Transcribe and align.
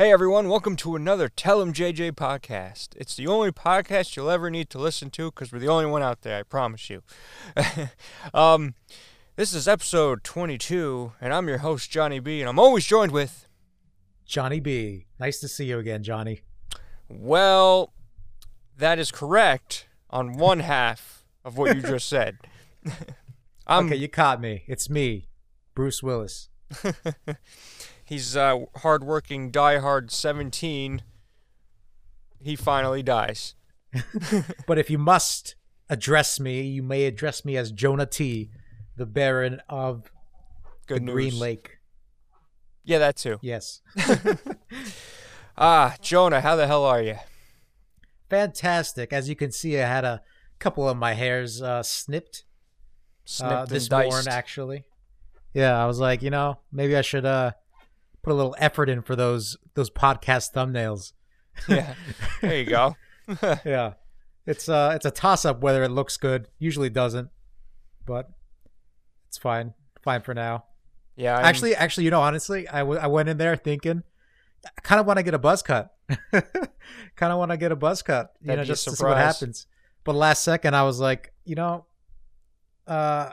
Hey 0.00 0.12
everyone, 0.12 0.48
welcome 0.48 0.76
to 0.76 0.94
another 0.94 1.28
Tell 1.28 1.60
'em 1.60 1.72
JJ 1.72 2.12
podcast. 2.12 2.90
It's 2.94 3.16
the 3.16 3.26
only 3.26 3.50
podcast 3.50 4.14
you'll 4.14 4.30
ever 4.30 4.48
need 4.48 4.70
to 4.70 4.78
listen 4.78 5.10
to 5.10 5.32
because 5.32 5.50
we're 5.50 5.58
the 5.58 5.66
only 5.66 5.86
one 5.86 6.04
out 6.04 6.20
there, 6.20 6.38
I 6.38 6.44
promise 6.44 6.88
you. 6.88 7.02
um, 8.32 8.76
this 9.34 9.52
is 9.52 9.66
episode 9.66 10.22
22, 10.22 11.14
and 11.20 11.34
I'm 11.34 11.48
your 11.48 11.58
host, 11.58 11.90
Johnny 11.90 12.20
B, 12.20 12.40
and 12.40 12.48
I'm 12.48 12.60
always 12.60 12.86
joined 12.86 13.10
with. 13.10 13.48
Johnny 14.24 14.60
B. 14.60 15.06
Nice 15.18 15.40
to 15.40 15.48
see 15.48 15.64
you 15.64 15.80
again, 15.80 16.04
Johnny. 16.04 16.42
Well, 17.08 17.92
that 18.76 19.00
is 19.00 19.10
correct 19.10 19.88
on 20.10 20.34
one 20.34 20.60
half 20.60 21.24
of 21.44 21.58
what 21.58 21.74
you 21.74 21.82
just 21.82 22.08
said. 22.08 22.38
I'm, 23.66 23.86
okay, 23.86 23.96
you 23.96 24.06
caught 24.06 24.40
me. 24.40 24.62
It's 24.68 24.88
me, 24.88 25.26
Bruce 25.74 26.04
Willis. 26.04 26.50
He's 28.08 28.34
uh, 28.36 28.64
hardworking, 28.76 29.52
diehard 29.52 30.10
17. 30.10 31.02
He 32.40 32.56
finally 32.56 33.02
dies. 33.02 33.54
but 34.66 34.78
if 34.78 34.88
you 34.88 34.96
must 34.96 35.56
address 35.90 36.40
me, 36.40 36.62
you 36.62 36.82
may 36.82 37.04
address 37.04 37.44
me 37.44 37.58
as 37.58 37.70
Jonah 37.70 38.06
T, 38.06 38.50
the 38.96 39.04
Baron 39.04 39.60
of 39.68 40.10
Good 40.86 40.98
the 40.98 41.00
news. 41.00 41.12
Green 41.12 41.38
Lake. 41.38 41.78
Yeah, 42.82 42.98
that 42.98 43.16
too. 43.16 43.38
Yes. 43.42 43.82
Ah, 45.60 45.96
Jonah, 46.00 46.40
how 46.40 46.54
the 46.54 46.68
hell 46.68 46.84
are 46.84 47.02
you? 47.02 47.16
Fantastic. 48.30 49.12
As 49.12 49.28
you 49.28 49.34
can 49.34 49.50
see, 49.50 49.76
I 49.76 49.88
had 49.88 50.04
a 50.04 50.22
couple 50.60 50.88
of 50.88 50.96
my 50.96 51.14
hairs 51.14 51.60
uh, 51.60 51.82
snipped, 51.82 52.44
Snipped 53.24 53.52
uh, 53.52 53.64
this 53.64 53.90
morning, 53.90 54.28
actually. 54.28 54.84
Yeah, 55.52 55.76
I 55.76 55.86
was 55.86 55.98
like, 55.98 56.22
you 56.22 56.30
know, 56.30 56.58
maybe 56.70 56.96
I 56.96 57.00
should 57.00 57.26
uh, 57.26 57.50
put 58.28 58.34
a 58.34 58.36
little 58.36 58.54
effort 58.58 58.90
in 58.90 59.00
for 59.00 59.16
those 59.16 59.56
those 59.74 59.88
podcast 59.88 60.52
thumbnails. 60.52 61.12
yeah, 61.66 61.94
there 62.42 62.58
you 62.58 62.64
go. 62.66 62.94
yeah, 63.64 63.94
it's 64.46 64.68
uh, 64.68 64.92
it's 64.94 65.06
a 65.06 65.10
toss 65.10 65.44
up 65.46 65.60
whether 65.62 65.82
it 65.82 65.88
looks 65.90 66.16
good. 66.18 66.48
Usually 66.58 66.90
doesn't, 66.90 67.30
but 68.04 68.28
it's 69.28 69.38
fine. 69.38 69.72
Fine 70.02 70.22
for 70.22 70.34
now. 70.34 70.64
Yeah, 71.16 71.36
I'm- 71.36 71.44
Actually, 71.46 71.74
actually, 71.74 72.04
you 72.04 72.10
know, 72.10 72.20
honestly, 72.20 72.68
I, 72.68 72.80
w- 72.80 73.00
I 73.00 73.06
went 73.08 73.28
in 73.28 73.38
there 73.38 73.56
thinking, 73.56 74.02
I 74.64 74.80
kind 74.82 75.00
of 75.00 75.06
want 75.06 75.16
to 75.18 75.22
get 75.22 75.34
a 75.34 75.38
buzz 75.38 75.62
cut. 75.62 75.92
kind 76.32 77.32
of 77.32 77.38
want 77.38 77.50
to 77.50 77.56
get 77.56 77.72
a 77.72 77.76
buzz 77.76 78.02
cut, 78.02 78.32
you 78.40 78.46
That'd 78.48 78.60
know, 78.60 78.64
just 78.64 78.84
to 78.84 78.92
see 78.92 79.04
what 79.04 79.16
happens. 79.16 79.66
But 80.04 80.14
last 80.14 80.44
second, 80.44 80.76
I 80.76 80.84
was 80.84 81.00
like, 81.00 81.32
you 81.44 81.54
know, 81.56 81.86
uh, 82.86 83.30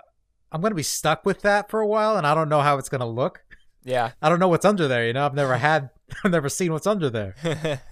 I'm 0.52 0.62
gonna 0.62 0.74
be 0.76 0.84
stuck 0.84 1.26
with 1.26 1.42
that 1.42 1.70
for 1.70 1.80
a 1.80 1.88
while, 1.88 2.18
and 2.18 2.26
I 2.26 2.34
don't 2.34 2.50
know 2.50 2.62
how 2.62 2.78
it's 2.78 2.90
gonna 2.90 3.08
look. 3.08 3.45
Yeah. 3.86 4.12
I 4.22 4.30
don't 4.30 4.40
know 4.40 4.50
what's 4.50 4.66
under 4.66 4.88
there. 4.90 5.08
You 5.08 5.14
know, 5.14 5.26
I've 5.26 5.34
never 5.34 5.56
had, 5.56 5.92
I've 6.24 6.32
never 6.32 6.50
seen 6.50 6.74
what's 6.74 6.88
under 6.88 7.10
there. 7.10 7.36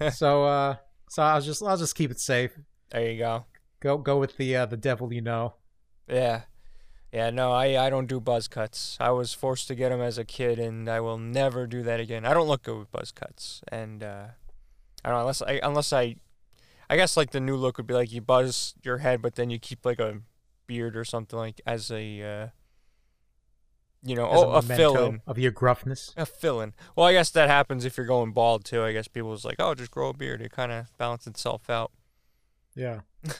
So, 0.12 0.44
uh, 0.44 0.76
so 1.08 1.22
I 1.22 1.36
was 1.36 1.46
just, 1.46 1.62
I'll 1.62 1.76
just 1.76 1.94
keep 1.94 2.10
it 2.10 2.20
safe. 2.20 2.58
there 2.90 3.10
you 3.10 3.18
go. 3.18 3.46
Go, 3.80 3.98
go 3.98 4.18
with 4.18 4.36
the 4.36 4.56
uh, 4.56 4.66
the 4.66 4.76
devil 4.76 5.12
you 5.12 5.20
know. 5.20 5.54
Yeah. 6.08 6.42
Yeah, 7.12 7.30
no, 7.30 7.52
I, 7.52 7.86
I 7.86 7.90
don't 7.90 8.06
do 8.08 8.18
buzz 8.18 8.48
cuts. 8.48 8.96
I 8.98 9.10
was 9.10 9.32
forced 9.32 9.68
to 9.68 9.76
get 9.76 9.90
them 9.90 10.00
as 10.00 10.18
a 10.18 10.24
kid, 10.24 10.58
and 10.58 10.88
I 10.88 10.98
will 10.98 11.18
never 11.18 11.66
do 11.68 11.82
that 11.84 12.00
again. 12.00 12.24
I 12.26 12.34
don't 12.34 12.48
look 12.48 12.64
good 12.64 12.76
with 12.76 12.90
buzz 12.90 13.12
cuts, 13.12 13.62
and 13.68 14.02
uh, 14.02 14.26
I 15.04 15.08
don't 15.08 15.18
know 15.18 15.20
unless 15.20 15.40
I 15.40 15.60
unless 15.62 15.92
I, 15.92 16.16
I 16.90 16.96
guess 16.96 17.16
like 17.16 17.30
the 17.30 17.38
new 17.38 17.54
look 17.56 17.76
would 17.76 17.86
be 17.86 17.94
like 17.94 18.10
you 18.10 18.20
buzz 18.20 18.74
your 18.82 18.98
head, 18.98 19.22
but 19.22 19.36
then 19.36 19.48
you 19.48 19.60
keep 19.60 19.84
like 19.86 20.00
a 20.00 20.22
beard 20.66 20.96
or 20.96 21.04
something 21.04 21.38
like 21.38 21.60
as 21.66 21.90
a, 21.90 22.22
uh, 22.22 22.46
you 24.04 24.14
know, 24.14 24.28
oh, 24.30 24.52
a, 24.52 24.62
memento 24.62 24.92
fill-in, 24.92 25.22
of 25.26 25.38
your 25.38 25.52
gruffness. 25.52 26.12
a 26.16 26.26
fill-in. 26.26 26.74
Well, 26.94 27.06
I 27.06 27.12
guess 27.12 27.30
that 27.30 27.48
happens 27.48 27.84
if 27.84 27.96
you're 27.96 28.06
going 28.06 28.32
bald 28.32 28.64
too. 28.64 28.82
I 28.82 28.92
guess 28.92 29.08
people's 29.08 29.44
like, 29.44 29.56
oh, 29.58 29.74
just 29.74 29.90
grow 29.90 30.10
a 30.10 30.12
beard. 30.14 30.42
It 30.42 30.52
kind 30.52 30.70
of 30.70 30.86
balances 30.98 31.28
itself 31.28 31.70
out. 31.70 31.90
Yeah. 32.74 33.00
I 33.26 33.32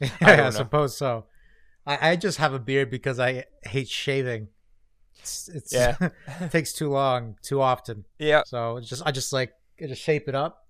yeah, 0.20 0.46
I, 0.46 0.50
suppose 0.50 0.96
so. 0.96 1.26
I, 1.86 2.10
I 2.10 2.16
just 2.16 2.38
have 2.38 2.54
a 2.54 2.58
beard 2.58 2.90
because 2.90 3.20
I 3.20 3.44
hate 3.64 3.88
shaving. 3.88 4.48
It's, 5.20 5.48
it's 5.48 5.72
Yeah. 5.72 5.96
it 6.40 6.50
takes 6.50 6.72
too 6.72 6.90
long, 6.90 7.36
too 7.42 7.60
often. 7.60 8.06
Yeah, 8.18 8.42
So 8.46 8.78
it's 8.78 8.88
just 8.88 9.02
I 9.04 9.12
just 9.12 9.32
like 9.32 9.52
I 9.80 9.86
just 9.86 10.02
shape 10.02 10.28
it 10.28 10.34
up. 10.34 10.66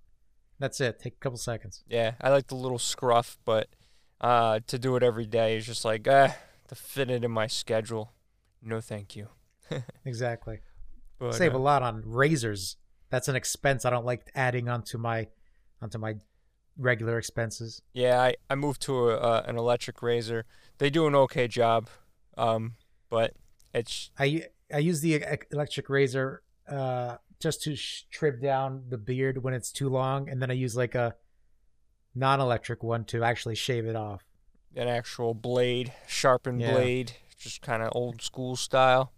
That's 0.58 0.80
it. 0.80 1.00
Take 1.00 1.14
a 1.14 1.18
couple 1.18 1.38
seconds. 1.38 1.82
Yeah, 1.88 2.12
I 2.20 2.30
like 2.30 2.46
the 2.46 2.54
little 2.54 2.78
scruff, 2.78 3.36
but 3.44 3.68
uh, 4.20 4.60
to 4.68 4.78
do 4.78 4.94
it 4.96 5.02
every 5.02 5.26
day 5.26 5.56
is 5.56 5.66
just 5.66 5.84
like, 5.84 6.06
eh, 6.06 6.32
to 6.68 6.74
fit 6.74 7.10
it 7.10 7.24
in 7.24 7.30
my 7.30 7.48
schedule. 7.48 8.12
No, 8.62 8.80
thank 8.80 9.16
you. 9.16 9.28
Exactly. 10.04 10.60
But, 11.18 11.34
Save 11.34 11.54
uh, 11.54 11.58
a 11.58 11.60
lot 11.60 11.82
on 11.82 12.02
razors. 12.04 12.76
That's 13.10 13.28
an 13.28 13.36
expense 13.36 13.84
I 13.84 13.90
don't 13.90 14.04
like 14.04 14.30
adding 14.34 14.68
onto 14.68 14.98
my 14.98 15.28
onto 15.80 15.98
my 15.98 16.14
regular 16.76 17.18
expenses. 17.18 17.82
yeah, 17.92 18.20
I, 18.20 18.34
I 18.50 18.54
moved 18.54 18.82
to 18.82 19.10
a, 19.10 19.16
uh, 19.16 19.42
an 19.46 19.56
electric 19.56 20.02
razor. 20.02 20.44
They 20.78 20.90
do 20.90 21.06
an 21.06 21.14
okay 21.14 21.46
job, 21.48 21.88
um, 22.36 22.74
but 23.10 23.34
it's 23.74 24.10
I 24.18 24.46
I 24.72 24.78
use 24.78 25.00
the 25.00 25.22
electric 25.52 25.88
razor 25.88 26.42
uh 26.68 27.16
just 27.40 27.62
to 27.62 27.74
sh- 27.76 28.04
trim 28.10 28.40
down 28.40 28.84
the 28.88 28.98
beard 28.98 29.42
when 29.42 29.54
it's 29.54 29.72
too 29.72 29.88
long, 29.88 30.28
and 30.28 30.40
then 30.42 30.50
I 30.50 30.54
use 30.54 30.76
like 30.76 30.94
a 30.94 31.14
non-electric 32.14 32.82
one 32.82 33.04
to 33.06 33.24
actually 33.24 33.54
shave 33.54 33.86
it 33.86 33.96
off. 33.96 34.24
an 34.76 34.88
actual 34.88 35.34
blade, 35.34 35.92
sharpened 36.06 36.60
Yeah. 36.60 36.72
blade, 36.72 37.12
just 37.42 37.62
kind 37.62 37.82
of 37.82 37.90
old 37.92 38.22
school 38.22 38.56
style. 38.56 39.12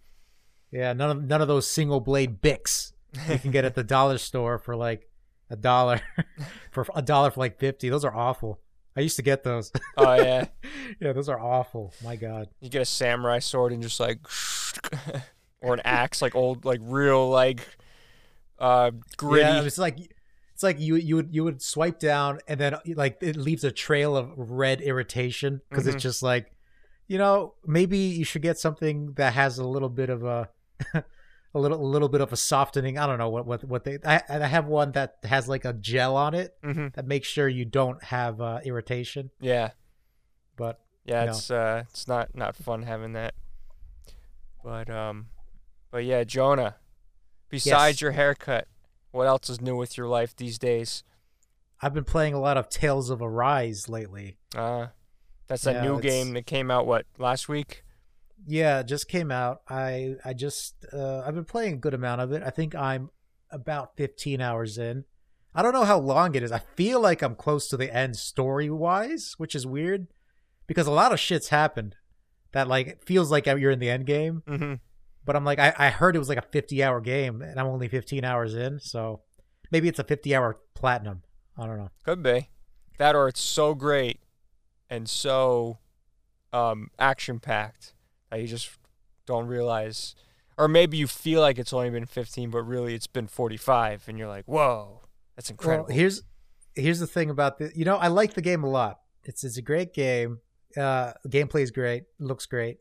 Yeah, 0.70 0.92
none 0.92 1.10
of 1.10 1.22
none 1.24 1.40
of 1.42 1.48
those 1.48 1.68
single 1.68 2.00
blade 2.00 2.40
Bics 2.42 2.92
you 3.28 3.38
can 3.38 3.50
get 3.52 3.64
at 3.64 3.74
the 3.74 3.84
dollar 3.96 4.18
store 4.18 4.58
for 4.58 4.74
like 4.74 5.08
a 5.50 5.56
dollar 5.56 6.00
for 6.72 6.86
a 6.94 7.02
dollar 7.02 7.30
for 7.30 7.40
like 7.40 7.58
fifty. 7.58 7.88
Those 7.88 8.04
are 8.04 8.14
awful. 8.14 8.60
I 8.96 9.00
used 9.00 9.16
to 9.16 9.22
get 9.22 9.42
those. 9.44 9.72
oh 9.96 10.14
yeah, 10.14 10.46
yeah, 11.00 11.12
those 11.12 11.28
are 11.28 11.38
awful. 11.38 11.92
My 12.02 12.16
God. 12.16 12.48
you 12.60 12.68
get 12.70 12.82
a 12.82 12.84
samurai 12.86 13.40
sword 13.40 13.72
and 13.72 13.82
just 13.82 13.98
like, 14.00 14.18
or 15.60 15.74
an 15.74 15.80
axe, 15.84 16.22
like 16.22 16.34
old, 16.36 16.64
like 16.64 16.80
real, 16.82 17.28
like 17.28 17.66
uh, 18.58 18.90
gritty. 19.16 19.40
Yeah, 19.42 19.62
it's 19.62 19.78
like 19.78 19.98
it's 20.52 20.62
like 20.62 20.78
you 20.80 20.94
you 20.96 21.16
would 21.16 21.34
you 21.34 21.42
would 21.44 21.60
swipe 21.62 21.98
down 21.98 22.38
and 22.46 22.58
then 22.60 22.76
like 22.94 23.18
it 23.20 23.36
leaves 23.36 23.64
a 23.64 23.72
trail 23.72 24.16
of 24.16 24.30
red 24.36 24.80
irritation 24.80 25.60
because 25.68 25.86
Mhm. 25.86 25.94
it's 25.94 26.02
just 26.02 26.22
like 26.22 26.52
you 27.06 27.18
know 27.18 27.54
maybe 27.66 27.98
you 27.98 28.24
should 28.24 28.42
get 28.42 28.58
something 28.58 29.12
that 29.14 29.34
has 29.34 29.58
a 29.58 29.66
little 29.66 29.88
bit 29.88 30.10
of 30.10 30.24
a 30.24 30.48
a 30.94 31.58
little 31.60 31.80
a 31.80 31.86
little 31.86 32.08
bit 32.08 32.20
of 32.20 32.32
a 32.32 32.36
softening. 32.36 32.98
I 32.98 33.06
don't 33.06 33.18
know 33.18 33.28
what 33.30 33.46
what 33.46 33.64
what 33.64 33.84
they 33.84 33.98
I 34.04 34.22
I 34.28 34.38
have 34.46 34.66
one 34.66 34.92
that 34.92 35.16
has 35.24 35.48
like 35.48 35.64
a 35.64 35.72
gel 35.72 36.16
on 36.16 36.34
it 36.34 36.54
hmm 36.62 36.88
that 36.94 37.06
makes 37.06 37.28
sure 37.28 37.48
you 37.48 37.64
don't 37.64 38.02
have 38.04 38.40
uh, 38.40 38.60
irritation. 38.64 39.30
Yeah. 39.40 39.70
But 40.56 40.80
Yeah, 41.04 41.24
No. 41.26 41.30
it's 41.32 41.50
uh 41.50 41.84
it's 41.90 42.08
not 42.08 42.34
not 42.34 42.56
fun 42.56 42.82
having 42.82 43.12
that. 43.12 43.34
But 44.62 44.88
um 44.90 45.26
but 45.90 46.04
yeah, 46.04 46.24
Jonah, 46.24 46.76
besides 47.50 47.96
Yes. 47.96 48.00
your 48.00 48.12
haircut, 48.12 48.66
what 49.12 49.26
else 49.26 49.48
is 49.48 49.60
new 49.60 49.76
with 49.76 49.96
your 49.96 50.08
life 50.08 50.34
these 50.34 50.58
days? 50.58 51.04
I've 51.82 51.94
been 51.94 52.04
playing 52.04 52.34
a 52.34 52.40
lot 52.40 52.56
of 52.56 52.68
Tales 52.68 53.10
of 53.10 53.20
Arise 53.20 53.88
lately. 53.88 54.38
Uh 54.56 54.88
that's 55.46 55.62
that 55.62 55.76
Yeah, 55.76 55.82
new 55.82 56.00
game 56.00 56.32
that 56.34 56.46
came 56.46 56.70
out 56.70 56.86
what, 56.86 57.06
last 57.18 57.48
week? 57.48 57.82
Yeah, 58.46 58.82
just 58.82 59.08
came 59.08 59.30
out. 59.30 59.62
I 59.68 60.16
I 60.24 60.32
just 60.34 60.84
uh, 60.92 61.22
I've 61.26 61.34
been 61.34 61.44
playing 61.44 61.74
a 61.74 61.78
good 61.78 61.94
amount 61.94 62.20
of 62.20 62.32
it. 62.32 62.42
I 62.44 62.50
think 62.50 62.74
I'm 62.74 63.10
about 63.50 63.96
15 63.96 64.40
hours 64.40 64.76
in. 64.78 65.04
I 65.54 65.62
don't 65.62 65.72
know 65.72 65.84
how 65.84 65.98
long 65.98 66.34
it 66.34 66.42
is. 66.42 66.50
I 66.52 66.58
feel 66.58 67.00
like 67.00 67.22
I'm 67.22 67.36
close 67.36 67.68
to 67.68 67.76
the 67.76 67.94
end 67.94 68.16
story 68.16 68.68
wise, 68.68 69.34
which 69.38 69.54
is 69.54 69.66
weird 69.66 70.08
because 70.66 70.86
a 70.86 70.90
lot 70.92 71.12
of 71.12 71.20
shit's 71.20 71.48
happened 71.48 71.94
that 72.52 72.68
like 72.68 73.02
feels 73.04 73.30
like 73.30 73.46
you're 73.46 73.70
in 73.70 73.78
the 73.78 73.90
end 73.90 74.06
game. 74.06 74.42
Mhm. 74.46 74.80
But 75.24 75.36
I'm 75.36 75.44
like 75.44 75.58
I, 75.58 75.72
I 75.78 75.90
heard 75.90 76.16
it 76.16 76.18
was 76.18 76.28
like 76.28 76.38
a 76.38 76.42
50 76.42 76.82
hour 76.82 77.00
game 77.00 77.40
and 77.40 77.58
I'm 77.58 77.66
only 77.66 77.88
15 77.88 78.24
hours 78.24 78.54
in, 78.54 78.80
so 78.80 79.22
maybe 79.70 79.88
it's 79.88 79.98
a 79.98 80.04
50 80.04 80.34
hour 80.34 80.58
platinum. 80.74 81.22
I 81.56 81.66
don't 81.66 81.78
know. 81.78 81.90
Could 82.04 82.22
be. 82.22 82.50
That 82.98 83.14
or 83.14 83.28
it's 83.28 83.40
so 83.40 83.74
great 83.74 84.20
and 84.90 85.08
so 85.08 85.78
um 86.52 86.90
action 86.98 87.40
packed 87.40 87.94
that 88.30 88.40
you 88.40 88.46
just 88.46 88.70
don't 89.26 89.46
realize 89.46 90.14
or 90.56 90.68
maybe 90.68 90.96
you 90.96 91.06
feel 91.06 91.40
like 91.40 91.58
it's 91.58 91.72
only 91.72 91.90
been 91.90 92.06
15 92.06 92.50
but 92.50 92.62
really 92.62 92.94
it's 92.94 93.06
been 93.06 93.26
45 93.26 94.04
and 94.08 94.18
you're 94.18 94.28
like, 94.28 94.44
"Whoa, 94.44 95.02
that's 95.36 95.50
incredible." 95.50 95.86
Well, 95.88 95.96
here's 95.96 96.22
here's 96.74 97.00
the 97.00 97.06
thing 97.06 97.30
about 97.30 97.58
the 97.58 97.72
you 97.74 97.84
know 97.84 97.96
I 97.96 98.08
like 98.08 98.34
the 98.34 98.42
game 98.42 98.64
a 98.64 98.70
lot. 98.70 99.00
It's 99.24 99.44
it's 99.44 99.56
a 99.56 99.62
great 99.62 99.94
game. 99.94 100.40
Uh, 100.76 101.12
gameplay 101.28 101.62
is 101.62 101.70
great. 101.70 102.04
Looks 102.18 102.46
great. 102.46 102.78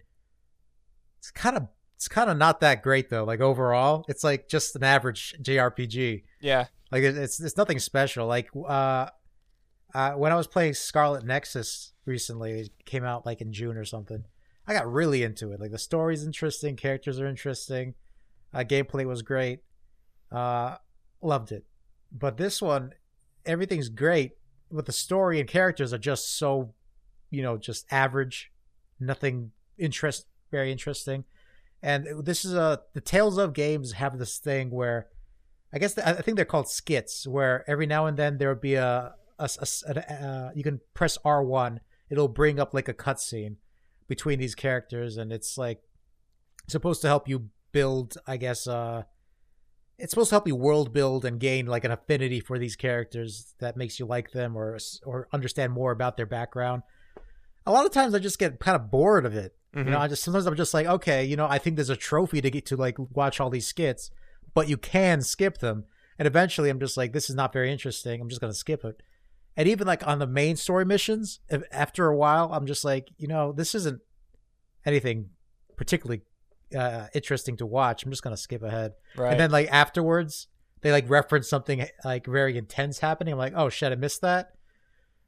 It's 1.20 1.32
kind 1.32 1.58
of 1.58 1.68
it's 1.96 2.08
kind 2.08 2.30
of 2.30 2.38
not 2.38 2.60
that 2.62 2.84
great 2.84 3.10
though. 3.10 3.24
Like 3.24 3.40
overall, 3.40 4.06
it's 4.08 4.24
like 4.24 4.48
just 4.50 4.76
an 4.76 4.84
average 4.84 5.36
JRPG. 5.42 6.24
yeah. 6.42 6.66
Like 6.92 7.04
it's 7.04 7.40
it's 7.40 7.58
nothing 7.58 7.80
special. 7.80 8.28
Like 8.28 8.50
uh, 8.56 9.08
uh, 9.96 10.12
when 10.12 10.32
I 10.32 10.36
was 10.36 10.46
playing 10.46 10.76
Scarlet 10.76 11.24
Nexus 11.26 11.93
recently, 12.06 12.60
it 12.62 12.86
came 12.86 13.04
out 13.04 13.26
like 13.26 13.42
in 13.42 13.54
June 13.54 13.78
or 13.78 13.86
something. 13.86 14.26
I 14.68 14.74
got 14.74 14.92
really 14.92 15.24
into 15.24 15.52
it. 15.52 15.60
Like 15.60 15.72
the 15.72 15.78
story's 15.78 16.26
interesting, 16.26 16.76
characters 16.76 17.20
are 17.20 17.28
interesting, 17.28 17.96
uh, 18.54 18.60
gameplay 18.60 19.06
was 19.06 19.22
great. 19.22 19.60
Uh, 20.32 20.78
loved 21.22 21.52
it. 21.52 21.66
but 22.14 22.38
this 22.38 22.62
one, 22.62 22.94
everything's 23.46 23.90
great, 23.90 24.34
but 24.72 24.86
the 24.86 24.92
story 24.92 25.40
and 25.40 25.50
characters 25.50 25.92
are 25.92 25.98
just 25.98 26.38
so, 26.38 26.74
you 27.30 27.42
know, 27.42 27.58
just 27.58 27.86
average, 27.92 28.52
nothing 29.00 29.52
interest 29.78 30.28
very 30.52 30.72
interesting. 30.72 31.26
And 31.82 32.08
this 32.24 32.46
is 32.46 32.54
a 32.54 32.82
the 32.94 33.02
Tales 33.02 33.38
of 33.38 33.54
games 33.54 33.94
have 33.94 34.18
this 34.18 34.38
thing 34.38 34.70
where, 34.70 35.08
I 35.74 35.80
guess 35.80 35.96
the, 35.96 36.08
I 36.08 36.22
think 36.22 36.38
they're 36.38 36.46
called 36.46 36.70
skits, 36.70 37.28
where 37.28 37.70
every 37.70 37.88
now 37.88 38.06
and 38.06 38.16
then 38.16 38.38
there 38.38 38.50
will 38.50 38.62
be 38.62 38.76
a, 38.76 39.14
a, 39.40 39.50
a, 39.60 39.68
a 39.88 40.14
uh, 40.14 40.52
you 40.56 40.64
can 40.64 40.80
press 40.94 41.18
R 41.26 41.44
one, 41.44 41.82
it'll 42.10 42.28
bring 42.28 42.60
up 42.60 42.74
like 42.74 42.88
a 42.88 42.94
cutscene 42.94 43.58
between 44.08 44.40
these 44.40 44.56
characters, 44.56 45.18
and 45.18 45.32
it's 45.32 45.58
like 45.58 45.82
supposed 46.68 47.02
to 47.02 47.08
help 47.08 47.28
you 47.28 47.50
build, 47.72 48.18
I 48.28 48.38
guess, 48.38 48.68
uh, 48.68 49.04
it's 49.98 50.12
supposed 50.12 50.30
to 50.30 50.36
help 50.36 50.48
you 50.48 50.56
world 50.56 50.94
build 50.94 51.24
and 51.24 51.40
gain 51.40 51.66
like 51.68 51.84
an 51.84 51.92
affinity 51.92 52.40
for 52.40 52.58
these 52.58 52.76
characters 52.76 53.54
that 53.60 53.78
makes 53.78 54.00
you 54.00 54.06
like 54.06 54.32
them 54.32 54.56
or 54.58 54.78
or 55.06 55.28
understand 55.32 55.72
more 55.72 55.92
about 55.92 56.18
their 56.18 56.26
background. 56.26 56.84
A 57.66 57.72
lot 57.72 57.86
of 57.86 57.92
times 57.92 58.14
I 58.14 58.20
just 58.20 58.40
get 58.40 58.60
kind 58.60 58.76
of 58.76 58.92
bored 58.92 59.26
of 59.26 59.36
it. 59.36 59.56
Mm-hmm. 59.74 59.80
You 59.80 59.92
know, 59.92 59.98
mm-hmm. 59.98 60.04
I 60.04 60.08
just 60.08 60.24
sometimes 60.24 60.46
I'm 60.46 60.56
just 60.56 60.74
like, 60.74 60.88
okay, 60.88 61.24
you 61.24 61.36
know, 61.36 61.48
I 61.48 61.58
think 61.58 61.76
there's 61.76 61.90
a 61.90 61.96
trophy 61.96 62.42
to 62.42 62.52
get 62.52 62.66
to 62.68 62.76
like 62.76 62.98
watch 62.98 63.40
all 63.40 63.50
these 63.50 63.68
skits, 63.68 64.12
but 64.54 64.68
you 64.68 64.78
can 64.78 65.22
skip 65.22 65.60
them. 65.60 65.86
And 66.20 66.28
eventually 66.28 66.70
I'm 66.70 66.80
just 66.80 66.98
like, 66.98 67.14
this 67.14 67.30
is 67.30 67.36
not 67.36 67.54
very 67.54 67.72
interesting. 67.72 68.20
I'm 68.20 68.30
just 68.30 68.42
gonna 68.42 68.54
skip 68.54 68.84
it. 68.84 69.02
And 69.56 69.68
even 69.68 69.86
like 69.86 70.06
on 70.08 70.20
the 70.20 70.28
main 70.28 70.56
story 70.56 70.86
missions, 70.86 71.40
after 71.72 72.08
a 72.08 72.16
while, 72.16 72.52
I'm 72.52 72.66
just 72.66 72.84
like, 72.84 73.10
you 73.18 73.28
know, 73.28 73.52
this 73.52 73.76
isn't 73.76 74.02
anything 74.86 75.30
particularly 75.78 76.22
uh, 76.76 77.08
interesting 77.14 77.58
to 77.58 77.66
watch. 77.66 78.04
I'm 78.04 78.12
just 78.12 78.24
gonna 78.24 78.38
skip 78.38 78.64
ahead. 78.64 78.94
Right. 79.16 79.32
And 79.32 79.40
then 79.40 79.52
like 79.52 79.70
afterwards, 79.72 80.48
they 80.82 80.92
like 80.92 81.10
reference 81.10 81.48
something 81.48 81.86
like 82.04 82.26
very 82.26 82.58
intense 82.58 83.00
happening. 83.00 83.34
I'm 83.34 83.38
like, 83.38 83.54
oh 83.56 83.70
shit, 83.70 83.92
I 83.92 83.96
missed 83.96 84.22
that. 84.22 84.54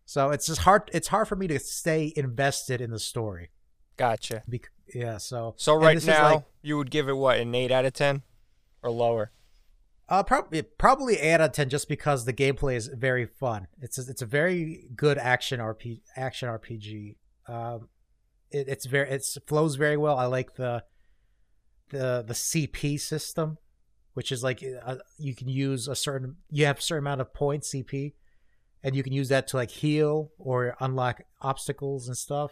So 0.06 0.32
it's 0.32 0.48
just 0.48 0.62
hard. 0.62 0.90
It's 0.94 1.08
hard 1.08 1.28
for 1.28 1.36
me 1.36 1.48
to 1.48 1.60
stay 1.60 2.14
invested 2.16 2.82
in 2.82 2.92
the 2.92 3.00
story. 3.00 3.52
Gotcha. 3.98 4.44
Be- 4.50 4.62
yeah. 4.94 5.18
So. 5.18 5.56
So 5.58 5.76
right 5.76 6.04
now, 6.06 6.34
like, 6.36 6.44
you 6.62 6.78
would 6.78 6.92
give 6.92 7.10
it 7.10 7.18
what 7.18 7.40
an 7.40 7.56
eight 7.56 7.72
out 7.72 7.86
of 7.86 7.94
ten, 7.94 8.24
or 8.84 8.92
lower. 8.92 9.32
Uh, 10.08 10.22
probably 10.22 10.62
probably 10.62 11.18
eight 11.18 11.34
out 11.34 11.42
of 11.42 11.52
ten, 11.52 11.68
just 11.68 11.90
because 11.90 12.26
the 12.26 12.34
gameplay 12.34 12.76
is 12.76 12.88
very 12.88 13.26
fun. 13.26 13.68
It's 13.82 13.98
a, 13.98 14.10
it's 14.10 14.22
a 14.22 14.26
very 14.26 14.88
good 14.96 15.18
action 15.18 15.60
RP 15.60 16.02
action 16.16 16.48
RPG. 16.48 17.16
Um, 17.48 17.90
it, 18.52 18.68
it's 18.68 18.86
very 18.86 19.10
it 19.10 19.26
flows 19.48 19.76
very 19.76 19.98
well. 19.98 20.18
I 20.18 20.26
like 20.26 20.56
the 20.56 20.84
the 21.90 22.24
the 22.28 22.36
CP 22.36 23.00
system, 23.00 23.58
which 24.14 24.32
is 24.32 24.44
like 24.44 24.64
uh, 24.86 24.98
you 25.18 25.34
can 25.34 25.48
use 25.48 25.88
a 25.88 25.96
certain 25.96 26.38
you 26.52 26.66
have 26.66 26.78
a 26.80 26.82
certain 26.82 27.04
amount 27.04 27.22
of 27.22 27.34
points 27.34 27.74
CP, 27.74 28.14
and 28.84 28.96
you 28.96 29.02
can 29.02 29.14
use 29.14 29.30
that 29.30 29.48
to 29.48 29.58
like 29.58 29.72
heal 29.72 30.32
or 30.38 30.76
unlock 30.80 31.24
obstacles 31.42 32.08
and 32.08 32.16
stuff. 32.16 32.52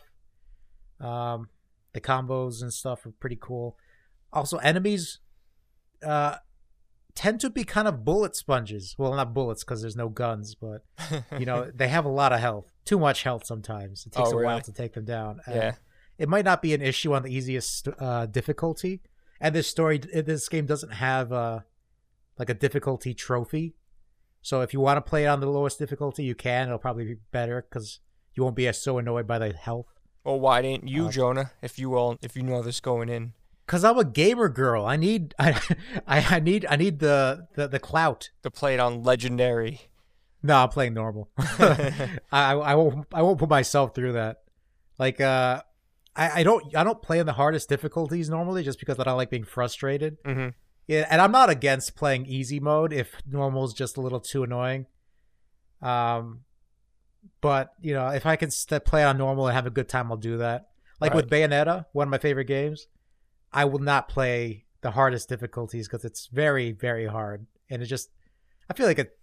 Um, 1.00 1.50
the 1.94 2.02
combos 2.02 2.64
and 2.64 2.74
stuff 2.74 3.06
are 3.06 3.12
pretty 3.12 3.38
cool. 3.40 3.78
Also, 4.32 4.58
enemies 4.58 5.20
uh, 6.04 6.38
tend 7.15 7.39
to 7.42 7.50
be 7.50 7.63
kind 7.63 7.88
of 7.88 8.04
bullet 8.04 8.36
sponges. 8.36 8.95
Well, 8.98 9.13
not 9.13 9.33
bullets 9.33 9.63
because 9.63 9.81
there's 9.81 9.95
no 9.95 10.10
guns, 10.10 10.56
but 10.56 10.83
you 11.39 11.45
know 11.45 11.71
they 11.75 11.88
have 11.88 12.06
a 12.06 12.10
lot 12.10 12.33
of 12.33 12.39
health. 12.39 12.71
Too 12.86 13.00
much 13.00 13.24
health 13.24 13.45
sometimes. 13.45 14.06
It 14.06 14.13
takes 14.13 14.30
oh, 14.30 14.31
a 14.31 14.36
really? 14.36 14.45
while 14.45 14.62
to 14.62 14.71
take 14.71 14.94
them 14.94 15.06
down. 15.06 15.42
Yeah. 15.48 15.75
it 16.18 16.30
might 16.30 16.45
not 16.45 16.62
be 16.62 16.74
an 16.74 16.81
issue 16.81 17.13
on 17.13 17.24
the 17.24 17.33
easiest 17.33 17.88
uh, 18.00 18.25
difficulty, 18.25 19.01
and 19.39 19.54
this 19.56 19.68
story, 19.68 19.98
this 19.98 20.50
game 20.50 20.65
doesn't 20.65 20.94
have 20.94 21.31
uh, 21.31 21.60
like 22.38 22.50
a 22.50 22.54
difficulty 22.54 23.13
trophy. 23.13 23.75
So 24.42 24.62
if 24.62 24.74
you 24.74 24.81
want 24.81 24.98
to 24.98 25.10
play 25.10 25.24
it 25.24 25.27
on 25.27 25.39
the 25.39 25.48
lowest 25.48 25.80
difficulty, 25.80 26.24
you 26.24 26.36
can. 26.36 26.68
It'll 26.68 26.77
probably 26.77 27.06
be 27.06 27.15
better 27.31 27.65
because 27.68 28.00
you 28.33 28.44
won't 28.44 28.56
be 28.56 28.68
as 28.68 28.81
so 28.81 28.98
annoyed 28.98 29.25
by 29.25 29.39
the 29.39 29.54
health. 29.54 29.88
Well, 30.24 30.39
why 30.39 30.62
didn't 30.62 30.88
you, 30.88 31.07
uh, 31.07 31.12
Jonah? 31.12 31.51
If 31.62 31.80
you 31.80 31.89
will, 31.89 32.18
if 32.21 32.36
you 32.36 32.44
know 32.44 32.62
this 32.62 32.80
going 32.80 33.10
in. 33.10 33.33
Cause 33.65 33.83
I'm 33.83 33.98
a 33.98 34.04
gamer 34.04 34.50
girl. 34.50 34.86
I 34.86 34.98
need, 34.98 35.33
I, 35.39 35.60
I, 36.07 36.39
need, 36.39 36.65
I 36.69 36.75
need 36.75 37.00
the, 37.00 37.48
the, 37.56 37.68
the 37.68 37.80
clout 37.80 38.30
to 38.44 38.51
play 38.51 38.74
it 38.74 38.80
on 38.80 39.04
legendary. 39.04 39.81
No, 40.42 40.57
I'm 40.57 40.69
playing 40.69 40.94
normal. 40.94 41.30
I, 41.38 42.18
I 42.31 42.75
won't, 42.75 43.07
I 43.13 43.21
won't 43.21 43.39
put 43.39 43.50
myself 43.50 43.95
through 43.95 44.13
that. 44.13 44.42
Like, 45.00 45.21
uh, 45.21 45.62
I, 46.15 46.42
I 46.42 46.44
don't, 46.44 46.75
I 46.75 46.83
don't 46.83 47.01
play 47.01 47.19
in 47.19 47.25
the 47.25 47.33
hardest 47.33 47.69
difficulties 47.69 48.30
normally, 48.30 48.63
just 48.63 48.80
because 48.80 49.00
I 49.00 49.04
don't 49.04 49.18
like 49.18 49.30
being 49.30 49.45
frustrated. 49.45 50.21
Mm-hmm. 50.24 50.50
Yeah, 50.88 51.07
and 51.10 51.21
I'm 51.21 51.31
not 51.31 51.50
against 51.50 51.95
playing 51.95 52.25
easy 52.25 52.60
mode 52.60 52.92
if 52.92 53.21
normal 53.25 53.63
is 53.63 53.74
just 53.74 53.95
a 53.95 54.01
little 54.01 54.19
too 54.19 54.44
annoying. 54.44 54.86
Um, 55.81 56.42
but 57.42 57.74
you 57.81 57.94
know, 57.94 58.10
if 58.10 58.25
I 58.25 58.36
can 58.36 58.51
st- 58.51 58.83
play 58.86 59.04
on 59.04 59.18
normal 59.18 59.48
and 59.48 59.56
have 59.56 59.65
a 59.65 59.71
good 59.71 59.88
time, 59.88 60.12
I'll 60.12 60.18
do 60.18 60.38
that. 60.38 60.68
Like 61.00 61.13
right. 61.13 61.24
with 61.24 61.30
Bayonetta, 61.30 61.86
one 61.94 62.07
of 62.07 62.12
my 62.12 62.18
favorite 62.18 62.45
games, 62.45 62.88
I 63.54 63.66
will 63.66 63.80
not 63.80 64.08
play 64.08 64.66
the 64.82 64.92
hardest 64.92 65.30
difficulties 65.30 65.88
because 65.88 66.06
it's 66.06 66.28
very, 66.28 66.72
very 66.72 67.06
hard, 67.06 67.46
and 67.70 67.82
it 67.82 67.86
just 67.86 68.10
I 68.70 68.74
feel 68.74 68.88
like 68.88 69.00
it. 69.00 69.18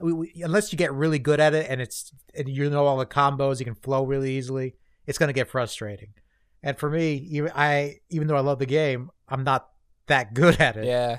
We, 0.00 0.12
we, 0.12 0.42
unless 0.42 0.72
you 0.72 0.78
get 0.78 0.92
really 0.92 1.20
good 1.20 1.38
at 1.38 1.54
it 1.54 1.66
and 1.68 1.80
it's 1.80 2.12
and 2.34 2.48
you 2.48 2.68
know 2.68 2.86
all 2.86 2.96
the 2.96 3.06
combos, 3.06 3.60
you 3.60 3.64
can 3.64 3.74
flow 3.74 4.04
really 4.04 4.32
easily. 4.32 4.74
It's 5.06 5.18
gonna 5.18 5.32
get 5.32 5.48
frustrating. 5.48 6.14
And 6.62 6.78
for 6.78 6.90
me, 6.90 7.14
even 7.30 7.52
I 7.54 8.00
even 8.10 8.26
though 8.26 8.36
I 8.36 8.40
love 8.40 8.58
the 8.58 8.66
game, 8.66 9.10
I'm 9.28 9.44
not 9.44 9.68
that 10.06 10.34
good 10.34 10.60
at 10.60 10.76
it. 10.76 10.86
Yeah. 10.86 11.18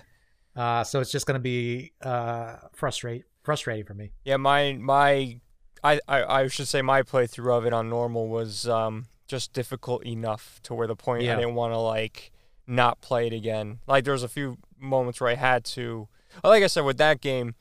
Uh, 0.56 0.84
so 0.84 1.00
it's 1.00 1.12
just 1.12 1.26
gonna 1.26 1.40
be 1.40 1.94
uh 2.02 2.58
frustrate 2.74 3.24
frustrating 3.44 3.86
for 3.86 3.94
me. 3.94 4.12
Yeah, 4.26 4.38
my 4.38 4.74
my 4.74 5.40
I, 5.84 6.00
I, 6.08 6.24
I 6.24 6.48
should 6.48 6.68
say 6.68 6.82
my 6.82 7.04
playthrough 7.04 7.58
of 7.58 7.66
it 7.66 7.74
on 7.74 7.90
normal 7.90 8.28
was 8.28 8.68
um 8.68 9.06
just 9.28 9.54
difficult 9.54 10.06
enough 10.06 10.60
to 10.64 10.74
where 10.74 10.88
the 10.88 10.96
point 10.96 11.24
yeah. 11.24 11.34
I 11.34 11.36
didn't 11.38 11.56
want 11.56 11.74
to 11.74 11.78
like 11.78 12.33
not 12.68 13.02
play 13.02 13.28
it 13.28 13.34
again. 13.34 13.80
Like 13.88 14.04
there 14.04 14.14
was 14.14 14.24
a 14.24 14.30
few 14.30 14.58
moments 14.80 15.20
where 15.20 15.30
I 15.30 15.36
had 15.36 15.64
to. 15.66 16.08
Like 16.44 16.64
I 16.64 16.68
said, 16.68 16.86
with 16.86 16.98
that 16.98 17.22
game, 17.22 17.56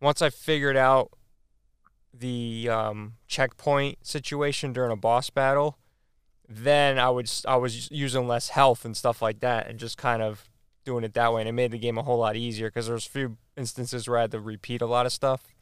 once 0.00 0.22
I 0.22 0.30
figured 0.30 0.76
out 0.76 1.10
the 2.14 2.68
um, 2.70 3.14
checkpoint 3.26 4.06
situation 4.06 4.72
during 4.72 4.92
a 4.92 4.96
boss 4.96 5.30
battle, 5.30 5.78
then 6.48 6.98
I 6.98 7.10
would 7.10 7.30
I 7.46 7.56
was 7.56 7.90
using 7.90 8.26
less 8.26 8.50
health 8.50 8.84
and 8.84 8.96
stuff 8.96 9.20
like 9.20 9.40
that, 9.40 9.68
and 9.68 9.78
just 9.78 9.98
kind 9.98 10.22
of 10.22 10.48
doing 10.84 11.04
it 11.04 11.14
that 11.14 11.32
way, 11.32 11.42
and 11.42 11.48
it 11.48 11.52
made 11.52 11.70
the 11.70 11.78
game 11.78 11.98
a 11.98 12.02
whole 12.02 12.18
lot 12.18 12.36
easier 12.36 12.68
because 12.68 12.86
there's 12.86 13.06
a 13.06 13.10
few 13.10 13.36
instances 13.56 14.08
where 14.08 14.18
I 14.18 14.22
had 14.22 14.30
to 14.32 14.40
repeat 14.40 14.80
a 14.80 14.86
lot 14.86 15.06
of 15.06 15.12
stuff. 15.12 15.54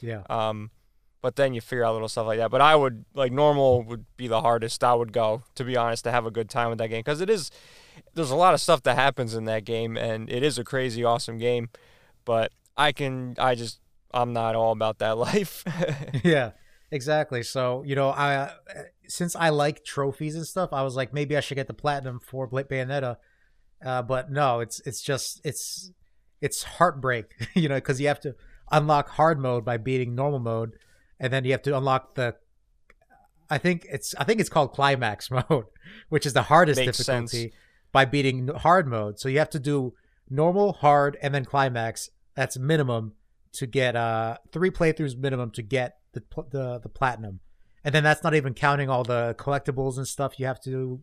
Yeah. 0.00 0.22
Um, 0.30 0.70
but 1.22 1.36
then 1.36 1.54
you 1.54 1.60
figure 1.60 1.84
out 1.84 1.92
little 1.92 2.08
stuff 2.08 2.26
like 2.26 2.38
that. 2.38 2.50
But 2.50 2.60
I 2.60 2.76
would 2.76 3.04
like 3.14 3.32
normal 3.32 3.82
would 3.82 4.04
be 4.16 4.28
the 4.28 4.40
hardest 4.40 4.82
I 4.82 4.94
would 4.94 5.12
go 5.12 5.42
to 5.54 5.64
be 5.64 5.76
honest 5.76 6.04
to 6.04 6.10
have 6.10 6.26
a 6.26 6.30
good 6.30 6.48
time 6.48 6.70
with 6.70 6.78
that 6.78 6.88
game 6.88 7.00
because 7.00 7.20
it 7.20 7.30
is 7.30 7.50
there's 8.14 8.30
a 8.30 8.36
lot 8.36 8.54
of 8.54 8.60
stuff 8.60 8.82
that 8.84 8.96
happens 8.96 9.34
in 9.34 9.44
that 9.44 9.64
game 9.64 9.96
and 9.96 10.30
it 10.30 10.42
is 10.42 10.58
a 10.58 10.64
crazy 10.64 11.04
awesome 11.04 11.38
game. 11.38 11.68
But 12.24 12.52
I 12.76 12.92
can 12.92 13.34
I 13.38 13.54
just 13.54 13.80
I'm 14.12 14.32
not 14.32 14.54
all 14.54 14.72
about 14.72 14.98
that 14.98 15.18
life. 15.18 15.64
yeah. 16.24 16.52
Exactly. 16.92 17.42
So, 17.44 17.84
you 17.84 17.94
know, 17.94 18.10
I 18.10 18.52
since 19.06 19.36
I 19.36 19.50
like 19.50 19.84
trophies 19.84 20.34
and 20.34 20.46
stuff, 20.46 20.72
I 20.72 20.82
was 20.82 20.96
like, 20.96 21.12
maybe 21.12 21.36
I 21.36 21.40
should 21.40 21.54
get 21.54 21.68
the 21.68 21.74
platinum 21.74 22.18
for 22.18 22.48
Bayonetta. 22.48 23.16
Uh, 23.84 24.02
but 24.02 24.30
no, 24.30 24.60
it's 24.60 24.80
it's 24.80 25.00
just 25.00 25.40
it's 25.44 25.92
it's 26.40 26.62
heartbreak, 26.62 27.48
you 27.54 27.68
know, 27.68 27.76
because 27.76 28.00
you 28.00 28.08
have 28.08 28.20
to 28.20 28.34
unlock 28.70 29.10
hard 29.10 29.38
mode 29.38 29.64
by 29.64 29.76
beating 29.76 30.14
normal 30.14 30.40
mode, 30.40 30.76
and 31.20 31.32
then 31.32 31.44
you 31.44 31.52
have 31.52 31.62
to 31.62 31.76
unlock 31.76 32.14
the. 32.14 32.34
I 33.48 33.58
think 33.58 33.86
it's 33.90 34.14
I 34.16 34.24
think 34.24 34.40
it's 34.40 34.48
called 34.48 34.72
climax 34.72 35.30
mode, 35.50 35.66
which 36.08 36.26
is 36.26 36.32
the 36.32 36.42
hardest 36.42 36.80
Makes 36.80 36.98
difficulty 36.98 37.42
sense. 37.42 37.54
by 37.92 38.04
beating 38.04 38.48
hard 38.48 38.88
mode. 38.88 39.20
So 39.20 39.28
you 39.28 39.38
have 39.38 39.50
to 39.50 39.60
do 39.60 39.94
normal, 40.28 40.72
hard, 40.72 41.16
and 41.22 41.34
then 41.34 41.44
climax. 41.44 42.10
That's 42.34 42.58
minimum 42.58 43.12
to 43.52 43.66
get 43.66 43.96
uh 43.96 44.38
three 44.52 44.70
playthroughs 44.70 45.16
minimum 45.16 45.50
to 45.52 45.62
get 45.62 45.98
the 46.12 46.22
the 46.50 46.78
the 46.78 46.88
platinum 46.88 47.40
and 47.84 47.94
then 47.94 48.04
that's 48.04 48.22
not 48.22 48.34
even 48.34 48.54
counting 48.54 48.88
all 48.88 49.04
the 49.04 49.34
collectibles 49.38 49.96
and 49.96 50.06
stuff 50.06 50.38
you 50.38 50.46
have 50.46 50.60
to 50.60 51.00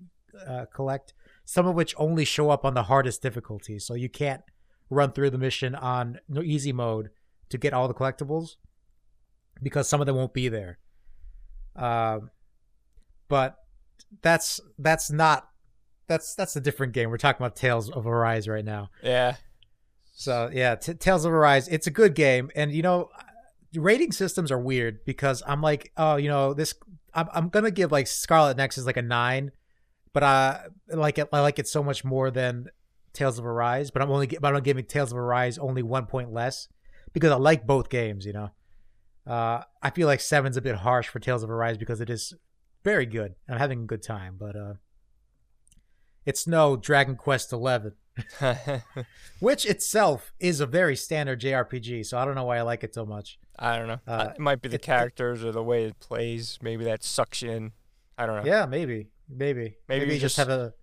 uh, 0.47 0.65
collect 0.74 1.13
some 1.45 1.65
of 1.65 1.75
which 1.75 1.95
only 1.97 2.25
show 2.25 2.50
up 2.50 2.65
on 2.65 2.74
the 2.74 2.83
hardest 2.83 3.21
difficulty 3.21 3.79
so 3.79 3.93
you 3.93 4.09
can't 4.09 4.41
run 4.89 5.12
through 5.12 5.29
the 5.29 5.38
mission 5.38 5.75
on 5.75 6.19
easy 6.43 6.71
mode 6.71 7.09
to 7.50 7.57
get 7.57 7.74
all 7.74 7.88
the 7.88 7.93
collectibles 7.93 8.55
because 9.62 9.88
some 9.88 10.02
of 10.02 10.08
them 10.08 10.16
won't 10.16 10.34
be 10.34 10.50
there 10.50 10.78
uh, 11.76 12.20
but 13.28 13.58
that's 14.22 14.60
that's 14.80 15.12
not 15.12 15.50
that's 16.08 16.36
that's 16.36 16.56
a 16.56 16.62
different 16.62 16.94
game 16.94 17.10
we're 17.10 17.18
talking 17.18 17.44
about 17.44 17.56
tales 17.56 17.90
of 17.90 18.08
arise 18.08 18.48
right 18.48 18.66
now 18.66 18.90
yeah 19.04 19.36
so 20.16 20.50
yeah 20.54 20.76
T- 20.76 20.94
tales 20.94 21.26
of 21.26 21.34
arise 21.34 21.68
it's 21.68 21.88
a 21.88 21.92
good 21.92 22.16
game 22.16 22.50
and 22.56 22.72
you 22.72 22.82
know 22.82 23.10
rating 23.76 24.12
systems 24.12 24.52
are 24.52 24.60
weird 24.60 25.04
because 25.06 25.44
I'm 25.46 25.62
like, 25.62 25.92
oh, 25.98 26.16
you 26.16 26.30
know, 26.30 26.54
this 26.54 26.74
I'm, 27.14 27.28
I'm 27.34 27.50
gonna 27.50 27.72
give 27.72 27.92
like 27.92 28.08
Scarlet 28.08 28.58
Nexus 28.58 28.86
like 28.86 28.98
a 28.98 29.02
nine, 29.02 29.52
but 30.14 30.24
I 30.24 30.68
like 30.90 31.18
it. 31.18 31.30
I 31.32 31.42
like 31.42 31.60
it 31.60 31.68
so 31.68 31.84
much 31.84 32.04
more 32.04 32.32
than 32.32 32.68
Tales 33.14 33.40
of 33.40 33.46
Arise. 33.46 33.92
But 33.92 34.02
I'm 34.02 34.12
only 34.12 34.28
but 34.28 34.56
I'm 34.56 34.64
giving 34.64 34.86
Tales 34.86 35.12
of 35.12 35.18
Arise 35.18 35.58
only 35.58 35.84
one 35.84 36.06
point 36.06 36.32
less 36.32 36.68
because 37.14 37.32
I 37.32 37.36
like 37.36 37.66
both 37.66 37.90
games. 37.90 38.26
You 38.26 38.34
know, 38.34 38.52
uh, 39.27 39.63
I 39.81 39.89
feel 39.89 40.07
like 40.07 40.22
seven's 40.22 40.57
a 40.57 40.62
bit 40.62 40.75
harsh 40.75 41.07
for 41.07 41.19
Tales 41.19 41.43
of 41.43 41.50
Arise 41.50 41.77
because 41.77 42.01
it 42.01 42.10
is 42.10 42.34
very 42.84 43.05
good. 43.05 43.36
I'm 43.50 43.57
having 43.57 43.84
a 43.84 43.86
good 43.86 44.01
time, 44.03 44.36
but 44.39 44.55
uh, 44.55 44.74
it's 46.25 46.48
no 46.48 46.75
Dragon 46.77 47.15
Quest 47.15 47.51
Eleven, 47.53 47.93
which 49.39 49.65
itself 49.65 50.34
is 50.39 50.60
a 50.60 50.65
very 50.65 50.96
standard 50.96 51.41
JRPG. 51.41 52.05
So 52.05 52.17
I 52.17 52.25
don't 52.25 52.36
know 52.36 52.43
why 52.46 52.57
I 52.57 52.62
like 52.62 52.84
it 52.84 52.93
so 52.93 53.05
much. 53.05 53.39
I 53.60 53.77
don't 53.77 53.88
know. 53.88 54.00
Uh, 54.07 54.29
it 54.36 54.39
might 54.39 54.62
be 54.62 54.69
the 54.69 54.75
it- 54.75 54.81
characters 54.81 55.43
or 55.43 55.51
the 55.51 55.63
way 55.63 55.86
it 55.86 56.00
plays. 56.00 56.60
Maybe 56.62 56.84
that 56.86 57.03
sucks 57.03 57.41
you 57.41 57.51
in. 57.51 57.72
I 58.17 58.25
don't 58.25 58.43
know. 58.43 58.50
Yeah, 58.50 58.65
maybe, 58.65 59.10
maybe, 59.29 59.60
Maybe 59.60 59.75
maybe 59.88 60.05
you 60.07 60.13
you 60.13 60.19
just 60.19 60.36
just- 60.36 60.48
have 60.48 60.50
a 60.50 60.74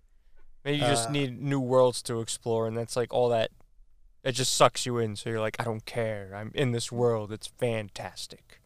Maybe 0.63 0.77
you 0.77 0.83
just 0.85 1.09
Uh, 1.09 1.11
need 1.11 1.39
new 1.39 1.59
worlds 1.59 2.01
to 2.03 2.21
explore, 2.21 2.67
and 2.67 2.75
that's 2.75 2.95
like 2.95 3.13
all 3.13 3.29
that. 3.29 3.51
It 4.25 4.31
just 4.33 4.53
sucks 4.55 4.85
you 4.85 4.97
in, 4.97 5.15
so 5.15 5.29
you're 5.29 5.39
like, 5.39 5.55
I 5.59 5.63
don't 5.63 5.85
care. 5.85 6.33
I'm 6.35 6.51
in 6.55 6.71
this 6.71 6.91
world. 6.91 7.31
It's 7.31 7.47
fantastic. 7.47 8.59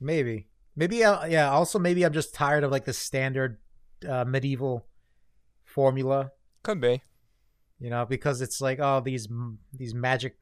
maybe, 0.00 0.48
maybe. 0.76 1.02
Uh, 1.04 1.24
yeah. 1.26 1.50
Also, 1.50 1.78
maybe 1.78 2.04
I'm 2.04 2.12
just 2.12 2.34
tired 2.34 2.64
of 2.64 2.70
like 2.72 2.84
the 2.84 2.92
standard 2.92 3.58
uh, 4.06 4.24
medieval 4.24 4.84
formula. 5.64 6.32
Could 6.62 6.80
be. 6.80 7.02
you 7.78 7.90
know, 7.90 8.04
because 8.06 8.40
it's 8.40 8.60
like 8.60 8.78
oh 8.80 9.00
these 9.00 9.28
these 9.72 9.94
magic 9.94 10.34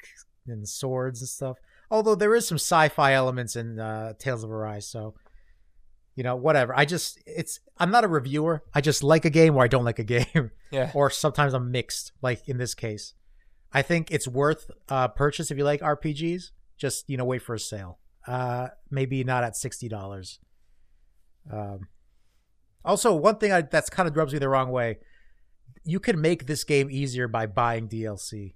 and 0.47 0.69
swords 0.69 1.21
and 1.21 1.29
stuff. 1.29 1.59
Although 1.91 2.15
there 2.15 2.35
is 2.35 2.49
some 2.49 2.57
sci-fi 2.57 3.13
elements 3.13 3.57
in 3.57 3.79
uh, 3.79 4.15
Tales 4.19 4.43
of 4.45 4.51
Arise, 4.51 4.87
so 4.87 5.15
you 6.15 6.23
know 6.23 6.37
whatever. 6.37 6.75
I 6.77 6.85
just 6.85 7.19
it's 7.27 7.61
I'm 7.79 7.91
not 7.91 8.05
a 8.05 8.09
reviewer. 8.09 8.63
I 8.75 8.81
just 8.81 9.03
like 9.03 9.25
a 9.25 9.31
game 9.31 9.57
or 9.57 9.65
I 9.65 9.69
don't 9.69 9.85
like 9.85 9.99
a 9.99 10.05
game, 10.19 10.51
Yeah. 10.71 10.91
or 10.95 11.11
sometimes 11.11 11.53
I'm 11.55 11.71
mixed. 11.71 12.13
Like 12.23 12.49
in 12.49 12.57
this 12.59 12.75
case, 12.75 13.15
I 13.73 13.83
think 13.83 14.11
it's 14.11 14.29
worth 14.29 14.71
uh, 14.89 15.09
purchase 15.09 15.51
if 15.51 15.59
you 15.59 15.65
like 15.65 15.81
RPGs. 15.81 16.51
Just 16.77 17.09
you 17.09 17.17
know 17.17 17.25
wait 17.25 17.43
for 17.43 17.55
a 17.55 17.59
sale. 17.59 17.99
Uh, 18.27 18.69
maybe 18.91 19.25
not 19.25 19.45
at 19.45 19.57
sixty 19.57 19.89
dollars. 19.89 20.39
Um, 21.51 21.89
also, 22.85 23.15
one 23.15 23.37
thing 23.37 23.53
I, 23.53 23.63
that's 23.63 23.91
kind 23.91 24.09
of 24.09 24.17
rubs 24.17 24.33
me 24.33 24.39
the 24.39 24.49
wrong 24.49 24.71
way 24.71 24.99
you 25.85 26.01
can 26.01 26.21
make 26.21 26.47
this 26.47 26.65
game 26.65 26.89
easier 26.91 27.29
by 27.29 27.47
buying 27.47 27.89
DLC, 27.89 28.55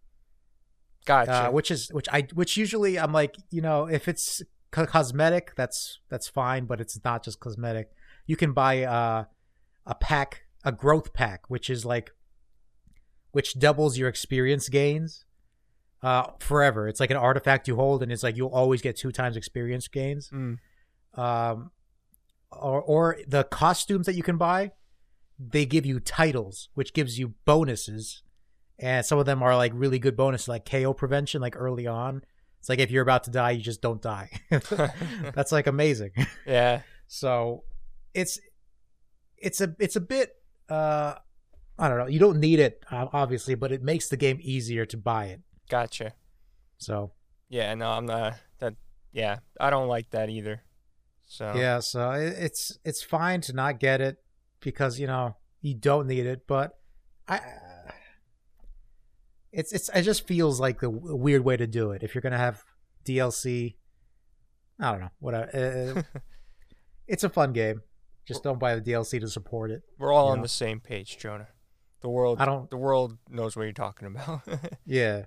Gotcha. 1.04 1.48
uh, 1.48 1.50
which 1.50 1.70
is 1.70 1.88
which 1.92 2.08
I 2.12 2.26
which 2.34 2.56
usually 2.56 2.98
I'm 2.98 3.12
like 3.12 3.36
you 3.50 3.60
know 3.60 3.86
if 3.86 4.08
it's 4.08 4.42
co- 4.70 4.86
cosmetic 4.86 5.54
that's 5.56 6.00
that's 6.08 6.28
fine, 6.28 6.66
but 6.66 6.80
it's 6.80 6.98
not 7.04 7.24
just 7.24 7.40
cosmetic. 7.40 7.90
You 8.26 8.36
can 8.36 8.52
buy 8.52 8.82
uh, 8.84 9.24
a 9.86 9.94
pack, 9.94 10.42
a 10.64 10.72
growth 10.72 11.12
pack, 11.12 11.48
which 11.48 11.70
is 11.70 11.84
like 11.84 12.10
which 13.36 13.58
doubles 13.58 13.98
your 13.98 14.08
experience 14.08 14.66
gains 14.70 15.24
uh, 16.02 16.24
forever. 16.38 16.88
It's 16.88 17.00
like 17.00 17.10
an 17.10 17.16
artifact 17.18 17.68
you 17.68 17.76
hold, 17.76 18.02
and 18.02 18.10
it's 18.10 18.22
like 18.22 18.36
you'll 18.38 18.48
always 18.62 18.80
get 18.80 18.96
two 18.96 19.12
times 19.12 19.36
experience 19.36 19.88
gains 19.88 20.30
Mm. 20.30 20.56
um, 21.24 21.70
or 22.50 22.80
or 22.82 23.18
the 23.28 23.44
costumes 23.44 24.06
that 24.06 24.14
you 24.14 24.22
can 24.22 24.38
buy, 24.38 24.70
they 25.38 25.66
give 25.66 25.84
you 25.84 26.00
titles, 26.00 26.70
which 26.74 26.94
gives 26.94 27.18
you 27.18 27.34
bonuses, 27.44 28.22
and 28.78 29.04
some 29.04 29.18
of 29.18 29.26
them 29.26 29.42
are 29.42 29.54
like 29.54 29.72
really 29.74 29.98
good 29.98 30.16
bonuses, 30.16 30.48
like 30.48 30.64
KO 30.64 30.94
prevention, 30.94 31.42
like 31.42 31.56
early 31.58 31.86
on. 31.86 32.22
It's 32.60 32.68
like 32.70 32.78
if 32.78 32.90
you're 32.90 33.02
about 33.02 33.24
to 33.24 33.30
die, 33.30 33.50
you 33.52 33.62
just 33.62 33.82
don't 33.82 34.00
die. 34.00 34.30
That's 35.34 35.52
like 35.52 35.66
amazing. 35.66 36.12
yeah. 36.46 36.80
So 37.06 37.64
it's 38.14 38.40
it's 39.36 39.60
a 39.60 39.76
it's 39.78 39.96
a 39.96 40.00
bit 40.00 40.30
uh 40.70 41.14
I 41.78 41.88
don't 41.88 41.98
know. 41.98 42.06
You 42.06 42.18
don't 42.18 42.40
need 42.40 42.58
it 42.58 42.82
uh, 42.90 43.06
obviously, 43.12 43.54
but 43.54 43.72
it 43.72 43.82
makes 43.82 44.08
the 44.08 44.16
game 44.16 44.38
easier 44.40 44.86
to 44.86 44.96
buy 44.96 45.26
it. 45.26 45.40
Gotcha. 45.68 46.12
So 46.78 47.12
Yeah. 47.48 47.74
No, 47.74 47.90
I'm 47.90 48.06
not. 48.06 48.36
That. 48.58 48.74
Yeah. 49.12 49.38
I 49.60 49.70
don't 49.70 49.88
like 49.88 50.10
that 50.10 50.30
either. 50.30 50.62
So. 51.28 51.52
Yeah, 51.56 51.80
so 51.80 52.12
it's 52.12 52.78
it's 52.84 53.02
fine 53.02 53.40
to 53.42 53.52
not 53.52 53.80
get 53.80 54.00
it 54.00 54.18
because 54.60 55.00
you 55.00 55.08
know 55.08 55.36
you 55.60 55.74
don't 55.74 56.06
need 56.06 56.24
it, 56.24 56.46
but 56.46 56.78
I 57.26 57.40
it's 59.52 59.72
it's 59.72 59.88
it 59.88 60.02
just 60.02 60.26
feels 60.26 60.60
like 60.60 60.80
the 60.80 60.90
weird 60.90 61.44
way 61.44 61.56
to 61.56 61.66
do 61.66 61.90
it. 61.90 62.02
If 62.02 62.14
you're 62.14 62.22
gonna 62.22 62.38
have 62.38 62.62
DLC, 63.04 63.74
I 64.78 64.92
don't 64.92 65.00
know, 65.00 65.10
whatever. 65.18 66.04
Uh, 66.04 66.18
it's 67.08 67.24
a 67.24 67.28
fun 67.28 67.52
game. 67.52 67.82
Just 68.26 68.42
don't 68.42 68.58
buy 68.58 68.74
the 68.74 68.80
DLC 68.80 69.20
to 69.20 69.28
support 69.28 69.70
it. 69.70 69.82
We're 69.98 70.12
all 70.12 70.28
on 70.28 70.38
know. 70.38 70.42
the 70.42 70.48
same 70.48 70.80
page, 70.80 71.16
Jonah. 71.16 71.48
The 72.06 72.10
world. 72.10 72.40
I 72.40 72.44
don't- 72.46 72.70
The 72.70 72.76
world 72.76 73.18
knows 73.28 73.56
what 73.56 73.64
you're 73.64 73.72
talking 73.72 74.06
about. 74.06 74.42
Yeah, 74.86 75.24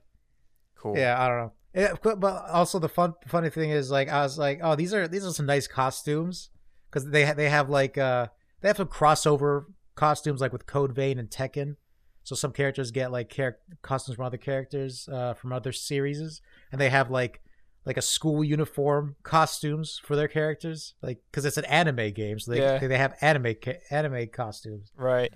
cool. 0.75 0.97
yeah, 0.97 1.21
I 1.21 1.27
don't 1.27 1.37
know. 1.37 1.53
Yeah, 1.75 1.93
but 2.01 2.19
but 2.21 2.49
also 2.49 2.79
the 2.79 2.87
fun 2.89 3.13
funny 3.27 3.49
thing 3.49 3.69
is 3.69 3.91
like 3.91 4.07
I 4.07 4.21
was 4.23 4.37
like, 4.37 4.59
oh, 4.63 4.75
these 4.75 4.93
are 4.93 5.07
these 5.09 5.25
are 5.25 5.33
some 5.33 5.45
nice 5.45 5.67
costumes 5.67 6.49
because 6.89 7.09
they 7.11 7.25
ha- 7.25 7.33
they 7.33 7.49
have 7.49 7.69
like 7.69 7.97
uh 7.97 8.27
they 8.61 8.69
have 8.69 8.77
some 8.77 8.87
crossover 8.87 9.65
costumes 9.95 10.39
like 10.39 10.53
with 10.53 10.65
Code 10.65 10.93
Vein 10.95 11.19
and 11.19 11.29
Tekken. 11.29 11.75
So 12.23 12.33
some 12.35 12.53
characters 12.53 12.91
get 12.91 13.11
like 13.11 13.29
char- 13.29 13.57
costumes 13.81 14.15
from 14.15 14.25
other 14.25 14.37
characters 14.37 15.07
uh, 15.11 15.33
from 15.33 15.51
other 15.51 15.71
series, 15.73 16.41
and 16.71 16.79
they 16.79 16.89
have 16.89 17.11
like 17.11 17.41
like 17.85 17.97
a 17.97 18.01
school 18.01 18.43
uniform 18.43 19.15
costumes 19.23 19.99
for 20.03 20.15
their 20.15 20.27
characters, 20.27 20.93
like 21.01 21.19
because 21.29 21.43
it's 21.45 21.57
an 21.57 21.65
anime 21.65 22.11
game, 22.13 22.39
so 22.39 22.51
they 22.51 22.59
Yeah. 22.61 22.87
they 22.87 22.97
have 22.97 23.15
anime 23.21 23.55
ca- 23.63 23.81
anime 23.91 24.27
costumes. 24.27 24.91
Right. 24.95 25.33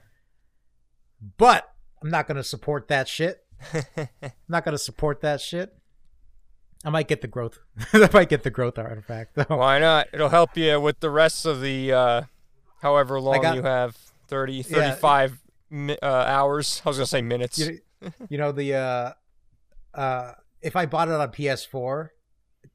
But 1.38 1.70
I'm 2.02 2.10
not 2.10 2.28
gonna 2.28 2.44
support 2.44 2.88
that 2.90 3.08
shit. 3.08 3.44
I'm 4.22 4.30
not 4.50 4.66
gonna 4.66 4.78
support 4.78 5.22
that 5.22 5.40
shit. 5.42 5.74
I 6.86 6.90
might 6.90 7.08
get 7.08 7.22
the 7.22 7.28
growth. 7.28 7.60
I 7.94 8.10
might 8.12 8.28
get 8.30 8.44
the 8.44 8.50
growth 8.50 8.78
artifact 8.78 9.36
though. 9.36 9.56
Why 9.58 9.80
not? 9.80 10.08
It'll 10.12 10.30
help 10.30 10.58
you 10.58 10.80
with 10.82 11.00
the 11.00 11.10
rest 11.10 11.46
of 11.46 11.62
the, 11.62 11.94
uh, 11.94 12.22
however 12.82 13.22
long 13.22 13.42
got- 13.42 13.56
you 13.56 13.64
have 13.64 13.96
30, 14.28 14.54
Yeah. 14.54 14.64
35 14.64 15.40
mi- 15.70 15.98
uh, 16.02 16.06
hours. 16.06 16.82
I 16.86 16.90
was 16.90 16.98
going 16.98 17.06
to 17.06 17.10
say 17.10 17.22
minutes. 17.22 17.58
You, 17.60 17.80
you 18.28 18.38
know 18.38 18.52
the 18.52 18.74
uh, 18.76 19.12
uh, 19.94 20.32
if 20.62 20.76
I 20.76 20.86
bought 20.86 21.08
it 21.08 21.14
on 21.14 21.32
PS4, 21.32 22.10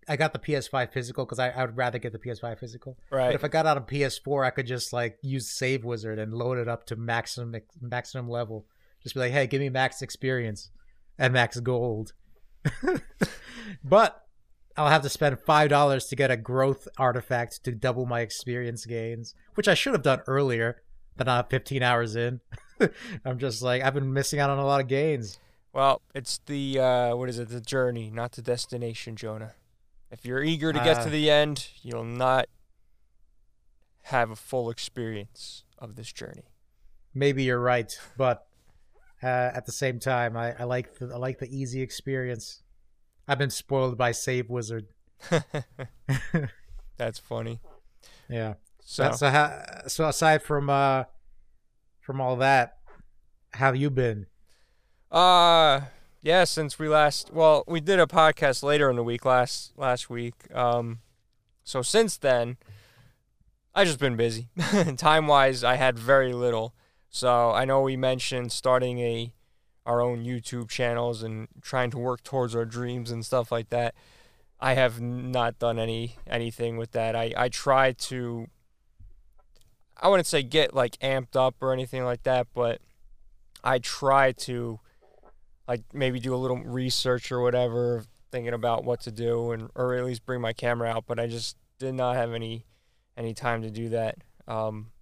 I 0.08 0.16
got 0.16 0.32
the 0.32 0.38
PS5 0.38 0.92
physical 0.92 1.24
because 1.24 1.38
I, 1.38 1.50
I 1.50 1.64
would 1.64 1.76
rather 1.76 1.98
get 1.98 2.12
the 2.12 2.18
PS5 2.18 2.58
physical. 2.58 2.96
Right. 3.10 3.26
But 3.26 3.34
if 3.34 3.44
I 3.44 3.48
got 3.48 3.66
out 3.66 3.76
of 3.76 3.86
PS4, 3.86 4.46
I 4.46 4.50
could 4.50 4.66
just 4.66 4.92
like 4.92 5.18
use 5.22 5.48
Save 5.50 5.84
Wizard 5.84 6.18
and 6.18 6.32
load 6.32 6.58
it 6.58 6.68
up 6.68 6.86
to 6.86 6.96
maximum 6.96 7.60
maximum 7.80 8.28
level. 8.28 8.66
Just 9.02 9.14
be 9.14 9.20
like, 9.20 9.32
hey, 9.32 9.46
give 9.46 9.60
me 9.60 9.68
max 9.68 10.02
experience 10.02 10.70
and 11.18 11.32
max 11.32 11.60
gold. 11.60 12.12
but 13.84 14.24
I'll 14.76 14.88
have 14.88 15.02
to 15.02 15.08
spend 15.08 15.38
five 15.40 15.68
dollars 15.68 16.06
to 16.06 16.16
get 16.16 16.30
a 16.30 16.36
growth 16.36 16.88
artifact 16.96 17.64
to 17.64 17.72
double 17.72 18.06
my 18.06 18.20
experience 18.20 18.86
gains, 18.86 19.34
which 19.54 19.68
I 19.68 19.74
should 19.74 19.92
have 19.92 20.02
done 20.02 20.22
earlier, 20.26 20.82
but 21.16 21.26
not 21.26 21.50
15 21.50 21.82
hours 21.82 22.16
in. 22.16 22.40
I'm 23.24 23.38
just 23.38 23.62
like 23.62 23.82
I've 23.82 23.94
been 23.94 24.12
missing 24.12 24.40
out 24.40 24.50
on 24.50 24.58
a 24.58 24.66
lot 24.66 24.80
of 24.80 24.88
gains. 24.88 25.38
Well, 25.72 26.00
it's 26.14 26.38
the, 26.46 26.80
uh, 26.80 27.16
what 27.16 27.28
is 27.28 27.38
it? 27.38 27.50
The 27.50 27.60
journey, 27.60 28.10
not 28.10 28.32
the 28.32 28.42
destination, 28.42 29.16
Jonah. 29.16 29.52
If 30.10 30.24
you're 30.24 30.42
eager 30.42 30.72
to 30.72 30.78
get 30.78 30.98
Uh. 30.98 31.04
to 31.04 31.10
the 31.10 31.30
end, 31.30 31.68
you'll 31.82 32.04
not 32.04 32.46
have 34.04 34.30
a 34.30 34.36
full 34.36 34.70
experience 34.70 35.64
of 35.78 35.96
this 35.96 36.10
journey. 36.12 36.44
Maybe 37.14 37.42
you're 37.44 37.60
right, 37.60 37.92
but 38.16 38.46
uh, 39.22 39.26
at 39.26 39.66
the 39.66 39.72
same 39.72 39.98
time, 39.98 40.36
I, 40.36 40.54
I 40.58 40.64
like 40.64 40.98
the, 40.98 41.06
I 41.12 41.16
like 41.18 41.38
the 41.40 41.48
easy 41.54 41.82
experience. 41.82 42.62
I've 43.26 43.38
been 43.38 43.50
spoiled 43.50 43.98
by 43.98 44.12
Save 44.12 44.48
Wizard. 44.48 44.86
That's 46.96 47.18
funny. 47.18 47.60
Yeah. 48.28 48.54
So, 48.84 49.12
So 49.12 49.62
so 49.86 50.08
aside 50.08 50.42
from 50.42 50.70
uh 50.70 51.04
from 52.00 52.20
all 52.20 52.36
that, 52.36 52.78
how 53.52 53.66
have 53.66 53.76
you 53.76 53.90
been? 53.90 54.26
Uh 55.10 55.82
yeah, 56.22 56.44
since 56.44 56.78
we 56.78 56.88
last 56.88 57.32
well, 57.32 57.64
we 57.66 57.80
did 57.80 58.00
a 58.00 58.06
podcast 58.06 58.62
later 58.62 58.90
in 58.90 58.96
the 58.96 59.04
week 59.04 59.24
last 59.24 59.72
last 59.76 60.10
week. 60.10 60.34
Um 60.54 60.98
so 61.64 61.82
since 61.82 62.16
then 62.16 62.56
I 63.74 63.84
just 63.84 63.98
been 63.98 64.16
busy. 64.16 64.48
Time 64.96 65.26
wise 65.26 65.62
I 65.62 65.76
had 65.76 65.98
very 65.98 66.32
little. 66.32 66.74
So 67.10 67.50
I 67.50 67.64
know 67.64 67.80
we 67.80 67.96
mentioned 67.96 68.52
starting 68.52 68.98
a 68.98 69.32
our 69.86 70.02
own 70.02 70.24
YouTube 70.24 70.68
channels 70.68 71.22
and 71.22 71.48
trying 71.62 71.90
to 71.90 71.98
work 71.98 72.22
towards 72.22 72.54
our 72.54 72.66
dreams 72.66 73.10
and 73.10 73.24
stuff 73.24 73.50
like 73.50 73.70
that. 73.70 73.94
I 74.60 74.74
have 74.74 75.00
not 75.00 75.58
done 75.58 75.78
any 75.78 76.16
anything 76.26 76.76
with 76.76 76.92
that. 76.92 77.16
I, 77.16 77.32
I 77.36 77.48
try 77.48 77.92
to 77.92 78.48
I 79.96 80.08
wouldn't 80.08 80.26
say 80.26 80.42
get 80.42 80.74
like 80.74 80.98
amped 80.98 81.36
up 81.36 81.56
or 81.60 81.72
anything 81.72 82.04
like 82.04 82.24
that, 82.24 82.48
but 82.54 82.80
I 83.64 83.78
try 83.78 84.32
to 84.32 84.80
like 85.68 85.82
maybe 85.92 86.18
do 86.18 86.34
a 86.34 86.36
little 86.36 86.58
research 86.64 87.30
or 87.30 87.40
whatever, 87.40 88.02
thinking 88.32 88.54
about 88.54 88.84
what 88.84 89.00
to 89.02 89.12
do 89.12 89.52
and 89.52 89.68
or 89.74 89.94
at 89.94 90.04
least 90.04 90.24
bring 90.26 90.40
my 90.40 90.52
camera 90.52 90.88
out. 90.88 91.04
But 91.06 91.20
I 91.20 91.26
just 91.28 91.56
did 91.78 91.94
not 91.94 92.16
have 92.16 92.32
any 92.32 92.64
any 93.16 93.34
time 93.34 93.62
to 93.62 93.70
do 93.70 93.88
that. 93.90 94.16
Um, 94.46 94.92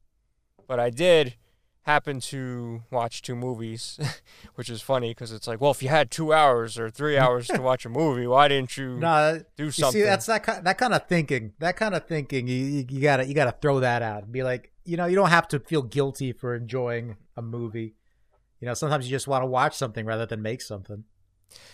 but 0.66 0.80
I 0.80 0.90
did 0.90 1.37
happen 1.82 2.18
to 2.18 2.82
watch 2.90 3.23
two 3.23 3.37
movies, 3.37 3.96
which 4.56 4.68
is 4.68 4.82
funny 4.82 5.11
because 5.12 5.30
it's 5.30 5.46
like, 5.46 5.61
well, 5.61 5.70
if 5.70 5.80
you 5.85 5.88
had 5.88 6.11
two 6.11 6.32
hours 6.32 6.78
or 6.78 6.90
three 6.90 7.16
hours 7.25 7.46
to 7.46 7.62
watch 7.62 7.87
a 7.87 7.88
movie, 7.88 8.26
why 8.26 8.49
didn't 8.49 8.76
you 8.76 8.96
No, 8.99 9.40
do 9.56 9.64
you 9.66 9.70
something? 9.70 10.00
see, 10.00 10.04
that's 10.04 10.26
that 10.26 10.42
kind, 10.42 10.66
that 10.66 10.78
kind 10.78 10.92
of 10.94 11.06
thinking. 11.06 11.52
That 11.61 11.76
kind 11.76 11.94
of 11.94 12.06
thinking. 12.08 12.49
You, 12.49 12.56
you 12.56 12.87
you 12.88 13.00
gotta 13.00 13.25
you 13.25 13.35
gotta 13.35 13.54
throw 13.62 13.78
that 13.80 14.02
out. 14.02 14.25
and 14.25 14.32
Be 14.32 14.42
like, 14.42 14.73
you 14.85 14.96
know, 14.96 15.06
you 15.06 15.14
don't 15.14 15.30
have 15.30 15.46
to 15.49 15.61
feel 15.61 15.82
guilty 15.82 16.32
for 16.32 16.54
enjoying 16.56 17.16
a 17.37 17.42
movie. 17.42 17.94
You 18.60 18.66
know, 18.66 18.75
sometimes 18.75 19.06
you 19.06 19.10
just 19.10 19.28
want 19.28 19.42
to 19.42 19.46
watch 19.46 19.76
something 19.76 20.06
rather 20.06 20.26
than 20.26 20.42
make 20.42 20.62
something. 20.62 21.04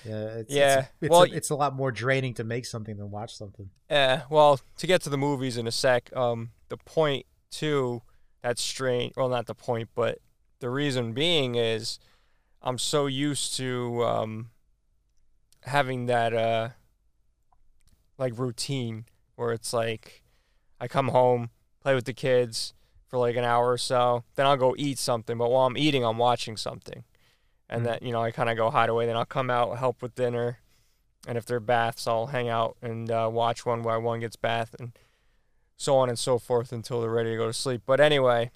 Yeah, 0.04 0.24
it's, 0.26 0.52
Yeah, 0.52 0.78
It's, 0.80 0.88
it's, 1.02 1.10
well, 1.10 1.22
a, 1.22 1.26
it's 1.26 1.50
a 1.50 1.54
lot 1.54 1.74
more 1.74 1.92
draining 1.92 2.34
to 2.34 2.44
make 2.44 2.66
something 2.66 2.96
than 2.96 3.10
watch 3.10 3.36
something. 3.36 3.70
Yeah. 3.90 4.22
well, 4.30 4.60
to 4.78 4.86
get 4.86 5.02
to 5.02 5.10
the 5.10 5.18
movies 5.18 5.56
in 5.56 5.66
a 5.66 5.72
sec, 5.72 6.14
um, 6.16 6.50
the 6.68 6.76
point 6.76 7.26
too 7.50 8.02
that's 8.42 8.60
strange. 8.60 9.14
Well, 9.16 9.28
not 9.28 9.46
the 9.46 9.54
point, 9.54 9.90
but 9.94 10.18
the 10.58 10.68
reason 10.68 11.12
being 11.12 11.54
is 11.54 11.98
I'm 12.60 12.78
so 12.78 13.06
used 13.06 13.56
to 13.56 14.04
um, 14.04 14.50
having 15.62 16.06
that 16.06 16.34
uh, 16.34 16.70
like 18.18 18.36
routine 18.38 19.06
where 19.36 19.52
it's 19.52 19.72
like 19.72 20.24
I 20.80 20.88
come 20.88 21.08
home, 21.08 21.50
play 21.80 21.94
with 21.94 22.04
the 22.04 22.12
kids 22.12 22.74
for 23.12 23.18
like 23.18 23.36
an 23.36 23.44
hour 23.44 23.70
or 23.70 23.76
so, 23.76 24.24
then 24.36 24.46
I'll 24.46 24.56
go 24.56 24.74
eat 24.78 24.98
something. 24.98 25.36
But 25.36 25.50
while 25.50 25.66
I'm 25.66 25.76
eating, 25.76 26.02
I'm 26.02 26.16
watching 26.16 26.56
something, 26.56 27.04
and 27.68 27.82
Mm. 27.82 27.84
then 27.84 27.98
you 28.00 28.10
know 28.10 28.22
I 28.22 28.30
kind 28.30 28.48
of 28.48 28.56
go 28.56 28.70
hide 28.70 28.88
away. 28.88 29.04
Then 29.04 29.18
I'll 29.18 29.26
come 29.26 29.50
out, 29.50 29.76
help 29.76 30.00
with 30.00 30.14
dinner, 30.14 30.60
and 31.28 31.36
if 31.36 31.44
they're 31.44 31.60
baths, 31.60 32.06
I'll 32.06 32.28
hang 32.28 32.48
out 32.48 32.78
and 32.80 33.10
uh, 33.10 33.28
watch 33.30 33.66
one 33.66 33.82
while 33.82 34.00
one 34.00 34.20
gets 34.20 34.36
bath, 34.36 34.74
and 34.78 34.92
so 35.76 35.98
on 35.98 36.08
and 36.08 36.18
so 36.18 36.38
forth 36.38 36.72
until 36.72 37.02
they're 37.02 37.10
ready 37.10 37.32
to 37.32 37.36
go 37.36 37.46
to 37.46 37.52
sleep. 37.52 37.82
But 37.84 38.00
anyway, 38.00 38.50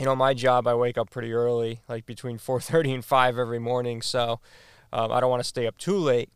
you 0.00 0.06
know 0.06 0.16
my 0.16 0.32
job, 0.32 0.66
I 0.66 0.74
wake 0.74 0.96
up 0.96 1.10
pretty 1.10 1.34
early, 1.34 1.82
like 1.90 2.06
between 2.06 2.38
4:30 2.48 2.94
and 2.94 3.04
5 3.04 3.38
every 3.38 3.58
morning, 3.58 4.00
so 4.00 4.40
um, 4.94 5.12
I 5.12 5.20
don't 5.20 5.28
want 5.30 5.40
to 5.40 5.48
stay 5.48 5.66
up 5.66 5.76
too 5.76 5.98
late. 5.98 6.30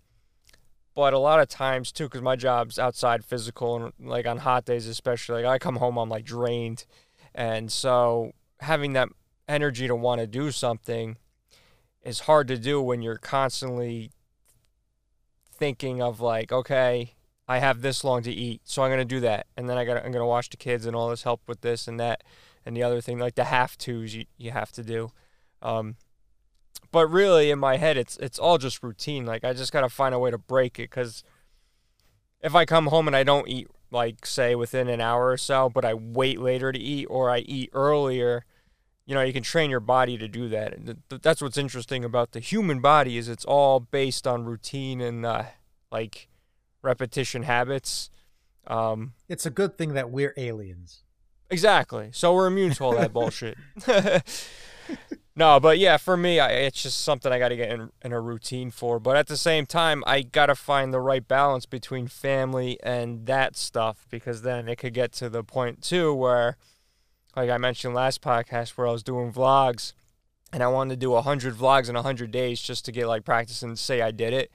But 1.00 1.14
a 1.14 1.18
lot 1.18 1.40
of 1.40 1.48
times 1.48 1.92
too, 1.92 2.04
because 2.04 2.20
my 2.20 2.36
job's 2.36 2.78
outside 2.78 3.24
physical, 3.24 3.74
and 3.74 3.92
like 3.98 4.26
on 4.26 4.36
hot 4.36 4.66
days 4.66 4.86
especially, 4.86 5.44
like 5.44 5.50
I 5.50 5.58
come 5.58 5.76
home, 5.76 5.96
I'm 5.96 6.10
like 6.10 6.26
drained, 6.26 6.84
and 7.34 7.72
so 7.72 8.32
having 8.58 8.92
that 8.92 9.08
energy 9.48 9.88
to 9.88 9.96
want 9.96 10.20
to 10.20 10.26
do 10.26 10.50
something 10.50 11.16
is 12.02 12.20
hard 12.20 12.48
to 12.48 12.58
do 12.58 12.82
when 12.82 13.00
you're 13.00 13.16
constantly 13.16 14.10
thinking 15.50 16.02
of 16.02 16.20
like, 16.20 16.52
okay, 16.52 17.14
I 17.48 17.60
have 17.60 17.80
this 17.80 18.04
long 18.04 18.22
to 18.24 18.30
eat, 18.30 18.60
so 18.64 18.82
I'm 18.82 18.90
gonna 18.90 19.06
do 19.06 19.20
that, 19.20 19.46
and 19.56 19.70
then 19.70 19.78
I 19.78 19.86
got 19.86 20.04
I'm 20.04 20.12
gonna 20.12 20.26
watch 20.26 20.50
the 20.50 20.58
kids 20.58 20.84
and 20.84 20.94
all 20.94 21.08
this 21.08 21.22
help 21.22 21.40
with 21.46 21.62
this 21.62 21.88
and 21.88 21.98
that 21.98 22.22
and 22.66 22.76
the 22.76 22.82
other 22.82 23.00
thing, 23.00 23.18
like 23.18 23.36
the 23.36 23.44
have 23.44 23.78
tos 23.78 24.12
you, 24.12 24.26
you 24.36 24.50
have 24.50 24.70
to 24.72 24.82
do. 24.82 25.12
Um, 25.62 25.96
but 26.92 27.06
really, 27.08 27.50
in 27.50 27.58
my 27.58 27.76
head, 27.76 27.96
it's 27.96 28.16
it's 28.18 28.38
all 28.38 28.58
just 28.58 28.82
routine. 28.82 29.24
Like 29.26 29.44
I 29.44 29.52
just 29.52 29.72
gotta 29.72 29.88
find 29.88 30.14
a 30.14 30.18
way 30.18 30.30
to 30.30 30.38
break 30.38 30.78
it 30.78 30.90
because 30.90 31.22
if 32.40 32.54
I 32.54 32.64
come 32.64 32.86
home 32.86 33.06
and 33.06 33.16
I 33.16 33.22
don't 33.22 33.48
eat, 33.48 33.68
like 33.90 34.26
say 34.26 34.54
within 34.54 34.88
an 34.88 35.00
hour 35.00 35.28
or 35.28 35.36
so, 35.36 35.68
but 35.68 35.84
I 35.84 35.94
wait 35.94 36.40
later 36.40 36.72
to 36.72 36.78
eat 36.78 37.06
or 37.06 37.30
I 37.30 37.38
eat 37.40 37.70
earlier, 37.72 38.44
you 39.06 39.14
know, 39.14 39.22
you 39.22 39.32
can 39.32 39.42
train 39.42 39.70
your 39.70 39.80
body 39.80 40.16
to 40.18 40.28
do 40.28 40.48
that. 40.48 40.74
That's 41.22 41.42
what's 41.42 41.58
interesting 41.58 42.04
about 42.04 42.32
the 42.32 42.40
human 42.40 42.80
body 42.80 43.18
is 43.18 43.28
it's 43.28 43.44
all 43.44 43.80
based 43.80 44.26
on 44.26 44.44
routine 44.44 45.00
and 45.00 45.26
uh, 45.26 45.44
like 45.90 46.28
repetition 46.82 47.42
habits. 47.42 48.10
Um, 48.66 49.14
It's 49.28 49.46
a 49.46 49.50
good 49.50 49.76
thing 49.76 49.94
that 49.94 50.10
we're 50.10 50.34
aliens. 50.36 51.02
Exactly. 51.50 52.10
So 52.12 52.32
we're 52.32 52.46
immune 52.46 52.72
to 52.74 52.84
all 52.84 52.94
that 52.96 53.12
bullshit. 53.12 53.58
no, 55.40 55.58
but 55.58 55.78
yeah, 55.78 55.96
for 55.96 56.18
me, 56.18 56.38
I, 56.38 56.50
it's 56.50 56.82
just 56.82 57.00
something 57.00 57.32
I 57.32 57.38
got 57.38 57.48
to 57.48 57.56
get 57.56 57.70
in, 57.70 57.90
in 58.04 58.12
a 58.12 58.20
routine 58.20 58.70
for. 58.70 59.00
But 59.00 59.16
at 59.16 59.26
the 59.26 59.38
same 59.38 59.64
time, 59.64 60.04
I 60.06 60.20
got 60.20 60.46
to 60.46 60.54
find 60.54 60.92
the 60.92 61.00
right 61.00 61.26
balance 61.26 61.64
between 61.64 62.08
family 62.08 62.78
and 62.82 63.24
that 63.24 63.56
stuff 63.56 64.06
because 64.10 64.42
then 64.42 64.68
it 64.68 64.76
could 64.76 64.92
get 64.92 65.12
to 65.12 65.30
the 65.30 65.42
point 65.42 65.82
too 65.82 66.12
where, 66.12 66.58
like 67.34 67.48
I 67.48 67.56
mentioned 67.56 67.94
last 67.94 68.20
podcast, 68.20 68.72
where 68.72 68.86
I 68.86 68.92
was 68.92 69.02
doing 69.02 69.32
vlogs 69.32 69.94
and 70.52 70.62
I 70.62 70.68
wanted 70.68 70.96
to 70.96 71.00
do 71.00 71.12
100 71.12 71.54
vlogs 71.54 71.88
in 71.88 71.94
100 71.94 72.30
days 72.30 72.60
just 72.60 72.84
to 72.84 72.92
get 72.92 73.06
like 73.06 73.24
practice 73.24 73.62
and 73.62 73.78
say 73.78 74.02
I 74.02 74.10
did 74.10 74.34
it. 74.34 74.50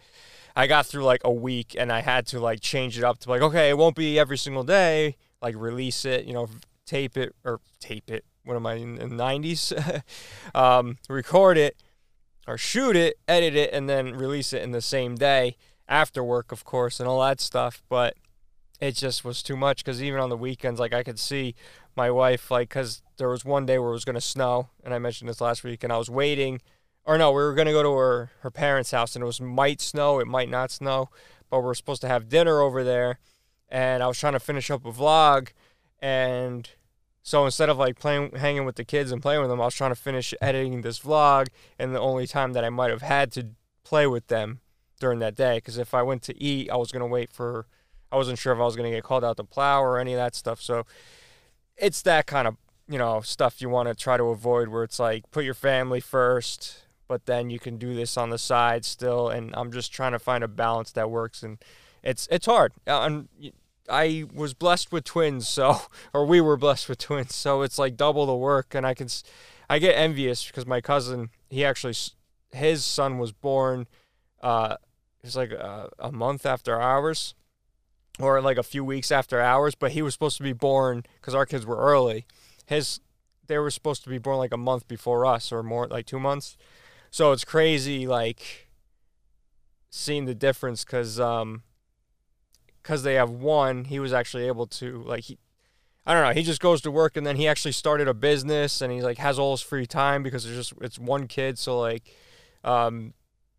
I 0.56 0.68
got 0.68 0.86
through 0.86 1.04
like 1.04 1.22
a 1.24 1.34
week 1.34 1.76
and 1.76 1.92
I 1.92 2.02
had 2.02 2.28
to 2.28 2.40
like 2.40 2.62
change 2.62 2.96
it 2.96 3.04
up 3.04 3.18
to 3.22 3.30
like, 3.32 3.42
okay, 3.42 3.70
it 3.70 3.78
won't 3.80 3.96
be 3.96 4.20
every 4.20 4.38
single 4.38 4.64
day, 4.64 5.18
like 5.42 5.56
release 5.58 6.06
it, 6.06 6.26
you 6.26 6.34
know, 6.34 6.48
tape 6.86 7.18
it 7.18 7.34
or 7.44 7.60
tape 7.80 8.12
it. 8.12 8.24
What 8.46 8.56
am 8.56 8.66
I 8.66 8.76
in 8.76 8.96
the 8.96 9.06
90s? 9.06 10.02
um, 10.56 10.98
record 11.10 11.58
it 11.58 11.82
or 12.48 12.58
shoot 12.58 12.96
it, 12.96 13.18
edit 13.28 13.56
it, 13.56 13.74
and 13.74 13.90
then 13.90 14.14
release 14.14 14.54
it 14.54 14.62
in 14.62 14.72
the 14.72 14.82
same 14.82 15.16
day 15.16 15.58
after 15.88 16.24
work, 16.24 16.52
of 16.52 16.64
course, 16.64 17.00
and 17.00 17.10
all 17.10 17.22
that 17.22 17.42
stuff. 17.42 17.84
But 17.90 18.16
it 18.80 18.96
just 18.96 19.26
was 19.26 19.42
too 19.42 19.56
much 19.56 19.84
because 19.84 20.02
even 20.02 20.20
on 20.20 20.30
the 20.30 20.38
weekends, 20.38 20.80
like 20.80 20.94
I 20.94 21.04
could 21.04 21.20
see 21.20 21.56
my 21.96 22.12
wife, 22.12 22.52
like, 22.52 22.70
because 22.70 23.02
there 23.18 23.30
was 23.30 23.46
one 23.46 23.66
day 23.66 23.80
where 23.80 23.90
it 23.90 23.94
was 23.94 24.06
going 24.06 24.16
to 24.16 24.22
snow, 24.22 24.70
and 24.84 24.94
I 24.94 25.00
mentioned 25.00 25.30
this 25.30 25.42
last 25.42 25.64
week, 25.64 25.84
and 25.84 25.92
I 25.92 25.98
was 25.98 26.10
waiting. 26.10 26.62
Or 27.04 27.18
no, 27.18 27.32
we 27.32 27.38
were 27.38 27.54
going 27.54 27.68
to 27.68 27.72
go 27.72 27.84
to 27.84 27.94
her, 27.94 28.32
her 28.42 28.52
parents' 28.52 28.92
house, 28.92 29.16
and 29.16 29.24
it 29.24 29.26
was 29.26 29.40
might 29.40 29.80
snow, 29.80 30.20
it 30.20 30.28
might 30.28 30.50
not 30.50 30.72
snow, 30.72 31.10
but 31.50 31.62
we 31.62 31.70
are 31.70 31.76
supposed 31.76 32.02
to 32.02 32.08
have 32.08 32.30
dinner 32.30 32.60
over 32.60 32.84
there. 32.84 33.20
And 33.70 34.04
I 34.04 34.08
was 34.08 34.20
trying 34.20 34.34
to 34.34 34.40
finish 34.40 34.70
up 34.70 34.86
a 34.86 34.92
vlog, 34.92 35.50
and 36.00 36.70
so 37.26 37.44
instead 37.44 37.70
of 37.70 37.80
like 37.80 37.98
playing, 37.98 38.36
hanging 38.36 38.66
with 38.66 38.76
the 38.76 38.86
kids 38.86 39.12
and 39.12 39.20
playing 39.20 39.42
with 39.42 39.50
them, 39.50 39.60
I 39.60 39.66
was 39.66 39.74
trying 39.74 39.90
to 39.90 39.96
finish 39.96 40.32
editing 40.42 40.82
this 40.82 41.00
vlog, 41.00 41.48
and 41.80 41.94
the 41.94 42.00
only 42.00 42.28
time 42.28 42.54
that 42.54 42.64
I 42.64 42.70
might 42.70 42.92
have 42.92 43.02
had 43.02 43.32
to 43.32 43.48
play 43.84 44.06
with 44.06 44.28
them 44.28 44.60
during 45.00 45.18
that 45.20 45.34
day, 45.36 45.58
because 45.58 45.80
if 45.80 45.96
I 45.96 46.04
went 46.04 46.22
to 46.24 46.40
eat, 46.42 46.70
I 46.70 46.76
was 46.76 46.92
gonna 46.92 47.08
wait 47.08 47.32
for, 47.32 47.66
I 48.12 48.16
wasn't 48.16 48.38
sure 48.38 48.54
if 48.54 48.60
I 48.60 48.64
was 48.64 48.76
gonna 48.76 48.92
get 48.92 49.04
called 49.04 49.24
out 49.24 49.38
to 49.38 49.44
plow 49.44 49.82
or 49.82 49.98
any 49.98 50.14
of 50.14 50.18
that 50.18 50.36
stuff. 50.36 50.62
So 50.62 50.86
it's 51.76 52.04
that 52.04 52.28
kind 52.28 52.48
of 52.48 52.58
you 52.88 53.00
know 53.00 53.22
stuff 53.22 53.60
you 53.60 53.70
want 53.70 53.90
to 53.90 53.96
try 53.96 54.18
to 54.18 54.26
avoid, 54.26 54.68
where 54.68 54.84
it's 54.84 55.00
like 55.00 55.32
put 55.32 55.46
your 55.46 55.56
family 55.56 56.02
first, 56.02 56.84
but 57.08 57.26
then 57.26 57.50
you 57.50 57.58
can 57.58 57.78
do 57.78 57.96
this 57.96 58.18
on 58.18 58.30
the 58.30 58.38
side 58.38 58.86
still. 58.86 59.30
And 59.30 59.50
I'm 59.56 59.72
just 59.72 59.92
trying 59.92 60.12
to 60.12 60.20
find 60.20 60.44
a 60.44 60.48
balance 60.48 60.92
that 60.92 61.10
works, 61.10 61.42
and 61.42 61.58
it's 62.04 62.28
it's 62.30 62.46
hard. 62.46 62.74
Uh, 62.86 63.24
I 63.90 64.26
was 64.34 64.54
blessed 64.54 64.92
with 64.92 65.04
twins, 65.04 65.48
so 65.48 65.82
or 66.14 66.26
we 66.26 66.42
were 66.42 66.58
blessed 66.58 66.90
with 66.90 67.00
twins, 67.00 67.36
so 67.36 67.62
it's 67.62 67.78
like 67.78 67.98
double 67.98 68.26
the 68.26 68.36
work, 68.36 68.74
and 68.74 68.86
I 68.86 68.94
can, 68.94 69.08
I 69.70 69.80
get 69.80 69.94
envious 69.94 70.46
because 70.46 70.66
my 70.66 70.82
cousin, 70.82 71.30
he 71.50 71.64
actually, 71.64 71.96
his 72.52 72.84
son 72.84 73.18
was 73.18 73.32
born, 73.32 73.88
uh, 74.42 74.78
it 75.22 75.28
was 75.28 75.36
like 75.36 75.52
a, 75.52 75.90
a 76.00 76.12
month 76.12 76.46
after 76.46 76.80
ours, 76.80 77.36
or 78.20 78.42
like 78.42 78.58
a 78.58 78.64
few 78.64 78.84
weeks 78.84 79.12
after 79.12 79.42
ours, 79.42 79.76
but 79.76 79.92
he 79.92 80.02
was 80.02 80.14
supposed 80.14 80.38
to 80.38 80.44
be 80.44 80.54
born 80.54 81.04
because 81.20 81.36
our 81.36 81.46
kids 81.46 81.66
were 81.66 81.78
early. 81.78 82.26
His, 82.66 83.00
they 83.48 83.58
were 83.58 83.72
supposed 83.72 84.04
to 84.04 84.10
be 84.10 84.18
born 84.18 84.38
like 84.38 84.54
a 84.54 84.58
month 84.58 84.88
before 84.88 85.26
us, 85.26 85.52
or 85.52 85.64
more, 85.64 85.88
like 85.88 86.06
two 86.06 86.20
months. 86.20 86.58
So 87.12 87.32
it's 87.32 87.46
crazy, 87.46 88.08
like 88.08 88.70
seeing 89.90 90.26
the 90.26 90.36
difference, 90.36 90.84
because 90.84 91.20
um 91.20 91.64
because 92.86 93.02
they 93.02 93.16
have 93.16 93.32
one, 93.32 93.86
he 93.86 93.98
was 93.98 94.14
actually 94.14 94.46
able 94.46 94.68
to 94.68 95.02
like 95.08 95.24
he, 95.24 95.40
I 96.06 96.14
don't 96.14 96.24
know, 96.24 96.40
he 96.40 96.44
just 96.44 96.62
goes 96.62 96.82
to 96.82 96.92
work 96.92 97.18
and 97.18 97.26
then 97.26 97.36
he 97.36 97.48
actually 97.48 97.72
started 97.72 98.08
a 98.08 98.14
business 98.14 98.80
and 98.80 98.94
he 98.94 99.02
like 99.02 99.18
has 99.18 99.40
all 99.40 99.54
his 99.54 99.62
free 99.62 99.88
time 99.88 100.22
because 100.22 100.44
there's 100.44 100.56
just 100.56 100.74
it's 100.82 101.00
one 101.00 101.26
kid, 101.28 101.58
so 101.58 101.80
like, 101.80 102.14
um, 102.64 103.16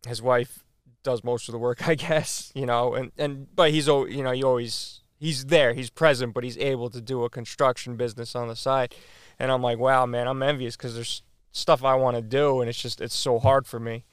his 0.06 0.22
wife 0.22 0.62
does 1.02 1.24
most 1.24 1.48
of 1.48 1.52
the 1.52 1.58
work, 1.58 1.88
I 1.88 1.96
guess, 1.96 2.52
you 2.54 2.66
know, 2.66 2.94
and 2.94 3.10
and 3.18 3.48
but 3.52 3.72
he's 3.72 3.88
you 3.88 4.22
know 4.22 4.30
he 4.30 4.44
always 4.44 5.00
he's 5.18 5.46
there, 5.46 5.74
he's 5.74 5.90
present, 5.90 6.32
but 6.32 6.44
he's 6.44 6.58
able 6.58 6.88
to 6.90 7.00
do 7.00 7.24
a 7.24 7.30
construction 7.30 7.96
business 7.96 8.36
on 8.36 8.46
the 8.46 8.54
side, 8.54 8.94
and 9.40 9.50
I'm 9.50 9.60
like, 9.60 9.78
wow, 9.78 10.06
man, 10.06 10.28
I'm 10.28 10.40
envious 10.40 10.76
because 10.76 10.94
there's 10.94 11.22
stuff 11.50 11.82
I 11.82 11.96
want 11.96 12.16
to 12.16 12.22
do 12.22 12.60
and 12.60 12.68
it's 12.68 12.80
just 12.80 13.00
it's 13.00 13.16
so 13.16 13.40
hard 13.40 13.66
for 13.66 13.80
me, 13.80 14.04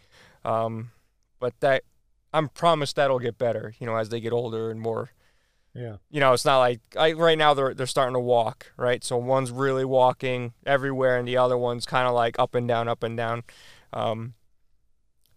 um, 0.43 0.89
but 1.39 1.53
that 1.59 1.83
I'm 2.33 2.49
promised 2.49 2.95
that'll 2.95 3.19
get 3.19 3.37
better, 3.37 3.73
you 3.79 3.85
know, 3.85 3.95
as 3.95 4.09
they 4.09 4.19
get 4.19 4.33
older 4.33 4.71
and 4.71 4.81
more. 4.81 5.11
Yeah. 5.73 5.97
You 6.11 6.19
know, 6.19 6.33
it's 6.33 6.45
not 6.45 6.59
like 6.59 6.81
I 6.97 7.13
right 7.13 7.37
now 7.37 7.53
they're 7.53 7.73
they're 7.73 7.87
starting 7.87 8.13
to 8.13 8.19
walk, 8.19 8.71
right? 8.77 9.03
So 9.03 9.17
one's 9.17 9.51
really 9.51 9.85
walking 9.85 10.53
everywhere, 10.65 11.17
and 11.17 11.27
the 11.27 11.37
other 11.37 11.57
one's 11.57 11.85
kind 11.85 12.07
of 12.07 12.13
like 12.13 12.37
up 12.37 12.53
and 12.55 12.67
down, 12.67 12.87
up 12.87 13.03
and 13.03 13.17
down. 13.17 13.43
Um, 13.91 14.35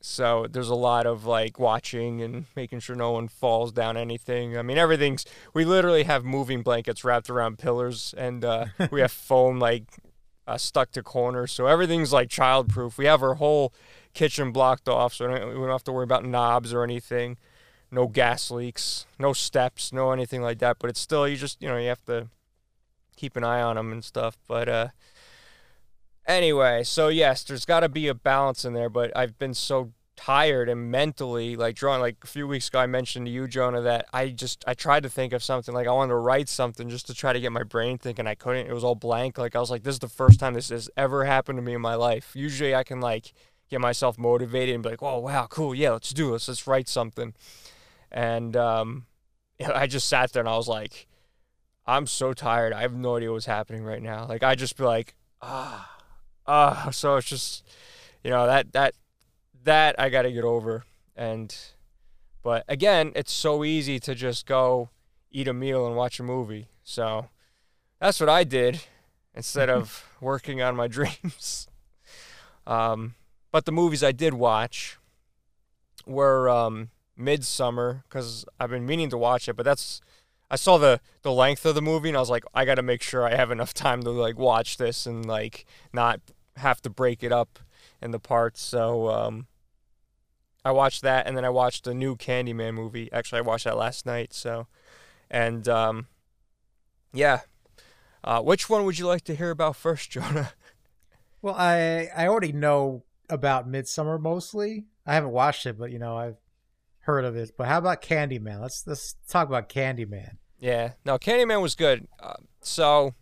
so 0.00 0.46
there's 0.48 0.68
a 0.68 0.74
lot 0.74 1.06
of 1.06 1.24
like 1.24 1.58
watching 1.58 2.22
and 2.22 2.44
making 2.54 2.80
sure 2.80 2.94
no 2.94 3.12
one 3.12 3.28
falls 3.28 3.72
down 3.72 3.96
anything. 3.96 4.56
I 4.58 4.62
mean, 4.62 4.78
everything's 4.78 5.24
we 5.54 5.64
literally 5.64 6.04
have 6.04 6.24
moving 6.24 6.62
blankets 6.62 7.02
wrapped 7.02 7.30
around 7.30 7.58
pillars, 7.58 8.14
and 8.16 8.44
uh, 8.44 8.66
we 8.90 9.00
have 9.00 9.12
foam 9.28 9.58
like 9.58 9.84
uh, 10.46 10.56
stuck 10.56 10.90
to 10.92 11.02
corners, 11.02 11.52
so 11.52 11.66
everything's 11.66 12.12
like 12.12 12.28
childproof. 12.28 12.98
We 12.98 13.06
have 13.06 13.22
our 13.22 13.34
whole 13.34 13.72
kitchen 14.14 14.52
blocked 14.52 14.88
off, 14.88 15.14
so 15.14 15.28
we 15.28 15.38
don't, 15.38 15.48
we 15.48 15.54
don't 15.54 15.70
have 15.70 15.84
to 15.84 15.92
worry 15.92 16.04
about 16.04 16.24
knobs 16.24 16.72
or 16.72 16.84
anything. 16.84 17.36
No 17.90 18.06
gas 18.08 18.50
leaks, 18.50 19.06
no 19.18 19.32
steps, 19.32 19.92
no 19.92 20.10
anything 20.10 20.42
like 20.42 20.58
that. 20.58 20.78
But 20.78 20.90
it's 20.90 21.00
still 21.00 21.26
you 21.28 21.36
just 21.36 21.62
you 21.62 21.68
know 21.68 21.76
you 21.76 21.88
have 21.88 22.04
to 22.06 22.28
keep 23.16 23.36
an 23.36 23.44
eye 23.44 23.62
on 23.62 23.76
them 23.76 23.92
and 23.92 24.04
stuff. 24.04 24.36
But 24.48 24.68
uh, 24.68 24.88
Anyway, 26.26 26.82
so 26.82 27.08
yes, 27.08 27.44
there's 27.44 27.64
got 27.64 27.80
to 27.80 27.88
be 27.88 28.08
a 28.08 28.14
balance 28.14 28.64
in 28.64 28.72
there, 28.72 28.88
but 28.88 29.16
I've 29.16 29.38
been 29.38 29.54
so 29.54 29.92
tired 30.16 30.68
and 30.68 30.90
mentally 30.90 31.56
like 31.56 31.76
drawn 31.76 32.00
like 32.00 32.16
a 32.24 32.26
few 32.26 32.48
weeks 32.48 32.68
ago 32.68 32.78
I 32.78 32.86
mentioned 32.86 33.26
to 33.26 33.32
you 33.32 33.46
Jonah 33.46 33.82
that 33.82 34.06
I 34.12 34.30
just 34.30 34.64
I 34.66 34.74
tried 34.74 35.02
to 35.02 35.10
think 35.10 35.32
of 35.32 35.44
something 35.44 35.74
like 35.74 35.86
I 35.86 35.92
wanted 35.92 36.10
to 36.10 36.16
write 36.16 36.48
something 36.48 36.88
just 36.88 37.06
to 37.08 37.14
try 37.14 37.32
to 37.32 37.40
get 37.40 37.52
my 37.52 37.62
brain 37.62 37.98
thinking. 37.98 38.26
I 38.26 38.34
couldn't. 38.34 38.66
It 38.66 38.72
was 38.72 38.82
all 38.82 38.94
blank. 38.94 39.36
Like 39.36 39.54
I 39.54 39.60
was 39.60 39.70
like 39.70 39.82
this 39.82 39.96
is 39.96 39.98
the 40.00 40.08
first 40.08 40.40
time 40.40 40.54
this 40.54 40.70
has 40.70 40.88
ever 40.96 41.24
happened 41.24 41.58
to 41.58 41.62
me 41.62 41.74
in 41.74 41.82
my 41.82 41.94
life. 41.94 42.32
Usually 42.34 42.74
I 42.74 42.82
can 42.82 43.00
like 43.00 43.34
get 43.68 43.80
myself 43.80 44.18
motivated 44.18 44.74
and 44.74 44.82
be 44.82 44.90
like 44.90 45.02
oh 45.02 45.18
wow 45.18 45.46
cool. 45.48 45.74
Yeah 45.74 45.90
let's 45.90 46.12
do 46.12 46.32
this. 46.32 46.48
Let's 46.48 46.66
write 46.66 46.88
something. 46.88 47.34
And 48.10 48.56
um 48.56 49.06
I 49.74 49.86
just 49.86 50.08
sat 50.08 50.32
there 50.32 50.40
and 50.40 50.48
I 50.48 50.56
was 50.56 50.68
like 50.68 51.06
I'm 51.86 52.06
so 52.06 52.32
tired. 52.32 52.72
I 52.72 52.80
have 52.82 52.94
no 52.94 53.16
idea 53.16 53.30
what's 53.30 53.46
happening 53.46 53.84
right 53.84 54.02
now. 54.02 54.26
Like 54.26 54.42
I 54.42 54.54
just 54.54 54.78
be 54.78 54.84
like 54.84 55.14
ah 55.42 55.98
ah. 56.46 56.88
So 56.90 57.16
it's 57.16 57.28
just 57.28 57.66
you 58.24 58.30
know 58.30 58.46
that 58.46 58.72
that 58.72 58.94
that 59.66 59.94
I 59.98 60.08
got 60.08 60.22
to 60.22 60.32
get 60.32 60.44
over. 60.44 60.84
And, 61.14 61.54
but 62.42 62.64
again, 62.68 63.12
it's 63.14 63.32
so 63.32 63.64
easy 63.64 64.00
to 64.00 64.14
just 64.14 64.46
go 64.46 64.90
eat 65.30 65.48
a 65.48 65.52
meal 65.52 65.86
and 65.86 65.94
watch 65.94 66.18
a 66.18 66.22
movie. 66.22 66.68
So 66.82 67.28
that's 68.00 68.18
what 68.18 68.28
I 68.28 68.44
did 68.44 68.82
instead 69.34 69.68
of 69.68 70.08
working 70.20 70.62
on 70.62 70.74
my 70.74 70.88
dreams. 70.88 71.68
Um, 72.66 73.14
but 73.52 73.64
the 73.64 73.72
movies 73.72 74.02
I 74.02 74.12
did 74.12 74.34
watch 74.34 74.98
were 76.06 76.48
um, 76.48 76.90
Midsommar 77.18 78.02
because 78.08 78.44
I've 78.58 78.70
been 78.70 78.86
meaning 78.86 79.10
to 79.10 79.18
watch 79.18 79.48
it, 79.48 79.56
but 79.56 79.64
that's 79.64 80.00
I 80.50 80.56
saw 80.56 80.78
the 80.78 81.00
the 81.22 81.32
length 81.32 81.66
of 81.66 81.74
the 81.74 81.82
movie 81.82 82.08
and 82.08 82.16
I 82.16 82.20
was 82.20 82.30
like, 82.30 82.44
I 82.54 82.64
got 82.64 82.76
to 82.76 82.82
make 82.82 83.02
sure 83.02 83.24
I 83.26 83.34
have 83.34 83.50
enough 83.50 83.74
time 83.74 84.02
to 84.02 84.10
like 84.10 84.38
watch 84.38 84.76
this 84.76 85.06
and 85.06 85.26
like 85.26 85.64
not 85.92 86.20
have 86.56 86.80
to 86.82 86.90
break 86.90 87.22
it 87.22 87.32
up 87.32 87.58
in 88.00 88.10
the 88.10 88.20
parts. 88.20 88.60
So 88.60 89.08
um, 89.08 89.46
I 90.66 90.72
watched 90.72 91.02
that, 91.02 91.28
and 91.28 91.36
then 91.36 91.44
I 91.44 91.48
watched 91.48 91.84
the 91.84 91.94
new 91.94 92.16
Candyman 92.16 92.74
movie. 92.74 93.08
Actually, 93.12 93.38
I 93.38 93.42
watched 93.42 93.66
that 93.66 93.76
last 93.76 94.04
night. 94.04 94.32
So, 94.32 94.66
and 95.30 95.68
um, 95.68 96.08
yeah, 97.12 97.42
uh, 98.24 98.42
which 98.42 98.68
one 98.68 98.84
would 98.84 98.98
you 98.98 99.06
like 99.06 99.22
to 99.26 99.36
hear 99.36 99.50
about 99.50 99.76
first, 99.76 100.10
Jonah? 100.10 100.54
Well, 101.40 101.54
I 101.56 102.08
I 102.16 102.26
already 102.26 102.50
know 102.50 103.04
about 103.30 103.70
Midsommar 103.70 104.20
mostly. 104.20 104.86
I 105.06 105.14
haven't 105.14 105.30
watched 105.30 105.66
it, 105.66 105.78
but 105.78 105.92
you 105.92 106.00
know 106.00 106.16
I've 106.16 106.38
heard 107.02 107.24
of 107.24 107.36
it. 107.36 107.52
But 107.56 107.68
how 107.68 107.78
about 107.78 108.02
Candyman? 108.02 108.60
Let's 108.60 108.84
let's 108.88 109.14
talk 109.28 109.46
about 109.46 109.68
Candyman. 109.68 110.38
Yeah, 110.58 110.94
no, 111.04 111.16
Candyman 111.16 111.62
was 111.62 111.76
good. 111.76 112.08
Uh, 112.18 112.38
so 112.60 113.14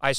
I 0.00 0.14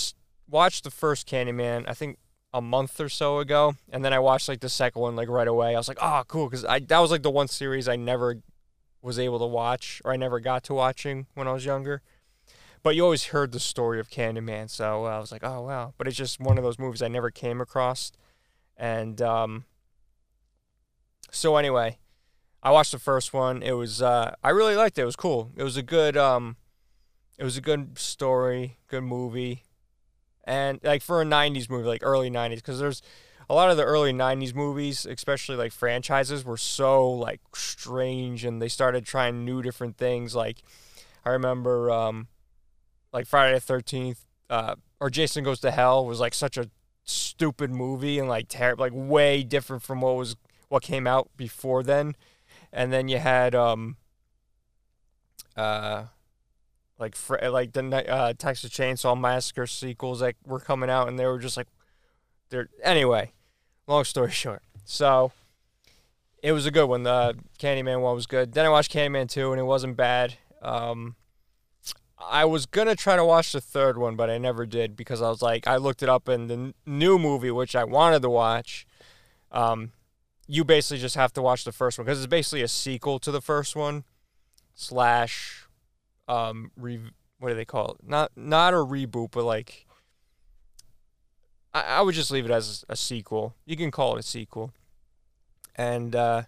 watched 0.47 0.83
the 0.83 0.91
first 0.91 1.27
Candyman. 1.27 1.85
I 1.87 1.95
think 1.95 2.19
a 2.53 2.61
month 2.61 2.99
or 2.99 3.09
so 3.09 3.39
ago, 3.39 3.75
and 3.91 4.03
then 4.03 4.13
I 4.13 4.19
watched 4.19 4.49
like 4.49 4.59
the 4.59 4.69
second 4.69 5.01
one 5.01 5.15
like 5.15 5.29
right 5.29 5.47
away. 5.47 5.73
I 5.73 5.77
was 5.77 5.87
like, 5.87 5.99
oh, 6.01 6.23
cool, 6.27 6.49
because 6.49 6.65
I 6.65 6.79
that 6.79 6.99
was 6.99 7.11
like 7.11 7.23
the 7.23 7.31
one 7.31 7.47
series 7.47 7.87
I 7.87 7.95
never 7.95 8.41
was 9.01 9.17
able 9.17 9.39
to 9.39 9.45
watch 9.45 10.01
or 10.03 10.11
I 10.11 10.17
never 10.17 10.39
got 10.39 10.63
to 10.65 10.73
watching 10.73 11.27
when 11.33 11.47
I 11.47 11.53
was 11.53 11.65
younger. 11.65 12.01
But 12.83 12.95
you 12.95 13.03
always 13.03 13.25
heard 13.25 13.51
the 13.51 13.59
story 13.59 13.99
of 13.99 14.09
Candyman, 14.09 14.69
so 14.69 15.05
I 15.05 15.19
was 15.19 15.31
like, 15.31 15.43
oh 15.43 15.61
wow. 15.61 15.93
But 15.97 16.07
it's 16.07 16.17
just 16.17 16.39
one 16.39 16.57
of 16.57 16.63
those 16.63 16.79
movies 16.79 17.01
I 17.01 17.07
never 17.07 17.31
came 17.31 17.61
across, 17.61 18.11
and 18.75 19.21
um, 19.21 19.65
so 21.31 21.55
anyway, 21.55 21.99
I 22.61 22.71
watched 22.71 22.91
the 22.91 22.99
first 22.99 23.33
one. 23.33 23.63
It 23.63 23.73
was 23.73 24.01
uh, 24.01 24.35
I 24.43 24.49
really 24.49 24.75
liked 24.75 24.97
it. 24.97 25.03
It 25.03 25.05
was 25.05 25.15
cool. 25.15 25.51
It 25.55 25.63
was 25.63 25.77
a 25.77 25.83
good 25.83 26.17
um, 26.17 26.57
it 27.37 27.43
was 27.43 27.55
a 27.55 27.61
good 27.61 27.97
story, 27.97 28.77
good 28.87 29.03
movie 29.03 29.63
and 30.43 30.79
like 30.83 31.01
for 31.01 31.21
a 31.21 31.25
90s 31.25 31.69
movie 31.69 31.87
like 31.87 32.03
early 32.03 32.29
90s 32.29 32.55
because 32.55 32.79
there's 32.79 33.01
a 33.49 33.53
lot 33.53 33.69
of 33.69 33.77
the 33.77 33.83
early 33.83 34.13
90s 34.13 34.55
movies 34.55 35.05
especially 35.05 35.55
like 35.55 35.71
franchises 35.71 36.43
were 36.43 36.57
so 36.57 37.09
like 37.09 37.41
strange 37.53 38.43
and 38.45 38.61
they 38.61 38.67
started 38.67 39.05
trying 39.05 39.45
new 39.45 39.61
different 39.61 39.97
things 39.97 40.33
like 40.35 40.63
i 41.25 41.29
remember 41.29 41.91
um 41.91 42.27
like 43.13 43.27
friday 43.27 43.57
the 43.57 43.73
13th 43.73 44.19
uh 44.49 44.75
or 44.99 45.09
jason 45.09 45.43
goes 45.43 45.59
to 45.59 45.71
hell 45.71 46.05
was 46.05 46.19
like 46.19 46.33
such 46.33 46.57
a 46.57 46.69
stupid 47.03 47.71
movie 47.71 48.19
and 48.19 48.29
like 48.29 48.45
terrible 48.47 48.83
like 48.83 48.93
way 48.93 49.43
different 49.43 49.81
from 49.83 50.01
what 50.01 50.15
was 50.15 50.35
what 50.71 50.81
came 50.83 51.05
out 51.05 51.29
before 51.35 51.83
then. 51.83 52.15
And 52.71 52.93
then 52.93 53.09
you 53.09 53.17
had 53.17 53.53
um 53.53 53.97
uh 55.57 56.05
like 57.01 57.17
like 57.41 57.73
the 57.73 58.09
uh, 58.09 58.33
Texas 58.37 58.69
Chainsaw 58.69 59.19
Massacre 59.19 59.65
sequels 59.65 60.19
that 60.19 60.35
were 60.45 60.59
coming 60.59 60.89
out, 60.89 61.07
and 61.07 61.17
they 61.17 61.25
were 61.25 61.39
just 61.39 61.57
like, 61.57 61.67
they're 62.49 62.69
anyway. 62.83 63.31
Long 63.87 64.03
story 64.03 64.31
short, 64.31 64.61
so 64.85 65.31
it 66.43 66.51
was 66.51 66.65
a 66.67 66.71
good 66.71 66.85
one. 66.85 67.03
The 67.03 67.35
Candyman 67.59 68.01
one 68.01 68.15
was 68.15 68.27
good. 68.27 68.53
Then 68.53 68.65
I 68.65 68.69
watched 68.69 68.93
Candyman 68.93 69.27
two, 69.29 69.51
and 69.51 69.59
it 69.59 69.63
wasn't 69.63 69.97
bad. 69.97 70.35
Um, 70.61 71.15
I 72.23 72.45
was 72.45 72.67
gonna 72.67 72.95
try 72.95 73.15
to 73.15 73.25
watch 73.25 73.51
the 73.51 73.61
third 73.61 73.97
one, 73.97 74.15
but 74.15 74.29
I 74.29 74.37
never 74.37 74.67
did 74.67 74.95
because 74.95 75.23
I 75.23 75.29
was 75.29 75.41
like, 75.41 75.65
I 75.65 75.77
looked 75.77 76.03
it 76.03 76.09
up 76.09 76.29
in 76.29 76.47
the 76.47 76.73
new 76.85 77.17
movie, 77.17 77.51
which 77.51 77.75
I 77.75 77.83
wanted 77.83 78.21
to 78.21 78.29
watch. 78.29 78.85
Um, 79.51 79.91
you 80.47 80.63
basically 80.63 80.99
just 80.99 81.15
have 81.15 81.33
to 81.33 81.41
watch 81.41 81.63
the 81.63 81.71
first 81.71 81.97
one 81.97 82.05
because 82.05 82.19
it's 82.19 82.27
basically 82.27 82.61
a 82.61 82.67
sequel 82.67 83.17
to 83.19 83.31
the 83.31 83.41
first 83.41 83.75
one, 83.75 84.03
slash 84.75 85.60
um 86.27 86.71
re- 86.75 87.11
what 87.39 87.49
do 87.49 87.55
they 87.55 87.65
call 87.65 87.91
it? 87.93 88.07
Not 88.07 88.31
not 88.35 88.73
a 88.73 88.77
reboot, 88.77 89.31
but 89.31 89.43
like 89.43 89.87
I, 91.73 91.81
I 91.81 92.01
would 92.01 92.15
just 92.15 92.31
leave 92.31 92.45
it 92.45 92.51
as 92.51 92.85
a 92.89 92.95
sequel. 92.95 93.55
You 93.65 93.75
can 93.75 93.91
call 93.91 94.15
it 94.15 94.19
a 94.19 94.23
sequel. 94.23 94.73
And 95.75 96.15
uh, 96.15 96.43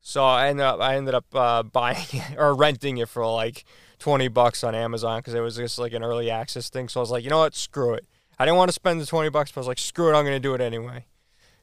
so 0.00 0.24
I 0.24 0.48
ended 0.48 0.64
up 0.64 0.80
I 0.80 0.96
ended 0.96 1.14
up 1.14 1.26
uh, 1.34 1.62
buying 1.64 2.06
it 2.12 2.36
or 2.38 2.54
renting 2.54 2.98
it 2.98 3.08
for 3.08 3.26
like 3.26 3.64
twenty 3.98 4.28
bucks 4.28 4.64
on 4.64 4.74
Amazon 4.74 5.18
because 5.18 5.34
it 5.34 5.40
was 5.40 5.56
just 5.56 5.78
like 5.78 5.92
an 5.92 6.02
early 6.02 6.30
access 6.30 6.70
thing. 6.70 6.88
So 6.88 7.00
I 7.00 7.02
was 7.02 7.10
like, 7.10 7.24
you 7.24 7.30
know 7.30 7.38
what, 7.38 7.54
screw 7.54 7.94
it. 7.94 8.06
I 8.38 8.44
didn't 8.46 8.56
want 8.56 8.70
to 8.70 8.74
spend 8.74 9.00
the 9.00 9.06
twenty 9.06 9.28
bucks, 9.28 9.52
but 9.52 9.58
I 9.58 9.62
was 9.62 9.68
like, 9.68 9.78
screw 9.78 10.08
it, 10.10 10.16
I'm 10.16 10.24
gonna 10.24 10.40
do 10.40 10.54
it 10.54 10.60
anyway. 10.60 11.06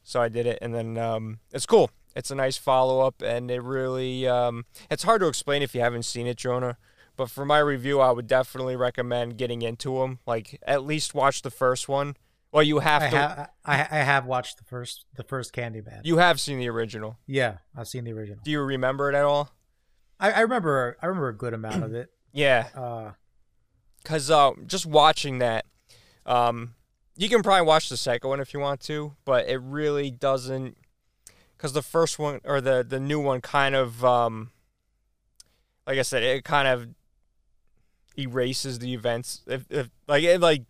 So 0.04 0.22
I 0.22 0.30
did 0.30 0.46
it, 0.46 0.60
and 0.62 0.74
then 0.74 0.98
um, 0.98 1.40
it's 1.52 1.66
cool. 1.66 1.90
It's 2.18 2.32
a 2.32 2.36
nice 2.36 2.58
follow 2.58 3.02
up, 3.02 3.22
and 3.22 3.52
it 3.52 3.62
really 3.62 4.28
um, 4.28 4.66
it's 4.90 5.04
hard 5.04 5.22
to 5.22 5.28
explain 5.28 5.62
if 5.62 5.76
you 5.76 5.82
haven't 5.82 6.04
seen 6.04 6.26
it, 6.26 6.36
Jonah. 6.36 6.78
But 7.16 7.30
for 7.30 7.46
my 7.46 7.60
review, 7.60 8.00
I 8.00 8.10
would 8.10 8.26
definitely 8.26 8.76
recommend 8.76 9.38
getting 9.38 9.62
into 9.62 10.00
them. 10.00 10.18
Like 10.26 10.60
at 10.66 10.84
least 10.84 11.14
watch 11.14 11.44
the 11.44 11.52
first 11.52 11.88
one. 11.88 12.18
Well, 12.52 12.64
you 12.64 12.80
have 12.80 13.04
I 13.04 13.10
to. 13.10 13.18
Ha- 13.18 13.48
I, 13.66 13.82
I 13.82 14.04
have 14.04 14.26
watched 14.26 14.58
the 14.58 14.64
first 14.64 15.06
the 15.16 15.24
first 15.24 15.54
Candyman. 15.54 16.02
You 16.04 16.18
have 16.18 16.40
seen 16.40 16.58
the 16.58 16.70
original. 16.70 17.20
Yeah, 17.28 17.58
I've 17.76 17.88
seen 17.88 18.04
the 18.04 18.14
original. 18.14 18.40
Do 18.44 18.50
you 18.50 18.62
remember 18.62 19.12
it 19.12 19.16
at 19.16 19.24
all? 19.24 19.52
I, 20.20 20.32
I 20.32 20.40
remember. 20.40 20.98
I 21.00 21.06
remember 21.06 21.30
a 21.30 21.38
good 21.38 21.54
amount 21.54 21.84
of 21.84 21.94
it. 21.94 22.10
yeah. 22.34 22.70
Uh, 22.76 23.12
Cause 24.04 24.32
uh, 24.32 24.52
just 24.66 24.88
watching 24.88 25.40
that, 25.40 25.66
um, 26.26 26.74
you 27.16 27.30
can 27.30 27.44
probably 27.44 27.68
watch 27.68 27.90
the 27.90 27.98
second 27.98 28.30
one 28.30 28.40
if 28.40 28.54
you 28.54 28.60
want 28.60 28.80
to, 28.82 29.16
but 29.26 29.50
it 29.50 29.58
really 29.58 30.10
doesn't 30.10 30.78
because 31.58 31.74
the 31.74 31.82
first 31.82 32.20
one 32.20 32.40
or 32.44 32.62
the 32.62 32.86
the 32.88 33.00
new 33.00 33.20
one 33.20 33.42
kind 33.42 33.76
of 33.76 34.06
um, 34.06 34.52
like 35.86 35.98
I 35.98 36.04
said, 36.04 36.24
it 36.24 36.44
kind 36.44 36.68
of 36.68 36.88
erases 38.18 38.80
the 38.80 38.94
events. 38.94 39.42
If, 39.48 39.66
if 39.70 39.90
like 40.08 40.24
it 40.24 40.40
like 40.40 40.64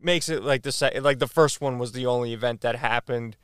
makes 0.00 0.28
it 0.28 0.42
like 0.42 0.62
the 0.62 0.72
se- 0.72 1.00
like 1.00 1.18
the 1.18 1.26
first 1.26 1.60
one 1.60 1.78
was 1.78 1.92
the 1.92 2.06
only 2.06 2.32
event 2.32 2.60
that 2.62 2.76
happened 2.76 3.36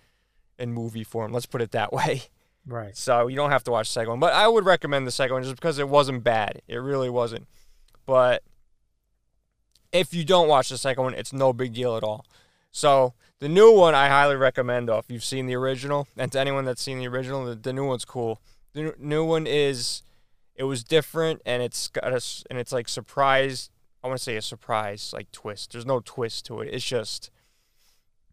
in 0.58 0.72
movie 0.72 1.04
form. 1.04 1.32
Let's 1.32 1.46
put 1.46 1.62
it 1.62 1.72
that 1.72 1.92
way. 1.92 2.22
Right. 2.66 2.96
So 2.96 3.26
you 3.26 3.36
don't 3.36 3.50
have 3.50 3.64
to 3.64 3.70
watch 3.70 3.88
the 3.88 3.92
second 3.92 4.08
one, 4.08 4.20
but 4.20 4.32
I 4.32 4.48
would 4.48 4.64
recommend 4.64 5.06
the 5.06 5.10
second 5.10 5.34
one 5.34 5.42
just 5.42 5.54
because 5.54 5.78
it 5.78 5.86
wasn't 5.86 6.24
bad. 6.24 6.62
It 6.66 6.76
really 6.76 7.10
wasn't. 7.10 7.46
But 8.06 8.42
if 9.92 10.14
you 10.14 10.24
don't 10.24 10.48
watch 10.48 10.70
the 10.70 10.78
second 10.78 11.04
one, 11.04 11.12
it's 11.12 11.30
no 11.30 11.52
big 11.52 11.74
deal 11.74 11.94
at 11.94 12.02
all. 12.02 12.24
So 12.72 13.12
the 13.44 13.48
new 13.50 13.70
one 13.70 13.94
I 13.94 14.08
highly 14.08 14.36
recommend 14.36 14.88
though 14.88 14.96
if 14.96 15.10
you've 15.10 15.22
seen 15.22 15.44
the 15.46 15.54
original, 15.54 16.08
and 16.16 16.32
to 16.32 16.40
anyone 16.40 16.64
that's 16.64 16.80
seen 16.80 16.98
the 16.98 17.08
original, 17.08 17.44
the, 17.44 17.54
the 17.54 17.74
new 17.74 17.86
one's 17.86 18.06
cool. 18.06 18.40
The 18.72 18.94
new 18.98 19.22
one 19.22 19.46
is 19.46 20.02
it 20.54 20.64
was 20.64 20.82
different, 20.82 21.42
and 21.44 21.62
it's 21.62 21.88
got 21.88 22.04
a 22.10 22.22
and 22.48 22.58
it's 22.58 22.72
like 22.72 22.88
surprise. 22.88 23.68
I 24.02 24.06
want 24.06 24.16
to 24.16 24.24
say 24.24 24.36
a 24.36 24.40
surprise 24.42 25.12
like 25.12 25.30
twist. 25.30 25.72
There's 25.72 25.84
no 25.84 26.00
twist 26.02 26.46
to 26.46 26.62
it. 26.62 26.72
It's 26.72 26.86
just 26.86 27.30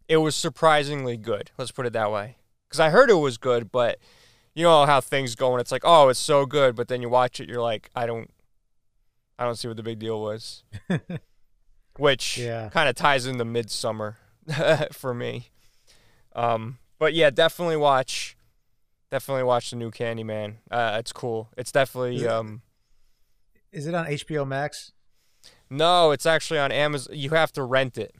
it 0.08 0.16
was 0.18 0.34
surprisingly 0.34 1.18
good. 1.18 1.52
Let's 1.58 1.72
put 1.72 1.86
it 1.86 1.92
that 1.92 2.10
way. 2.10 2.38
Because 2.70 2.80
I 2.80 2.90
heard 2.90 3.10
it 3.10 3.16
was 3.16 3.38
good, 3.38 3.70
but 3.70 4.00
you 4.56 4.64
know 4.64 4.86
how 4.86 5.02
things 5.02 5.36
go, 5.36 5.52
and 5.52 5.60
it's 5.60 5.74
like, 5.74 5.84
oh, 5.84 6.08
it's 6.08 6.22
so 6.22 6.46
good, 6.46 6.74
but 6.74 6.88
then 6.88 7.02
you 7.02 7.10
watch 7.10 7.42
it, 7.42 7.50
you're 7.50 7.62
like, 7.62 7.90
I 7.94 8.06
don't, 8.06 8.32
I 9.38 9.44
don't 9.44 9.56
see 9.56 9.68
what 9.68 9.76
the 9.76 9.84
big 9.84 10.00
deal 10.00 10.22
was. 10.22 10.64
Which 11.98 12.38
Yeah. 12.38 12.70
kind 12.70 12.88
of 12.88 12.96
ties 12.96 13.26
into 13.28 13.44
Midsommar 13.44 14.16
for 14.92 15.14
me. 15.14 15.50
Um, 16.36 16.78
but 17.00 17.14
yeah, 17.14 17.30
definitely 17.30 17.78
watch, 17.78 18.36
definitely 19.10 19.44
watch 19.44 19.70
the 19.72 19.76
new 19.76 19.92
Candyman. 19.92 20.56
Uh, 20.70 20.98
it's 21.00 21.12
cool. 21.12 21.50
It's 21.58 21.72
definitely 21.72 22.26
um, 22.28 22.62
is 23.72 23.88
it 23.88 23.94
on 23.96 24.06
HBO 24.06 24.48
Max? 24.48 24.92
no, 25.70 26.12
it's 26.12 26.26
actually 26.26 26.60
on 26.60 26.72
Amazon. 26.72 27.16
You 27.16 27.30
have 27.32 27.52
to 27.54 27.64
rent 27.64 27.98
it. 27.98 28.14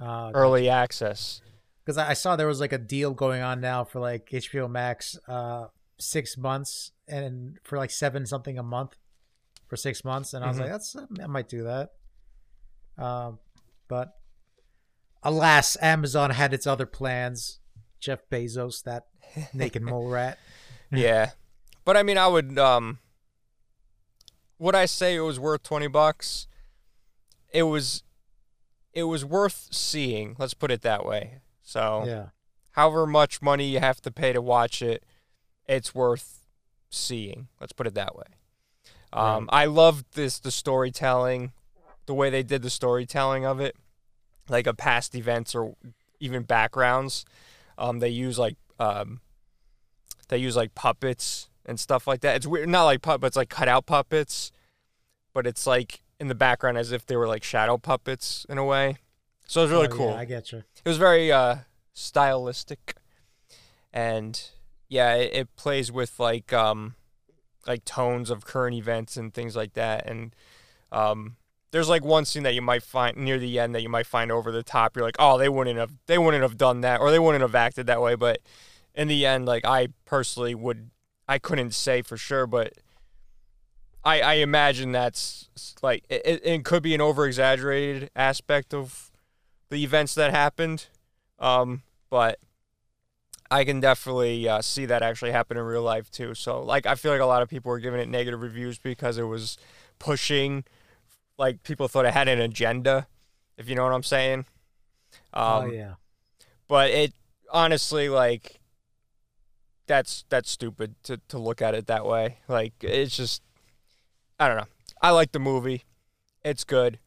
Uh, 0.00 0.30
early 0.34 0.68
access. 0.68 1.42
because 1.84 1.98
I 1.98 2.14
saw 2.14 2.36
there 2.36 2.46
was 2.46 2.60
like 2.60 2.72
a 2.72 2.78
deal 2.78 3.12
going 3.12 3.42
on 3.42 3.60
now 3.60 3.84
for 3.84 4.00
like 4.00 4.30
HBO 4.30 4.70
Max, 4.70 5.18
uh, 5.28 5.66
six 5.98 6.38
months 6.38 6.92
and 7.08 7.58
for 7.64 7.76
like 7.76 7.90
seven 7.90 8.24
something 8.24 8.56
a 8.58 8.62
month 8.62 8.96
for 9.66 9.76
six 9.76 10.04
months, 10.04 10.32
and 10.32 10.42
I 10.44 10.48
was 10.48 10.56
Mhm. 10.56 10.60
like, 10.60 10.70
that's 10.70 10.96
I 11.22 11.26
might 11.26 11.48
do 11.48 11.64
that. 11.64 11.90
Um, 12.96 13.38
but 13.88 14.14
alas, 15.22 15.76
Amazon 15.80 16.30
had 16.30 16.52
its 16.54 16.66
other 16.66 16.86
plans. 16.86 17.58
Jeff 18.00 18.20
Bezos, 18.30 18.82
that 18.84 19.06
naked 19.54 19.82
mole 19.82 20.08
rat. 20.08 20.38
yeah, 20.90 21.30
but 21.84 21.96
I 21.96 22.02
mean, 22.02 22.18
I 22.18 22.26
would. 22.26 22.58
Um, 22.58 22.98
would 24.58 24.74
I 24.74 24.86
say 24.86 25.16
it 25.16 25.20
was 25.20 25.38
worth 25.38 25.62
twenty 25.62 25.88
bucks? 25.88 26.46
It 27.52 27.64
was. 27.64 28.02
It 28.92 29.04
was 29.04 29.24
worth 29.24 29.68
seeing. 29.70 30.34
Let's 30.38 30.54
put 30.54 30.70
it 30.70 30.82
that 30.82 31.04
way. 31.06 31.38
So, 31.62 32.02
Yeah, 32.06 32.26
however 32.72 33.06
much 33.06 33.40
money 33.40 33.66
you 33.68 33.78
have 33.78 34.00
to 34.00 34.10
pay 34.10 34.32
to 34.32 34.42
watch 34.42 34.82
it, 34.82 35.04
it's 35.68 35.94
worth 35.94 36.46
seeing. 36.90 37.46
Let's 37.60 37.72
put 37.72 37.86
it 37.86 37.94
that 37.94 38.16
way. 38.16 38.24
Um, 39.12 39.48
I 39.52 39.66
loved 39.66 40.14
this 40.14 40.38
the 40.40 40.50
storytelling, 40.50 41.52
the 42.06 42.14
way 42.14 42.30
they 42.30 42.42
did 42.42 42.62
the 42.62 42.70
storytelling 42.70 43.44
of 43.44 43.60
it, 43.60 43.76
like 44.50 44.66
a 44.66 44.74
past 44.74 45.14
events 45.14 45.54
or 45.54 45.74
even 46.18 46.42
backgrounds. 46.42 47.24
Um, 47.78 48.00
they 48.00 48.08
use 48.10 48.38
like 48.38 48.56
um, 48.78 49.20
they 50.28 50.38
use 50.38 50.56
like 50.56 50.74
puppets 50.74 51.48
and 51.64 51.78
stuff 51.80 52.06
like 52.06 52.20
that. 52.20 52.36
It's 52.36 52.46
weird, 52.46 52.68
not 52.68 52.84
like 52.84 53.00
puppets, 53.02 53.20
but 53.20 53.26
it's 53.28 53.36
like 53.36 53.48
cutout 53.48 53.86
puppets, 53.86 54.52
but 55.32 55.46
it's 55.46 55.66
like 55.66 56.02
in 56.18 56.28
the 56.28 56.34
background 56.34 56.76
as 56.76 56.92
if 56.92 57.06
they 57.06 57.16
were 57.16 57.28
like 57.28 57.42
shadow 57.44 57.78
puppets 57.78 58.44
in 58.48 58.58
a 58.58 58.64
way. 58.64 58.96
So 59.46 59.60
it 59.62 59.64
was 59.64 59.72
really 59.72 59.88
Oh, 59.88 59.90
cool 59.90 60.06
Yeah, 60.10 60.16
I 60.16 60.24
get 60.26 60.52
you. 60.52 60.58
it 60.58 60.88
was 60.88 60.96
very 60.98 61.32
uh 61.32 61.56
stylistic 61.94 62.94
and 63.92 64.50
yeah 64.88 65.14
it, 65.14 65.32
it 65.34 65.56
plays 65.56 65.90
with 65.92 66.18
like 66.18 66.52
um 66.52 66.94
like 67.66 67.84
tones 67.84 68.30
of 68.30 68.44
current 68.44 68.74
events 68.76 69.16
and 69.16 69.34
things 69.34 69.54
like 69.56 69.74
that 69.74 70.06
and 70.06 70.34
um 70.92 71.36
there's 71.70 71.88
like 71.88 72.04
one 72.04 72.24
scene 72.24 72.42
that 72.42 72.54
you 72.54 72.62
might 72.62 72.82
find 72.82 73.16
near 73.16 73.38
the 73.38 73.58
end 73.58 73.74
that 73.74 73.82
you 73.82 73.88
might 73.88 74.06
find 74.06 74.32
over 74.32 74.50
the 74.50 74.62
top. 74.62 74.96
You're 74.96 75.04
like 75.04 75.16
oh 75.18 75.38
they 75.38 75.48
wouldn't 75.48 75.78
have 75.78 75.92
they 76.06 76.18
wouldn't 76.18 76.42
have 76.42 76.56
done 76.56 76.80
that 76.82 77.00
or 77.00 77.10
they 77.10 77.18
wouldn't 77.18 77.42
have 77.42 77.54
acted 77.54 77.86
that 77.86 78.00
way. 78.00 78.14
But 78.14 78.40
in 78.94 79.06
the 79.06 79.24
end 79.24 79.46
like 79.46 79.64
i 79.64 79.86
personally 80.04 80.52
would 80.52 80.90
i 81.28 81.38
couldn't 81.38 81.72
say 81.72 82.02
for 82.02 82.16
sure 82.16 82.44
but 82.44 82.72
i 84.04 84.20
i 84.20 84.34
imagine 84.34 84.90
that's 84.90 85.48
like 85.80 86.04
it, 86.08 86.40
it, 86.44 86.64
could 86.64 86.82
be 86.82 86.92
an 86.92 87.00
over 87.00 87.24
exaggerated 87.24 88.10
aspect 88.16 88.74
of 88.74 89.10
the 89.70 89.82
events 89.84 90.14
that 90.14 90.30
happened. 90.30 90.86
Um, 91.38 91.82
but 92.10 92.38
I 93.50 93.64
can 93.64 93.80
definitely 93.80 94.48
uh, 94.48 94.60
see 94.62 94.86
that 94.86 95.02
actually 95.02 95.32
happen 95.32 95.56
in 95.56 95.62
real 95.64 95.82
life 95.82 96.10
too. 96.10 96.34
So, 96.34 96.62
like, 96.62 96.86
I 96.86 96.94
feel 96.94 97.12
like 97.12 97.20
a 97.20 97.26
lot 97.26 97.42
of 97.42 97.48
people 97.48 97.70
were 97.70 97.78
giving 97.78 98.00
it 98.00 98.08
negative 98.08 98.42
reviews 98.42 98.78
because 98.78 99.16
it 99.16 99.24
was 99.24 99.56
pushing, 99.98 100.64
like, 101.40 101.62
people 101.64 101.88
thought 101.88 102.04
it 102.04 102.14
had 102.14 102.28
an 102.28 102.40
agenda, 102.40 103.08
if 103.56 103.68
you 103.68 103.74
know 103.74 103.82
what 103.82 103.92
I'm 103.92 104.02
saying. 104.04 104.44
Um, 105.32 105.64
oh 105.64 105.70
yeah, 105.72 105.94
But 106.68 106.90
it 106.90 107.14
honestly, 107.50 108.08
like, 108.08 108.60
that's 109.86 110.24
that's 110.28 110.50
stupid 110.50 110.94
to 111.04 111.20
to 111.28 111.38
look 111.38 111.60
at 111.60 111.74
it 111.74 111.86
that 111.86 112.06
way. 112.06 112.38
Like, 112.46 112.74
it's 112.82 113.16
just, 113.16 113.42
I 114.38 114.46
don't 114.46 114.58
know. 114.58 114.68
I 115.02 115.10
like 115.10 115.32
the 115.32 115.40
movie. 115.40 115.84
It's 116.44 116.62
good, 116.62 116.98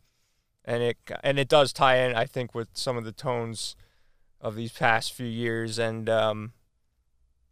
and 0.66 0.84
it 0.84 0.98
and 1.24 1.40
it 1.40 1.48
does 1.48 1.72
tie 1.72 1.98
in, 1.98 2.16
I 2.16 2.26
think, 2.26 2.54
with 2.54 2.70
some 2.74 2.98
of 2.98 3.06
the 3.06 3.12
tones 3.14 3.76
of 4.42 4.56
these 4.56 4.74
past 4.74 5.14
few 5.14 5.28
years. 5.28 5.80
And 5.80 6.10
um, 6.10 6.54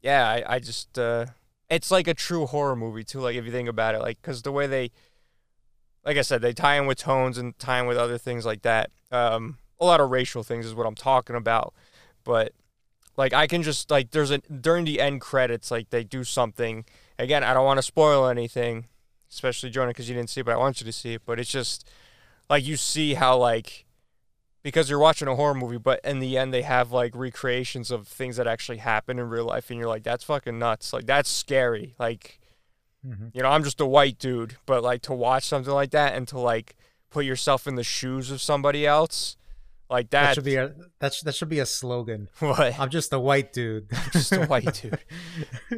yeah, 0.01 0.27
I, 0.27 0.55
I 0.55 0.59
just 0.59 0.99
uh, 0.99 1.27
it's 1.69 1.91
like 1.91 2.07
a 2.07 2.13
true 2.13 2.45
horror 2.45 2.75
movie 2.75 3.03
too. 3.03 3.19
Like 3.21 3.35
if 3.35 3.45
you 3.45 3.51
think 3.51 3.69
about 3.69 3.95
it, 3.95 3.99
like 4.01 4.21
because 4.21 4.41
the 4.41 4.51
way 4.51 4.67
they, 4.67 4.91
like 6.05 6.17
I 6.17 6.21
said, 6.21 6.41
they 6.41 6.53
tie 6.53 6.77
in 6.77 6.87
with 6.87 6.97
tones 6.97 7.37
and 7.37 7.57
tie 7.59 7.79
in 7.79 7.85
with 7.85 7.97
other 7.97 8.17
things 8.17 8.45
like 8.45 8.63
that. 8.63 8.91
Um, 9.11 9.57
a 9.79 9.85
lot 9.85 9.99
of 10.01 10.09
racial 10.09 10.43
things 10.43 10.65
is 10.65 10.75
what 10.75 10.87
I'm 10.87 10.95
talking 10.95 11.35
about, 11.35 11.73
but 12.23 12.53
like 13.17 13.33
I 13.33 13.47
can 13.47 13.61
just 13.61 13.91
like 13.91 14.11
there's 14.11 14.31
a 14.31 14.39
during 14.39 14.85
the 14.85 14.99
end 14.99 15.21
credits 15.21 15.71
like 15.71 15.89
they 15.89 16.03
do 16.03 16.23
something. 16.23 16.85
Again, 17.19 17.43
I 17.43 17.53
don't 17.53 17.65
want 17.65 17.77
to 17.77 17.83
spoil 17.83 18.27
anything, 18.27 18.85
especially 19.29 19.69
Jonah 19.69 19.89
because 19.89 20.09
you 20.09 20.15
didn't 20.15 20.29
see 20.29 20.41
it, 20.41 20.45
but 20.45 20.53
I 20.53 20.57
want 20.57 20.81
you 20.81 20.85
to 20.85 20.91
see 20.91 21.13
it. 21.13 21.21
But 21.25 21.39
it's 21.39 21.51
just 21.51 21.87
like 22.49 22.65
you 22.65 22.77
see 22.77 23.15
how 23.15 23.37
like 23.37 23.85
because 24.63 24.89
you're 24.89 24.99
watching 24.99 25.27
a 25.27 25.35
horror 25.35 25.55
movie, 25.55 25.77
but 25.77 25.99
in 26.03 26.19
the 26.19 26.37
end 26.37 26.53
they 26.53 26.61
have 26.61 26.91
like 26.91 27.15
recreations 27.15 27.91
of 27.91 28.07
things 28.07 28.37
that 28.37 28.47
actually 28.47 28.77
happen 28.77 29.19
in 29.19 29.29
real 29.29 29.45
life, 29.45 29.69
and 29.69 29.79
you're 29.79 29.89
like, 29.89 30.03
that's 30.03 30.23
fucking 30.23 30.57
nuts. 30.57 30.93
Like 30.93 31.05
that's 31.05 31.29
scary. 31.29 31.95
Like 31.99 32.40
hmm 33.05 33.27
you 33.33 33.41
know, 33.41 33.49
I'm 33.49 33.63
just 33.63 33.81
a 33.81 33.85
white 33.85 34.19
dude, 34.19 34.57
but 34.65 34.83
like 34.83 35.01
to 35.03 35.13
watch 35.13 35.45
something 35.45 35.73
like 35.73 35.91
that 35.91 36.13
and 36.13 36.27
to 36.29 36.39
like 36.39 36.75
put 37.09 37.25
yourself 37.25 37.67
in 37.67 37.75
the 37.75 37.83
shoes 37.83 38.31
of 38.31 38.41
somebody 38.41 38.85
else, 38.85 39.37
like 39.89 40.09
that 40.11 40.21
that. 40.27 40.35
should 40.35 40.45
be 40.45 40.55
a 40.55 40.73
that, 40.99 41.13
sh- 41.13 41.21
that 41.21 41.35
should 41.35 41.49
be 41.49 41.59
a 41.59 41.65
slogan. 41.65 42.29
what? 42.39 42.79
I'm 42.79 42.89
just 42.89 43.11
a 43.11 43.19
white 43.19 43.51
dude. 43.53 43.89
just 44.11 44.31
a 44.31 44.45
white 44.45 44.73
dude. 44.81 44.99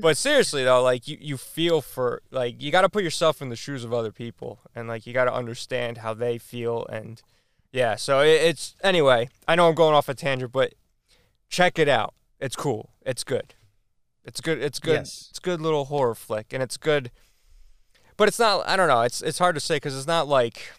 but 0.02 0.18
seriously 0.18 0.64
though, 0.64 0.84
like 0.84 1.08
you, 1.08 1.18
you 1.20 1.38
feel 1.38 1.82
for 1.82 2.22
like 2.30 2.62
you 2.62 2.72
got 2.72 2.82
to 2.82 2.90
put 2.90 3.04
yourself 3.04 3.42
in 3.42 3.50
the 3.50 3.56
shoes 3.56 3.84
of 3.84 3.94
other 3.94 4.12
people, 4.12 4.60
and 4.76 4.88
like 4.88 5.08
you 5.08 5.14
got 5.14 5.26
to 5.26 5.34
understand 5.34 6.00
how 6.00 6.14
they 6.14 6.38
feel, 6.38 6.86
and 6.88 7.22
yeah. 7.72 7.96
So 7.96 8.20
it, 8.20 8.42
it's 8.42 8.76
anyway. 8.84 9.30
I 9.48 9.56
know 9.56 9.68
I'm 9.68 9.76
going 9.76 9.96
off 9.96 10.08
a 10.10 10.14
tangent, 10.14 10.52
but 10.52 10.74
check 11.50 11.80
it 11.80 11.90
out. 11.90 12.14
It's 12.40 12.56
cool. 12.56 12.92
It's 13.06 13.24
good. 13.24 13.56
It's 14.26 14.42
good. 14.42 14.62
It's 14.62 14.80
good. 14.80 14.94
Yes. 14.94 15.28
It's 15.30 15.40
good 15.40 15.60
little 15.62 15.86
horror 15.86 16.16
flick, 16.16 16.54
and 16.54 16.64
it's 16.64 16.78
good. 16.78 17.12
But 18.16 18.28
it's 18.28 18.40
not. 18.40 18.68
I 18.68 18.76
don't 18.76 18.88
know. 18.88 19.02
It's 19.02 19.22
it's 19.22 19.40
hard 19.40 19.56
to 19.56 19.62
say 19.62 19.78
because 19.78 19.98
it's 19.98 20.08
not 20.08 20.28
like. 20.28 20.72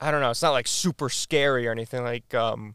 I 0.00 0.10
don't 0.10 0.20
know. 0.20 0.30
It's 0.30 0.42
not 0.42 0.50
like 0.50 0.66
super 0.66 1.08
scary 1.08 1.66
or 1.66 1.72
anything 1.72 2.02
like 2.04 2.34
um. 2.34 2.74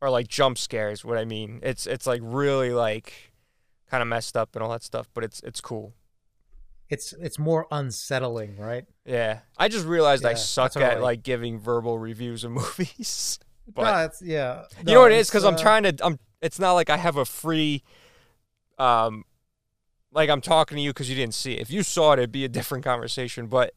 Or 0.00 0.10
like 0.10 0.28
jump 0.28 0.58
scares. 0.58 1.04
What 1.04 1.18
I 1.18 1.24
mean. 1.24 1.60
It's 1.62 1.86
it's 1.86 2.06
like 2.06 2.20
really 2.22 2.70
like, 2.70 3.32
kind 3.90 4.00
of 4.00 4.08
messed 4.08 4.36
up 4.36 4.54
and 4.54 4.62
all 4.62 4.70
that 4.70 4.82
stuff. 4.82 5.08
But 5.12 5.24
it's 5.24 5.40
it's 5.40 5.60
cool. 5.60 5.92
it's 6.88 7.12
it's 7.20 7.38
more 7.38 7.66
unsettling, 7.70 8.56
right? 8.56 8.84
Yeah. 9.04 9.40
I 9.58 9.68
just 9.68 9.84
realized 9.84 10.24
I 10.24 10.34
suck 10.34 10.76
I 10.76 10.82
at 10.82 10.94
like. 10.94 11.02
like 11.02 11.22
giving 11.24 11.58
verbal 11.58 11.98
reviews 11.98 12.44
of 12.44 12.50
movies. 12.52 13.38
But- 13.74 13.82
no, 13.82 14.04
it's 14.04 14.22
yeah. 14.22 14.62
you 14.86 14.94
know 14.94 15.00
what 15.00 15.12
it 15.12 15.18
is 15.18 15.28
because 15.28 15.44
I'm 15.44 15.54
uh, 15.54 15.58
trying 15.58 15.82
to. 15.82 15.96
I'm. 16.02 16.18
It's 16.40 16.58
not 16.58 16.72
like 16.72 16.90
I 16.90 16.96
have 16.96 17.16
a 17.16 17.24
free. 17.24 17.82
Um, 18.78 19.24
like 20.12 20.30
I'm 20.30 20.40
talking 20.40 20.76
to 20.76 20.82
you 20.82 20.90
because 20.90 21.08
you 21.10 21.16
didn't 21.16 21.34
see 21.34 21.54
it. 21.54 21.60
If 21.60 21.70
you 21.70 21.82
saw 21.82 22.12
it, 22.12 22.18
it'd 22.18 22.32
be 22.32 22.44
a 22.44 22.48
different 22.48 22.84
conversation. 22.84 23.46
But 23.46 23.74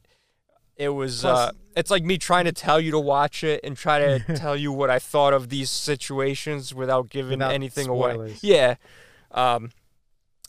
it 0.76 0.90
was. 0.90 1.22
Plus- 1.22 1.50
uh, 1.50 1.52
it's 1.76 1.90
like 1.90 2.04
me 2.04 2.18
trying 2.18 2.44
to 2.44 2.52
tell 2.52 2.80
you 2.80 2.90
to 2.90 2.98
watch 2.98 3.42
it 3.42 3.60
and 3.64 3.76
try 3.76 3.98
to 3.98 4.18
tell 4.36 4.56
you 4.56 4.72
what 4.72 4.90
I 4.90 4.98
thought 4.98 5.32
of 5.32 5.48
these 5.48 5.70
situations 5.70 6.74
without 6.74 7.08
giving 7.08 7.38
Without 7.38 7.52
anything 7.52 7.88
away. 7.88 8.36
Yeah. 8.42 8.76
Um. 9.30 9.70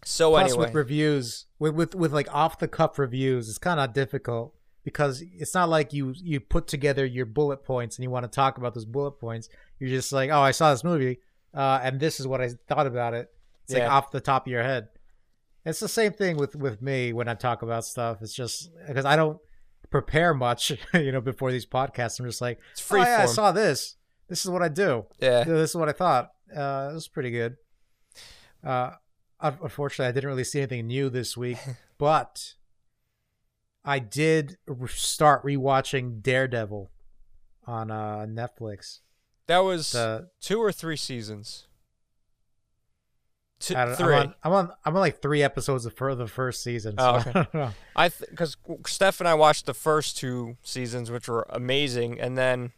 So 0.05 0.31
Plus, 0.31 0.51
anyway, 0.51 0.65
with 0.65 0.75
reviews, 0.75 1.45
with, 1.59 1.73
with 1.75 1.95
with 1.95 2.13
like 2.13 2.27
off 2.33 2.59
the 2.59 2.67
cuff 2.67 2.99
reviews, 2.99 3.47
it's 3.47 3.57
kind 3.57 3.79
of 3.79 3.93
difficult 3.93 4.53
because 4.83 5.23
it's 5.33 5.53
not 5.53 5.69
like 5.69 5.93
you 5.93 6.13
you 6.17 6.39
put 6.39 6.67
together 6.67 7.05
your 7.05 7.25
bullet 7.25 7.63
points 7.63 7.97
and 7.97 8.03
you 8.03 8.09
want 8.09 8.23
to 8.23 8.29
talk 8.29 8.57
about 8.57 8.73
those 8.73 8.85
bullet 8.85 9.13
points. 9.13 9.49
You're 9.79 9.89
just 9.89 10.11
like, 10.11 10.29
oh, 10.29 10.41
I 10.41 10.51
saw 10.51 10.71
this 10.71 10.83
movie, 10.83 11.19
uh, 11.53 11.79
and 11.83 11.99
this 11.99 12.19
is 12.19 12.27
what 12.27 12.41
I 12.41 12.49
thought 12.67 12.87
about 12.87 13.13
it. 13.13 13.29
It's 13.63 13.73
like 13.73 13.83
Yeah. 13.83 13.93
off 13.95 14.11
the 14.11 14.21
top 14.21 14.45
of 14.47 14.51
your 14.51 14.63
head. 14.63 14.87
It's 15.65 15.79
the 15.79 15.87
same 15.87 16.11
thing 16.13 16.37
with 16.37 16.55
with 16.55 16.81
me 16.81 17.13
when 17.13 17.27
I 17.29 17.35
talk 17.35 17.61
about 17.61 17.85
stuff. 17.85 18.21
It's 18.21 18.33
just 18.33 18.69
because 18.87 19.05
I 19.05 19.15
don't 19.15 19.39
prepare 19.89 20.33
much, 20.33 20.71
you 20.93 21.11
know, 21.11 21.21
before 21.21 21.51
these 21.51 21.65
podcasts. 21.65 22.19
I'm 22.19 22.25
just 22.25 22.41
like, 22.41 22.59
it's 22.71 22.81
oh 22.81 22.95
free 22.95 23.01
yeah, 23.01 23.21
I 23.21 23.25
saw 23.27 23.51
this. 23.51 23.95
This 24.27 24.43
is 24.43 24.51
what 24.51 24.61
I 24.61 24.67
do. 24.67 25.05
yeah. 25.19 25.43
this 25.43 25.69
is 25.69 25.75
what 25.75 25.87
I 25.89 25.93
thought. 25.93 26.31
Uh, 26.53 26.89
it 26.91 26.93
was 26.93 27.07
pretty 27.07 27.31
good. 27.31 27.55
Uh, 28.63 28.91
unfortunately, 29.39 30.07
I 30.09 30.11
didn't 30.11 30.29
really 30.29 30.43
see 30.43 30.59
anything 30.59 30.87
new 30.87 31.09
this 31.09 31.35
week, 31.37 31.57
but 31.97 32.53
I 33.85 33.99
did 33.99 34.57
start 34.87 35.43
rewatching 35.43 36.21
Daredevil 36.21 36.89
on 37.65 37.91
uh, 37.91 38.25
Netflix. 38.27 38.99
That 39.47 39.59
was 39.59 39.91
The, 39.91 40.29
two 40.39 40.59
or 40.59 40.71
three 40.71 40.97
seasons. 40.97 41.67
Two, 43.59 43.77
I 43.77 43.95
three. 43.95 44.13
I'm, 44.15 44.21
on, 44.27 44.33
I'm 44.43 44.53
on 44.53 44.71
I'm 44.83 44.95
on 44.95 44.99
like 44.99 45.21
three 45.21 45.41
episodes 45.41 45.85
of 45.85 45.93
for 45.95 46.15
the 46.15 46.27
first 46.27 46.61
season. 46.61 46.97
So 46.97 47.21
Oh, 47.25 47.31
okay. 47.45 47.69
I 47.95 48.09
because 48.09 48.57
Steph 48.85 49.21
and 49.21 49.27
I 49.27 49.35
watched 49.35 49.65
the 49.65 49.73
first 49.73 50.17
two 50.17 50.57
seasons, 50.63 51.09
which 51.09 51.29
were 51.29 51.45
amazing, 51.49 52.19
and 52.19 52.37
then 52.37 52.73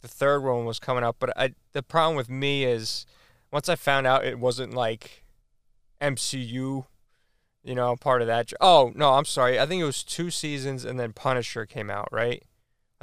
the 0.00 0.08
third 0.08 0.42
one 0.42 0.64
was 0.64 0.80
coming 0.80 1.04
up. 1.04 1.16
But 1.20 1.32
I, 1.38 1.54
the 1.72 1.82
problem 1.82 2.16
with 2.16 2.28
me 2.28 2.64
is 2.64 3.06
once 3.52 3.68
I 3.68 3.76
found 3.76 4.06
out 4.06 4.24
it 4.24 4.40
wasn't 4.40 4.74
like 4.74 5.22
MCU, 6.00 6.86
you 7.62 7.74
know, 7.74 7.94
part 7.94 8.20
of 8.20 8.26
that. 8.26 8.52
Oh 8.60 8.92
no, 8.96 9.14
I'm 9.14 9.24
sorry. 9.24 9.60
I 9.60 9.66
think 9.66 9.80
it 9.80 9.86
was 9.86 10.02
two 10.02 10.30
seasons, 10.30 10.84
and 10.84 10.98
then 10.98 11.12
Punisher 11.12 11.66
came 11.66 11.88
out, 11.88 12.08
right? 12.10 12.42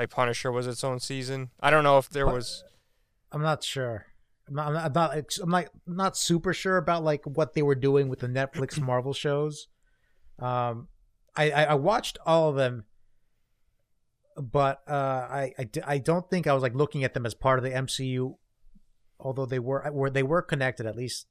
Like 0.01 0.09
Punisher 0.09 0.51
was 0.51 0.65
its 0.65 0.83
own 0.83 0.99
season. 0.99 1.51
I 1.59 1.69
don't 1.69 1.83
know 1.83 1.99
if 1.99 2.09
there 2.09 2.25
was. 2.25 2.63
I'm 3.31 3.43
not 3.43 3.63
sure. 3.63 4.07
I'm 4.47 4.55
not, 4.55 4.67
I'm 4.67 4.73
not, 4.73 4.85
I'm 4.85 4.93
not, 4.93 5.37
I'm 5.43 5.49
not, 5.49 5.65
not 5.85 6.17
super 6.17 6.55
sure 6.55 6.77
about 6.77 7.03
like 7.03 7.23
what 7.25 7.53
they 7.53 7.61
were 7.61 7.75
doing 7.75 8.09
with 8.09 8.17
the 8.17 8.27
Netflix 8.27 8.81
Marvel 8.83 9.13
shows. 9.13 9.67
Um, 10.39 10.87
I, 11.35 11.51
I, 11.51 11.63
I 11.65 11.73
watched 11.75 12.17
all 12.25 12.49
of 12.49 12.55
them, 12.55 12.85
but 14.35 14.81
uh, 14.87 14.91
I, 14.91 15.53
I 15.59 15.69
I 15.85 15.97
don't 15.99 16.27
think 16.31 16.47
I 16.47 16.53
was 16.53 16.63
like 16.63 16.73
looking 16.73 17.03
at 17.03 17.13
them 17.13 17.27
as 17.27 17.35
part 17.35 17.59
of 17.59 17.63
the 17.63 17.69
MCU, 17.69 18.37
although 19.19 19.45
they 19.45 19.59
were, 19.59 19.87
were 19.91 20.09
they 20.09 20.23
were 20.23 20.41
connected 20.41 20.87
at 20.87 20.95
least. 20.95 21.27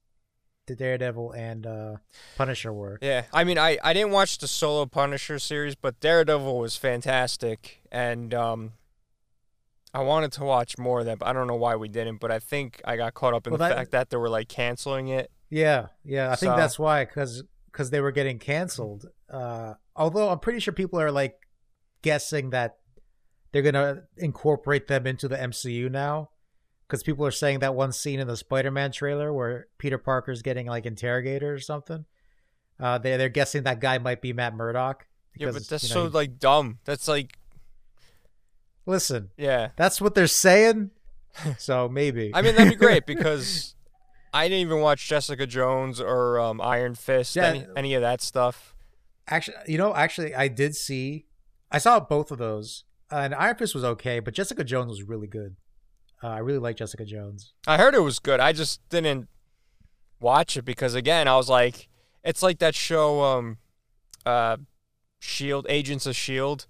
The 0.71 0.77
Daredevil 0.77 1.33
and 1.33 1.67
uh, 1.67 1.97
Punisher 2.37 2.73
were. 2.73 2.99
Yeah, 3.03 3.25
I 3.33 3.43
mean, 3.43 3.59
I, 3.59 3.77
I 3.83 3.93
didn't 3.93 4.13
watch 4.13 4.39
the 4.39 4.47
solo 4.47 4.87
Punisher 4.87 5.39
series, 5.41 5.75
but 5.75 5.99
Daredevil 5.99 6.59
was 6.59 6.77
fantastic, 6.77 7.81
and 7.91 8.33
um, 8.33 8.73
I 9.93 10.03
wanted 10.03 10.31
to 10.33 10.45
watch 10.45 10.79
more 10.79 11.01
of 11.01 11.07
that, 11.07 11.19
but 11.19 11.27
I 11.29 11.33
don't 11.33 11.49
know 11.49 11.57
why 11.57 11.75
we 11.75 11.89
didn't. 11.89 12.19
But 12.21 12.31
I 12.31 12.39
think 12.39 12.81
I 12.85 12.97
got 12.97 13.15
caught 13.15 13.35
up 13.35 13.47
in 13.49 13.53
Well, 13.53 13.59
the 13.59 13.65
that- 13.69 13.77
fact 13.77 13.91
that 13.91 14.11
they 14.11 14.17
were 14.17 14.29
like 14.29 14.49
canceling 14.49 15.09
it. 15.09 15.31
Yeah, 15.49 15.87
yeah. 16.05 16.31
I 16.31 16.37
think 16.37 16.55
that's 16.55 16.79
why, 16.79 17.05
because 17.05 17.43
because 17.73 17.91
they 17.91 18.01
were 18.01 18.13
getting 18.13 18.39
canceled. 18.39 19.07
Uh, 19.29 19.75
although 19.97 20.29
I'm 20.29 20.39
pretty 20.39 20.61
sure 20.61 20.73
people 20.73 21.01
are 21.01 21.11
like 21.11 21.35
guessing 22.03 22.51
that 22.51 22.77
they're 23.51 23.63
gonna 23.63 24.05
incorporate 24.17 24.87
them 24.87 25.09
into 25.09 25.27
the 25.27 25.37
MCU 25.37 25.91
now, 25.91 26.31
because 26.91 27.03
people 27.05 27.25
are 27.25 27.31
saying 27.31 27.61
that 27.61 27.75
one 27.75 27.93
scene 27.93 28.19
in 28.19 28.27
the 28.27 28.37
Spider-Man 28.37 28.91
trailer 28.91 29.33
where 29.33 29.69
Peter 29.79 29.97
Parker's 29.99 30.43
getting 30.43 30.67
like 30.67 30.85
interrogated 30.87 31.45
or 31.45 31.61
something. 31.61 32.05
Uh, 32.81 32.99
they 32.99 33.17
they're 33.17 33.29
guessing 33.29 33.63
that 33.63 33.81
guy 33.81 33.99
might 33.99 34.21
be 34.21 34.33
Matt 34.33 34.55
Murdock. 34.55 35.07
Yeah, 35.37 35.53
but 35.53 35.67
that's 35.69 35.89
you 35.89 35.95
know, 35.95 36.07
so 36.09 36.13
like 36.13 36.39
dumb. 36.39 36.79
That's 36.85 37.07
like, 37.07 37.39
listen. 38.87 39.31
yeah. 39.37 39.69
That's 39.77 40.01
what 40.01 40.15
they're 40.15 40.27
saying. 40.27 40.91
So 41.59 41.89
maybe. 41.89 42.33
I 42.35 42.43
mean, 42.43 42.57
that'd 42.57 42.73
be 42.73 42.77
great 42.77 43.07
because 43.07 43.77
I 44.35 44.49
didn't 44.49 44.63
even 44.63 44.81
watch 44.81 45.07
Jessica 45.09 45.47
Jones 45.47 46.01
or 46.01 46.41
um, 46.41 46.61
Iron 46.61 46.97
Fist, 46.97 47.37
Yeah. 47.37 47.45
any, 47.47 47.67
any 47.77 47.95
of 47.95 48.03
that 48.03 48.21
stuff. 48.21 48.75
Actually, 49.29 49.57
you 49.69 49.79
know, 49.79 49.95
actually, 49.95 50.35
I 50.35 50.49
did 50.49 50.75
see. 50.75 51.27
I 51.71 51.79
saw 51.79 52.01
both 52.01 52.33
of 52.33 52.39
those, 52.39 52.83
and 53.13 53.33
Iron 53.33 53.55
Fist 53.57 53.77
was 53.77 53.85
okay, 53.85 54.19
but 54.19 54.35
Jessica 54.35 54.65
Jones 54.65 54.89
was 54.91 55.05
really 55.05 55.29
good. 55.29 55.55
Uh, 56.23 56.29
I 56.29 56.39
really 56.39 56.59
like 56.59 56.77
Jessica 56.77 57.05
Jones. 57.05 57.53
I 57.67 57.79
heard 57.79 57.95
it 57.95 58.01
was 58.01 58.19
good. 58.19 58.41
I 58.41 58.53
just 58.53 58.87
didn't 58.91 59.29
watch 60.21 60.57
it 60.57 60.65
because 60.65 60.95
again, 60.95 61.29
I 61.29 61.37
was 61.37 61.49
like, 61.49 61.89
it's 62.23 62.43
like 62.43 62.59
that 62.59 62.75
show, 62.75 63.23
um, 63.23 63.59
uh, 64.27 64.59
Shield, 65.19 65.67
Agents 65.69 66.07
of 66.07 66.15
Shield. 66.17 66.67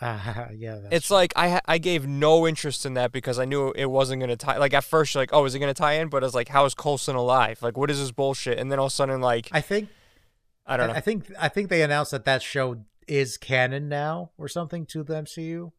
Uh, 0.00 0.48
yeah, 0.54 0.80
It's 0.90 1.10
like 1.10 1.32
I 1.36 1.60
I 1.66 1.78
gave 1.78 2.06
no 2.06 2.46
interest 2.46 2.84
in 2.84 2.94
that 2.94 3.12
because 3.12 3.38
I 3.38 3.46
knew 3.46 3.72
it 3.74 3.86
wasn't 3.86 4.20
gonna 4.20 4.36
tie. 4.36 4.58
Like 4.58 4.74
at 4.74 4.84
first, 4.84 5.14
you're 5.14 5.22
like, 5.22 5.30
oh, 5.32 5.44
is 5.46 5.54
it 5.54 5.58
gonna 5.58 5.72
tie 5.74 5.94
in? 5.94 6.08
But 6.08 6.22
it's 6.22 6.34
like, 6.34 6.48
how 6.48 6.64
is 6.66 6.74
Coulson 6.74 7.16
alive? 7.16 7.62
Like, 7.62 7.78
what 7.78 7.90
is 7.90 7.98
this 7.98 8.10
bullshit? 8.10 8.58
And 8.58 8.70
then 8.70 8.78
all 8.78 8.86
of 8.86 8.92
a 8.92 8.94
sudden, 8.94 9.20
like, 9.20 9.48
I 9.52 9.60
think. 9.60 9.88
I 10.66 10.76
don't 10.76 10.88
know. 10.88 10.94
I 10.94 11.00
think. 11.00 11.32
I 11.38 11.48
think 11.48 11.70
they 11.70 11.82
announced 11.82 12.10
that 12.10 12.24
that 12.24 12.42
show 12.42 12.84
is 13.06 13.36
canon 13.38 13.88
now 13.88 14.32
or 14.36 14.48
something 14.48 14.84
to 14.86 15.02
the 15.02 15.14
MCU. 15.14 15.72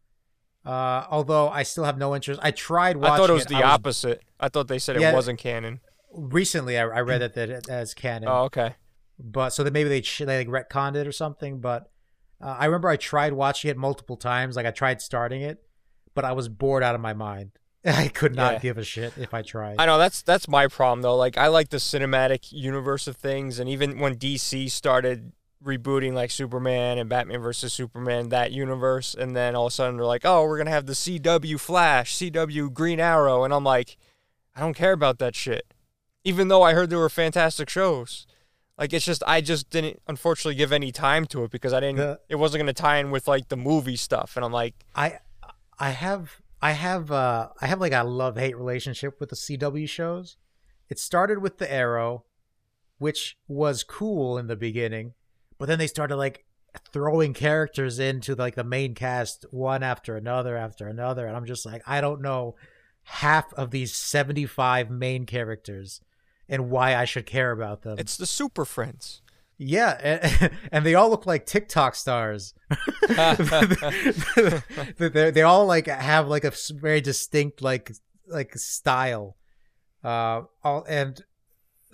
Uh, 0.67 1.05
although 1.09 1.49
I 1.49 1.63
still 1.63 1.85
have 1.85 1.97
no 1.97 2.13
interest. 2.15 2.39
I 2.43 2.51
tried 2.51 2.97
watching. 2.97 3.13
I 3.13 3.17
thought 3.17 3.29
it 3.29 3.33
was 3.33 3.45
the 3.45 3.55
I 3.55 3.63
opposite. 3.63 4.21
I 4.39 4.49
thought 4.49 4.67
they 4.67 4.79
said 4.79 4.99
Yeah. 4.99 5.11
it 5.11 5.13
wasn't 5.15 5.39
canon. 5.39 5.79
recently, 6.13 6.77
I, 6.77 6.81
I 6.83 6.99
read 7.01 7.21
it 7.27 7.33
that 7.35 7.49
it 7.49 7.69
as 7.69 7.93
canon. 7.93 8.27
Oh, 8.29 8.43
okay. 8.45 8.75
but 9.19 9.49
so 9.51 9.63
that 9.63 9.71
maybe 9.73 9.89
they 9.89 10.01
they 10.25 10.45
like 10.45 10.47
retconned 10.47 10.95
it 10.95 11.07
or 11.07 11.11
something. 11.11 11.59
But 11.59 11.89
uh, 12.41 12.55
I 12.59 12.65
remember 12.65 12.89
I 12.89 12.97
tried 12.97 13.33
watching 13.33 13.71
it 13.71 13.77
multiple 13.77 14.17
times. 14.17 14.55
Like 14.55 14.65
I 14.65 14.71
tried 14.71 15.01
starting 15.01 15.41
it, 15.41 15.59
but 16.13 16.25
I 16.25 16.33
was 16.33 16.49
bored 16.49 16.83
out 16.83 16.95
of 16.95 17.01
my 17.01 17.13
mind. 17.13 17.51
I 17.85 18.09
could 18.09 18.35
not 18.35 18.53
Yeah. 18.53 18.59
give 18.59 18.77
a 18.77 18.83
shit 18.83 19.13
if 19.17 19.33
I 19.33 19.43
tried. 19.43 19.77
I 19.79 19.85
know 19.85 19.97
that's 19.97 20.21
that's 20.21 20.47
my 20.49 20.67
problem 20.67 21.01
though. 21.01 21.15
Like 21.15 21.37
I 21.37 21.47
like 21.47 21.69
the 21.69 21.77
cinematic 21.77 22.51
universe 22.51 23.07
of 23.07 23.15
things, 23.15 23.57
and 23.59 23.69
even 23.69 23.99
when 23.99 24.15
DC 24.17 24.69
started 24.69 25.31
rebooting 25.63 26.13
like 26.13 26.31
Superman 26.31 26.97
and 26.97 27.09
Batman 27.09 27.41
versus 27.41 27.73
Superman, 27.73 28.29
that 28.29 28.51
universe, 28.51 29.15
and 29.15 29.35
then 29.35 29.55
all 29.55 29.67
of 29.67 29.71
a 29.71 29.75
sudden 29.75 29.97
they're 29.97 30.05
like, 30.05 30.25
oh, 30.25 30.43
we're 30.43 30.57
gonna 30.57 30.69
have 30.69 30.85
the 30.85 30.93
CW 30.93 31.59
Flash, 31.59 32.15
CW 32.15 32.73
Green 32.73 32.99
Arrow, 32.99 33.43
and 33.43 33.53
I'm 33.53 33.63
like, 33.63 33.97
I 34.55 34.61
don't 34.61 34.75
care 34.75 34.93
about 34.93 35.19
that 35.19 35.35
shit. 35.35 35.73
Even 36.23 36.47
though 36.47 36.63
I 36.63 36.73
heard 36.73 36.89
they 36.89 36.95
were 36.95 37.09
fantastic 37.09 37.69
shows. 37.69 38.25
Like 38.77 38.93
it's 38.93 39.05
just 39.05 39.23
I 39.25 39.41
just 39.41 39.69
didn't 39.69 40.01
unfortunately 40.07 40.55
give 40.55 40.71
any 40.71 40.91
time 40.91 41.25
to 41.27 41.43
it 41.43 41.51
because 41.51 41.73
I 41.73 41.79
didn't 41.79 42.19
it 42.29 42.35
wasn't 42.35 42.61
gonna 42.61 42.73
tie 42.73 42.97
in 42.97 43.09
with 43.09 43.27
like 43.27 43.47
the 43.49 43.57
movie 43.57 43.95
stuff. 43.95 44.35
And 44.35 44.45
I'm 44.45 44.51
like, 44.51 44.75
I 44.95 45.19
I 45.79 45.91
have 45.91 46.41
I 46.61 46.71
have 46.71 47.11
uh 47.11 47.49
I 47.59 47.67
have 47.67 47.81
like 47.81 47.93
a 47.93 48.03
love 48.03 48.37
hate 48.37 48.55
relationship 48.55 49.19
with 49.19 49.29
the 49.29 49.35
CW 49.35 49.89
shows. 49.89 50.37
It 50.89 50.99
started 50.99 51.39
with 51.39 51.57
the 51.57 51.71
Arrow, 51.71 52.25
which 52.97 53.37
was 53.47 53.83
cool 53.83 54.37
in 54.37 54.47
the 54.47 54.55
beginning, 54.55 55.13
but 55.57 55.67
then 55.67 55.79
they 55.79 55.87
started 55.87 56.15
like 56.15 56.45
throwing 56.91 57.33
characters 57.33 57.99
into 57.99 58.35
like 58.35 58.55
the 58.55 58.63
main 58.63 58.93
cast 58.93 59.45
one 59.51 59.83
after 59.83 60.15
another 60.15 60.55
after 60.55 60.87
another 60.87 61.25
and 61.25 61.35
I'm 61.35 61.45
just 61.45 61.65
like 61.65 61.81
I 61.87 62.01
don't 62.01 62.21
know 62.21 62.55
half 63.03 63.53
of 63.53 63.71
these 63.71 63.95
75 63.95 64.91
main 64.91 65.25
characters 65.25 66.01
and 66.49 66.69
why 66.69 66.95
I 66.95 67.05
should 67.05 67.25
care 67.25 67.51
about 67.51 67.81
them. 67.81 67.97
it's 67.97 68.17
the 68.17 68.25
Super 68.25 68.65
Friends. 68.65 69.21
Yeah, 69.57 69.97
and, 70.01 70.51
and 70.71 70.85
they 70.85 70.93
all 70.93 71.09
look 71.09 71.25
like 71.25 71.45
TikTok 71.45 71.95
stars. 71.95 72.53
they 74.97 75.31
they 75.31 75.41
all 75.41 75.65
like 75.65 75.87
have 75.87 76.27
like 76.27 76.43
a 76.43 76.53
very 76.71 77.01
distinct 77.01 77.61
like 77.61 77.91
like 78.27 78.55
style. 78.55 79.35
Uh, 80.03 80.43
all 80.63 80.85
and 80.87 81.23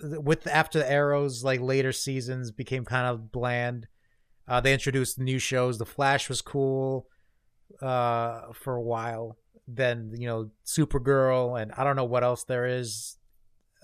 with 0.02 0.46
after 0.46 0.78
the 0.78 0.90
arrows 0.90 1.44
like 1.44 1.60
later 1.60 1.92
seasons 1.92 2.50
became 2.50 2.84
kind 2.84 3.06
of 3.06 3.30
bland. 3.32 3.86
Uh, 4.46 4.60
they 4.60 4.72
introduced 4.72 5.18
new 5.18 5.38
shows. 5.38 5.78
The 5.78 5.86
Flash 5.86 6.28
was 6.28 6.42
cool 6.42 7.06
uh, 7.80 8.52
for 8.52 8.74
a 8.74 8.82
while. 8.82 9.38
Then 9.66 10.12
you 10.16 10.26
know 10.26 10.50
Supergirl 10.66 11.60
and 11.60 11.72
I 11.72 11.84
don't 11.84 11.96
know 11.96 12.04
what 12.04 12.24
else 12.24 12.44
there 12.44 12.66
is. 12.66 13.16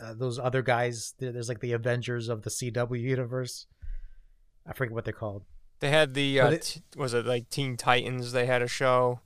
Uh, 0.02 0.14
those 0.14 0.38
other 0.38 0.62
guys, 0.62 1.14
there's 1.18 1.48
like 1.48 1.60
the 1.60 1.72
Avengers 1.72 2.28
of 2.28 2.42
the 2.42 2.50
CW 2.50 3.00
universe. 3.00 3.66
I 4.66 4.72
forget 4.72 4.94
what 4.94 5.04
they're 5.04 5.12
called. 5.12 5.44
They 5.80 5.90
had 5.90 6.14
the 6.14 6.40
uh, 6.40 6.50
it- 6.50 6.62
t- 6.62 6.82
was 6.96 7.14
it 7.14 7.24
like 7.26 7.48
Teen 7.48 7.76
Titans? 7.76 8.32
They 8.32 8.46
had 8.46 8.62
a 8.62 8.68
show. 8.68 9.20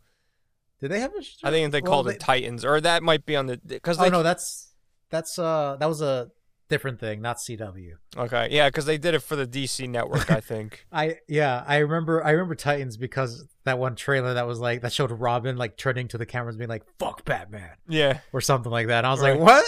Did 0.80 0.90
they 0.90 1.00
have 1.00 1.14
a 1.14 1.22
show? 1.22 1.38
i 1.44 1.50
think 1.50 1.72
they 1.72 1.80
well, 1.80 1.92
called 1.92 2.06
they- 2.06 2.14
it 2.14 2.20
Titans, 2.20 2.64
or 2.64 2.80
that 2.80 3.02
might 3.02 3.26
be 3.26 3.36
on 3.36 3.46
the 3.46 3.60
because 3.64 3.98
Oh 3.98 4.08
no, 4.08 4.22
that's 4.22 4.72
that's 5.10 5.38
uh 5.38 5.76
that 5.80 5.88
was 5.88 6.00
a 6.02 6.30
different 6.68 6.98
thing, 6.98 7.20
not 7.20 7.36
CW. 7.36 7.92
okay 8.16 8.48
yeah 8.50 8.68
because 8.68 8.86
they 8.86 8.96
did 8.98 9.14
it 9.14 9.20
for 9.20 9.36
the 9.36 9.46
DC 9.46 9.88
network 9.88 10.30
I 10.30 10.40
think 10.52 10.86
I 10.92 11.16
yeah, 11.28 11.62
I 11.66 11.78
remember 11.78 12.24
I 12.24 12.30
remember 12.30 12.54
Titans 12.54 12.96
because 12.96 13.46
that 13.64 13.78
one 13.78 13.94
trailer 13.96 14.34
that 14.34 14.46
was 14.46 14.58
like 14.60 14.80
that 14.82 14.92
showed 14.92 15.10
Robin 15.10 15.56
like 15.56 15.76
turning 15.76 16.08
to 16.08 16.18
the 16.18 16.26
cameras 16.26 16.56
being 16.56 16.70
like 16.70 16.84
"fuck 16.98 17.24
Batman" 17.24 17.70
yeah 17.88 18.20
or 18.32 18.40
something 18.40 18.72
like 18.72 18.86
that. 18.88 19.04
And 19.04 19.06
I 19.06 19.10
was 19.10 19.20
Right. 19.20 19.38
like, 19.38 19.64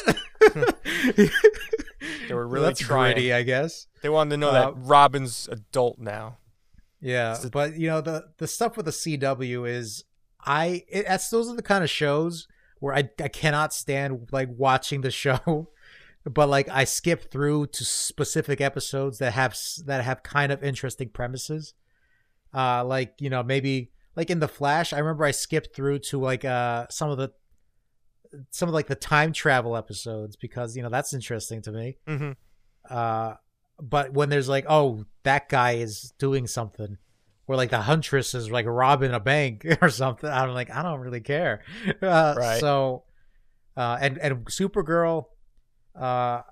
"What?" 0.46 0.76
they 2.28 2.34
were 2.34 2.46
really 2.46 2.66
That's 2.66 2.80
trying. 2.80 3.14
gritty, 3.14 3.32
I 3.32 3.42
guess. 3.42 3.86
They 4.02 4.08
wanted 4.08 4.30
to 4.30 4.36
know 4.38 4.48
Uh, 4.50 4.52
that 4.52 4.74
Robin's 4.76 5.48
adult 5.50 5.98
now. 5.98 6.38
Yeah, 7.00 7.36
the- 7.36 7.50
but 7.50 7.76
you 7.78 7.88
know 7.88 8.00
the 8.00 8.26
the 8.38 8.46
stuff 8.48 8.76
with 8.76 8.86
the 8.86 8.92
CW 8.92 9.68
is 9.68 10.04
I 10.44 10.84
it, 10.88 11.06
that's 11.06 11.28
those 11.28 11.48
are 11.48 11.56
the 11.56 11.62
kind 11.62 11.84
of 11.84 11.90
shows 11.90 12.48
where 12.78 12.94
I 12.94 13.08
I 13.22 13.28
cannot 13.28 13.72
stand 13.72 14.28
like 14.32 14.48
watching 14.56 15.00
the 15.02 15.10
show, 15.24 15.68
but 16.30 16.48
like 16.48 16.68
I 16.68 16.84
skip 16.84 17.30
through 17.30 17.68
to 17.68 17.84
specific 17.84 18.60
episodes 18.60 19.18
that 19.18 19.32
have 19.32 19.56
that 19.86 20.04
have 20.04 20.22
kind 20.22 20.52
of 20.52 20.62
interesting 20.62 21.08
premises. 21.08 21.74
Uh, 22.54 22.84
like 22.84 23.14
you 23.20 23.30
know 23.30 23.42
maybe 23.42 23.90
like 24.16 24.30
in 24.30 24.40
the 24.40 24.48
Flash, 24.48 24.92
I 24.92 24.98
remember 24.98 25.24
I 25.24 25.30
skipped 25.30 25.74
through 25.74 26.00
to 26.00 26.18
like 26.20 26.44
uh 26.44 26.86
some 26.90 27.10
of 27.10 27.18
the 27.18 27.32
some 28.50 28.68
of 28.68 28.74
like 28.74 28.86
the 28.86 28.94
time 28.94 29.32
travel 29.32 29.76
episodes 29.76 30.36
because 30.36 30.76
you 30.76 30.82
know 30.82 30.88
that's 30.88 31.14
interesting 31.14 31.62
to 31.62 31.72
me 31.72 31.96
hmm 32.06 32.32
uh 32.90 33.34
but 33.80 34.12
when 34.12 34.28
there's 34.28 34.48
like 34.48 34.64
oh 34.68 35.04
that 35.22 35.48
guy 35.48 35.72
is 35.72 36.12
doing 36.18 36.46
something 36.46 36.98
or 37.46 37.56
like 37.56 37.70
the 37.70 37.82
huntress 37.82 38.34
is 38.34 38.50
like 38.50 38.66
robbing 38.66 39.12
a 39.12 39.20
bank 39.20 39.64
or 39.80 39.88
something 39.88 40.28
i'm 40.28 40.50
like 40.50 40.70
i 40.70 40.82
don't 40.82 41.00
really 41.00 41.20
care 41.20 41.62
uh, 42.02 42.34
Right. 42.36 42.60
so 42.60 43.04
uh 43.76 43.96
and 44.00 44.18
and 44.18 44.44
supergirl 44.46 45.26
uh 45.98 46.42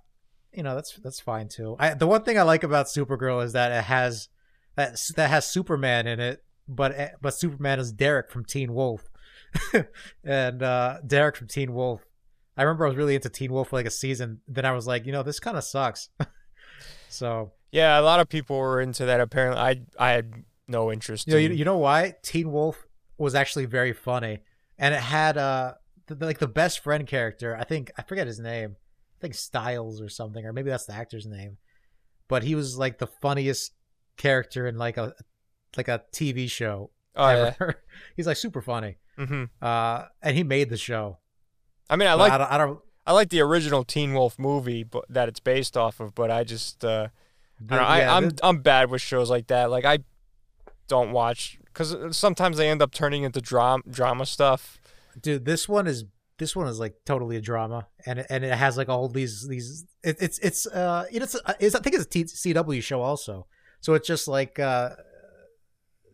you 0.52 0.62
know 0.62 0.74
that's 0.74 0.94
that's 0.96 1.20
fine 1.20 1.48
too 1.48 1.76
I, 1.78 1.94
the 1.94 2.06
one 2.06 2.22
thing 2.22 2.38
i 2.38 2.42
like 2.42 2.62
about 2.62 2.86
supergirl 2.86 3.44
is 3.44 3.52
that 3.52 3.72
it 3.72 3.84
has 3.84 4.28
that 4.76 5.00
that 5.16 5.30
has 5.30 5.48
superman 5.50 6.06
in 6.06 6.20
it 6.20 6.44
but 6.68 6.92
eh, 6.94 7.10
but 7.20 7.34
superman 7.34 7.78
is 7.78 7.92
derek 7.92 8.30
from 8.30 8.44
teen 8.44 8.72
wolf 8.72 9.10
and 10.24 10.62
uh 10.62 10.98
derek 11.06 11.36
from 11.36 11.48
teen 11.48 11.74
wolf 11.74 12.06
I 12.56 12.62
remember 12.62 12.86
I 12.86 12.88
was 12.88 12.96
really 12.96 13.14
into 13.14 13.28
Teen 13.28 13.52
Wolf 13.52 13.68
for 13.68 13.76
like 13.76 13.86
a 13.86 13.90
season. 13.90 14.40
Then 14.46 14.64
I 14.64 14.72
was 14.72 14.86
like, 14.86 15.06
you 15.06 15.12
know, 15.12 15.22
this 15.22 15.40
kind 15.40 15.56
of 15.56 15.64
sucks. 15.64 16.08
so, 17.08 17.52
Yeah, 17.72 17.98
a 17.98 18.02
lot 18.02 18.20
of 18.20 18.28
people 18.28 18.56
were 18.56 18.80
into 18.80 19.06
that. 19.06 19.20
Apparently, 19.20 19.60
I 19.60 19.80
I 19.98 20.12
had 20.12 20.44
no 20.68 20.92
interest. 20.92 21.26
you 21.26 21.34
know, 21.34 21.38
you, 21.38 21.48
you 21.50 21.64
know 21.64 21.78
why? 21.78 22.14
Teen 22.22 22.52
Wolf 22.52 22.86
was 23.18 23.34
actually 23.34 23.66
very 23.66 23.92
funny, 23.92 24.40
and 24.78 24.94
it 24.94 25.00
had 25.00 25.36
uh 25.36 25.74
the, 26.06 26.14
like 26.24 26.38
the 26.38 26.48
best 26.48 26.80
friend 26.80 27.06
character. 27.06 27.56
I 27.56 27.64
think 27.64 27.90
I 27.98 28.02
forget 28.02 28.26
his 28.26 28.38
name. 28.38 28.76
Think 29.24 29.34
Stiles 29.34 30.00
or 30.00 30.08
something, 30.08 30.44
or 30.44 30.52
maybe 30.52 30.70
that's 30.70 30.86
the 30.86 30.94
actor's 30.94 31.26
name. 31.26 31.58
But 32.28 32.42
he 32.42 32.54
was 32.54 32.78
like 32.78 32.98
the 32.98 33.06
funniest 33.06 33.72
character 34.16 34.66
in 34.66 34.78
like 34.78 34.96
a 34.96 35.14
like 35.76 35.88
a 35.88 36.02
TV 36.12 36.48
show 36.48 36.90
Oh 37.16 37.30
yeah. 37.30 37.70
He's 38.16 38.26
like 38.26 38.36
super 38.36 38.60
funny. 38.60 38.96
hmm 39.16 39.44
Uh, 39.62 40.04
and 40.22 40.36
he 40.36 40.42
made 40.42 40.68
the 40.70 40.76
show. 40.76 41.18
I 41.88 41.96
mean, 41.96 42.08
I 42.08 42.14
like 42.14 42.32
I 42.32 42.38
don't, 42.38 42.52
I 42.52 42.58
don't 42.58 42.80
I 43.06 43.12
like 43.12 43.28
the 43.28 43.40
original 43.40 43.84
Teen 43.84 44.14
Wolf 44.14 44.38
movie, 44.38 44.82
but 44.82 45.04
that 45.08 45.28
it's 45.28 45.40
based 45.40 45.76
off 45.76 46.00
of. 46.00 46.14
But 46.14 46.30
I 46.30 46.44
just 46.44 46.84
uh, 46.84 47.08
I 47.70 47.76
don't 47.76 47.78
know, 47.78 47.84
I, 47.84 47.98
yeah, 47.98 48.16
I'm 48.16 48.30
I'm 48.42 48.58
bad 48.58 48.90
with 48.90 49.02
shows 49.02 49.30
like 49.30 49.48
that. 49.48 49.70
Like 49.70 49.84
I 49.84 49.98
don't 50.88 51.12
watch 51.12 51.58
because 51.66 52.16
sometimes 52.16 52.56
they 52.56 52.68
end 52.68 52.82
up 52.82 52.92
turning 52.92 53.22
into 53.22 53.40
drama 53.40 53.82
drama 53.88 54.26
stuff. 54.26 54.80
dude 55.20 55.44
this 55.44 55.68
one 55.68 55.86
is 55.86 56.04
this 56.38 56.56
one 56.56 56.66
is 56.66 56.78
like 56.80 56.94
totally 57.06 57.36
a 57.36 57.40
drama 57.40 57.86
and 58.06 58.18
it, 58.18 58.26
and 58.30 58.44
it 58.44 58.52
has 58.54 58.76
like 58.76 58.88
all 58.88 59.08
these 59.08 59.46
these 59.48 59.84
it, 60.02 60.16
it's 60.20 60.38
it's 60.40 60.66
uh 60.66 61.04
you 61.10 61.20
know, 61.20 61.24
it's, 61.24 61.36
it's 61.60 61.74
i 61.74 61.78
think 61.80 61.94
it's 61.94 62.04
a 62.04 62.08
T- 62.08 62.24
cw 62.24 62.82
show 62.82 63.00
also. 63.02 63.46
So 63.80 63.94
it's 63.94 64.06
just 64.08 64.26
like 64.28 64.58
uh 64.58 64.90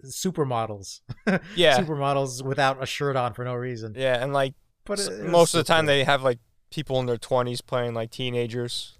supermodels. 0.04 1.00
Yeah, 1.56 1.78
supermodels 1.78 2.42
without 2.44 2.82
a 2.82 2.86
shirt 2.86 3.16
on 3.16 3.34
for 3.34 3.44
no 3.44 3.54
reason. 3.54 3.94
Yeah, 3.96 4.22
and 4.22 4.32
like 4.32 4.54
but 4.84 4.98
it- 5.00 5.24
most 5.24 5.54
of 5.54 5.58
the 5.58 5.64
time 5.64 5.86
they 5.86 6.04
have 6.04 6.22
like 6.22 6.38
people 6.70 6.98
in 7.00 7.06
their 7.06 7.16
20s 7.16 7.64
playing 7.66 7.94
like 7.94 8.10
teenagers. 8.10 8.96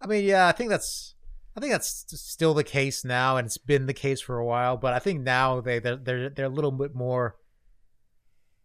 i 0.00 0.06
mean 0.06 0.24
yeah 0.24 0.46
i 0.48 0.52
think 0.52 0.70
that's 0.70 1.14
i 1.54 1.60
think 1.60 1.70
that's 1.70 2.04
still 2.18 2.54
the 2.54 2.64
case 2.64 3.04
now 3.04 3.36
and 3.36 3.44
it's 3.46 3.58
been 3.58 3.84
the 3.86 3.92
case 3.92 4.22
for 4.22 4.38
a 4.38 4.44
while 4.44 4.76
but 4.78 4.94
i 4.94 4.98
think 4.98 5.20
now 5.22 5.60
they 5.60 5.78
they're 5.78 5.96
they're, 5.96 6.30
they're 6.30 6.46
a 6.46 6.48
little 6.48 6.72
bit 6.72 6.94
more 6.94 7.36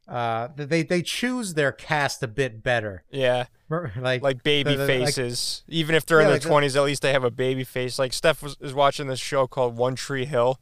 uh 0.09 0.47
they 0.55 0.81
they 0.83 1.01
choose 1.03 1.53
their 1.53 1.71
cast 1.71 2.23
a 2.23 2.27
bit 2.27 2.63
better 2.63 3.03
Yeah, 3.11 3.45
like 3.69 4.23
like 4.23 4.41
baby 4.43 4.71
the- 4.75 4.85
the- 4.85 4.99
like- 4.99 5.13
faces. 5.13 5.63
Even 5.67 5.93
if 5.95 6.05
they're 6.05 6.19
Yeah, 6.21 6.27
in 6.27 6.31
like 6.33 6.41
their 6.41 6.49
the- 6.49 6.55
20s, 6.67 6.75
at 6.75 6.83
least 6.83 7.01
they 7.03 7.11
have 7.13 7.23
a 7.23 7.29
baby 7.31 7.63
face. 7.63 7.99
Like 7.99 8.11
Steph 8.13 8.41
was, 8.41 8.57
is 8.59 8.73
watching 8.73 9.07
this 9.07 9.19
show 9.19 9.45
called 9.47 9.77
One 9.77 9.95
Tree 9.95 10.25
Hill. 10.25 10.59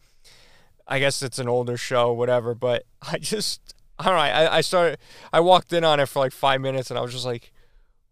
I 0.88 1.00
guess 1.00 1.22
it's 1.22 1.39
an 1.39 1.48
older 1.50 1.78
show, 1.78 2.12
whatever. 2.14 2.54
But 2.56 2.84
I 3.02 3.18
just, 3.20 3.74
I 4.00 4.04
don't 4.06 4.14
know. 4.16 4.20
I, 4.20 4.58
I 4.58 4.62
started, 4.62 5.00
I 5.34 5.39
walked 5.39 5.72
in 5.74 5.84
on 5.84 6.00
it 6.00 6.08
for 6.08 6.20
like 6.20 6.32
five 6.34 6.60
minutes, 6.62 6.89
and 6.91 6.98
I 6.98 7.02
was 7.02 7.14
just 7.14 7.26
like, 7.26 7.52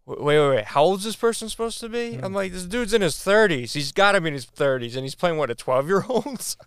wait, 0.06 0.20
wait, 0.22 0.48
wait. 0.50 0.64
How 0.64 0.82
old 0.84 0.98
is 1.00 1.04
this 1.04 1.16
person 1.16 1.48
supposed 1.48 1.80
to 1.80 1.88
be? 1.88 2.14
Hmm. 2.14 2.24
I'm 2.24 2.32
like, 2.34 2.52
this 2.52 2.64
dude's 2.64 2.92
in 2.94 3.02
his 3.02 3.14
30s. 3.16 3.72
He's 3.74 3.92
got 3.92 4.12
to 4.12 4.20
be 4.20 4.28
in 4.28 4.34
his 4.34 4.46
30s, 4.46 4.94
and 4.94 5.04
he's 5.04 5.14
playing 5.14 5.36
what 5.38 5.50
a 5.50 5.54
12 5.54 5.86
year 5.88 6.04
old. 6.08 6.56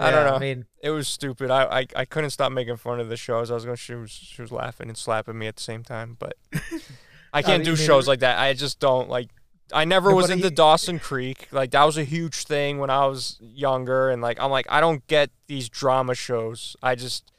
I 0.00 0.10
don't 0.10 0.26
know. 0.26 0.34
i 0.34 0.38
mean 0.38 0.66
it 0.82 0.90
was 0.90 1.06
stupid. 1.08 1.50
I, 1.50 1.80
I 1.80 1.86
I 1.96 2.04
couldn't 2.04 2.30
stop 2.30 2.52
making 2.52 2.76
fun 2.76 3.00
of 3.00 3.08
the 3.08 3.16
show 3.16 3.40
as 3.40 3.50
I 3.50 3.54
was 3.54 3.64
going. 3.64 3.76
She 3.76 3.94
was 3.94 4.10
she 4.10 4.40
was 4.42 4.50
laughing 4.50 4.88
and 4.88 4.96
slapping 4.96 5.38
me 5.38 5.46
at 5.46 5.56
the 5.56 5.62
same 5.62 5.82
time. 5.84 6.16
But 6.18 6.34
I 7.32 7.42
can't 7.42 7.62
I 7.62 7.64
do 7.64 7.76
shows 7.76 8.08
like 8.08 8.20
that. 8.20 8.38
I 8.38 8.52
just 8.54 8.80
don't 8.80 9.08
like. 9.08 9.28
I 9.72 9.84
never 9.84 10.12
was 10.12 10.30
into 10.30 10.48
he- 10.48 10.54
Dawson 10.54 10.98
Creek. 10.98 11.48
Like 11.52 11.70
that 11.72 11.84
was 11.84 11.96
a 11.96 12.04
huge 12.04 12.44
thing 12.44 12.78
when 12.78 12.90
I 12.90 13.06
was 13.06 13.38
younger, 13.40 14.10
and 14.10 14.20
like 14.22 14.40
I'm 14.40 14.50
like 14.50 14.66
I 14.68 14.80
don't 14.80 15.06
get 15.06 15.30
these 15.46 15.68
drama 15.68 16.14
shows. 16.14 16.76
I 16.82 16.94
just 16.94 17.30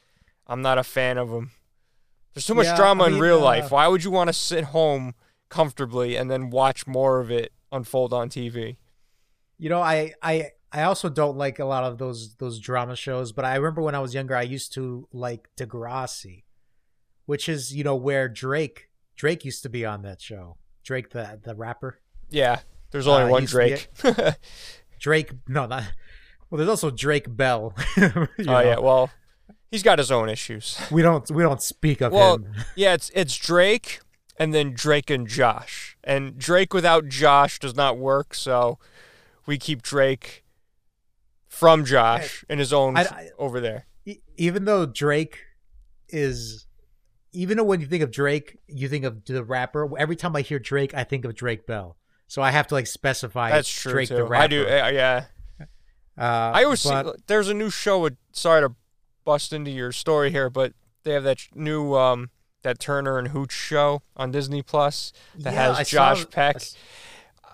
I'm 0.46 0.62
not 0.62 0.78
a 0.78 0.84
fan 0.84 1.18
of 1.18 1.30
them. 1.30 1.50
There's 2.32 2.46
too 2.46 2.54
much 2.54 2.66
Yeah, 2.66 2.76
drama 2.76 3.04
I 3.04 3.08
in 3.08 3.18
real 3.18 3.38
uh, 3.40 3.44
life. 3.44 3.70
Why 3.70 3.88
would 3.88 4.04
you 4.04 4.10
want 4.10 4.28
to 4.28 4.32
sit 4.32 4.64
home 4.64 5.14
comfortably 5.50 6.16
and 6.16 6.30
then 6.30 6.48
watch 6.48 6.86
more 6.86 7.20
of 7.20 7.30
it 7.30 7.52
unfold 7.70 8.12
on 8.12 8.30
TV? 8.30 8.76
you 9.58 9.68
know 9.68 9.80
i 9.80 10.12
i 10.22 10.50
i 10.72 10.82
also 10.82 11.08
don't 11.08 11.36
like 11.36 11.58
a 11.58 11.64
lot 11.64 11.84
of 11.84 11.98
those 11.98 12.34
those 12.36 12.58
drama 12.58 12.96
shows 12.96 13.32
but 13.32 13.44
i 13.44 13.54
remember 13.56 13.82
when 13.82 13.94
i 13.94 13.98
was 13.98 14.14
younger 14.14 14.34
i 14.36 14.42
used 14.42 14.72
to 14.72 15.06
like 15.12 15.48
degrassi 15.56 16.44
which 17.26 17.48
is 17.48 17.74
you 17.74 17.84
know 17.84 17.96
where 17.96 18.28
drake 18.28 18.88
drake 19.16 19.44
used 19.44 19.62
to 19.62 19.68
be 19.68 19.84
on 19.84 20.02
that 20.02 20.20
show 20.20 20.56
drake 20.84 21.10
the 21.10 21.38
the 21.44 21.54
rapper 21.54 22.00
Yeah, 22.30 22.60
there's 22.90 23.06
only 23.06 23.24
Uh, 23.24 23.28
one 23.28 23.44
Drake. 23.44 23.88
drake 25.00 25.32
no 25.48 25.66
not 25.66 25.84
well 26.50 26.56
there's 26.58 26.68
also 26.68 26.90
drake 26.90 27.26
bell 27.36 27.74
oh 27.98 28.26
know, 28.38 28.60
yeah, 28.60 28.78
well, 28.78 29.10
he's 29.70 29.82
got 29.82 29.98
his 29.98 30.10
own 30.10 30.28
issues. 30.28 30.78
we 30.90 31.02
don't 31.02 31.30
we 31.30 31.42
don't 31.42 31.62
speak 31.62 32.00
of 32.00 32.12
Well, 32.12 32.36
him 32.36 32.54
Yeah, 32.76 32.94
it's 32.94 33.10
it's 33.14 33.36
Drake 33.36 34.00
and 34.38 34.52
then 34.54 34.72
Drake 34.74 35.10
and 35.10 35.26
Josh. 35.28 35.96
And 36.02 36.38
Drake 36.38 36.72
without 36.74 37.06
Josh 37.08 37.58
does 37.58 37.74
not 37.76 37.98
work, 37.98 38.34
so 38.34 38.78
we 39.46 39.58
keep 39.58 39.82
Drake 39.82 40.42
from 41.52 41.84
Josh 41.84 42.44
in 42.48 42.58
his 42.58 42.72
own 42.72 42.96
I- 42.96 43.02
I- 43.02 43.30
over 43.38 43.60
there. 43.60 43.86
Even 44.36 44.64
though 44.64 44.86
drake 44.86 45.38
is 46.08 46.66
even 47.32 47.56
though 47.56 47.64
when 47.64 47.80
you 47.80 47.86
think 47.86 48.02
of 48.02 48.10
drake 48.10 48.58
you 48.66 48.88
think 48.88 49.04
of 49.04 49.24
the 49.24 49.42
rapper 49.42 49.88
every 49.98 50.16
time 50.16 50.36
i 50.36 50.42
hear 50.42 50.58
drake 50.58 50.92
i 50.94 51.02
think 51.04 51.24
of 51.24 51.34
drake 51.34 51.66
bell 51.66 51.96
so 52.26 52.42
i 52.42 52.50
have 52.50 52.66
to 52.66 52.74
like 52.74 52.86
specify 52.86 53.48
That's 53.50 53.70
true 53.70 53.92
drake 53.92 54.08
too. 54.08 54.16
the 54.16 54.24
rapper 54.24 54.42
I 54.44 54.46
do. 54.48 54.62
uh, 54.64 54.88
Yeah, 54.92 55.24
Uh, 56.18 56.52
I 56.54 56.64
always 56.64 56.82
but, 56.84 57.06
see. 57.16 57.22
There's 57.26 57.48
a 57.48 57.54
new 57.54 57.70
show. 57.70 57.98
With, 58.00 58.16
sorry 58.32 58.60
to 58.68 58.74
bust 59.24 59.52
into 59.54 59.70
your 59.70 59.92
story 59.92 60.30
here, 60.30 60.50
but 60.50 60.74
they 61.04 61.12
have 61.14 61.24
that 61.24 61.38
new 61.54 61.94
um 61.94 62.28
that 62.62 62.78
Turner 62.78 63.18
and 63.18 63.28
Hooch 63.28 63.52
show 63.52 64.02
on 64.16 64.30
Disney 64.30 64.60
Plus 64.62 65.12
that 65.38 65.54
yeah, 65.54 65.62
has 65.68 65.78
I 65.78 65.82
saw- 65.84 66.14
Josh 66.14 66.28
Peck. 66.30 66.56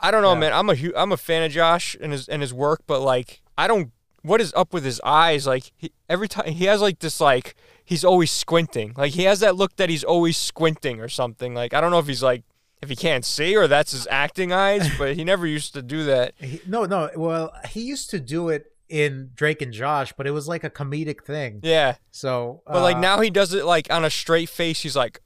I 0.03 0.11
don't 0.11 0.23
know, 0.23 0.33
Yeah. 0.33 0.41
man. 0.41 0.53
I'm 0.53 0.69
a 0.71 0.75
hu- 0.75 0.93
I'm 0.97 1.13
a 1.13 1.17
fan 1.17 1.45
of 1.45 1.53
Josh 1.53 1.97
and 2.01 2.11
his 2.13 2.29
and 2.29 2.43
his 2.43 2.53
work, 2.53 2.83
but 2.89 3.01
like 3.01 3.43
I 3.59 3.67
don't. 3.67 3.91
What 4.23 4.41
is 4.41 4.53
up 4.55 4.73
with 4.73 4.85
his 4.85 5.01
eyes? 5.05 5.47
Like 5.47 5.73
he, 5.77 5.93
every 6.09 6.29
time 6.29 6.51
he 6.53 6.65
has 6.65 6.81
like 6.81 7.01
this 7.01 7.21
like 7.21 7.55
he's 7.85 8.05
always 8.05 8.31
squinting. 8.31 8.95
Like 8.97 9.13
he 9.13 9.25
has 9.25 9.41
that 9.41 9.57
look 9.57 9.77
that 9.77 9.91
he's 9.91 10.05
always 10.05 10.37
squinting 10.37 11.01
or 11.01 11.09
something. 11.09 11.55
Like 11.55 11.75
I 11.75 11.81
don't 11.81 11.91
know 11.91 11.99
if 11.99 12.07
he's 12.07 12.23
like 12.23 12.45
if 12.81 12.89
he 12.89 12.97
can't 12.97 13.25
see 13.25 13.57
or 13.57 13.67
that's 13.67 13.93
his 13.93 14.07
acting 14.11 14.53
eyes, 14.53 14.89
but 14.99 15.17
he 15.17 15.25
never 15.25 15.47
used 15.47 15.75
to 15.75 15.83
do 15.83 16.05
that. 16.05 16.35
he- 16.39 16.61
no, 16.67 16.85
no. 16.85 17.11
Well, 17.17 17.53
he 17.69 17.81
used 17.83 18.11
to 18.11 18.21
do 18.21 18.49
it 18.49 18.73
in 18.89 19.31
Drake 19.35 19.61
and 19.61 19.73
Josh, 19.73 20.13
but 20.17 20.27
it 20.27 20.31
was 20.31 20.49
like 20.49 20.65
a 20.65 20.71
comedic 20.71 21.23
thing. 21.25 21.61
Yeah, 21.63 21.97
So, 22.11 22.63
but 22.67 22.81
like 22.83 22.97
uh, 22.97 23.01
now 23.01 23.21
he 23.21 23.29
does 23.29 23.53
it 23.53 23.65
like 23.65 23.93
on 23.93 24.05
a 24.05 24.11
straight 24.11 24.49
face. 24.49 24.81
He's 24.83 24.97
like, 24.97 25.21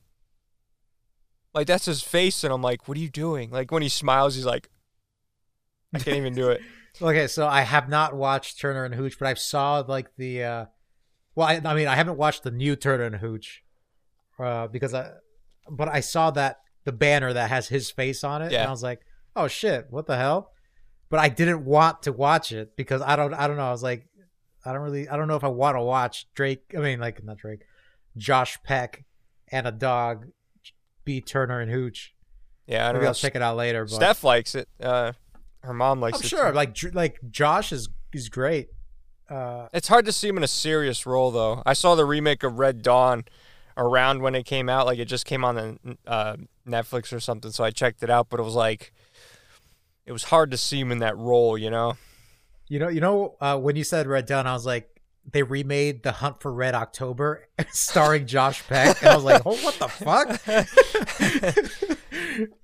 like 1.55 1.67
that's 1.67 1.85
his 1.85 2.03
face, 2.03 2.43
and 2.45 2.53
I'm 2.53 2.63
like, 2.63 2.89
what 2.89 2.97
are 2.97 3.01
you 3.01 3.11
doing? 3.11 3.51
Like 3.51 3.71
when 3.71 3.83
he 3.83 3.89
smiles, 3.89 4.35
he's 4.35 4.47
like, 4.47 4.69
I 5.95 5.99
can't 5.99 6.17
even 6.17 6.35
do 6.35 6.51
it. 6.51 6.61
Okay, 7.01 7.27
so 7.27 7.47
I 7.47 7.63
have 7.63 7.89
not 7.89 8.15
watched 8.15 8.61
Turner 8.61 8.85
and 8.85 8.95
Hooch, 8.95 9.19
but 9.19 9.27
I 9.29 9.35
saw 9.35 9.83
like 9.87 10.09
the. 10.17 10.45
uh 10.45 10.67
Well, 11.35 11.49
I, 11.49 11.61
I 11.65 11.75
mean, 11.75 11.89
I 11.89 11.95
haven't 11.97 12.19
watched 12.19 12.43
the 12.43 12.51
new 12.51 12.77
Turner 12.77 13.05
and 13.05 13.17
Hooch, 13.17 13.63
uh, 14.39 14.67
because 14.67 14.93
I, 14.93 15.11
but 15.71 15.89
I 15.89 16.01
saw 16.01 16.31
that 16.33 16.61
the 16.85 16.93
banner 16.93 17.33
that 17.33 17.49
has 17.49 17.69
his 17.69 17.91
face 17.91 18.23
on 18.25 18.43
it, 18.43 18.53
Yeah. 18.53 18.61
and 18.63 18.69
I 18.69 18.71
was 18.71 18.83
like, 18.83 19.01
oh 19.35 19.49
shit, 19.49 19.87
what 19.91 20.07
the 20.07 20.17
hell? 20.17 20.51
But 21.09 21.21
I 21.21 21.29
didn't 21.29 21.65
want 21.65 22.03
to 22.03 22.13
watch 22.13 22.53
it 22.53 22.77
because 22.77 23.01
I 23.03 23.17
don't, 23.17 23.33
I 23.35 23.47
don't 23.47 23.57
know. 23.57 23.69
I 23.69 23.71
was 23.71 23.83
like, 23.83 24.07
I 24.65 24.73
don't 24.73 24.83
really, 24.83 25.09
I 25.09 25.17
don't 25.17 25.29
know 25.29 25.37
if 25.37 25.45
I 25.45 25.49
want 25.49 25.77
to 25.77 25.83
watch 25.83 26.27
Drake. 26.35 26.75
I 26.77 26.81
mean, 26.81 27.01
like 27.01 27.23
not 27.25 27.37
Drake, 27.39 27.63
Josh 28.17 28.59
Peck 28.63 29.05
and 29.51 29.67
a 29.67 29.73
dog 29.73 30.27
be 31.05 31.21
Turner 31.21 31.61
and 31.61 31.71
Hooch. 31.71 32.15
Yeah, 32.67 32.85
I 32.85 32.87
don't 32.89 32.95
Maybe 32.97 33.03
know. 33.05 33.09
I'll 33.09 33.15
check 33.15 33.35
it 33.37 33.43
out 33.43 33.57
later. 33.57 33.85
But 33.85 33.91
Steph 33.95 34.25
likes 34.25 34.55
it. 34.55 34.69
Uh, 34.81 35.13
her 35.63 35.75
mom 35.75 36.01
likes 36.01 36.19
I'm 36.19 36.25
it. 36.25 36.29
sure. 36.29 36.51
too. 36.51 36.57
Like 36.57 36.77
like 36.95 37.19
Josh 37.31 37.73
is 37.73 37.89
is 38.13 38.29
great. 38.29 38.69
Uh, 39.31 39.69
It's 39.73 39.89
hard 39.89 40.05
to 40.07 40.13
see 40.13 40.29
him 40.29 40.37
in 40.37 40.43
a 40.45 40.49
serious 40.49 41.07
role, 41.07 41.31
though. 41.31 41.63
I 41.65 41.73
saw 41.73 41.95
the 41.95 42.05
remake 42.05 42.43
of 42.43 42.59
Red 42.59 42.83
Dawn 42.83 43.25
around 43.77 44.21
when 44.21 44.35
it 44.35 44.45
came 44.45 44.69
out. 44.69 44.85
Like 44.87 44.99
it 44.99 45.07
just 45.07 45.25
came 45.25 45.45
on 45.45 45.55
the 45.55 45.97
uh, 46.07 46.37
Netflix 46.69 47.13
or 47.13 47.21
something, 47.21 47.51
so 47.51 47.65
I 47.65 47.71
checked 47.71 48.03
it 48.03 48.11
out. 48.11 48.29
But 48.29 48.41
it 48.41 48.43
was 48.43 48.55
like, 48.55 48.93
it 50.05 50.13
was 50.13 50.25
hard 50.25 50.51
to 50.51 50.59
see 50.59 50.81
him 50.81 50.93
in 50.93 50.99
that 50.99 51.17
role, 51.17 51.57
you 51.57 51.71
know? 51.71 51.97
you 52.69 52.79
know, 52.79 52.89
you 52.89 53.01
know, 53.01 53.37
uh, 53.41 53.57
when 53.59 53.77
you 53.77 53.85
said 53.85 54.07
Red 54.07 54.27
Dawn, 54.27 54.47
I 54.47 54.53
was 54.53 54.67
like, 54.67 54.89
they 55.31 55.43
remade 55.43 56.03
The 56.03 56.13
Hunt 56.13 56.41
for 56.43 56.53
Red 56.53 56.75
October, 56.75 57.47
starring 57.71 58.27
Josh 58.27 58.67
Peck, 58.67 59.01
and 59.03 59.11
I 59.11 59.15
was 59.15 59.25
like, 59.25 59.43
oh, 59.47 59.57
what 59.57 59.75
the 59.79 59.89
fuck? 59.89 60.29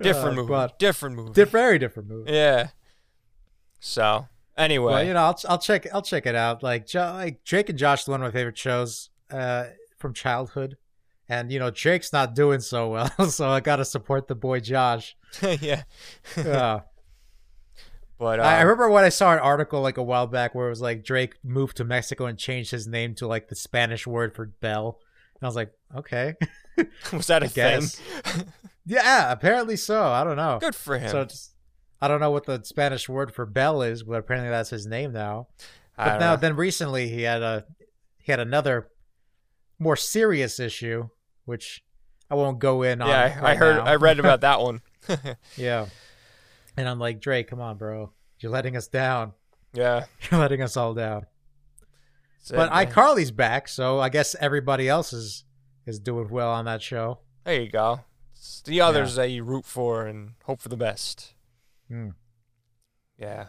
Different 0.00 0.28
Uh, 0.28 0.32
movie. 0.32 0.48
but 0.48 0.78
different 0.78 1.16
movie. 1.16 1.32
di- 1.32 1.44
very 1.44 1.78
different 1.78 2.08
movie. 2.08 2.32
yeah. 2.32 2.68
So 3.80 4.26
anyway, 4.56 4.92
Well, 4.92 5.04
you 5.04 5.12
know, 5.14 5.22
I'll 5.22 5.40
I'll 5.48 5.58
check 5.58 5.86
I'll 5.92 6.02
check 6.02 6.26
it 6.26 6.34
out. 6.34 6.62
Like, 6.62 6.86
jo- 6.86 7.12
like 7.14 7.44
Drake 7.44 7.68
and 7.68 7.78
Josh 7.78 8.02
is 8.02 8.08
one 8.08 8.22
of 8.22 8.26
my 8.26 8.36
favorite 8.36 8.58
shows 8.58 9.10
uh, 9.30 9.66
from 9.98 10.14
childhood, 10.14 10.76
and 11.28 11.50
you 11.52 11.58
know, 11.58 11.70
Drake's 11.70 12.12
not 12.12 12.34
doing 12.34 12.60
so 12.60 12.88
well, 12.90 13.28
so 13.28 13.48
I 13.48 13.60
got 13.60 13.76
to 13.76 13.84
support 13.84 14.28
the 14.28 14.34
boy 14.34 14.60
Josh. 14.60 15.16
yeah. 15.60 15.82
Uh, 16.36 16.80
But 18.18 18.40
I 18.40 18.56
I 18.56 18.60
um, 18.60 18.66
remember 18.66 18.90
when 18.90 19.04
I 19.04 19.10
saw 19.10 19.32
an 19.32 19.38
article 19.38 19.80
like 19.80 19.96
a 19.96 20.02
while 20.02 20.26
back 20.26 20.54
where 20.54 20.66
it 20.66 20.70
was 20.70 20.80
like 20.80 21.04
Drake 21.04 21.36
moved 21.44 21.76
to 21.76 21.84
Mexico 21.84 22.26
and 22.26 22.36
changed 22.36 22.72
his 22.72 22.86
name 22.88 23.14
to 23.16 23.28
like 23.28 23.48
the 23.48 23.54
Spanish 23.54 24.06
word 24.08 24.34
for 24.34 24.46
bell. 24.60 24.98
And 25.34 25.44
I 25.44 25.46
was 25.46 25.54
like, 25.54 25.70
okay. 25.94 26.34
was 27.12 27.28
that 27.28 27.44
a 27.44 27.48
thing? 27.48 27.80
guess. 27.80 28.00
yeah, 28.84 29.30
apparently 29.30 29.76
so. 29.76 30.02
I 30.08 30.24
don't 30.24 30.36
know. 30.36 30.58
Good 30.60 30.74
for 30.74 30.98
him. 30.98 31.10
So 31.10 31.20
it's, 31.20 31.50
I 32.00 32.08
don't 32.08 32.20
know 32.20 32.30
what 32.30 32.46
the 32.46 32.62
Spanish 32.64 33.08
word 33.08 33.34
for 33.34 33.44
bell 33.44 33.82
is, 33.82 34.04
but 34.04 34.14
apparently 34.14 34.50
that's 34.50 34.70
his 34.70 34.86
name 34.86 35.12
now. 35.12 35.48
But 35.96 36.18
now 36.18 36.34
know. 36.34 36.40
then 36.40 36.54
recently 36.56 37.08
he 37.08 37.22
had 37.22 37.42
a 37.42 37.64
he 38.18 38.30
had 38.30 38.38
another 38.40 38.88
more 39.80 39.96
serious 39.96 40.60
issue, 40.60 41.08
which 41.44 41.82
I 42.30 42.36
won't 42.36 42.60
go 42.60 42.82
in 42.82 43.02
on. 43.02 43.08
yeah, 43.08 43.20
I, 43.38 43.42
right 43.42 43.44
I 43.44 43.54
heard, 43.56 43.76
now. 43.76 43.84
I 43.84 43.96
read 43.96 44.20
about 44.20 44.42
that 44.42 44.60
one. 44.60 44.80
yeah, 45.56 45.86
and 46.76 46.88
I'm 46.88 47.00
like 47.00 47.20
Drake, 47.20 47.48
come 47.48 47.60
on, 47.60 47.78
bro, 47.78 48.12
you're 48.38 48.52
letting 48.52 48.76
us 48.76 48.86
down. 48.86 49.32
yeah, 49.72 50.04
You're 50.30 50.40
letting 50.40 50.62
us 50.62 50.76
all 50.76 50.94
down. 50.94 51.26
that's 52.38 52.52
But 52.52 52.72
man. 52.72 52.86
iCarly's 52.86 53.32
back, 53.32 53.66
so 53.66 53.98
I 53.98 54.08
guess 54.08 54.36
everybody 54.40 54.88
else 54.88 55.12
is 55.12 55.44
is 55.84 55.98
doing 55.98 56.28
well 56.28 56.50
on 56.50 56.66
that 56.66 56.82
show. 56.82 57.18
There 57.44 57.60
you 57.60 57.70
go. 57.70 58.00
It's 58.34 58.60
the 58.60 58.80
others 58.82 59.16
that 59.16 59.30
you 59.30 59.42
root 59.42 59.64
for 59.64 60.06
and 60.06 60.34
hope 60.44 60.60
for 60.60 60.68
the 60.68 60.76
best. 60.76 61.34
Hmm. 61.88 62.10
Yeah. 63.18 63.46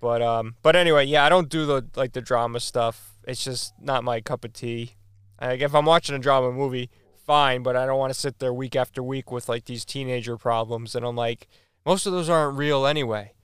but 0.00 0.22
um 0.22 0.56
but 0.62 0.76
anyway, 0.76 1.06
yeah, 1.06 1.24
I 1.24 1.28
don't 1.28 1.48
do 1.48 1.66
the 1.66 1.86
like 1.96 2.12
the 2.12 2.20
drama 2.20 2.60
stuff. 2.60 3.18
It's 3.26 3.44
just 3.44 3.74
not 3.80 4.04
my 4.04 4.20
cup 4.20 4.44
of 4.44 4.52
tea. 4.52 4.96
Like 5.40 5.60
if 5.60 5.74
I'm 5.74 5.86
watching 5.86 6.14
a 6.14 6.18
drama 6.18 6.52
movie, 6.52 6.90
fine, 7.16 7.62
but 7.62 7.76
I 7.76 7.86
don't 7.86 7.98
want 7.98 8.12
to 8.12 8.18
sit 8.18 8.38
there 8.38 8.52
week 8.52 8.76
after 8.76 9.02
week 9.02 9.30
with 9.30 9.48
like 9.48 9.66
these 9.66 9.84
teenager 9.84 10.36
problems 10.36 10.94
and 10.94 11.04
I'm 11.06 11.16
like 11.16 11.46
most 11.86 12.06
of 12.06 12.12
those 12.12 12.28
aren't 12.28 12.58
real 12.58 12.86
anyway. 12.86 13.34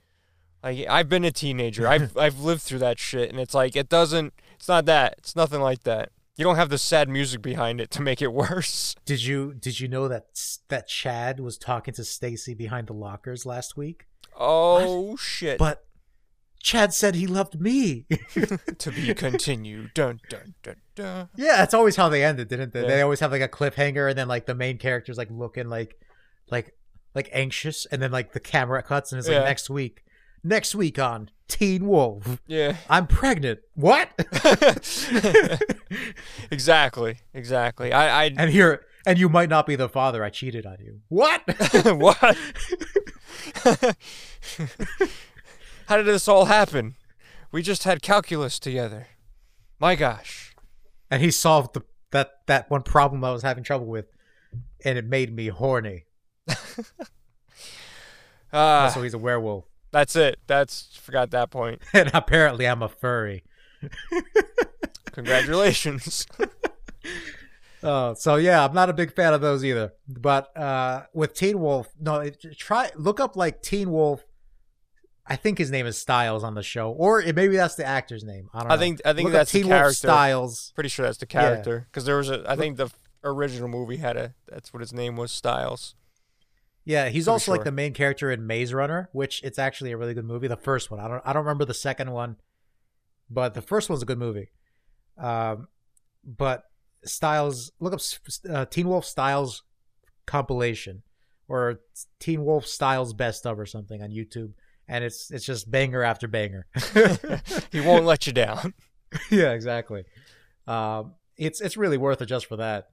Like 0.62 0.86
I've 0.88 1.08
been 1.08 1.24
a 1.24 1.32
teenager. 1.32 1.86
I've 1.86 2.16
I've 2.16 2.40
lived 2.40 2.62
through 2.62 2.80
that 2.80 2.98
shit 2.98 3.30
and 3.30 3.38
it's 3.38 3.54
like 3.54 3.76
it 3.76 3.88
doesn't 3.88 4.34
it's 4.56 4.68
not 4.68 4.86
that. 4.86 5.14
It's 5.18 5.36
nothing 5.36 5.60
like 5.60 5.84
that. 5.84 6.10
You 6.36 6.44
don't 6.44 6.56
have 6.56 6.68
the 6.68 6.78
sad 6.78 7.08
music 7.08 7.40
behind 7.42 7.80
it 7.80 7.90
to 7.92 8.02
make 8.02 8.20
it 8.20 8.32
worse. 8.32 8.94
Did 9.04 9.22
you 9.24 9.54
did 9.54 9.80
you 9.80 9.88
know 9.88 10.08
that 10.08 10.26
that 10.68 10.86
Chad 10.88 11.40
was 11.40 11.56
talking 11.58 11.94
to 11.94 12.04
Stacy 12.04 12.54
behind 12.54 12.88
the 12.88 12.92
lockers 12.92 13.46
last 13.46 13.76
week? 13.76 14.06
Oh 14.38 15.16
shit. 15.16 15.58
But 15.58 15.84
Chad 16.62 16.92
said 16.92 17.14
he 17.14 17.26
loved 17.26 17.60
me. 17.60 18.06
to 18.78 18.90
be 18.90 19.14
continued. 19.14 19.94
Dun 19.94 20.20
dun 20.28 20.54
dun 20.62 20.76
dun. 20.94 21.28
yeah, 21.36 21.56
that's 21.56 21.74
always 21.74 21.96
how 21.96 22.08
they 22.08 22.22
ended, 22.24 22.48
didn't 22.48 22.72
they? 22.72 22.82
Yeah. 22.82 22.88
They 22.88 23.02
always 23.02 23.20
have 23.20 23.30
like 23.32 23.40
a 23.42 23.48
cliffhanger, 23.48 24.08
and 24.10 24.18
then 24.18 24.28
like 24.28 24.46
the 24.46 24.54
main 24.54 24.76
character's 24.78 25.16
like 25.16 25.30
looking 25.30 25.68
like, 25.68 25.94
like, 26.50 26.74
like 27.14 27.30
anxious, 27.32 27.86
and 27.86 28.02
then 28.02 28.10
like 28.10 28.32
the 28.32 28.40
camera 28.40 28.82
cuts, 28.82 29.12
and 29.12 29.18
it's 29.18 29.28
like 29.28 29.36
Yeah. 29.38 29.44
next 29.44 29.70
week, 29.70 30.02
next 30.44 30.74
week 30.74 30.98
on 30.98 31.30
Teen 31.48 31.86
Wolf, 31.86 32.40
Yeah. 32.46 32.76
I'm 32.90 33.06
pregnant. 33.06 33.60
What? 33.74 34.10
exactly. 36.50 37.18
Exactly. 37.34 37.92
I 37.92 38.24
I 38.24 38.30
and 38.36 38.50
here, 38.50 38.84
and 39.06 39.18
you 39.18 39.28
might 39.28 39.48
not 39.48 39.66
be 39.66 39.76
the 39.76 39.88
father. 39.88 40.24
I 40.24 40.30
cheated 40.30 40.66
on 40.66 40.78
you. 40.80 41.00
What? 41.08 41.42
what? 41.84 42.36
How 45.86 45.96
did 45.96 46.06
this 46.06 46.26
all 46.28 46.46
happen? 46.46 46.96
We 47.52 47.62
just 47.62 47.84
had 47.84 48.02
calculus 48.02 48.58
together. 48.58 49.06
My 49.78 49.94
gosh. 49.94 50.54
and 51.10 51.22
he 51.22 51.30
solved 51.30 51.74
the 51.74 51.82
that 52.10 52.30
that 52.46 52.68
one 52.70 52.82
problem 52.82 53.22
I 53.24 53.30
was 53.32 53.42
having 53.42 53.62
trouble 53.64 53.86
with, 53.86 54.06
and 54.84 54.98
it 54.98 55.04
made 55.04 55.34
me 55.34 55.48
horny. 55.48 56.04
Ah, 58.52 58.90
so 58.94 59.02
he's 59.02 59.12
a 59.14 59.18
werewolf, 59.18 59.64
that's 59.96 60.14
it. 60.14 60.38
That's 60.46 60.94
forgot 60.98 61.30
that 61.30 61.50
point. 61.50 61.80
and 61.94 62.10
apparently 62.12 62.68
I'm 62.68 62.82
a 62.82 62.88
furry. 62.88 63.44
Congratulations. 65.12 66.26
Oh, 67.82 68.14
so 68.14 68.34
yeah, 68.34 68.64
I'm 68.64 68.74
not 68.74 68.90
a 68.90 68.92
big 68.92 69.14
fan 69.14 69.32
of 69.32 69.40
those 69.40 69.64
either. 69.64 69.92
But 70.08 70.56
uh, 70.56 71.04
with 71.12 71.34
Teen 71.34 71.60
Wolf, 71.60 71.88
no, 72.00 72.16
it, 72.16 72.44
try 72.56 72.90
look 72.96 73.20
up 73.20 73.36
like 73.36 73.62
Teen 73.62 73.92
Wolf. 73.92 74.24
I 75.24 75.36
think 75.36 75.58
his 75.58 75.70
name 75.70 75.86
is 75.86 75.96
Stiles 75.96 76.42
on 76.42 76.54
the 76.54 76.64
show, 76.64 76.90
or 76.90 77.20
it, 77.20 77.36
maybe 77.36 77.54
that's 77.54 77.76
the 77.76 77.84
actor's 77.84 78.24
name. 78.24 78.48
I 78.52 78.60
don't 78.60 78.68
know. 78.68 78.74
I 78.74 78.78
think 78.78 79.02
I 79.04 79.12
think 79.12 79.26
Look 79.26 79.34
that's 79.34 79.52
the 79.52 79.60
Teen 79.60 79.68
Wolf 79.68 79.78
character. 79.78 79.94
Stiles. 79.94 80.72
Pretty 80.74 80.88
sure 80.88 81.04
that's 81.04 81.18
the 81.18 81.26
character 81.26 81.86
because 81.88 82.06
there 82.06 82.16
was 82.16 82.28
a. 82.28 82.42
I 82.50 82.56
think 82.56 82.76
the 82.76 82.90
original 83.22 83.68
movie 83.68 83.98
had 83.98 84.16
a. 84.16 84.34
That's 84.48 84.72
what 84.72 84.80
his 84.80 84.92
name 84.92 85.16
was. 85.16 85.30
Stiles. 85.30 85.94
Yeah, 86.86 87.08
he's 87.08 87.26
also 87.26 87.50
like 87.50 87.64
the 87.64 87.72
main 87.72 87.92
character 87.92 88.30
in 88.30 88.46
Maze 88.46 88.72
Runner, 88.72 89.08
which 89.12 89.42
it's 89.42 89.58
actually 89.58 89.90
a 89.90 89.96
really 89.96 90.14
good 90.14 90.24
movie. 90.24 90.46
The 90.46 90.56
first 90.56 90.88
one, 90.88 91.00
I 91.00 91.08
don't, 91.08 91.20
I 91.24 91.32
don't 91.32 91.42
remember 91.44 91.64
the 91.64 91.74
second 91.74 92.12
one, 92.12 92.36
but 93.28 93.54
the 93.54 93.60
first 93.60 93.90
one's 93.90 94.02
a 94.02 94.06
good 94.06 94.18
movie. 94.18 94.50
Um, 95.18 95.66
but 96.24 96.62
Stiles, 97.04 97.72
look 97.80 97.92
up 97.92 98.00
uh, 98.48 98.66
Teen 98.66 98.88
Wolf 98.88 99.04
Stiles 99.04 99.64
compilation 100.26 101.02
or 101.48 101.80
Teen 102.20 102.44
Wolf 102.44 102.66
Stiles 102.66 103.12
best 103.12 103.46
of 103.46 103.58
or 103.58 103.66
something 103.66 104.00
on 104.00 104.10
YouTube, 104.10 104.52
and 104.86 105.02
it's 105.02 105.30
it's 105.32 105.44
just 105.44 105.68
banger 105.68 106.04
after 106.04 106.28
banger. 106.28 106.66
he 107.72 107.80
won't 107.80 108.04
let 108.04 108.28
you 108.28 108.32
down. 108.32 108.74
yeah, 109.30 109.52
exactly. 109.52 110.04
Um, 110.68 111.14
it's 111.36 111.60
it's 111.60 111.76
really 111.76 111.98
worth 111.98 112.22
it 112.22 112.26
just 112.26 112.46
for 112.46 112.56
that, 112.56 112.90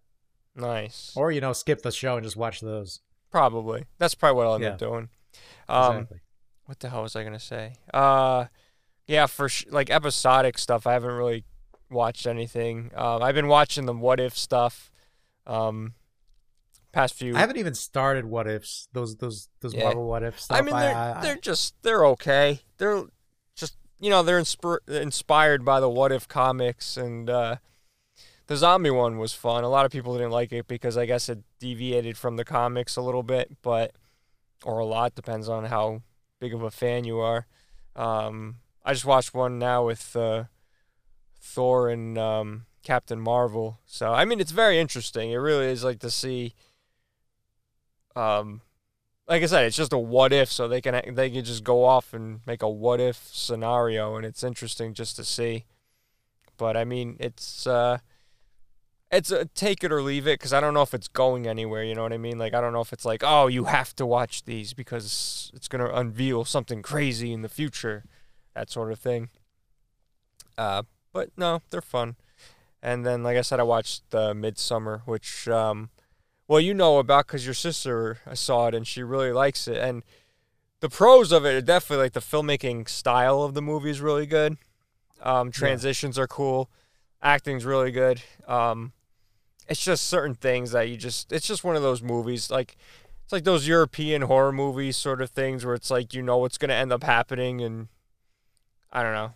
Nice. 0.56 1.14
or 1.16 1.32
you 1.32 1.42
know, 1.42 1.54
skip 1.54 1.84
the 1.84 1.92
show 1.92 2.16
and 2.16 2.24
just 2.24 2.38
watch 2.38 2.60
those. 2.60 3.02
Probably. 3.34 3.86
That's 3.98 4.14
probably 4.14 4.38
what 4.38 4.46
I'll 4.48 4.56
end 4.56 4.64
up 4.66 4.78
doing. 4.78 5.10
Um, 5.68 5.96
exactly. 5.96 6.20
what 6.68 6.80
the 6.80 6.90
hell 6.90 7.02
was 7.02 7.16
I 7.16 7.24
gonna 7.24 7.40
say? 7.40 7.74
Uh, 7.94 8.46
yeah, 9.08 9.26
for 9.26 9.50
sh- 9.50 9.66
like 9.72 9.90
episodic 9.90 10.58
stuff, 10.60 10.86
I 10.86 10.94
haven't 10.94 11.12
really 11.16 11.44
watched 11.90 12.28
anything. 12.28 12.92
Um, 12.96 13.24
I've 13.24 13.34
been 13.34 13.48
watching 13.48 13.88
the 13.88 13.94
What 13.94 14.20
If 14.20 14.38
stuff. 14.38 14.92
Um, 15.48 15.96
past 16.92 17.16
few. 17.16 17.36
I 17.36 17.40
haven't 17.40 17.58
even 17.58 17.74
started 17.74 18.26
what 18.26 18.48
ifs. 18.48 18.88
Those 18.94 19.16
those 19.18 19.50
those 19.62 19.74
Yeah. 19.74 19.86
Marvel 19.86 20.08
what 20.08 20.22
if 20.22 20.40
stuff. 20.40 20.56
I 20.58 20.62
mean, 20.62 20.76
they're 20.76 20.96
I, 20.96 21.14
I- 21.18 21.22
they're 21.24 21.36
just 21.38 21.74
they're 21.82 22.06
okay. 22.10 22.60
They're 22.78 23.04
just 23.56 23.78
you 24.00 24.12
know 24.12 24.22
they're 24.22 24.40
inspir- 24.40 24.88
inspired 24.88 25.66
by 25.66 25.80
the 25.80 25.90
What 25.90 26.12
If 26.12 26.28
comics 26.28 26.98
and 26.98 27.32
uh, 27.32 27.56
the 28.54 28.58
zombie 28.58 28.92
one 28.92 29.18
was 29.18 29.34
fun. 29.34 29.64
A 29.64 29.68
lot 29.68 29.84
of 29.84 29.92
people 29.92 30.14
didn't 30.14 30.30
like 30.30 30.52
it 30.52 30.68
because 30.68 30.96
I 30.96 31.08
guess 31.08 31.28
it 31.28 31.40
deviated 31.60 32.20
from 32.20 32.36
the 32.36 32.46
comics 32.46 32.96
a 32.96 33.02
little 33.02 33.24
bit, 33.24 33.58
but 33.64 33.94
or 34.64 34.78
a 34.78 34.86
lot 34.86 35.16
depends 35.16 35.50
on 35.50 35.66
how 35.66 36.04
big 36.40 36.54
of 36.54 36.62
a 36.62 36.70
fan 36.70 37.04
you 37.04 37.20
are. 37.20 37.48
Um, 37.96 38.58
I 38.86 38.94
just 38.94 39.06
watched 39.06 39.34
one 39.34 39.58
now 39.58 39.88
with 39.88 40.16
uh, 40.16 40.44
Thor 41.42 41.90
and 41.90 42.16
um, 42.16 42.66
Captain 42.84 43.20
Marvel. 43.20 43.80
So 43.88 44.14
I 44.14 44.24
mean, 44.24 44.40
it's 44.40 44.52
very 44.52 44.78
interesting. 44.78 45.32
It 45.32 45.38
really 45.38 45.66
is 45.66 45.84
like 45.84 45.98
to 46.02 46.12
see. 46.12 46.54
Um, 48.16 48.62
like 49.28 49.42
I 49.42 49.48
said, 49.48 49.66
it's 49.66 49.78
just 49.78 49.94
a 49.94 49.98
what 49.98 50.32
if, 50.32 50.52
so 50.52 50.68
they 50.68 50.80
can 50.80 51.16
they 51.16 51.32
can 51.32 51.44
just 51.44 51.64
go 51.64 51.86
off 51.86 52.14
and 52.14 52.42
make 52.46 52.62
a 52.62 52.70
what 52.70 53.00
if 53.00 53.18
scenario, 53.32 54.16
and 54.16 54.28
it's 54.28 54.44
interesting 54.44 54.94
just 54.94 55.16
to 55.16 55.24
see. 55.24 55.66
But 56.56 56.78
I 56.78 56.86
mean, 56.86 57.18
it's 57.20 57.66
uh, 57.66 57.98
it's 59.14 59.32
a 59.32 59.46
take 59.46 59.84
it 59.84 59.92
or 59.92 60.02
leave 60.02 60.28
it 60.28 60.40
because 60.40 60.54
I 60.54 60.60
don't 60.60 60.74
know 60.74 60.82
if 60.82 60.94
it's 60.94 61.08
going 61.08 61.48
anywhere. 61.48 61.84
You 61.84 61.94
know 61.94 62.04
what 62.04 62.14
I 62.14 62.18
mean? 62.18 62.38
Like 62.40 62.54
I 62.54 62.62
don't 62.62 62.74
know 62.74 62.82
if 62.82 62.92
it's 62.92 63.06
like, 63.06 63.24
oh, 63.24 63.48
you 63.48 63.66
have 63.66 63.96
to 63.98 64.06
watch 64.06 64.44
these 64.46 64.74
because 64.74 65.52
it's 65.54 65.68
gonna 65.68 65.90
unveil 65.94 66.46
something 66.46 66.82
crazy 66.82 67.32
in 67.32 67.44
the 67.44 67.50
future, 67.50 68.04
that 68.56 68.70
sort 68.72 68.92
of 68.92 69.00
thing. 69.00 69.30
Uh, 70.58 70.84
but 71.12 71.30
no, 71.38 71.62
they're 71.70 71.82
fun. 71.82 72.16
And 72.82 73.06
then, 73.06 73.24
like 73.24 73.38
I 73.38 73.42
said, 73.42 73.60
I 73.60 73.64
watched 73.64 74.04
uh, 74.14 74.34
Midsommar, 74.34 75.02
which 75.06 75.48
um, 75.48 75.90
well, 76.48 76.60
you 76.60 76.74
know 76.74 76.98
about 76.98 77.28
because 77.28 77.46
your 77.46 77.54
sister 77.54 78.20
saw 78.34 78.68
it 78.68 78.76
and 78.76 78.86
she 78.86 79.04
really 79.04 79.32
likes 79.32 79.68
it. 79.68 79.78
And 79.78 80.04
the 80.80 80.90
pros 80.90 81.32
of 81.32 81.46
it 81.46 81.54
are 81.54 81.62
definitely 81.62 82.06
like 82.06 82.14
the 82.14 82.20
filmmaking 82.20 82.90
style 82.90 83.44
of 83.44 83.54
the 83.54 83.62
movie 83.62 83.92
is 83.92 84.02
really 84.02 84.26
good. 84.26 84.58
Um, 85.22 85.52
transitions 85.52 86.20
are 86.20 86.28
cool, 86.28 86.70
acting's 87.22 87.64
really 87.64 87.92
good. 87.92 88.22
Um, 88.46 88.92
it's 89.68 89.84
just 89.84 90.08
certain 90.08 90.36
things 90.36 90.72
that 90.72 90.90
you 90.90 90.98
just 90.98 91.32
it's 91.32 91.48
just 91.48 91.64
one 91.64 91.76
of 91.76 91.82
those 91.82 92.02
movies 92.02 92.52
like 92.52 92.76
it's 93.24 93.32
like 93.32 93.44
those 93.44 93.68
European 93.68 94.24
horror 94.24 94.52
movies 94.52 94.98
sort 94.98 95.22
of 95.22 95.30
things 95.30 95.66
where 95.66 95.76
it's 95.76 95.90
like 95.90 96.14
you 96.14 96.22
know 96.22 96.38
what's 96.38 96.58
gonna 96.58 96.74
end 96.74 96.92
up 96.92 97.04
happening 97.04 97.62
and 97.62 97.88
I 98.92 99.02
don't 99.02 99.14
know. 99.14 99.34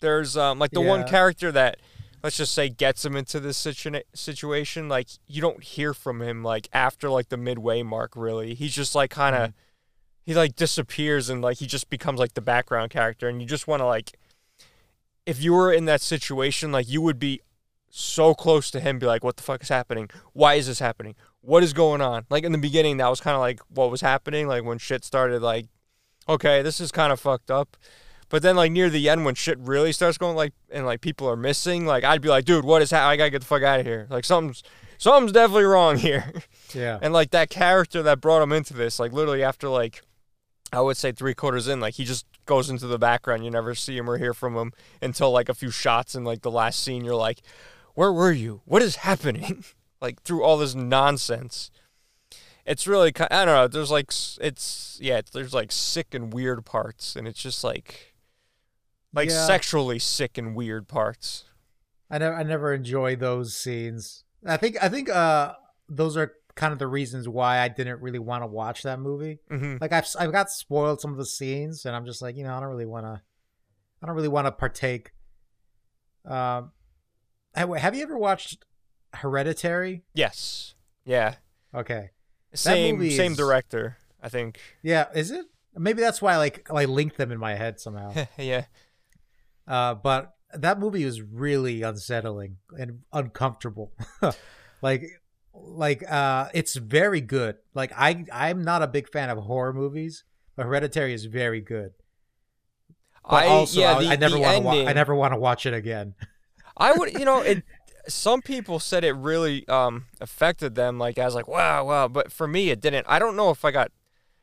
There's 0.00 0.36
um 0.36 0.58
like 0.58 0.72
the 0.72 0.80
one 0.80 1.04
character 1.04 1.52
that 1.52 1.78
let's 2.22 2.36
just 2.36 2.54
say 2.54 2.68
gets 2.68 3.04
him 3.04 3.16
into 3.16 3.38
this 3.38 3.62
situa- 3.62 4.02
situation 4.14 4.88
like 4.88 5.08
you 5.26 5.40
don't 5.40 5.62
hear 5.62 5.94
from 5.94 6.20
him 6.22 6.42
like 6.42 6.68
after 6.72 7.08
like 7.08 7.28
the 7.28 7.36
midway 7.36 7.82
mark 7.82 8.12
really. 8.16 8.54
He's 8.54 8.74
just 8.74 8.94
like 8.94 9.10
kind 9.10 9.36
of 9.36 9.52
he 10.24 10.34
like 10.34 10.56
disappears 10.56 11.30
and 11.30 11.40
like 11.40 11.58
he 11.58 11.66
just 11.66 11.88
becomes 11.90 12.18
like 12.18 12.34
the 12.34 12.40
background 12.40 12.90
character 12.90 13.28
and 13.28 13.40
you 13.40 13.46
just 13.46 13.68
want 13.68 13.80
to 13.80 13.86
like 13.86 14.18
if 15.26 15.42
you 15.42 15.52
were 15.52 15.72
in 15.72 15.84
that 15.84 16.00
situation 16.00 16.72
like 16.72 16.88
you 16.88 17.00
would 17.00 17.18
be 17.18 17.40
so 17.96 18.34
close 18.34 18.70
to 18.70 18.80
him 18.80 18.98
be 18.98 19.06
like 19.06 19.22
what 19.22 19.36
the 19.36 19.42
fuck 19.42 19.62
is 19.62 19.68
happening 19.68 20.08
why 20.32 20.54
is 20.54 20.66
this 20.66 20.78
happening 20.78 21.14
what 21.40 21.62
is 21.62 21.72
going 21.72 22.00
on 22.00 22.26
like 22.28 22.44
in 22.44 22.52
the 22.52 22.58
beginning 22.58 22.96
that 22.96 23.08
was 23.08 23.20
kind 23.20 23.34
of 23.34 23.40
like 23.40 23.60
what 23.68 23.90
was 23.90 24.00
happening 24.00 24.48
like 24.48 24.64
when 24.64 24.78
shit 24.78 25.04
started 25.04 25.40
like 25.40 25.66
okay 26.28 26.62
this 26.62 26.80
is 26.80 26.90
kind 26.90 27.12
of 27.12 27.20
fucked 27.20 27.50
up 27.50 27.76
but 28.30 28.42
then 28.42 28.56
like 28.56 28.72
near 28.72 28.90
the 28.90 29.08
end 29.08 29.24
when 29.24 29.34
shit 29.34 29.58
really 29.58 29.92
starts 29.92 30.18
going 30.18 30.34
like 30.34 30.52
and 30.70 30.84
like 30.86 31.00
people 31.00 31.28
are 31.28 31.36
missing 31.36 31.86
like 31.86 32.02
i'd 32.02 32.20
be 32.20 32.28
like 32.28 32.44
dude 32.44 32.64
what 32.64 32.82
is 32.82 32.90
happening 32.90 33.12
i 33.12 33.16
gotta 33.16 33.30
get 33.30 33.40
the 33.40 33.46
fuck 33.46 33.62
out 33.62 33.80
of 33.80 33.86
here 33.86 34.06
like 34.10 34.24
something's 34.24 34.62
something's 34.98 35.32
definitely 35.32 35.64
wrong 35.64 35.96
here 35.98 36.32
yeah. 36.74 36.98
and 37.02 37.12
like 37.12 37.30
that 37.30 37.50
character 37.50 38.02
that 38.02 38.20
brought 38.20 38.42
him 38.42 38.52
into 38.52 38.74
this, 38.74 38.98
like 38.98 39.12
literally 39.12 39.42
after 39.42 39.68
like 39.68 40.02
I 40.72 40.80
would 40.80 40.96
say 40.96 41.12
three 41.12 41.34
quarters 41.34 41.68
in, 41.68 41.80
like 41.80 41.94
he 41.94 42.04
just 42.04 42.26
goes 42.46 42.68
into 42.68 42.86
the 42.86 42.98
background. 42.98 43.44
You 43.44 43.50
never 43.50 43.74
see 43.74 43.96
him 43.96 44.10
or 44.10 44.18
hear 44.18 44.34
from 44.34 44.56
him 44.56 44.72
until 45.00 45.30
like 45.30 45.48
a 45.48 45.54
few 45.54 45.70
shots 45.70 46.14
in 46.14 46.24
like 46.24 46.42
the 46.42 46.50
last 46.50 46.82
scene. 46.82 47.04
You're 47.04 47.14
like, 47.14 47.42
where 47.94 48.12
were 48.12 48.32
you? 48.32 48.62
What 48.64 48.82
is 48.82 48.96
happening? 48.96 49.64
like 50.00 50.22
through 50.22 50.42
all 50.42 50.56
this 50.58 50.74
nonsense. 50.74 51.70
It's 52.66 52.86
really 52.86 53.12
I 53.30 53.44
don't 53.44 53.54
know. 53.54 53.68
There's 53.68 53.90
like 53.90 54.12
it's 54.40 54.98
yeah. 55.02 55.18
It's, 55.18 55.30
there's 55.30 55.52
like 55.54 55.70
sick 55.72 56.14
and 56.14 56.32
weird 56.32 56.64
parts, 56.64 57.14
and 57.16 57.28
it's 57.28 57.40
just 57.42 57.62
like 57.62 58.14
like 59.12 59.28
Yeah. 59.28 59.46
sexually 59.46 59.98
sick 59.98 60.38
and 60.38 60.54
weird 60.56 60.88
parts. 60.88 61.44
I 62.10 62.18
never 62.18 62.34
I 62.34 62.42
never 62.42 62.72
enjoy 62.72 63.16
those 63.16 63.56
scenes. 63.56 64.24
I 64.46 64.56
think 64.56 64.76
I 64.82 64.88
think 64.88 65.08
uh 65.10 65.54
those 65.88 66.16
are 66.16 66.32
kind 66.54 66.72
of 66.72 66.78
the 66.78 66.86
reasons 66.86 67.28
why 67.28 67.58
I 67.58 67.68
didn't 67.68 68.00
really 68.00 68.18
want 68.18 68.42
to 68.42 68.46
watch 68.46 68.82
that 68.84 68.98
movie. 69.00 69.40
hmm 69.50 69.76
Like 69.80 69.92
I've 69.92 70.06
I've 70.18 70.32
got 70.32 70.50
spoiled 70.50 71.00
some 71.00 71.10
of 71.12 71.18
the 71.18 71.26
scenes, 71.26 71.84
and 71.84 71.94
I'm 71.94 72.06
just 72.06 72.22
like 72.22 72.36
you 72.36 72.44
know 72.44 72.54
I 72.54 72.60
don't 72.60 72.68
really 72.70 72.86
want 72.86 73.04
to 73.06 73.20
I 74.02 74.06
don't 74.06 74.16
really 74.16 74.28
want 74.28 74.46
to 74.46 74.52
partake. 74.52 75.12
Um, 76.24 76.72
have 77.54 77.74
have 77.76 77.94
you 77.94 78.02
ever 78.02 78.16
watched 78.18 78.64
Hereditary? 79.14 80.02
Yes. 80.14 80.74
Yeah. 81.04 81.36
Okay, 81.74 82.10
Same 82.54 82.96
movie 82.96 83.10
same 83.10 83.32
is- 83.32 83.38
director. 83.38 83.96
I 84.22 84.28
think. 84.30 84.58
yeah, 84.82 85.06
is 85.14 85.30
it? 85.30 85.44
Maybe 85.76 86.00
that's 86.00 86.22
why 86.22 86.34
I 86.34 86.36
like 86.38 86.68
I 86.70 86.84
linked 86.86 87.16
them 87.18 87.30
in 87.32 87.38
my 87.38 87.54
head 87.54 87.78
somehow. 87.80 88.14
yeah. 88.38 88.64
Uh, 89.66 89.94
but 89.94 90.34
that 90.54 90.78
movie 90.78 91.04
was 91.04 91.20
really 91.20 91.82
unsettling 91.82 92.56
and 92.78 93.00
uncomfortable. 93.12 93.92
like, 94.82 95.04
like 95.52 96.04
uh, 96.10 96.48
it's 96.54 96.76
very 96.76 97.20
good. 97.20 97.56
Like 97.74 97.92
I, 97.96 98.24
I'm 98.32 98.62
not 98.62 98.82
a 98.82 98.86
big 98.86 99.10
fan 99.10 99.30
of 99.30 99.38
horror 99.38 99.72
movies, 99.72 100.24
but 100.56 100.64
Hereditary 100.66 101.12
is 101.12 101.24
very 101.24 101.60
good. 101.60 101.90
But 103.28 103.44
I 103.44 103.46
also, 103.48 103.80
yeah. 103.80 103.98
The, 103.98 104.08
I 104.08 104.16
never 104.16 104.38
want 104.38 104.56
to. 104.56 104.62
Wa- 104.62 104.72
I 104.88 104.92
never 104.92 105.14
want 105.14 105.32
to 105.34 105.38
watch 105.38 105.66
it 105.66 105.74
again. 105.74 106.14
I 106.76 106.92
would, 106.92 107.12
you 107.14 107.24
know, 107.24 107.40
it. 107.40 107.62
Some 108.06 108.42
people 108.42 108.78
said 108.80 109.02
it 109.02 109.12
really 109.12 109.66
um 109.68 110.04
affected 110.20 110.74
them, 110.74 110.98
like 110.98 111.18
I 111.18 111.24
was 111.24 111.34
like 111.34 111.48
wow, 111.48 111.84
wow. 111.84 112.08
But 112.08 112.30
for 112.32 112.46
me, 112.46 112.70
it 112.70 112.80
didn't. 112.80 113.06
I 113.08 113.18
don't 113.18 113.36
know 113.36 113.50
if 113.50 113.64
I 113.64 113.70
got, 113.70 113.90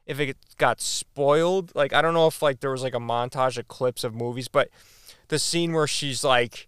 if 0.08 0.20
it 0.20 0.36
got 0.58 0.82
spoiled. 0.82 1.72
Like 1.76 1.94
I 1.94 2.02
don't 2.02 2.14
know 2.16 2.28
if 2.28 2.42
like 2.42 2.60
there 2.60 2.72
was 2.72 2.82
like 2.84 2.96
a 2.96 3.00
montage 3.00 3.58
of 3.58 3.68
clips 3.68 4.04
of 4.04 4.16
movies, 4.16 4.48
but 4.48 4.70
the 5.28 5.38
scene 5.38 5.74
where 5.74 5.88
she's 5.88 6.24
like 6.24 6.68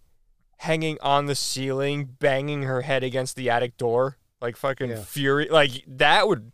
hanging 0.58 0.98
on 1.02 1.26
the 1.26 1.36
ceiling, 1.36 2.06
banging 2.20 2.64
her 2.64 2.82
head 2.82 3.04
against 3.04 3.36
the 3.36 3.50
attic 3.50 3.76
door, 3.78 4.18
like 4.40 4.56
fucking 4.56 4.92
Yeah. 4.92 5.04
fury, 5.04 5.48
like 5.50 5.84
that 5.88 6.28
would. 6.28 6.52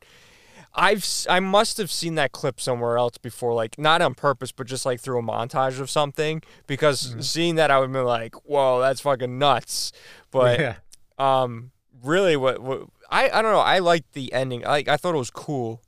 I've 0.73 1.05
I 1.27 1.39
must 1.39 1.77
have 1.77 1.91
seen 1.91 2.15
that 2.15 2.31
clip 2.31 2.61
somewhere 2.61 2.97
else 2.97 3.17
before, 3.17 3.53
like 3.53 3.77
not 3.79 4.01
on 4.01 4.13
purpose, 4.13 4.51
but 4.51 4.67
just 4.67 4.85
like 4.85 4.99
through 4.99 5.19
a 5.19 5.23
montage 5.23 5.79
of 5.79 5.89
something. 5.89 6.41
Because 6.67 7.15
Mhm. 7.15 7.23
seeing 7.23 7.55
that, 7.55 7.71
I 7.71 7.79
would 7.79 7.91
be 7.91 7.99
like, 7.99 8.35
"Whoa, 8.45 8.79
that's 8.79 9.01
fucking 9.01 9.37
nuts!" 9.39 9.91
But 10.31 10.59
yeah, 10.59 10.75
um, 11.17 11.71
really, 12.03 12.35
what, 12.37 12.61
what 12.61 12.83
I 13.09 13.29
I 13.29 13.41
don't 13.41 13.51
know. 13.51 13.59
I 13.59 13.79
liked 13.79 14.13
the 14.13 14.31
ending. 14.31 14.61
Like 14.61 14.87
I 14.87 14.95
thought 14.97 15.15
it 15.15 15.17
was 15.17 15.31
cool. 15.31 15.81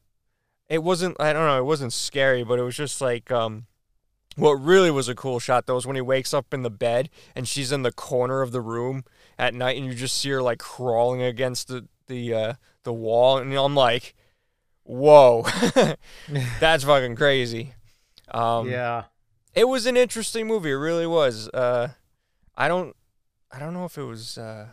It 0.67 0.83
wasn't. 0.83 1.15
I 1.19 1.31
don't 1.33 1.45
know. 1.45 1.59
It 1.59 1.65
wasn't 1.65 1.93
scary, 1.93 2.43
but 2.43 2.57
it 2.59 2.63
was 2.63 2.75
just 2.75 3.01
like 3.01 3.31
um. 3.31 3.67
What 4.37 4.53
really 4.53 4.89
was 4.89 5.09
a 5.09 5.13
cool 5.15 5.39
shot 5.39 5.65
though 5.67 5.75
was 5.75 5.85
when 5.85 5.97
he 5.97 6.01
wakes 6.01 6.33
up 6.33 6.53
in 6.53 6.63
the 6.63 6.69
bed 6.69 7.09
and 7.35 7.45
she's 7.45 7.73
in 7.73 7.83
the 7.83 7.91
corner 7.91 8.41
of 8.41 8.53
the 8.53 8.61
room 8.61 9.03
at 9.37 9.53
night, 9.53 9.75
and 9.77 9.85
you 9.85 9.93
just 9.93 10.17
see 10.17 10.29
her 10.29 10.41
like 10.41 10.59
crawling 10.59 11.21
against 11.21 11.67
the 11.67 11.87
the 12.07 12.33
uh, 12.33 12.53
the 12.83 12.93
wall, 12.93 13.37
and 13.37 13.53
I'm 13.53 13.75
like, 13.75 14.15
"Whoa, 14.83 15.45
that's 16.59 16.83
fucking 16.83 17.15
crazy." 17.15 17.73
Um, 18.29 18.69
yeah. 18.69 19.05
it 19.53 19.67
was 19.67 19.85
an 19.85 19.97
interesting 19.97 20.47
movie. 20.47 20.71
It 20.71 20.75
really 20.75 21.07
was. 21.07 21.49
Uh, 21.49 21.89
I 22.55 22.67
don't, 22.67 22.95
I 23.51 23.59
don't 23.59 23.73
know 23.73 23.85
if 23.85 23.97
it 23.97 24.03
was. 24.03 24.37
Uh, 24.37 24.67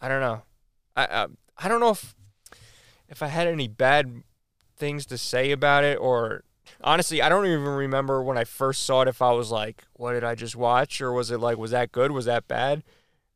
I 0.00 0.08
don't 0.08 0.20
know. 0.20 0.42
I, 0.96 1.04
I 1.04 1.26
I 1.58 1.68
don't 1.68 1.80
know 1.80 1.90
if 1.90 2.14
if 3.08 3.22
I 3.22 3.28
had 3.28 3.46
any 3.46 3.68
bad 3.68 4.22
things 4.76 5.06
to 5.06 5.18
say 5.18 5.52
about 5.52 5.84
it, 5.84 5.96
or 5.98 6.44
honestly, 6.82 7.22
I 7.22 7.28
don't 7.28 7.46
even 7.46 7.64
remember 7.64 8.22
when 8.22 8.36
I 8.36 8.44
first 8.44 8.82
saw 8.82 9.02
it. 9.02 9.08
If 9.08 9.22
I 9.22 9.32
was 9.32 9.50
like, 9.50 9.84
"What 9.94 10.12
did 10.12 10.24
I 10.24 10.34
just 10.34 10.56
watch?" 10.56 11.00
or 11.00 11.12
was 11.12 11.30
it 11.30 11.38
like, 11.40 11.56
"Was 11.56 11.70
that 11.70 11.92
good? 11.92 12.10
Was 12.10 12.26
that 12.26 12.46
bad?" 12.48 12.82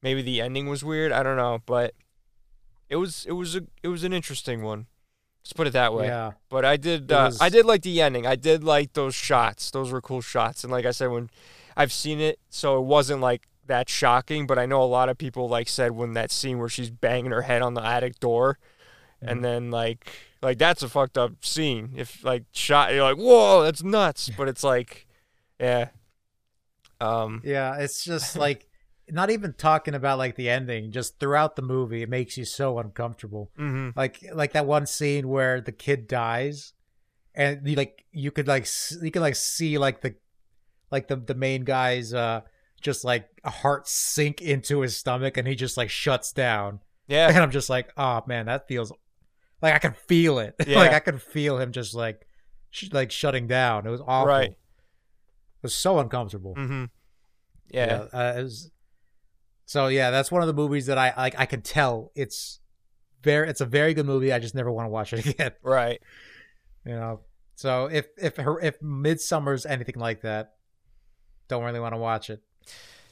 Maybe 0.03 0.23
the 0.23 0.41
ending 0.41 0.69
was 0.69 0.85
weird. 0.85 1.13
I 1.13 1.23
don't 1.23 1.37
know, 1.37 1.61
but 1.67 1.95
it 2.89 2.97
was 2.97 3.25
it 3.27 3.33
was 3.33 3.57
a 3.57 3.63
it 3.83 3.89
was 3.89 4.05
an 4.05 4.13
interesting 4.13 4.63
one. 4.63 4.87
Let's 5.43 5.53
put 5.55 5.67
it 5.67 5.73
that 5.73 5.95
way. 5.95 6.07
Yeah, 6.07 6.33
But 6.49 6.65
I 6.65 6.77
did, 6.77 7.11
uh, 7.11 7.31
I 7.41 7.49
did 7.49 7.65
like 7.67 7.83
the 7.83 8.01
ending. 8.01 8.27
I 8.27 8.37
did 8.37 8.63
like 8.63 8.93
those 8.93 9.15
shots. 9.15 9.71
Those 9.71 9.91
were 9.91 10.01
cool 10.01 10.21
shots. 10.21 10.63
And 10.65 10.71
like 10.73 10.85
I 10.85 10.91
said, 10.91 11.09
when 11.11 11.31
I've 11.77 11.93
seen 11.93 12.21
it, 12.21 12.39
so 12.51 12.79
it 12.79 12.85
wasn't 12.85 13.21
like 13.21 13.49
that 13.67 13.89
shocking. 13.89 14.47
But 14.47 14.59
I 14.59 14.67
know 14.67 14.83
a 14.83 14.85
lot 14.85 15.09
of 15.09 15.17
people 15.19 15.49
like 15.49 15.69
said 15.69 15.93
when 15.93 16.13
that 16.13 16.31
scene 16.31 16.59
where 16.59 16.69
she's 16.69 16.91
banging 16.91 17.31
her 17.33 17.43
head 17.43 17.63
on 17.63 17.75
the 17.75 17.85
attic 17.85 18.21
door, 18.21 18.59
Mhm. 19.23 19.31
and 19.33 19.45
then 19.45 19.71
like 19.71 20.07
like 20.43 20.59
that's 20.59 20.83
a 20.83 20.89
fucked 20.89 21.17
up 21.19 21.45
scene. 21.45 21.93
If 21.97 22.23
like 22.23 22.45
shot, 22.53 22.93
you're 22.93 23.03
like, 23.03 23.17
whoa, 23.17 23.63
that's 23.63 23.83
nuts. 23.83 24.31
But 24.37 24.49
it's 24.49 24.63
like, 24.65 25.07
yeah, 25.59 25.89
um, 27.01 27.41
yeah. 27.45 27.77
It's 27.77 28.05
just 28.05 28.37
like 28.47 28.67
not 29.13 29.31
even 29.31 29.53
talking 29.55 29.95
about 29.95 30.19
like 30.19 30.37
the 30.37 30.49
ending. 30.49 30.91
Just 30.93 31.19
throughout 31.21 31.57
the 31.57 31.63
movie, 31.63 32.03
it 32.03 32.09
makes 32.09 32.37
you 32.37 32.45
so 32.45 32.79
uncomfortable. 32.79 33.51
hmm 33.57 33.91
like 33.97 34.25
like 34.35 34.53
that 34.53 34.67
one 34.67 34.87
scene 34.87 35.29
where 35.29 35.61
the 35.61 35.73
kid 35.73 36.07
dies 36.07 36.73
and 37.35 37.67
you 37.69 37.77
like 37.77 38.05
you 38.13 38.31
could 38.31 38.49
like 38.49 38.67
you 39.03 39.11
could 39.11 39.23
like 39.23 39.37
see 39.37 39.79
like 39.79 40.01
the 40.01 40.15
like 40.91 41.09
the 41.09 41.17
the 41.17 41.35
main 41.35 41.63
guy's 41.65 42.13
uh 42.13 42.41
just 42.81 43.05
like 43.05 43.29
a 43.45 43.51
heart 43.51 43.87
sink 43.87 44.41
into 44.41 44.81
his 44.81 44.97
stomach 44.97 45.37
and 45.37 45.47
he 45.47 45.55
just 45.55 45.77
like 45.77 45.91
shuts 45.91 46.33
down 46.33 46.81
yeah, 47.07 47.29
and 47.29 47.39
i'm 47.39 47.51
just 47.53 47.71
like 47.71 47.93
oh 47.97 48.21
man 48.27 48.47
that 48.47 48.67
feels 48.67 48.91
like 49.63 49.75
i 49.75 49.79
can 49.79 49.93
feel 50.09 50.39
it 50.41 50.55
Yeah. 50.67 50.79
like 50.79 50.93
i 50.93 50.99
can 50.99 51.19
feel 51.19 51.59
him 51.59 51.71
just 51.73 51.95
like 51.95 52.27
sh- 52.71 52.89
like 52.93 53.13
shutting 53.13 53.47
down 53.47 53.87
it 53.87 53.91
was 53.91 54.01
awful 54.01 54.27
Right. 54.29 54.51
it 54.51 54.57
was 55.63 55.75
so 55.75 55.99
uncomfortable 56.01 56.55
Mm-hmm. 56.57 56.85
yeah, 57.71 58.07
uh, 58.13 58.35
it 58.39 58.43
was, 58.43 58.71
so 59.71 59.87
yeah 59.87 60.11
that's 60.11 60.33
one 60.33 60.43
of 60.43 60.49
the 60.49 60.53
movies 60.63 60.87
that 60.87 60.99
i 60.99 61.15
like 61.17 61.35
i 61.39 61.47
can 61.47 61.63
tell 61.63 62.11
it's 62.17 62.59
very 63.23 63.49
it's 63.49 63.61
a 63.61 63.67
very 63.67 63.95
good 63.95 64.07
movie 64.07 64.33
i 64.33 64.39
just 64.41 64.55
never 64.55 64.71
want 64.73 64.87
to 64.87 64.91
watch 64.91 65.13
it 65.13 65.25
again. 65.33 65.53
Right. 65.63 66.01
you 66.85 66.93
know? 66.95 67.21
So 67.55 67.87
if 67.87 68.07
if 68.17 68.37
her 68.37 68.59
if 68.61 68.81
Midsommar's 68.81 69.65
anything 69.67 69.95
like 69.97 70.23
that 70.23 70.55
don't 71.49 71.63
really 71.63 71.79
want 71.81 71.95
to 71.95 71.99
watch 71.99 72.31
it. 72.31 72.41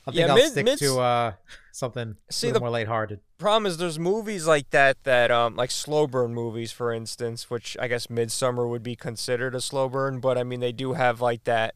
I 0.06 0.10
think 0.10 0.16
Yeah, 0.16 0.26
i'll 0.28 0.34
Mid- 0.36 0.50
stick 0.52 0.64
Mids- 0.64 0.80
to 0.80 0.98
uh 1.00 1.32
something 1.72 2.16
See, 2.30 2.50
the- 2.50 2.58
more 2.58 2.70
lighthearted. 2.70 3.20
problem 3.36 3.66
is 3.66 3.76
there's 3.76 3.98
movies 3.98 4.46
like 4.46 4.70
that 4.70 4.96
that 5.04 5.30
um 5.30 5.54
like 5.54 5.70
slow 5.70 6.06
burn 6.08 6.34
movies 6.34 6.72
for 6.72 6.92
instance 6.92 7.48
which 7.50 7.76
i 7.78 7.86
guess 7.86 8.08
midsummer 8.10 8.66
would 8.66 8.82
be 8.82 8.96
considered 8.96 9.54
a 9.54 9.60
slow 9.60 9.88
burn 9.88 10.18
but 10.18 10.36
i 10.38 10.42
mean 10.42 10.60
they 10.60 10.72
do 10.72 10.94
have 10.94 11.20
like 11.20 11.44
that 11.44 11.74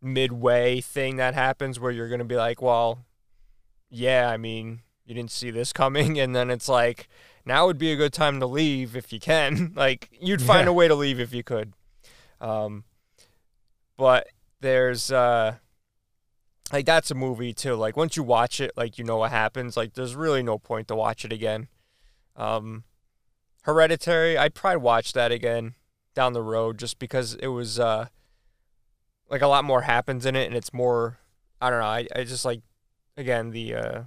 midway 0.00 0.80
thing 0.80 1.16
that 1.16 1.34
happens 1.34 1.80
where 1.80 1.90
you're 1.90 2.08
gonna 2.08 2.24
be 2.24 2.36
like 2.36 2.62
well 2.62 3.04
yeah 3.90 4.28
i 4.30 4.36
mean 4.36 4.80
you 5.06 5.14
didn't 5.14 5.30
see 5.30 5.50
this 5.50 5.72
coming 5.72 6.18
and 6.20 6.34
then 6.34 6.50
it's 6.50 6.68
like 6.68 7.08
now 7.44 7.66
would 7.66 7.78
be 7.78 7.92
a 7.92 7.96
good 7.96 8.12
time 8.12 8.40
to 8.40 8.46
leave 8.46 8.96
if 8.96 9.12
you 9.12 9.20
can 9.20 9.72
like 9.76 10.08
you'd 10.20 10.42
find 10.42 10.66
Yeah. 10.66 10.70
a 10.70 10.74
way 10.74 10.88
to 10.88 10.94
leave 10.94 11.20
if 11.20 11.32
you 11.34 11.42
could 11.42 11.72
um 12.40 12.84
but 13.96 14.28
there's 14.60 15.12
uh 15.12 15.56
like 16.72 16.86
that's 16.86 17.10
a 17.10 17.14
movie 17.14 17.52
too. 17.52 17.74
Like 17.74 17.94
once 17.96 18.16
you 18.16 18.22
watch 18.22 18.58
it, 18.58 18.72
like 18.74 18.98
you 18.98 19.04
know 19.04 19.18
what 19.18 19.30
happens. 19.30 19.76
Like 19.76 19.92
there's 19.92 20.16
really 20.16 20.42
no 20.42 20.58
point 20.58 20.88
to 20.88 20.96
watch 20.96 21.24
it 21.24 21.32
again. 21.32 21.68
Um, 22.36 22.84
Hereditary, 23.62 24.36
I'd 24.38 24.54
probably 24.54 24.78
watch 24.78 25.12
that 25.12 25.30
again 25.30 25.74
down 26.14 26.32
the 26.32 26.42
road 26.42 26.78
just 26.78 26.98
because 26.98 27.34
it 27.34 27.48
was 27.48 27.78
uh 27.78 28.06
like 29.28 29.42
a 29.42 29.46
lot 29.46 29.64
more 29.64 29.82
happens 29.82 30.24
in 30.26 30.34
it 30.34 30.46
and 30.46 30.56
it's 30.56 30.72
more 30.72 31.18
I 31.60 31.68
don't 31.70 31.80
know. 31.80 31.86
I, 31.86 32.06
I 32.16 32.24
just 32.24 32.44
like 32.46 32.62
again 33.16 33.50
the 33.50 33.74
uh 33.74 34.02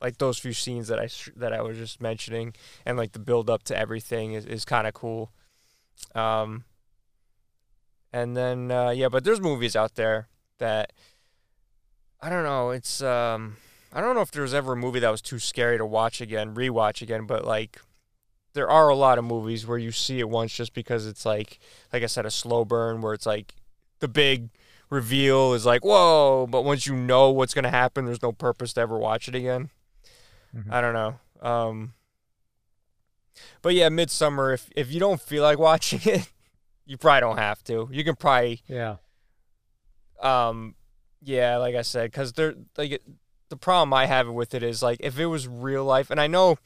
like 0.00 0.18
those 0.18 0.38
few 0.38 0.52
scenes 0.52 0.88
that 0.88 0.98
I 0.98 1.08
that 1.36 1.52
I 1.52 1.62
was 1.62 1.76
just 1.76 2.00
mentioning 2.00 2.54
and 2.84 2.96
like 2.96 3.12
the 3.12 3.18
build 3.18 3.48
up 3.48 3.62
to 3.64 3.78
everything 3.78 4.32
is, 4.32 4.46
is 4.46 4.64
kind 4.64 4.86
of 4.86 4.94
cool. 4.94 5.30
Um 6.14 6.64
and 8.12 8.36
then 8.36 8.70
uh 8.70 8.90
yeah, 8.90 9.08
but 9.08 9.24
there's 9.24 9.40
movies 9.40 9.76
out 9.76 9.94
there 9.94 10.28
that 10.58 10.92
I 12.22 12.30
don't 12.30 12.44
know. 12.44 12.70
It's 12.70 13.02
um, 13.02 13.56
I 13.92 14.00
don't 14.00 14.14
know 14.14 14.20
if 14.20 14.30
there 14.30 14.42
was 14.42 14.54
ever 14.54 14.74
a 14.74 14.76
movie 14.76 15.00
that 15.00 15.10
was 15.10 15.20
too 15.20 15.40
scary 15.40 15.76
to 15.76 15.84
watch 15.84 16.20
again, 16.20 16.54
rewatch 16.54 17.02
again. 17.02 17.26
But 17.26 17.44
like, 17.44 17.80
there 18.54 18.70
are 18.70 18.88
a 18.88 18.94
lot 18.94 19.18
of 19.18 19.24
movies 19.24 19.66
where 19.66 19.76
you 19.78 19.90
see 19.90 20.20
it 20.20 20.28
once 20.28 20.54
just 20.54 20.72
because 20.72 21.04
it's 21.04 21.26
like, 21.26 21.58
like 21.92 22.04
I 22.04 22.06
said, 22.06 22.24
a 22.24 22.30
slow 22.30 22.64
burn 22.64 23.00
where 23.00 23.12
it's 23.12 23.26
like 23.26 23.56
the 23.98 24.06
big 24.06 24.50
reveal 24.92 25.54
is 25.54 25.64
like 25.64 25.84
whoa, 25.84 26.46
but 26.48 26.62
once 26.64 26.86
you 26.86 26.94
know 26.94 27.30
what's 27.30 27.54
gonna 27.54 27.70
happen, 27.70 28.04
there's 28.04 28.22
no 28.22 28.30
purpose 28.32 28.74
to 28.74 28.82
ever 28.82 28.98
watch 28.98 29.26
it 29.26 29.34
again. 29.34 29.70
Mhm. 30.54 30.70
I 30.70 30.80
don't 30.80 30.92
know. 30.92 31.18
Um, 31.40 31.94
but 33.62 33.74
yeah, 33.74 33.88
Midsommar. 33.88 34.54
If 34.54 34.68
if 34.76 34.92
you 34.92 35.00
don't 35.00 35.20
feel 35.20 35.42
like 35.42 35.58
watching 35.70 36.00
it, 36.04 36.30
you 36.84 36.96
probably 36.98 37.20
don't 37.20 37.38
have 37.38 37.64
to. 37.64 37.88
You 37.90 38.04
can 38.04 38.14
probably 38.16 38.62
yeah 38.68 38.96
um, 40.22 40.76
yeah, 41.20 41.56
like 41.56 41.74
I 41.74 41.82
said, 41.82 42.10
because 42.10 42.32
they're 42.32 42.54
like 42.76 42.92
it, 42.92 43.02
the 43.48 43.56
problem 43.56 43.92
I 43.92 44.06
have 44.06 44.28
with 44.28 44.54
it 44.54 44.62
is 44.62 44.82
like 44.82 44.98
if 45.00 45.18
it 45.18 45.26
was 45.26 45.48
real 45.48 45.84
life, 45.84 46.10
and 46.10 46.20
I 46.20 46.26
know 46.26 46.58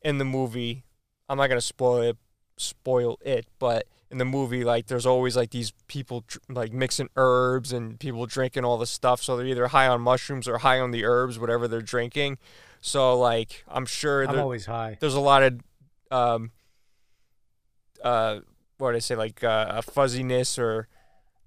in 0.00 0.18
the 0.18 0.24
movie, 0.24 0.84
I'm 1.28 1.38
not 1.38 1.48
gonna 1.48 1.60
spoil 1.60 2.02
it, 2.02 2.16
spoil 2.56 3.18
it, 3.22 3.46
but 3.58 3.86
in 4.14 4.18
the 4.18 4.24
movie, 4.24 4.62
like 4.64 4.86
there's 4.86 5.04
always 5.06 5.36
like 5.36 5.50
these 5.50 5.72
people 5.88 6.24
like 6.48 6.72
mixing 6.72 7.08
herbs 7.16 7.72
and 7.72 7.98
people 7.98 8.24
drinking 8.26 8.64
all 8.64 8.78
this 8.78 8.90
stuff, 8.90 9.20
so 9.22 9.36
they're 9.36 9.46
either 9.46 9.66
high 9.68 9.88
on 9.88 10.00
mushrooms 10.00 10.46
or 10.46 10.58
high 10.58 10.78
on 10.78 10.92
the 10.92 11.04
herbs, 11.04 11.36
whatever 11.38 11.66
they're 11.68 11.82
drinking. 11.82 12.38
So 12.80 13.18
like 13.18 13.64
I'm 13.68 13.86
sure 13.86 14.22
I'm 14.24 14.32
there- 14.32 14.42
always 14.42 14.66
high. 14.66 14.96
there's 15.00 15.14
a 15.14 15.20
lot 15.20 15.42
of 15.42 15.60
um 16.10 16.52
uh 18.02 18.40
what 18.78 18.92
did 18.92 18.96
I 18.96 19.00
say 19.00 19.16
like 19.16 19.42
uh, 19.42 19.66
a 19.70 19.82
fuzziness 19.82 20.58
or 20.58 20.88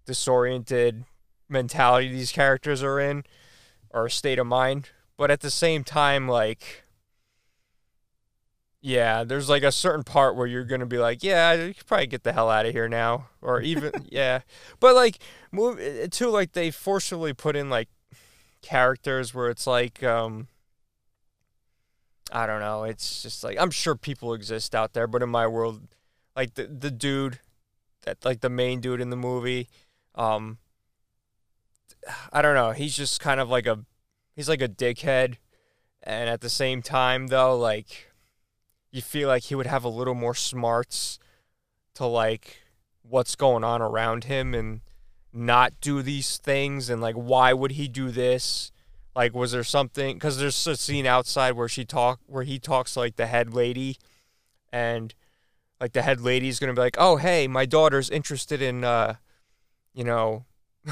disoriented 0.06 1.06
mentality 1.50 2.10
these 2.10 2.32
characters 2.32 2.84
are 2.84 3.00
in 3.00 3.24
or 3.92 4.10
state 4.10 4.40
of 4.40 4.48
mind 4.48 4.90
but 5.18 5.30
at 5.32 5.42
the 5.42 5.52
same 5.52 5.84
time 5.84 6.28
like 6.28 6.84
yeah 8.88 9.26
there's 9.26 9.50
like 9.50 9.64
a 9.64 9.72
certain 9.72 10.04
part 10.04 10.38
where 10.38 10.48
you're 10.48 10.64
gonna 10.64 10.86
be 10.86 10.98
like 10.98 11.22
yeah 11.22 11.52
you 11.52 11.74
could 11.74 11.86
probably 11.86 12.08
get 12.08 12.24
the 12.24 12.32
hell 12.32 12.50
out 12.50 12.66
of 12.66 12.72
here 12.72 12.88
now 12.88 13.28
or 13.42 13.60
even 13.62 13.92
yeah 14.10 14.40
but 14.80 14.96
like 14.96 15.20
move 15.52 15.78
it 15.78 16.12
too 16.12 16.30
like 16.30 16.54
they 16.54 16.72
forcibly 16.72 17.34
put 17.34 17.56
in 17.56 17.70
like 17.70 17.90
characters 18.62 19.34
where 19.34 19.50
it's 19.50 19.68
like 19.68 20.04
um 20.04 20.48
I 22.30 22.46
don't 22.46 22.60
know. 22.60 22.84
It's 22.84 23.24
just 23.24 23.42
like 23.44 23.58
I'm 23.58 23.72
sure 23.72 23.96
people 23.96 24.34
exist 24.34 24.76
out 24.76 24.92
there, 24.94 25.08
but 25.08 25.24
in 25.24 25.30
my 25.30 25.48
world, 25.48 25.88
like 26.36 26.56
the 26.56 26.68
the 26.68 26.92
dude 26.92 27.40
that 28.04 28.24
like 28.26 28.42
the 28.42 28.50
main 28.50 28.82
dude 28.82 29.00
in 29.00 29.10
the 29.10 29.16
movie, 29.16 29.70
um 30.16 30.58
I 32.32 32.42
don't 32.42 32.56
know, 32.56 32.72
he's 32.72 32.96
just 32.96 33.20
kind 33.22 33.40
of 33.40 33.50
like 33.50 33.66
a 33.66 33.86
he's 34.36 34.50
like 34.50 34.62
a 34.62 34.68
dickhead 34.68 35.36
and 36.04 36.30
at 36.30 36.42
the 36.42 36.50
same 36.50 36.82
time 36.82 37.28
though, 37.28 37.58
like 37.58 38.07
you 38.92 39.02
feel 39.02 39.28
like 39.28 39.44
he 39.44 39.56
would 39.56 39.68
have 39.68 39.84
a 39.84 39.90
little 39.90 40.16
more 40.16 40.36
smarts 40.36 41.20
to 41.96 42.06
like 42.06 42.64
what's 43.02 43.36
going 43.36 43.64
on 43.64 43.82
around 43.82 44.26
him 44.26 44.54
and 44.54 44.82
not 45.34 45.74
do 45.82 46.02
these 46.02 46.38
things 46.38 46.90
and 46.90 47.02
like 47.02 47.16
why 47.16 47.54
would 47.54 47.72
he 47.72 47.88
do 47.88 48.12
this 48.12 48.72
like, 49.18 49.34
was 49.34 49.52
there 49.52 49.64
something? 49.64 50.16
Because 50.16 50.38
there's 50.38 50.68
a 50.68 50.76
scene 50.76 51.08
outside 51.08 51.54
where 51.54 51.68
she 51.68 51.84
talk, 51.86 52.20
where 52.28 52.44
he 52.44 52.60
talks 52.60 52.94
to 52.94 53.00
like 53.00 53.16
the 53.16 53.26
head 53.26 53.52
lady, 53.52 53.98
and 54.72 55.16
like 55.82 55.94
the 55.94 56.04
head 56.04 56.22
lady's 56.22 56.60
gonna 56.60 56.76
be 56.76 56.82
like, 56.82 56.98
"Oh, 57.00 57.16
hey, 57.16 57.48
my 57.48 57.66
daughter's 57.66 58.12
interested 58.12 58.62
in, 58.62 58.84
uh, 58.84 59.16
you 59.92 60.04
know, 60.04 60.46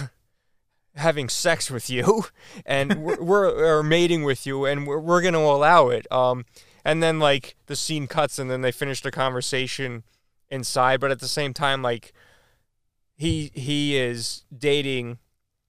having 0.96 1.30
sex 1.30 1.70
with 1.70 1.88
you, 1.88 2.26
and 2.66 3.04
we're, 3.04 3.22
we're 3.22 3.78
or 3.80 3.84
mating 3.84 4.24
with 4.24 4.48
you, 4.48 4.66
and 4.66 4.88
we're 4.88 4.98
we're 4.98 5.22
gonna 5.22 5.38
allow 5.38 5.90
it." 5.90 6.12
Um, 6.12 6.46
and 6.86 7.04
then 7.04 7.20
like 7.20 7.56
the 7.66 7.76
scene 7.76 8.08
cuts, 8.08 8.40
and 8.40 8.50
then 8.50 8.62
they 8.62 8.72
finish 8.72 9.02
the 9.02 9.12
conversation 9.12 10.04
inside, 10.50 11.00
but 11.02 11.12
at 11.12 11.20
the 11.20 11.28
same 11.28 11.54
time, 11.54 11.82
like 11.82 12.14
he 13.16 13.52
he 13.54 13.98
is 13.98 14.46
dating, 14.56 15.18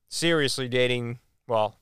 seriously 0.08 0.68
dating. 0.68 1.18
Well, 1.48 1.76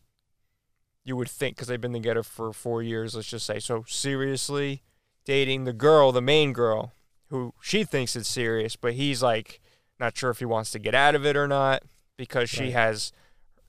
you 1.04 1.16
would 1.16 1.28
think 1.28 1.56
because 1.56 1.68
they've 1.68 1.80
been 1.80 1.92
together 1.92 2.22
for 2.22 2.52
four 2.52 2.82
years, 2.82 3.14
let's 3.14 3.28
just 3.28 3.46
say. 3.46 3.58
So 3.58 3.84
seriously 3.86 4.82
dating 5.24 5.64
the 5.64 5.72
girl, 5.72 6.12
the 6.12 6.20
main 6.22 6.52
girl, 6.52 6.92
who 7.30 7.54
she 7.60 7.82
thinks 7.84 8.14
is 8.14 8.26
serious, 8.26 8.76
but 8.76 8.94
he's 8.94 9.22
like 9.22 9.60
not 9.98 10.16
sure 10.16 10.30
if 10.30 10.38
he 10.38 10.44
wants 10.44 10.70
to 10.72 10.78
get 10.78 10.94
out 10.94 11.14
of 11.14 11.24
it 11.26 11.36
or 11.36 11.48
not 11.48 11.82
because 12.16 12.48
she 12.50 12.64
Right. 12.64 12.72
has 12.74 13.12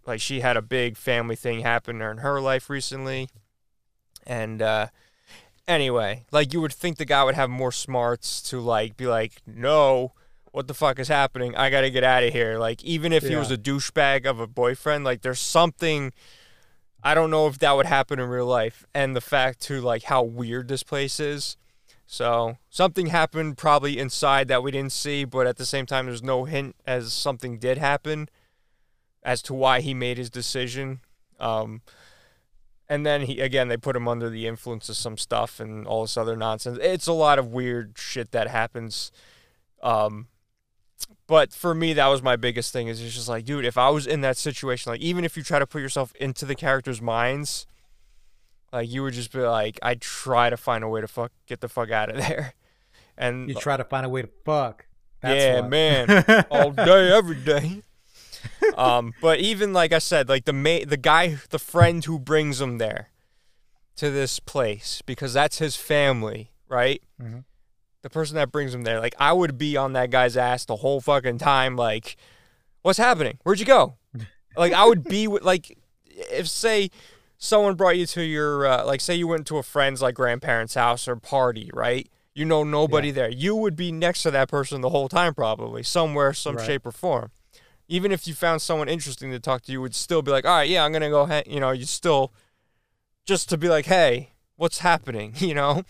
like 0.06 0.22
she 0.22 0.42
had 0.42 0.58
a 0.58 0.62
big 0.62 0.98
family 0.98 1.36
thing 1.36 1.62
happen 1.62 2.02
in 2.02 2.18
her 2.18 2.40
life 2.42 2.70
recently. 2.70 3.30
And 4.28 4.62
uh 4.62 4.88
anyway, 5.68 6.26
like 6.32 6.54
you 6.54 6.62
would 6.62 6.74
think 6.74 6.98
the 6.98 7.06
guy 7.06 7.24
would 7.24 7.36
have 7.36 7.50
more 7.50 7.72
smarts 7.72 8.42
to 8.50 8.60
like 8.60 8.98
be 8.98 9.08
like, 9.08 9.42
"No, 9.46 10.14
what 10.52 10.68
the 10.68 10.74
fuck 10.74 11.00
is 11.00 11.08
happening? 11.08 11.56
I 11.56 11.70
got 11.70 11.82
to 11.82 11.92
get 11.92 12.04
out 12.04 12.24
of 12.24 12.34
here." 12.34 12.58
Like 12.58 12.84
even 12.84 13.14
if 13.14 13.24
he 13.24 13.36
was 13.36 13.52
a 13.52 13.58
douchebag 13.58 14.26
of 14.26 14.40
a 14.40 14.48
boyfriend, 14.48 15.04
like 15.04 15.22
there's 15.22 15.40
something 15.40 16.14
I 17.06 17.14
don't 17.14 17.30
know 17.30 17.46
if 17.46 17.60
that 17.60 17.74
would 17.74 17.86
happen 17.86 18.20
in 18.20 18.28
real 18.30 18.48
life. 18.48 18.84
And 18.96 19.16
the 19.16 19.22
fact 19.22 19.62
to 19.62 19.80
like 19.80 20.04
how 20.04 20.24
weird 20.24 20.68
this 20.68 20.82
place 20.82 21.20
is. 21.20 21.56
So 22.08 22.58
something 22.72 23.08
happened 23.08 23.60
probably 23.60 24.00
inside 24.00 24.48
that 24.48 24.64
we 24.64 24.72
didn't 24.72 24.92
see, 24.92 25.24
but 25.24 25.46
at 25.46 25.58
the 25.58 25.68
same 25.68 25.86
time, 25.86 26.08
there's 26.08 26.24
no 26.24 26.46
hint 26.46 26.76
as 26.86 27.14
something 27.14 27.60
did 27.60 27.78
happen 27.78 28.28
as 29.22 29.44
to 29.44 29.54
why 29.54 29.82
he 29.82 29.94
made 29.94 30.18
his 30.18 30.32
decision. 30.32 31.02
Um, 31.40 31.82
and 32.90 33.06
then 33.06 33.22
he 33.22 33.40
again, 33.42 33.68
they 33.68 33.78
put 33.78 33.96
him 33.96 34.08
under 34.08 34.30
the 34.30 34.48
influence 34.48 34.90
of 34.90 34.98
some 34.98 35.18
stuff 35.18 35.60
and 35.60 35.88
all 35.88 36.04
this 36.04 36.18
other 36.18 36.36
nonsense. 36.36 36.78
It's 36.82 37.08
a 37.08 37.14
lot 37.14 37.40
of 37.40 37.48
weird 37.48 37.98
shit 37.98 38.32
that 38.32 38.48
happens. 38.48 39.12
Um, 39.82 40.28
but 41.28 41.52
for 41.54 41.74
me, 41.74 41.94
that 41.94 42.08
was 42.08 42.22
my 42.22 42.36
biggest 42.36 42.72
thing. 42.72 42.88
Is 42.88 43.02
it's 43.02 43.16
just 43.16 43.28
like, 43.28 43.46
dude, 43.46 43.66
if 43.66 43.78
I 43.78 43.90
was 43.90 44.06
in 44.06 44.22
that 44.22 44.38
situation, 44.38 44.92
like 44.92 45.02
even 45.02 45.26
if 45.26 45.36
you 45.36 45.44
try 45.44 45.60
to 45.60 45.68
put 45.68 45.82
yourself 45.82 46.14
into 46.16 46.46
the 46.46 46.56
characters' 46.56 47.02
minds, 47.02 47.66
like 48.72 48.90
you 48.92 49.04
would 49.04 49.14
just 49.14 49.32
be 49.32 49.40
like, 49.40 49.80
I'd 49.82 50.02
try 50.02 50.50
to 50.50 50.58
find 50.58 50.84
a 50.84 50.88
way 50.88 51.02
to 51.02 51.08
fuck 51.08 51.32
get 51.48 51.62
the 51.62 51.70
fuck 51.70 51.92
out 51.92 52.10
of 52.10 52.18
there. 52.28 52.54
And 53.18 53.50
You 53.50 53.56
try 53.56 53.78
to 53.78 53.84
find 53.84 54.06
a 54.06 54.10
way 54.10 54.22
to 54.22 54.30
fuck. 54.44 54.86
That's 55.22 55.42
yeah, 55.42 55.62
why. 55.62 55.68
man, 55.70 56.26
all 56.52 56.72
day, 56.72 57.12
every 57.12 57.38
day. 57.38 57.82
um, 58.78 59.14
but 59.22 59.40
even 59.40 59.74
like 59.74 59.94
I 59.94 60.00
said, 60.00 60.30
like 60.30 60.46
the 60.46 60.54
ma- 60.54 60.86
the 60.86 60.98
guy, 60.98 61.38
the 61.50 61.60
friend 61.60 62.04
who 62.06 62.20
brings 62.20 62.60
him 62.62 62.78
there 62.78 63.10
to 63.98 64.10
this 64.12 64.40
place 64.40 65.02
because 65.06 65.34
that's 65.34 65.60
his 65.60 65.76
family, 65.76 66.52
right? 66.68 67.02
Mhm. 67.22 67.46
The 68.02 68.10
person 68.10 68.36
that 68.36 68.52
brings 68.52 68.74
him 68.74 68.84
there, 68.84 69.00
like 69.00 69.16
I 69.20 69.34
would 69.34 69.58
be 69.58 69.78
on 69.78 69.94
that 69.94 70.12
guy's 70.12 70.38
ass 70.38 70.66
the 70.66 70.76
whole 70.78 71.02
fucking 71.02 71.38
time. 71.40 71.76
Like, 71.76 72.18
what's 72.82 73.00
happening? 73.00 73.40
Where'd 73.44 73.60
you 73.60 73.66
go? 73.66 73.96
like 74.58 74.74
I 74.74 74.86
would 74.86 75.04
be 75.04 75.28
with 75.28 75.44
like 75.44 75.78
if 76.06 76.48
say 76.48 76.90
someone 77.38 77.76
brought 77.76 77.98
you 77.98 78.06
to 78.06 78.22
your 78.24 78.66
uh, 78.68 78.86
like 78.86 79.02
say 79.02 79.16
you 79.16 79.28
went 79.28 79.48
to 79.48 79.58
a 79.58 79.64
friend's 79.64 80.02
like 80.02 80.16
grandparents' 80.16 80.76
house 80.76 81.08
or 81.08 81.16
party, 81.16 81.70
right? 81.74 82.08
You 82.34 82.44
know 82.46 82.64
nobody 82.66 83.12
there. 83.12 83.30
You 83.30 83.56
would 83.56 83.78
be 83.78 83.94
next 83.94 84.24
to 84.24 84.32
that 84.32 84.50
person 84.50 84.82
the 84.82 84.90
whole 84.90 85.08
time 85.08 85.34
probably, 85.34 85.84
somewhere, 85.84 86.34
some 86.34 86.58
Right. 86.58 86.66
shape 86.66 86.86
or 86.86 86.92
form. 86.92 87.32
Even 87.88 88.12
if 88.12 88.28
you 88.28 88.34
found 88.34 88.62
someone 88.62 88.90
interesting 88.90 89.32
to 89.32 89.40
talk 89.40 89.62
to, 89.64 89.72
you 89.72 89.82
would 89.82 89.96
still 89.96 90.22
be 90.22 90.32
like, 90.32 90.46
"All 90.46 90.58
right, 90.58 90.70
yeah, 90.70 90.84
I'm 90.84 90.92
gonna 90.92 91.10
go." 91.10 91.26
Ha-, 91.26 91.44
you 91.46 91.60
know, 91.60 91.72
you 91.72 91.86
still 91.86 92.34
just 93.26 93.50
to 93.50 93.58
be 93.58 93.70
like, 93.70 93.86
"Hey, 93.86 94.32
what's 94.56 94.80
happening?" 94.80 95.34
You 95.40 95.54
know, 95.54 95.84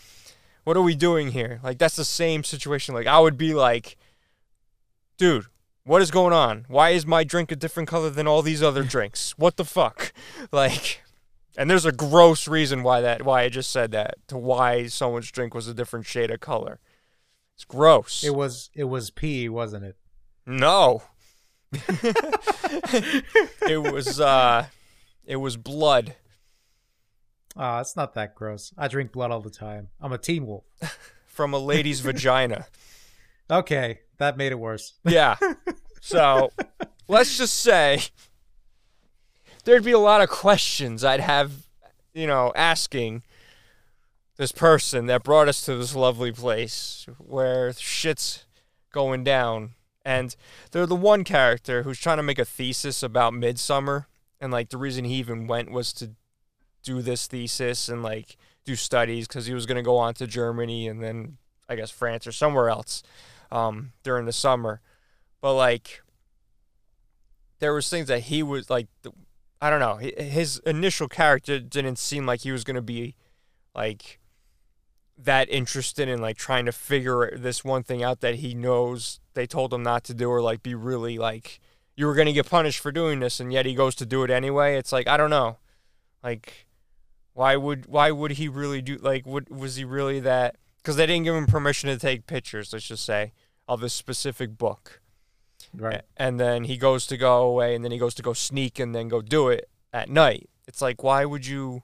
what 0.64 0.76
are 0.76 0.82
we 0.82 0.94
doing 0.94 1.32
here? 1.32 1.60
Like 1.62 1.78
that's 1.78 1.96
the 1.96 2.04
same 2.04 2.44
situation. 2.44 2.94
Like 2.94 3.06
I 3.06 3.18
would 3.18 3.38
be 3.38 3.54
like, 3.54 3.96
"Dude, 5.16 5.46
what 5.84 6.02
is 6.02 6.10
going 6.10 6.32
on? 6.32 6.66
Why 6.68 6.90
is 6.90 7.06
my 7.06 7.24
drink 7.24 7.50
a 7.52 7.56
different 7.56 7.88
color 7.88 8.10
than 8.10 8.26
all 8.26 8.42
these 8.42 8.62
other 8.62 8.82
drinks? 8.94 9.32
What 9.38 9.56
the 9.56 9.64
fuck?" 9.64 10.12
Like, 10.52 11.02
and 11.56 11.70
there's 11.70 11.86
a 11.86 11.92
gross 11.92 12.46
reason 12.46 12.82
why 12.82 13.00
that 13.00 13.22
why 13.24 13.42
I 13.42 13.48
just 13.48 13.70
said 13.72 13.90
that 13.92 14.16
to 14.28 14.36
why 14.36 14.86
someone's 14.88 15.30
drink 15.30 15.54
was 15.54 15.66
a 15.66 15.74
different 15.74 16.04
shade 16.06 16.30
of 16.30 16.40
color. 16.40 16.78
It's 17.54 17.64
gross. 17.64 18.22
It 18.22 18.34
was 18.34 18.68
it 18.74 18.84
was 18.84 19.10
pee, 19.10 19.48
wasn't 19.48 19.84
it? 19.84 19.96
no. 20.44 21.02
it 23.68 23.92
was 23.92 24.20
uh 24.20 24.66
it 25.24 25.36
was 25.36 25.56
blood 25.56 26.14
Ah, 27.58 27.80
it's 27.80 27.96
not 27.96 28.14
that 28.14 28.34
gross. 28.34 28.72
I 28.76 28.86
drink 28.86 29.12
blood 29.12 29.30
all 29.30 29.40
the 29.40 29.50
time. 29.50 29.88
I'm 30.00 30.12
a 30.12 30.18
teen 30.18 30.46
wolf. 30.46 30.64
from 31.26 31.54
a 31.54 31.58
lady's 31.58 32.00
vagina. 32.00 32.66
Okay, 33.50 34.00
that 34.18 34.36
made 34.36 34.52
it 34.52 34.58
worse. 34.58 34.94
Yeah. 35.04 35.36
So 36.00 36.50
let's 37.08 37.36
just 37.36 37.54
say 37.54 38.00
there'd 39.64 39.84
be 39.84 39.92
a 39.92 39.98
lot 39.98 40.20
of 40.20 40.28
questions 40.28 41.02
I'd 41.02 41.20
have, 41.20 41.52
you 42.14 42.26
know, 42.26 42.52
asking 42.54 43.22
this 44.36 44.52
person 44.52 45.06
that 45.06 45.24
brought 45.24 45.48
us 45.48 45.64
to 45.64 45.76
this 45.76 45.94
lovely 45.96 46.32
place 46.32 47.06
where 47.18 47.72
shit's 47.72 48.44
going 48.92 49.24
down. 49.24 49.70
And 50.06 50.36
they're 50.70 50.86
the 50.86 50.94
one 50.94 51.24
character 51.24 51.82
who's 51.82 51.98
trying 51.98 52.18
to 52.18 52.22
make 52.22 52.38
a 52.38 52.44
thesis 52.44 53.02
about 53.02 53.34
Midsummer. 53.34 54.06
And, 54.40 54.52
like, 54.52 54.68
the 54.68 54.78
reason 54.78 55.04
he 55.04 55.16
even 55.16 55.46
went 55.46 55.70
was 55.70 55.92
to 55.94 56.12
do 56.82 57.02
this 57.02 57.26
thesis 57.26 57.88
and, 57.88 58.02
like, 58.02 58.36
do 58.64 58.76
studies 58.76 59.26
because 59.26 59.46
he 59.46 59.54
was 59.54 59.66
going 59.66 59.76
to 59.76 59.82
go 59.82 59.96
on 59.96 60.14
to 60.14 60.26
Germany 60.26 60.86
and 60.86 61.02
then, 61.02 61.38
I 61.68 61.74
guess, 61.74 61.90
France 61.90 62.26
or 62.26 62.32
somewhere 62.32 62.68
else 62.68 63.02
um, 63.50 63.92
during 64.04 64.26
the 64.26 64.32
summer 64.32 64.80
but 65.40 65.54
like 65.54 66.02
there 67.58 67.72
was 67.72 67.88
things 67.88 68.08
that 68.08 68.22
he 68.22 68.42
was 68.42 68.68
like 68.68 68.88
i 69.60 69.70
don't 69.70 69.78
know 69.78 69.96
his 69.96 70.58
initial 70.66 71.08
character 71.08 71.60
didn't 71.60 71.98
seem 71.98 72.26
like 72.26 72.40
he 72.40 72.52
was 72.52 72.64
going 72.64 72.74
to 72.74 72.82
be 72.82 73.14
like 73.74 74.18
that 75.16 75.48
interested 75.48 76.08
in 76.08 76.20
like 76.20 76.36
trying 76.36 76.66
to 76.66 76.72
figure 76.72 77.36
this 77.36 77.64
one 77.64 77.82
thing 77.82 78.02
out 78.02 78.20
that 78.20 78.36
he 78.36 78.54
knows 78.54 79.20
they 79.36 79.46
told 79.46 79.72
him 79.72 79.84
not 79.84 80.02
to 80.02 80.14
do 80.14 80.28
or 80.28 80.42
like 80.42 80.64
be 80.64 80.74
really 80.74 81.16
like 81.16 81.60
you 81.94 82.06
were 82.06 82.14
going 82.14 82.26
to 82.26 82.32
get 82.32 82.50
punished 82.50 82.80
for 82.80 82.90
doing 82.90 83.20
this 83.20 83.38
and 83.38 83.52
yet 83.52 83.64
he 83.64 83.74
goes 83.74 83.94
to 83.94 84.04
do 84.04 84.24
it 84.24 84.30
anyway 84.30 84.76
it's 84.76 84.90
like 84.90 85.06
i 85.06 85.16
don't 85.16 85.30
know 85.30 85.58
like 86.24 86.66
Why 87.34 87.54
would 87.54 87.84
why 87.86 88.10
would 88.10 88.32
he 88.32 88.48
really 88.48 88.80
do 88.80 88.96
like 88.96 89.26
what 89.26 89.50
was 89.50 89.76
he 89.76 89.84
really 89.84 90.20
that 90.20 90.56
cuz 90.82 90.96
they 90.96 91.06
didn't 91.06 91.24
give 91.24 91.34
him 91.34 91.46
permission 91.46 91.90
to 91.90 91.98
take 91.98 92.26
pictures, 92.26 92.72
let's 92.72 92.88
just 92.88 93.04
say, 93.04 93.32
of 93.68 93.80
this 93.80 93.92
specific 93.92 94.56
book. 94.56 95.02
Right. 95.74 96.02
And 96.16 96.40
then 96.40 96.64
he 96.64 96.78
goes 96.78 97.06
to 97.08 97.16
go 97.18 97.42
away 97.42 97.74
and 97.74 97.84
then 97.84 97.92
he 97.92 97.98
goes 97.98 98.14
to 98.14 98.22
go 98.22 98.32
sneak 98.32 98.78
and 98.78 98.94
then 98.94 99.08
go 99.08 99.20
do 99.20 99.48
it 99.50 99.68
at 99.92 100.08
night. 100.08 100.48
It's 100.66 100.80
like 100.80 101.02
why 101.02 101.26
would 101.26 101.46
you 101.46 101.82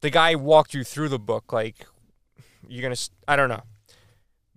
the 0.00 0.10
guy 0.10 0.36
walked 0.36 0.74
you 0.74 0.84
through 0.84 1.08
the 1.08 1.18
book 1.18 1.52
like 1.52 1.86
you're 2.68 2.82
going 2.82 2.94
to 2.94 3.10
I 3.26 3.34
don't 3.34 3.48
know. 3.48 3.64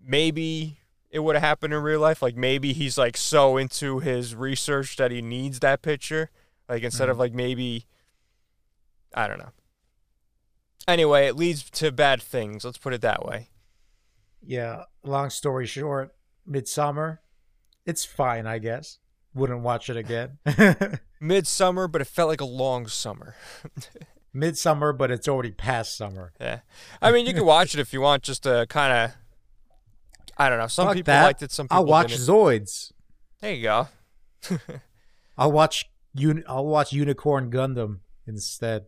Maybe 0.06 0.78
it 1.14 1.20
would 1.20 1.36
have 1.36 1.43
happened 1.43 1.74
in 1.74 1.82
real 1.82 1.99
life. 2.01 2.22
Like 2.22 2.36
maybe 2.36 2.74
he's 2.74 2.97
like 2.97 3.16
so 3.16 3.55
into 3.55 3.99
his 3.99 4.36
research 4.36 4.97
that 4.97 5.11
he 5.11 5.22
needs 5.22 5.59
that 5.61 5.82
picture. 5.82 6.30
Like 6.68 6.84
instead 6.84 7.07
of 7.07 7.16
Mhm. 7.16 7.20
like 7.20 7.34
maybe 7.34 7.86
I 9.14 9.28
don't 9.28 9.38
know. 9.38 9.51
Anyway, 10.88 11.28
it 11.28 11.36
leads 11.36 11.70
to 11.70 11.91
bad 11.91 12.22
things. 12.22 12.66
Let's 12.66 12.78
put 12.80 12.93
it 12.93 13.01
that 13.01 13.24
way. 13.26 13.49
Yeah. 14.41 14.84
Long 15.03 15.30
story 15.30 15.66
short, 15.68 16.14
Midsommar, 16.49 17.20
it's 17.86 18.03
fine, 18.03 18.45
I 18.47 18.57
guess. 18.57 18.97
Wouldn't 19.36 19.61
watch 19.61 19.89
it 19.89 19.97
again. 19.97 20.39
Midsommar, 21.22 21.89
but 21.91 22.01
it 22.01 22.07
felt 22.07 22.30
like 22.30 22.41
a 22.41 22.45
long 22.45 22.88
summer. 22.88 23.36
Midsummer, 24.34 24.93
but 24.93 25.11
it's 25.11 25.28
already 25.28 25.51
past 25.51 25.95
summer. 25.95 26.34
Yeah. 26.41 26.61
I 27.01 27.11
mean, 27.11 27.26
you 27.28 27.34
can 27.34 27.45
watch 27.45 27.74
it 27.76 27.80
if 27.80 27.93
you 27.93 28.01
want, 28.01 28.24
just 28.24 28.43
to 28.43 28.66
kind 28.68 28.91
of. 28.93 29.16
I 30.38 30.50
don't 30.50 30.58
know. 30.60 30.68
Some 30.68 30.88
Fuck 30.88 30.96
people 30.96 31.14
that. 31.14 31.24
liked 31.24 31.42
it. 31.44 31.52
Some 31.52 31.68
people 31.68 31.78
I'll 31.78 31.86
watch 31.86 32.10
didn't. 32.10 32.22
Zoids. 32.28 32.92
There 33.42 33.54
you 33.54 33.64
go. 33.64 33.88
I'll 35.38 35.52
watch 35.52 35.86
uni- 36.14 36.44
I'll 36.48 36.66
watch 36.66 36.92
Unicorn 36.94 37.52
Gundam 37.52 38.00
instead. 38.28 38.86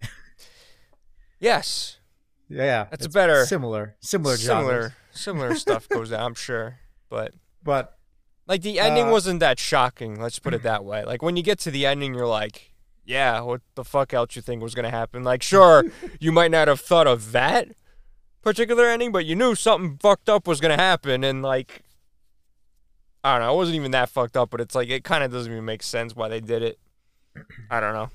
Yes, 1.38 1.98
Yeah, 2.48 2.86
That's 2.90 3.04
a 3.06 3.10
better- 3.10 3.44
similar 3.44 3.96
similar 4.00 4.36
similar 4.36 4.94
similar 5.10 5.54
stuff 5.64 5.88
goes 5.88 6.10
down. 6.10 6.20
I'm 6.22 6.34
sure, 6.34 6.78
but 7.10 7.34
But 7.62 7.96
like 8.46 8.62
the 8.62 8.78
ending 8.80 9.08
Uh, 9.08 9.10
wasn't 9.10 9.40
that 9.40 9.58
shocking. 9.58 10.20
Let's 10.20 10.38
put 10.38 10.54
it 10.54 10.62
that 10.70 10.84
way. 10.84 11.04
Like 11.04 11.22
when 11.22 11.36
you 11.36 11.42
get 11.42 11.58
to 11.60 11.70
the 11.70 11.84
ending, 11.86 12.14
you're 12.14 12.26
like, 12.26 12.72
yeah, 13.04 13.40
what 13.42 13.60
the 13.74 13.84
fuck 13.84 14.14
else 14.14 14.34
you 14.34 14.42
think 14.42 14.62
was 14.62 14.74
gonna 14.74 14.90
happen? 14.90 15.24
Like, 15.24 15.42
sure, 15.42 15.84
you 16.20 16.32
might 16.32 16.50
not 16.50 16.68
have 16.68 16.80
thought 16.80 17.06
of 17.06 17.32
that 17.32 17.68
particular 18.46 18.86
ending, 18.86 19.10
but 19.10 19.26
you 19.26 19.34
knew 19.34 19.56
something 19.56 19.98
fucked 20.00 20.28
up 20.28 20.46
was 20.46 20.60
gonna 20.60 20.76
happen, 20.76 21.24
and 21.24 21.42
like. 21.42 21.82
I 23.24 23.38
don't 23.38 23.44
know. 23.44 23.54
It 23.54 23.56
wasn't 23.56 23.74
even 23.74 23.90
that 23.90 24.08
fucked 24.08 24.36
up, 24.36 24.50
but 24.50 24.60
it's 24.60 24.76
like 24.76 24.88
it 24.88 25.02
kind 25.02 25.24
of 25.24 25.32
doesn't 25.32 25.50
even 25.50 25.64
make 25.64 25.82
sense 25.82 26.14
why 26.14 26.28
they 26.28 26.40
did 26.40 26.62
it. 26.62 26.78
I 27.68 27.80
don't 27.80 27.92
know. 27.92 28.10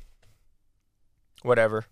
Whatever. 1.41 1.85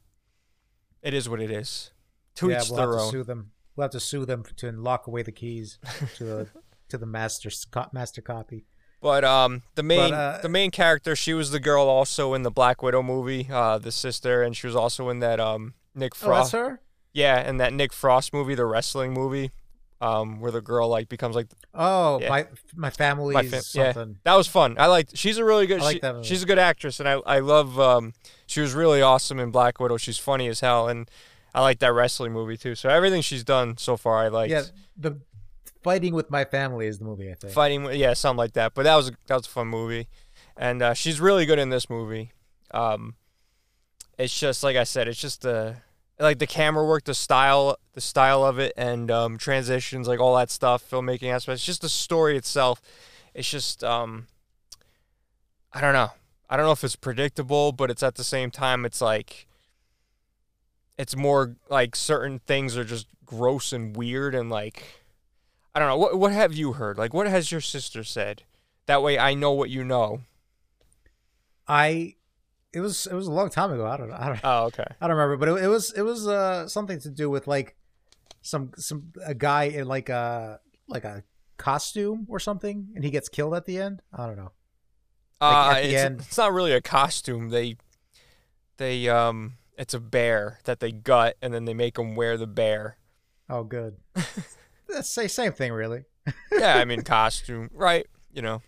It 1.01 1.13
is 1.13 1.27
what 1.27 1.41
it 1.41 1.51
is. 1.51 1.91
To 2.35 2.49
yeah, 2.49 2.61
each 2.61 2.69
we'll 2.69 2.77
their 2.77 2.93
have 2.93 3.07
to 3.07 3.11
sue 3.11 3.23
them. 3.25 3.51
We'll 3.75 3.83
have 3.83 3.91
to 3.91 3.99
sue 3.99 4.25
them 4.25 4.45
to 4.55 4.71
lock 4.71 5.07
away 5.07 5.23
the 5.23 5.33
keys 5.33 5.79
to 6.15 6.23
the 6.23 6.47
to 6.87 6.97
the 6.97 7.05
master 7.05 7.49
master 7.91 8.21
copy. 8.21 8.63
But 9.01 9.25
um, 9.25 9.63
the 9.75 9.83
main 9.83 10.13
uh, 10.13 10.39
the 10.41 10.47
main 10.47 10.71
character, 10.71 11.13
she 11.13 11.33
was 11.33 11.51
the 11.51 11.59
girl 11.59 11.87
also 11.87 12.33
in 12.33 12.43
the 12.43 12.51
Black 12.51 12.81
Widow 12.81 13.03
movie, 13.03 13.49
uh, 13.51 13.79
the 13.79 13.91
sister, 13.91 14.43
and 14.43 14.55
she 14.55 14.65
was 14.65 14.77
also 14.77 15.09
in 15.09 15.19
that 15.19 15.41
um 15.41 15.73
Nick 15.93 16.15
Frost. 16.15 16.53
Oh, 16.53 16.57
that's 16.57 16.69
her. 16.69 16.81
Yeah, 17.13 17.37
and 17.37 17.59
that 17.59 17.73
Nick 17.73 17.93
Frost 17.93 18.33
movie, 18.33 18.55
the 18.55 18.65
wrestling 18.65 19.13
movie, 19.13 19.51
um, 20.01 20.39
where 20.39 20.51
the 20.51 20.61
girl 20.61 20.87
like 20.89 21.09
becomes 21.09 21.35
like 21.35 21.47
Oh, 21.73 22.19
Yeah. 22.21 22.29
my 22.29 22.47
my 22.75 22.89
family's 22.89 23.33
my 23.35 23.43
fam- 23.43 23.61
yeah. 23.73 23.91
something. 23.93 24.17
That 24.23 24.35
was 24.35 24.47
fun. 24.47 24.75
I 24.79 24.87
liked. 24.87 25.15
She's 25.17 25.37
a 25.37 25.43
really 25.45 25.67
good. 25.67 25.81
I 25.81 25.83
like 25.83 25.93
she- 25.95 25.99
that 26.01 26.15
movie. 26.15 26.27
she's 26.27 26.43
a 26.43 26.45
good 26.45 26.59
actress, 26.59 26.99
and 26.99 27.07
I 27.09 27.13
I 27.25 27.39
love. 27.39 27.79
Um, 27.79 28.13
she 28.47 28.61
was 28.61 28.73
really 28.73 29.01
awesome 29.01 29.39
in 29.39 29.51
Black 29.51 29.79
Widow. 29.79 29.97
She's 29.97 30.17
funny 30.17 30.47
as 30.47 30.59
hell, 30.61 30.87
and 30.87 31.09
I 31.53 31.61
like 31.61 31.79
that 31.79 31.93
wrestling 31.93 32.31
movie 32.33 32.57
too. 32.57 32.75
So 32.75 32.89
everything 32.89 33.21
she's 33.21 33.43
done 33.43 33.77
so 33.77 33.97
far, 33.97 34.17
I 34.19 34.27
like. 34.29 34.49
Yeah, 34.49 34.63
the 34.97 35.19
fighting 35.83 36.13
with 36.13 36.29
my 36.29 36.43
family 36.45 36.87
is 36.87 36.99
the 36.99 37.05
movie. 37.05 37.31
I 37.31 37.35
think. 37.35 37.53
fighting 37.53 37.85
yeah 37.93 38.13
something 38.13 38.37
like 38.37 38.51
that 38.53 38.73
but 38.73 38.83
that 38.83 38.95
was 38.97 39.07
a, 39.09 39.11
that 39.27 39.35
was 39.35 39.45
a 39.45 39.49
fun 39.49 39.67
movie 39.67 40.09
and 40.57 40.81
uh, 40.81 40.93
she's 40.93 41.21
really 41.21 41.45
good 41.45 41.57
in 41.57 41.69
this 41.69 41.89
movie 41.89 42.33
um 42.71 43.15
it's 44.17 44.37
just 44.37 44.61
like 44.61 44.75
i 44.75 44.83
said 44.83 45.07
it's 45.07 45.21
just 45.21 45.41
the 45.43 45.77
like 46.19 46.39
the 46.39 46.47
camera 46.47 46.85
work 46.85 47.03
the 47.05 47.13
style 47.13 47.77
the 47.93 48.01
style 48.01 48.43
of 48.43 48.59
it 48.59 48.73
and 48.75 49.09
um 49.09 49.37
transitions 49.37 50.07
like 50.07 50.19
all 50.19 50.35
that 50.35 50.51
stuff 50.51 50.83
filmmaking 50.89 51.31
aspects 51.31 51.63
just 51.63 51.81
the 51.81 51.89
story 51.89 52.35
itself 52.35 52.81
it's 53.33 53.49
just 53.49 53.83
um 53.83 54.27
i 55.73 55.79
don't 55.79 55.93
know 55.93 56.11
i 56.49 56.57
don't 56.57 56.65
know 56.65 56.71
if 56.71 56.83
it's 56.83 56.95
predictable 56.95 57.71
but 57.71 57.89
it's 57.89 58.03
at 58.03 58.15
the 58.15 58.23
same 58.23 58.51
time 58.51 58.85
it's 58.85 59.01
like 59.01 59.47
it's 60.97 61.15
more 61.15 61.55
like 61.69 61.95
certain 61.95 62.39
things 62.39 62.75
are 62.75 62.83
just 62.83 63.07
gross 63.25 63.71
and 63.71 63.95
weird 63.95 64.35
and 64.35 64.49
like 64.49 64.99
I 65.73 65.79
don't 65.79 65.87
know. 65.87 65.97
What 65.97 66.17
what 66.17 66.31
have 66.31 66.53
you 66.53 66.73
heard? 66.73 66.97
Like 66.97 67.13
what 67.13 67.27
has 67.27 67.51
your 67.51 67.61
sister 67.61 68.03
said? 68.03 68.43
That 68.87 69.03
way 69.03 69.19
I 69.19 69.33
know 69.33 69.51
what 69.51 69.69
you 69.69 69.83
know. 69.83 70.21
I 71.67 72.15
it 72.73 72.79
was 72.81 73.07
it 73.07 73.13
was 73.13 73.27
a 73.27 73.31
long 73.31 73.49
time 73.49 73.71
ago. 73.71 73.85
I 73.85 73.97
don't 73.97 74.09
know. 74.09 74.17
I 74.17 74.27
don't, 74.27 74.39
Oh, 74.43 74.65
okay. 74.65 74.85
I 75.01 75.07
don't 75.07 75.17
remember, 75.17 75.37
but 75.37 75.49
it, 75.57 75.65
it 75.65 75.67
was 75.67 75.91
it 75.93 76.01
was 76.01 76.27
uh 76.27 76.67
something 76.67 76.99
to 77.01 77.09
do 77.09 77.29
with 77.29 77.47
like 77.47 77.75
some 78.41 78.71
some 78.77 79.11
a 79.25 79.33
guy 79.33 79.63
in 79.65 79.87
like 79.87 80.09
a 80.09 80.59
like 80.87 81.03
a 81.03 81.23
costume 81.57 82.25
or 82.29 82.39
something, 82.39 82.89
and 82.95 83.03
he 83.03 83.09
gets 83.11 83.29
killed 83.29 83.53
at 83.53 83.65
the 83.65 83.79
end. 83.79 84.01
I 84.13 84.25
don't 84.27 84.37
know. 84.37 84.51
Like, 85.41 85.55
uh, 85.55 85.69
at 85.71 85.81
the 85.83 85.93
it's, 85.93 86.03
end- 86.03 86.19
it's 86.21 86.37
not 86.37 86.53
really 86.53 86.73
a 86.73 86.81
costume. 86.81 87.49
They 87.49 87.77
they 88.77 89.07
um 89.09 89.53
it's 89.77 89.93
a 89.93 89.99
bear 89.99 90.59
that 90.65 90.79
they 90.79 90.91
gut 90.91 91.37
and 91.41 91.53
then 91.53 91.65
they 91.65 91.73
make 91.73 91.97
him 91.97 92.15
wear 92.15 92.37
the 92.37 92.47
bear. 92.47 92.97
Oh, 93.49 93.63
good. 93.63 93.97
That's 94.87 95.09
say 95.09 95.27
same 95.27 95.53
thing, 95.53 95.71
really. 95.71 96.03
Yeah, 96.51 96.75
I 96.75 96.85
mean 96.85 97.01
costume, 97.01 97.69
right? 97.73 98.05
You 98.31 98.41
know. 98.41 98.61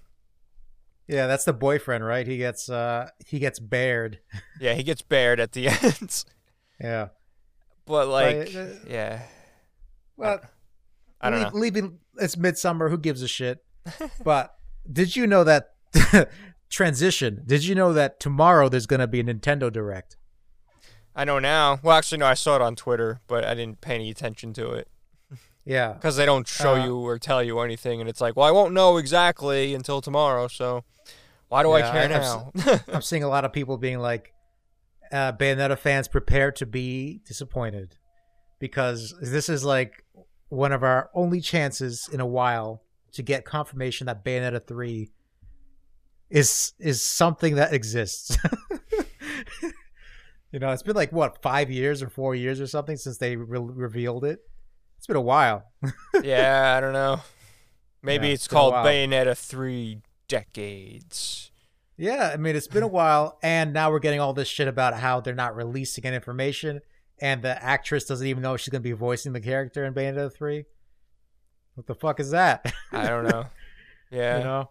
Yeah, 1.11 1.27
that's 1.27 1.43
the 1.43 1.51
boyfriend, 1.53 2.05
right? 2.05 2.25
He 2.25 2.37
gets 2.37 2.69
uh 2.69 3.09
he 3.25 3.37
gets 3.39 3.59
bared. 3.59 4.19
Yeah, 4.61 4.73
he 4.75 4.83
gets 4.83 5.01
bared 5.01 5.39
at 5.39 5.51
the 5.51 5.67
end. 5.83 6.23
Yeah. 6.79 7.09
but 7.85 8.07
like 8.07 8.53
But, 8.53 8.55
uh, 8.55 8.67
yeah, 8.87 9.23
Well, 10.17 10.39
I 11.19 11.29
don't 11.29 11.39
leave- 11.41 11.53
know. 11.53 11.59
Leaving 11.59 11.99
it's 12.17 12.37
midsummer. 12.37 12.89
Who 12.89 12.97
gives 12.97 13.21
a 13.21 13.27
shit? 13.27 13.59
but 14.23 14.53
did 14.91 15.15
you 15.15 15.27
know 15.27 15.43
that 15.43 15.71
transition? 16.69 17.43
Did 17.45 17.65
you 17.65 17.75
know 17.75 17.93
that 17.93 18.19
tomorrow 18.19 18.69
there's 18.69 18.85
gonna 18.87 19.07
be 19.07 19.19
a 19.19 19.23
Nintendo 19.23 19.71
Direct? 19.71 20.17
I 21.15 21.25
know 21.25 21.39
now. 21.39 21.79
Well, 21.83 21.97
actually 21.97 22.19
no, 22.19 22.27
I 22.27 22.35
saw 22.35 22.55
it 22.55 22.61
on 22.61 22.75
Twitter, 22.75 23.19
but 23.27 23.43
I 23.43 23.53
didn't 23.53 23.81
pay 23.81 23.95
any 23.95 24.09
attention 24.09 24.53
to 24.53 24.71
it. 24.71 24.87
Yeah. 25.65 25.93
because 25.93 26.15
they 26.15 26.25
don't 26.25 26.47
show 26.47 26.75
Uh, 26.75 26.85
you 26.85 26.97
or 26.97 27.19
tell 27.19 27.43
you 27.43 27.59
anything, 27.59 27.99
and 27.99 28.09
it's 28.09 28.21
like, 28.21 28.35
well, 28.35 28.47
I 28.47 28.51
won't 28.51 28.73
know 28.73 28.97
exactly 28.97 29.75
until 29.75 30.01
tomorrow. 30.01 30.47
So 30.47 30.83
why 31.51 31.63
do 31.63 31.73
I 31.73 31.81
care 31.81 31.91
I- 31.91 32.03
I've 32.03 32.09
now? 32.09 32.51
I'm 32.93 33.01
seeing 33.01 33.23
a 33.23 33.27
lot 33.27 33.43
of 33.43 33.51
people 33.51 33.77
being 33.77 33.99
like, 33.99 34.33
uh, 35.11 35.33
Bayonetta 35.33 35.77
fans 35.77 36.07
prepare 36.07 36.53
to 36.53 36.65
be 36.65 37.19
disappointed 37.27 37.97
because 38.59 39.13
this 39.21 39.49
is 39.49 39.65
like 39.65 40.05
one 40.47 40.71
of 40.71 40.81
our 40.81 41.09
only 41.13 41.41
chances 41.41 42.07
in 42.13 42.21
a 42.21 42.25
while 42.25 42.83
to 43.11 43.21
get 43.21 43.43
confirmation 43.43 44.07
that 44.07 44.23
Bayonetta 44.23 44.65
3 44.65 45.09
is 46.29 46.71
is 46.79 47.03
something 47.03 47.55
that 47.55 47.73
exists. 47.73 48.37
you 50.53 50.59
know, 50.59 50.71
it's 50.71 50.83
been 50.83 50.95
like 50.95 51.11
what 51.11 51.41
five 51.41 51.69
years 51.69 52.01
or 52.01 52.07
four 52.07 52.33
years 52.33 52.61
or 52.61 52.67
something 52.67 52.95
since 52.95 53.17
they 53.17 53.35
re- 53.35 53.59
revealed 53.59 54.23
it. 54.23 54.39
It's 54.99 55.07
been 55.07 55.17
a 55.17 55.21
while. 55.21 55.65
yeah, 56.23 56.75
I 56.77 56.79
don't 56.79 56.93
know. 56.93 57.19
Maybe 58.01 58.27
Yeah, 58.27 58.33
it's 58.35 58.45
it's 58.45 58.53
called. 58.53 58.73
Bayonetta 58.73 59.37
three 59.37 60.01
decades. 60.31 61.51
Yeah, 61.97 62.31
I 62.33 62.37
mean 62.37 62.55
it's 62.55 62.67
been 62.67 62.83
a 62.83 62.87
while, 62.87 63.37
and 63.43 63.73
now 63.73 63.91
we're 63.91 63.99
getting 63.99 64.19
all 64.19 64.33
this 64.33 64.47
shit 64.47 64.67
about 64.67 64.95
how 64.95 65.19
they're 65.19 65.35
not 65.35 65.55
releasing 65.55 66.05
any 66.05 66.15
information, 66.15 66.79
and 67.19 67.41
the 67.43 67.61
actress 67.63 68.05
doesn't 68.05 68.25
even 68.25 68.41
know 68.41 68.57
she's 68.57 68.69
gonna 68.69 68.81
be 68.81 68.93
voicing 68.93 69.33
the 69.33 69.41
character 69.41 69.83
in 69.85 69.93
Bayonetta 69.93 70.33
three. 70.33 70.65
What 71.75 71.85
the 71.87 71.95
fuck 71.95 72.19
is 72.19 72.31
that? 72.31 72.73
I 72.91 73.07
don't 73.07 73.25
know. 73.27 73.45
Yeah. 74.13 74.39
you 74.39 74.43
know. 74.43 74.69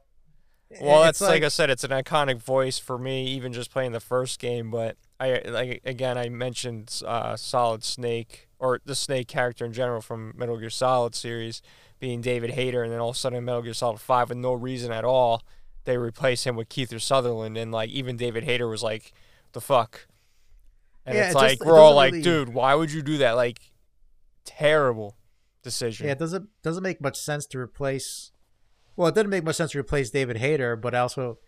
Well, 0.83 1.05
It's 1.05 1.19
that's 1.19 1.31
like, 1.31 1.43
I 1.43 1.49
said, 1.49 1.71
it's 1.71 1.83
an 1.83 1.91
iconic 1.91 2.43
voice 2.43 2.79
for 2.79 2.99
me, 2.99 3.27
even 3.29 3.55
just 3.55 3.71
playing 3.71 3.93
the 3.93 4.01
first 4.01 4.39
game. 4.39 4.71
But 4.71 4.99
I 5.19 5.41
like 5.47 5.81
again, 5.87 6.19
I 6.19 6.29
mentioned 6.29 7.01
uh, 7.07 7.37
Solid 7.37 7.83
Snake 7.83 8.49
or 8.59 8.81
the 8.85 8.95
Snake 8.95 9.29
character 9.29 9.65
in 9.65 9.73
general 9.73 10.03
from 10.03 10.35
Metal 10.37 10.59
Gear 10.59 10.69
Solid 10.69 11.15
series 11.15 11.63
being 12.01 12.21
David 12.21 12.51
Hayter, 12.51 12.83
and 12.83 12.93
then 12.93 12.99
all 12.99 13.11
of 13.11 13.17
a 13.17 13.19
sudden 13.19 13.45
Metal 13.45 13.63
Gear 13.63 13.75
Solid 13.75 14.01
Five, 14.01 14.31
with 14.31 14.39
no 14.39 14.53
reason 14.55 14.91
at 14.91 15.05
all, 15.05 15.43
they 15.85 15.97
replace 15.97 16.45
him 16.45 16.57
with 16.57 16.69
Kiefer 16.69 17.01
Sutherland, 17.01 17.57
and 17.57 17.71
like 17.71 17.91
even 17.91 18.17
David 18.17 18.43
Hayter 18.45 18.67
was 18.69 18.83
like, 18.83 19.13
"The 19.53 19.61
fuck." 19.61 20.07
And 21.07 21.17
Yeah, 21.17 21.27
it's 21.27 21.35
it 21.35 21.39
like 21.39 21.61
it 21.61 21.67
we're 21.67 21.79
all 21.79 21.95
like, 21.95 22.13
really- 22.13 22.23
dude, 22.23 22.49
why 22.55 22.75
would 22.75 22.91
you 22.93 23.03
do 23.03 23.19
that? 23.19 23.33
Like, 23.33 23.71
terrible 24.45 25.17
decision. 25.63 26.07
yeah, 26.07 26.13
it 26.13 26.19
doesn't 26.19 26.49
doesn't 26.63 26.83
make 26.83 27.01
much 27.01 27.19
sense 27.19 27.47
to 27.47 27.59
replace. 27.59 28.33
Well, 28.97 29.09
it 29.09 29.15
didn't 29.15 29.31
make 29.31 29.45
much 29.45 29.57
sense 29.57 29.71
to 29.73 29.79
replace 29.79 30.11
David 30.11 30.37
Hayter, 30.39 30.77
but 30.77 30.95
also 30.95 31.39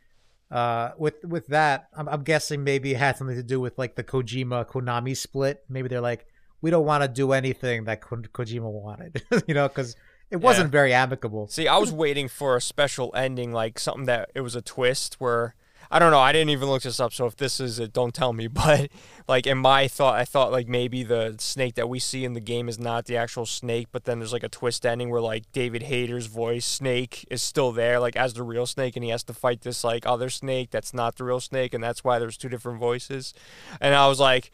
Uh, 0.50 0.92
with 0.98 1.14
with 1.24 1.46
that, 1.46 1.88
I'm, 1.96 2.06
I'm 2.10 2.22
guessing 2.24 2.62
maybe 2.62 2.92
it 2.92 2.98
had 2.98 3.16
something 3.16 3.36
to 3.36 3.42
do 3.42 3.58
with 3.58 3.78
like 3.78 3.94
the 3.96 4.04
Kojima 4.04 4.66
Konami 4.66 5.16
split. 5.16 5.64
Maybe 5.68 5.88
they're 5.88 6.02
like, 6.02 6.26
we 6.60 6.70
don't 6.70 6.84
want 6.84 7.02
to 7.02 7.08
do 7.08 7.32
anything 7.32 7.84
that 7.84 8.02
Ko- 8.02 8.16
Kojima 8.18 8.70
wanted, 8.70 9.22
you 9.46 9.54
know, 9.54 9.66
because 9.66 9.96
it 10.32 10.40
wasn't 10.40 10.68
Yeah. 10.68 10.78
very 10.80 10.92
amicable. 10.92 11.46
See, 11.46 11.68
I 11.68 11.76
was 11.78 11.92
waiting 11.92 12.26
for 12.26 12.56
a 12.56 12.60
special 12.60 13.12
ending, 13.14 13.52
like 13.52 13.78
something 13.78 14.06
that 14.06 14.30
it 14.34 14.40
was 14.40 14.56
a 14.56 14.62
twist 14.62 15.16
where 15.20 15.54
I 15.94 15.98
don't 15.98 16.10
know. 16.10 16.20
I 16.20 16.32
didn't 16.32 16.48
even 16.48 16.70
look 16.70 16.84
this 16.84 16.98
up, 16.98 17.12
so 17.12 17.26
if 17.26 17.36
this 17.36 17.60
is 17.60 17.78
it, 17.78 17.92
don't 17.92 18.14
tell 18.14 18.32
me. 18.32 18.48
But 18.62 18.88
like 19.28 19.46
in 19.46 19.58
my 19.58 19.88
thought, 19.88 20.14
I 20.14 20.24
thought 20.24 20.50
like 20.50 20.66
maybe 20.66 21.02
the 21.02 21.34
snake 21.38 21.74
that 21.74 21.86
we 21.86 21.98
see 21.98 22.24
in 22.24 22.32
the 22.32 22.40
game 22.40 22.66
is 22.70 22.78
not 22.78 23.04
the 23.04 23.18
actual 23.18 23.44
snake, 23.44 23.88
but 23.92 24.04
then 24.04 24.18
there's 24.18 24.32
like 24.32 24.42
a 24.42 24.48
twist 24.48 24.86
ending 24.86 25.10
where 25.10 25.20
like 25.20 25.52
David 25.52 25.82
Hayter's 25.82 26.28
voice 26.28 26.64
Snake 26.64 27.26
is 27.30 27.42
still 27.42 27.72
there, 27.72 28.00
like 28.00 28.16
as 28.16 28.32
the 28.32 28.42
real 28.42 28.64
snake, 28.64 28.96
and 28.96 29.04
he 29.04 29.10
has 29.10 29.22
to 29.24 29.34
fight 29.34 29.60
this 29.60 29.84
like 29.84 30.06
other 30.06 30.30
snake 30.30 30.70
that's 30.70 30.94
not 30.94 31.16
the 31.16 31.24
real 31.24 31.40
snake, 31.40 31.74
and 31.74 31.84
that's 31.84 32.02
why 32.02 32.18
there's 32.18 32.38
two 32.38 32.48
different 32.48 32.80
voices. 32.80 33.34
And 33.78 33.94
I 33.94 34.08
was 34.08 34.18
like. 34.18 34.50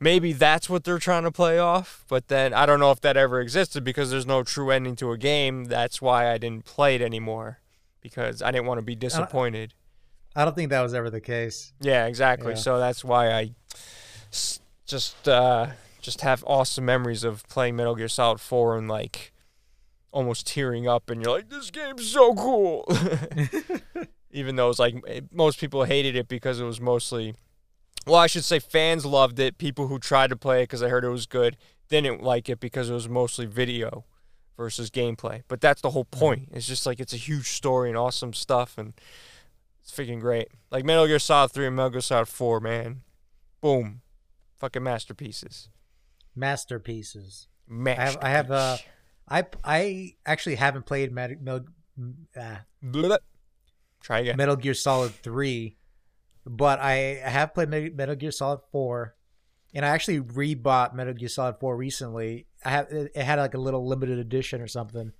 Maybe 0.00 0.32
that's 0.32 0.70
what 0.70 0.84
they're 0.84 0.98
trying 0.98 1.24
to 1.24 1.32
play 1.32 1.58
off, 1.58 2.04
but 2.08 2.28
then 2.28 2.54
I 2.54 2.66
don't 2.66 2.78
know 2.78 2.92
if 2.92 3.00
that 3.00 3.16
ever 3.16 3.40
existed 3.40 3.82
because 3.82 4.10
there's 4.10 4.26
no 4.26 4.42
true 4.42 4.70
ending 4.70 4.94
to 4.96 5.10
a 5.10 5.18
game. 5.18 5.64
That's 5.64 6.00
why 6.00 6.30
I 6.32 6.38
didn't 6.38 6.64
play 6.64 6.94
it 6.94 7.02
anymore 7.02 7.58
because 8.00 8.40
I 8.40 8.50
didn't 8.52 8.66
want 8.66 8.78
to 8.78 8.82
be 8.82 8.94
disappointed. 8.94 9.74
I 10.36 10.44
don't 10.44 10.54
think 10.54 10.70
that 10.70 10.82
was 10.82 10.94
ever 10.94 11.10
the 11.10 11.20
case. 11.20 11.72
Yeah, 11.80 12.06
exactly. 12.06 12.52
Yeah. 12.52 12.58
So 12.58 12.78
that's 12.78 13.04
why 13.04 13.32
I 13.32 13.50
just 14.86 15.28
uh, 15.28 15.68
just 16.00 16.20
have 16.20 16.44
awesome 16.46 16.84
memories 16.84 17.24
of 17.24 17.46
playing 17.48 17.76
Metal 17.76 17.94
Gear 17.96 18.08
Solid 18.08 18.40
4 18.40 18.78
and 18.78 18.88
like 18.88 19.32
almost 20.12 20.46
tearing 20.46 20.88
up, 20.88 21.10
and 21.10 21.22
you're 21.22 21.32
like, 21.32 21.48
"This 21.48 21.70
game's 21.70 22.08
so 22.08 22.34
cool." 22.34 22.84
Even 24.30 24.56
though 24.56 24.70
it's 24.70 24.78
like 24.78 24.96
most 25.32 25.58
people 25.58 25.84
hated 25.84 26.14
it 26.16 26.28
because 26.28 26.60
it 26.60 26.64
was 26.64 26.80
mostly, 26.80 27.34
well, 28.08 28.20
I 28.20 28.26
should 28.26 28.44
say 28.44 28.58
fans 28.58 29.04
loved 29.04 29.38
it. 29.38 29.58
People 29.58 29.88
who 29.88 29.98
tried 29.98 30.30
to 30.30 30.36
play 30.36 30.60
it 30.60 30.64
because 30.64 30.82
I 30.82 30.88
heard 30.88 31.04
it 31.04 31.10
was 31.10 31.26
good 31.26 31.56
didn't 31.88 32.22
like 32.22 32.48
it 32.48 32.60
because 32.60 32.90
it 32.90 32.92
was 32.94 33.08
mostly 33.08 33.46
video 33.46 34.04
versus 34.56 34.90
gameplay. 34.90 35.42
But 35.48 35.60
that's 35.60 35.80
the 35.80 35.90
whole 35.90 36.04
point. 36.04 36.48
It's 36.52 36.66
just 36.66 36.84
like 36.84 37.00
it's 37.00 37.14
a 37.14 37.18
huge 37.18 37.48
story 37.52 37.88
and 37.88 37.96
awesome 37.96 38.34
stuff, 38.34 38.76
and 38.76 38.92
it's 39.80 39.92
freaking 39.92 40.20
great. 40.20 40.48
Like 40.70 40.84
Metal 40.84 41.06
Gear 41.06 41.18
Solid 41.18 41.52
3 41.52 41.68
and 41.68 41.76
Metal 41.76 41.90
Gear 41.90 42.00
Solid 42.00 42.28
4, 42.28 42.60
man. 42.60 43.02
Boom. 43.60 44.02
Fucking 44.58 44.82
masterpieces. 44.82 45.68
Masterpieces. 46.34 47.46
I 47.70 47.90
have 47.90 48.18
I 48.22 48.28
have 48.30 48.50
uh 48.50 48.76
I 49.28 49.44
I 49.64 50.14
actually 50.26 50.56
haven't 50.56 50.86
played 50.86 51.12
Metal 51.12 51.36
Metal, 51.40 51.66
uh, 52.36 52.56
Try 54.00 54.20
again. 54.20 54.36
Metal 54.36 54.56
Gear 54.56 54.74
Solid 54.74 55.12
3, 55.12 55.76
but 56.48 56.80
I 56.80 57.20
have 57.22 57.54
played 57.54 57.68
Metal 57.68 58.14
Gear 58.14 58.30
Solid 58.30 58.60
4 58.72 59.14
and 59.74 59.84
I 59.84 59.90
actually 59.90 60.20
rebought 60.20 60.94
Metal 60.94 61.12
Gear 61.12 61.28
Solid 61.28 61.56
4 61.60 61.76
recently. 61.76 62.46
I 62.64 62.70
have 62.70 62.86
it 62.90 63.14
had 63.16 63.38
like 63.38 63.54
a 63.54 63.58
little 63.58 63.86
limited 63.86 64.18
edition 64.18 64.60
or 64.60 64.66
something 64.66 65.12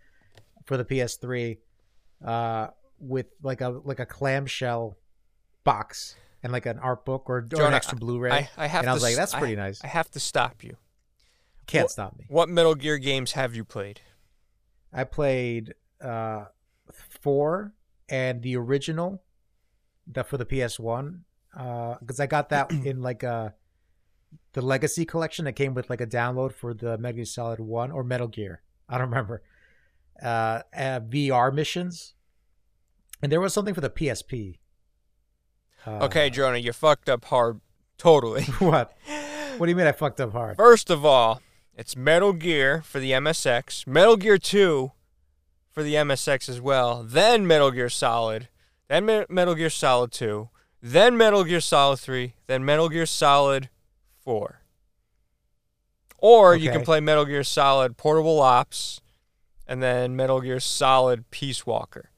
for 0.64 0.76
the 0.76 0.84
PS3 0.84 1.58
uh 2.24 2.68
with 2.98 3.26
like 3.42 3.60
a 3.60 3.68
like 3.84 4.00
a 4.00 4.06
clamshell 4.06 4.96
box 5.62 6.16
and 6.42 6.52
like 6.52 6.66
an 6.66 6.78
art 6.78 7.04
book 7.04 7.28
or, 7.28 7.38
or 7.38 7.40
Jonah, 7.42 7.66
an 7.66 7.74
extra 7.74 7.96
Blu-ray. 7.96 8.30
I, 8.30 8.48
I 8.56 8.66
have 8.66 8.82
and 8.82 8.90
I 8.90 8.94
was 8.94 9.02
like, 9.02 9.16
that's 9.16 9.34
pretty 9.34 9.56
nice. 9.56 9.82
I 9.84 9.88
have 9.88 10.10
to 10.12 10.20
stop 10.20 10.64
you. 10.64 10.76
Can't 11.66 11.84
what- 11.84 11.90
stop 11.90 12.18
me. 12.18 12.24
What 12.28 12.48
Metal 12.48 12.74
Gear 12.74 12.98
games 12.98 13.32
have 13.32 13.54
you 13.54 13.64
played? 13.64 14.00
I 14.92 15.04
played 15.04 15.74
uh 16.00 16.46
four 17.20 17.74
and 18.08 18.42
the 18.42 18.56
original 18.56 19.22
that 20.12 20.26
for 20.28 20.36
the 20.36 20.46
PS1 20.46 21.20
because 22.00 22.20
I 22.20 22.26
got 22.26 22.48
that 22.50 22.70
in 22.84 23.02
like 23.02 23.24
uh 23.24 23.50
the 24.52 24.62
Legacy 24.62 25.04
collection 25.04 25.44
that 25.46 25.52
came 25.52 25.74
with 25.74 25.88
like 25.88 26.00
a 26.00 26.06
download 26.06 26.52
for 26.52 26.74
the 26.74 26.98
Metal 26.98 27.16
Gear 27.16 27.24
Solid 27.24 27.60
One 27.60 27.90
or 27.90 28.04
Metal 28.04 28.28
Gear. 28.28 28.62
I 28.88 28.98
don't 28.98 29.08
remember. 29.10 29.42
Uh, 30.22 30.62
uh 30.74 31.00
VR 31.00 31.54
missions, 31.54 32.14
and 33.22 33.30
there 33.30 33.40
was 33.40 33.54
something 33.54 33.74
for 33.74 33.80
the 33.80 33.90
PSP. 33.90 34.58
Uh, 35.86 35.98
Okay, 36.02 36.28
Jonah, 36.28 36.58
you 36.58 36.72
fucked 36.72 37.08
up 37.08 37.24
hard. 37.26 37.60
Totally. 37.96 38.42
what? 38.58 38.96
What 39.56 39.66
do 39.66 39.70
you 39.70 39.76
mean 39.76 39.86
I 39.86 39.92
fucked 39.92 40.20
up 40.20 40.32
hard? 40.32 40.56
First 40.56 40.90
of 40.90 41.04
all, 41.04 41.40
it's 41.74 41.96
Metal 41.96 42.32
Gear 42.32 42.82
for 42.82 42.98
the 43.00 43.12
MSX, 43.12 43.86
Metal 43.86 44.16
Gear 44.16 44.38
2 44.38 44.92
for 45.70 45.82
the 45.82 45.94
MSX 45.94 46.48
as 46.48 46.60
well, 46.60 47.04
then 47.04 47.46
Metal 47.46 47.70
Gear 47.70 47.88
Solid, 47.88 48.48
then 48.88 49.06
Me- 49.06 49.24
Metal 49.28 49.54
Gear 49.54 49.70
Solid 49.70 50.12
2, 50.12 50.48
then 50.82 51.16
Metal 51.16 51.44
Gear 51.44 51.60
Solid 51.60 51.98
3, 51.98 52.34
then 52.46 52.64
Metal 52.64 52.88
Gear 52.88 53.06
Solid 53.06 53.68
4. 54.24 54.62
Or 56.20 56.56
you 56.56 56.70
can 56.70 56.84
play 56.84 57.00
Metal 57.00 57.24
Gear 57.24 57.44
Solid 57.44 57.96
Portable 57.96 58.40
Ops 58.40 59.00
and 59.66 59.82
then 59.82 60.16
Metal 60.16 60.40
Gear 60.40 60.58
Solid 60.60 61.30
Peace 61.30 61.64
Walker. 61.66 62.10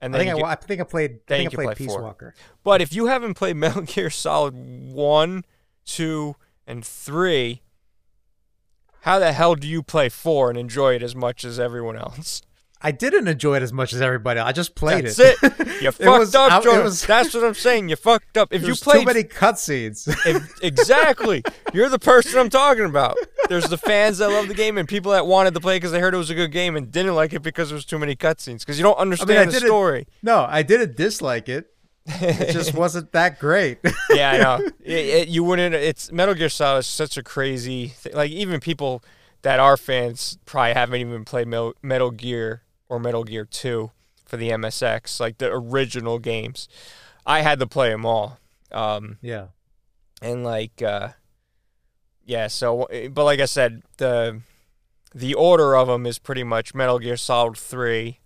And 0.00 0.14
I 0.16 0.18
think 0.18 0.30
I, 0.32 0.36
get- 0.36 0.44
I 0.46 0.54
think 0.54 0.80
I 0.80 0.84
played. 0.84 1.10
I 1.28 1.36
think 1.36 1.52
I 1.52 1.54
played 1.54 1.64
play 1.66 1.74
Peace 1.74 1.92
four. 1.92 2.02
Walker. 2.02 2.34
but 2.64 2.80
if 2.80 2.92
you 2.94 3.06
haven't 3.06 3.34
played 3.34 3.56
Metal 3.58 3.82
Gear 3.82 4.10
Solid 4.10 4.54
1, 4.56 5.44
2, 5.84 6.36
and 6.66 6.84
3, 6.84 7.60
how 9.02 9.18
the 9.18 9.32
hell 9.32 9.54
do 9.54 9.68
you 9.68 9.82
play 9.82 10.08
4 10.08 10.50
and 10.50 10.58
enjoy 10.58 10.94
it 10.94 11.02
as 11.02 11.14
much 11.14 11.44
as 11.44 11.60
everyone 11.60 11.96
else? 11.96 12.42
I 12.82 12.92
didn't 12.92 13.28
enjoy 13.28 13.56
it 13.56 13.62
as 13.62 13.72
much 13.74 13.92
as 13.92 14.00
everybody. 14.00 14.40
I 14.40 14.52
just 14.52 14.74
played 14.74 15.04
That's 15.04 15.18
it. 15.18 15.36
it. 15.42 15.52
You 15.82 15.88
It 15.88 15.92
fucked 15.92 16.18
was- 16.18 16.34
up, 16.34 16.50
I- 16.52 16.60
Jordan. 16.62 16.84
was- 16.84 17.04
That's 17.06 17.32
what 17.34 17.44
I'm 17.44 17.54
saying. 17.54 17.88
You 17.90 17.96
fucked 17.96 18.36
up. 18.36 18.52
If 18.52 18.66
you 18.66 18.74
played 18.74 19.00
too 19.00 19.06
many 19.06 19.22
cutscenes. 19.24 20.08
if- 20.26 20.62
exactly, 20.62 21.42
you're 21.74 21.88
the 21.88 21.98
person 21.98 22.38
I'm 22.38 22.48
talking 22.50 22.84
about. 22.84 23.16
There's 23.48 23.68
the 23.68 23.78
fans 23.78 24.18
that 24.18 24.28
love 24.28 24.48
the 24.48 24.54
game 24.54 24.78
and 24.78 24.88
people 24.88 25.12
that 25.12 25.26
wanted 25.26 25.54
to 25.54 25.60
play 25.60 25.76
because 25.76 25.92
they 25.92 26.00
heard 26.00 26.14
it 26.14 26.18
was 26.18 26.30
a 26.30 26.34
good 26.34 26.52
game 26.52 26.76
and 26.76 26.90
didn't 26.90 27.14
like 27.14 27.32
it 27.32 27.42
because 27.42 27.68
there 27.68 27.74
was 27.76 27.84
too 27.84 27.98
many 27.98 28.14
cutscenes 28.16 28.60
because 28.60 28.78
you 28.78 28.82
don't 28.82 28.98
understand 28.98 29.38
I 29.38 29.44
the 29.46 29.52
didn't- 29.52 29.66
story. 29.68 30.06
no, 30.22 30.46
I 30.48 30.62
didn't 30.62 30.96
dislike 30.96 31.48
it. 31.48 31.66
It 32.06 32.52
just 32.52 32.74
wasn't 32.74 33.12
that 33.12 33.38
great. 33.38 33.78
yeah, 34.10 34.30
I 34.32 34.38
know. 34.38 34.66
It, 34.82 34.92
it, 35.06 35.28
you 35.28 35.44
wouldn't. 35.44 35.74
It's 35.74 36.10
Metal 36.10 36.34
Gear 36.34 36.48
Solid 36.48 36.80
is 36.80 36.86
such 36.86 37.16
a 37.18 37.22
crazy. 37.22 37.88
Thing. 37.88 38.14
Like 38.14 38.30
even 38.30 38.58
people 38.58 39.02
that 39.42 39.60
are 39.60 39.76
fans 39.76 40.38
probably 40.46 40.72
haven't 40.72 41.00
even 41.00 41.24
played 41.24 41.46
Metal 41.82 42.10
Gear 42.10 42.62
or 42.90 42.98
Metal 43.00 43.24
Gear 43.24 43.46
Two 43.46 43.92
for 44.26 44.36
the 44.36 44.50
MSX, 44.50 45.18
like 45.18 45.38
the 45.38 45.50
original 45.50 46.18
games. 46.18 46.68
I 47.24 47.40
had 47.40 47.58
to 47.60 47.66
play 47.66 47.88
them 47.90 48.04
all, 48.04 48.38
um, 48.72 49.16
yeah. 49.22 49.46
and 50.20 50.44
like, 50.44 50.82
uh, 50.82 51.10
yeah. 52.24 52.48
So, 52.48 52.86
but 53.12 53.24
like 53.24 53.40
I 53.40 53.46
said, 53.46 53.82
the 53.96 54.40
the 55.14 55.34
order 55.34 55.76
of 55.76 55.88
them 55.88 56.04
is 56.06 56.18
pretty 56.18 56.44
much 56.44 56.74
Metal 56.74 56.98
Gear 56.98 57.16
Solid 57.16 57.56
Three. 57.56 58.18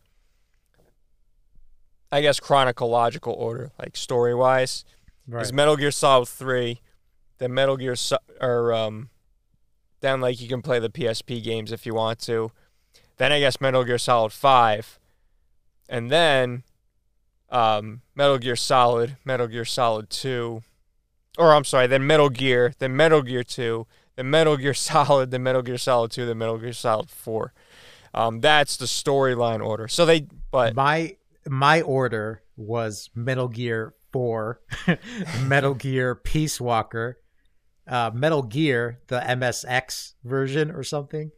I 2.11 2.21
guess 2.21 2.39
chronological 2.39 3.33
order, 3.33 3.73
like 3.79 3.97
story 3.97 4.35
wise 4.35 4.85
Right. 5.27 5.43
is 5.43 5.53
Metal 5.53 5.77
Gear 5.77 5.91
Solid 5.91 6.29
3, 6.29 6.81
then 7.39 7.53
Metal 7.55 7.77
Gear 7.77 7.97
so- 7.97 8.19
or 8.41 8.73
um 8.73 9.09
then 10.01 10.21
like 10.21 10.41
you 10.41 10.47
can 10.49 10.63
play 10.63 10.79
the 10.79 10.91
PSP 10.91 11.43
games 11.43 11.73
if 11.73 11.87
you 11.87 11.95
want 11.95 12.19
to. 12.21 12.53
Then 13.17 13.33
I 13.33 13.41
guess 13.41 13.61
Metal 13.61 13.85
Gear 13.85 13.99
Solid 13.99 14.33
5 14.33 14.99
and 15.89 16.11
then 16.11 16.63
um 17.51 18.03
Metal 18.15 18.39
Gear 18.39 18.57
Solid, 18.57 19.17
Metal 19.25 19.47
Gear 19.47 19.65
Solid 19.65 20.11
2 20.11 20.63
or 21.37 21.55
I'm 21.55 21.65
sorry, 21.65 21.87
then 21.87 22.07
Metal 22.07 22.29
Gear, 22.29 22.75
then 22.79 22.95
Metal 22.95 23.21
Gear 23.21 23.43
2, 23.43 23.87
then 24.17 24.31
Metal 24.31 24.57
Gear 24.57 24.75
Solid, 24.75 25.31
then 25.31 25.43
Metal 25.43 25.63
Gear 25.63 25.79
Solid 25.79 26.11
2, 26.11 26.27
then 26.27 26.39
Metal 26.39 26.59
Gear 26.59 26.73
Solid 26.73 27.11
4. 27.11 27.53
Um 28.13 28.41
that's 28.41 28.77
the 28.77 28.87
storyline 28.87 29.65
order. 29.65 29.89
So 29.89 30.07
they 30.07 30.27
but 30.51 30.75
my 30.75 31.17
my 31.47 31.83
order 31.83 32.43
was 32.57 33.11
Metal 33.15 33.49
Gear 33.49 33.95
4, 34.13 34.61
Metal 35.43 35.75
Gear 35.75 36.15
Peace 36.15 36.61
Walker, 36.61 37.19
uh, 37.87 38.11
Metal 38.15 38.43
Gear 38.43 39.01
the 39.09 39.21
MSX 39.21 40.15
version 40.23 40.71
or 40.71 40.83
something, 40.85 41.33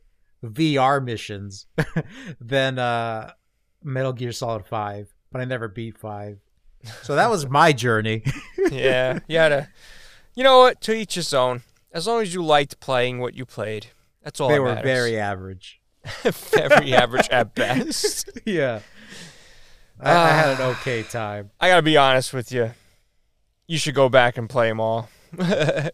VR 0.47 1.03
missions, 1.05 1.67
than 2.41 2.79
uh, 2.79 3.33
Metal 3.83 4.13
Gear 4.13 4.33
Solid 4.33 4.67
5, 4.67 5.13
but 5.33 5.41
I 5.41 5.45
never 5.45 5.69
beat 5.69 5.99
5. 5.99 6.39
So 7.03 7.17
that 7.17 7.31
was 7.31 7.49
my 7.49 7.73
journey. 7.73 8.23
yeah, 8.71 9.19
you 9.29 9.39
had 9.39 9.49
to. 9.49 9.69
You 10.35 10.45
know 10.45 10.59
what? 10.59 10.81
To 10.83 10.95
each 10.95 11.15
his 11.15 11.33
own. 11.35 11.63
As 11.93 12.07
long 12.07 12.21
as 12.23 12.33
you 12.35 12.45
liked 12.45 12.79
playing 12.79 13.19
what 13.21 13.35
you 13.35 13.45
played, 13.47 13.87
that's 14.23 14.41
all. 14.41 14.49
they 14.49 14.55
that 14.57 14.61
were 14.63 14.75
matters. 14.75 14.85
very 14.85 15.19
average. 15.19 15.81
very 16.23 16.95
average 16.95 17.29
at 17.31 17.55
best. 17.55 18.31
Yeah. 18.45 18.81
I, 19.99 20.13
I 20.13 20.29
had 20.29 20.49
an 20.51 20.57
Ah. 20.61 20.71
okay 20.81 21.03
time. 21.05 21.51
I 21.59 21.69
gotta 21.69 21.83
be 21.83 21.97
honest 21.97 22.33
with 22.35 22.53
you. 22.53 22.73
You 23.67 23.79
should 23.79 23.95
go 23.95 24.09
back 24.09 24.37
and 24.37 24.49
play 24.49 24.69
them 24.69 24.79
all. 24.79 25.09
I 25.41 25.91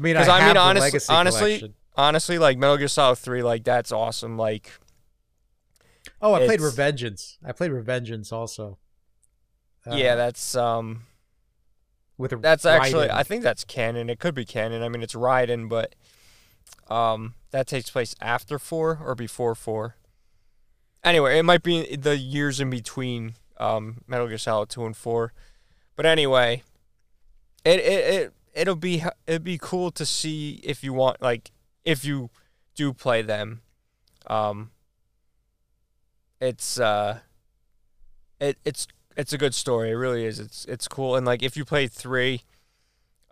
mean, 0.00 0.16
I, 0.16 0.22
I 0.24 0.46
mean, 0.48 0.56
honest- 0.56 0.80
Legacy 0.82 1.12
honestly- 1.12 1.40
collection. 1.58 1.74
Honestly, 1.96 2.38
like 2.38 2.58
Metal 2.58 2.76
Gear 2.76 2.88
Solid 2.88 3.16
Three, 3.16 3.42
like 3.42 3.64
that's 3.64 3.90
awesome. 3.92 4.36
Like 4.36 4.72
Oh, 6.20 6.34
I 6.34 6.46
played 6.46 6.60
Revengeance. 6.60 7.36
I 7.44 7.52
played 7.52 7.70
Revengeance 7.70 8.32
also. 8.32 8.78
Uh, 9.86 9.94
yeah, 9.94 10.14
that's 10.14 10.56
um, 10.56 11.02
with 12.18 12.32
a 12.32 12.36
that's 12.36 12.64
actually 12.64 13.10
I 13.10 13.22
think 13.22 13.42
that's 13.42 13.64
canon. 13.64 14.10
It 14.10 14.18
could 14.18 14.34
be 14.34 14.44
canon. 14.44 14.82
I 14.82 14.88
mean, 14.88 15.02
it's 15.02 15.14
Raiden, 15.14 15.68
but 15.68 15.94
um, 16.88 17.34
that 17.50 17.66
takes 17.66 17.90
place 17.90 18.14
after 18.20 18.58
four 18.58 18.98
or 19.02 19.14
before 19.14 19.54
four. 19.54 19.96
Anyway, 21.04 21.38
it 21.38 21.44
might 21.44 21.62
be 21.62 21.94
the 21.94 22.16
years 22.16 22.60
in 22.60 22.70
between 22.70 23.34
um, 23.58 23.98
Metal 24.06 24.26
Gear 24.26 24.38
Solid 24.38 24.68
two 24.68 24.84
and 24.84 24.96
four, 24.96 25.32
but 25.94 26.06
anyway, 26.06 26.62
it 27.64 27.78
it 27.80 28.14
it 28.14 28.32
it'll 28.54 28.74
be 28.74 29.04
it'd 29.26 29.44
be 29.44 29.58
cool 29.60 29.90
to 29.92 30.06
see 30.06 30.60
if 30.64 30.82
you 30.82 30.92
want 30.92 31.22
like 31.22 31.52
if 31.86 32.04
you 32.04 32.28
do 32.74 32.92
play 32.92 33.22
them. 33.22 33.62
Um, 34.26 34.72
it's 36.40 36.78
uh, 36.78 37.20
it 38.38 38.58
it's 38.64 38.86
it's 39.16 39.32
a 39.32 39.38
good 39.38 39.54
story. 39.54 39.90
It 39.90 39.94
really 39.94 40.26
is. 40.26 40.38
It's 40.38 40.66
it's 40.66 40.88
cool. 40.88 41.16
And 41.16 41.24
like 41.24 41.42
if 41.42 41.56
you 41.56 41.64
play 41.64 41.86
three, 41.86 42.42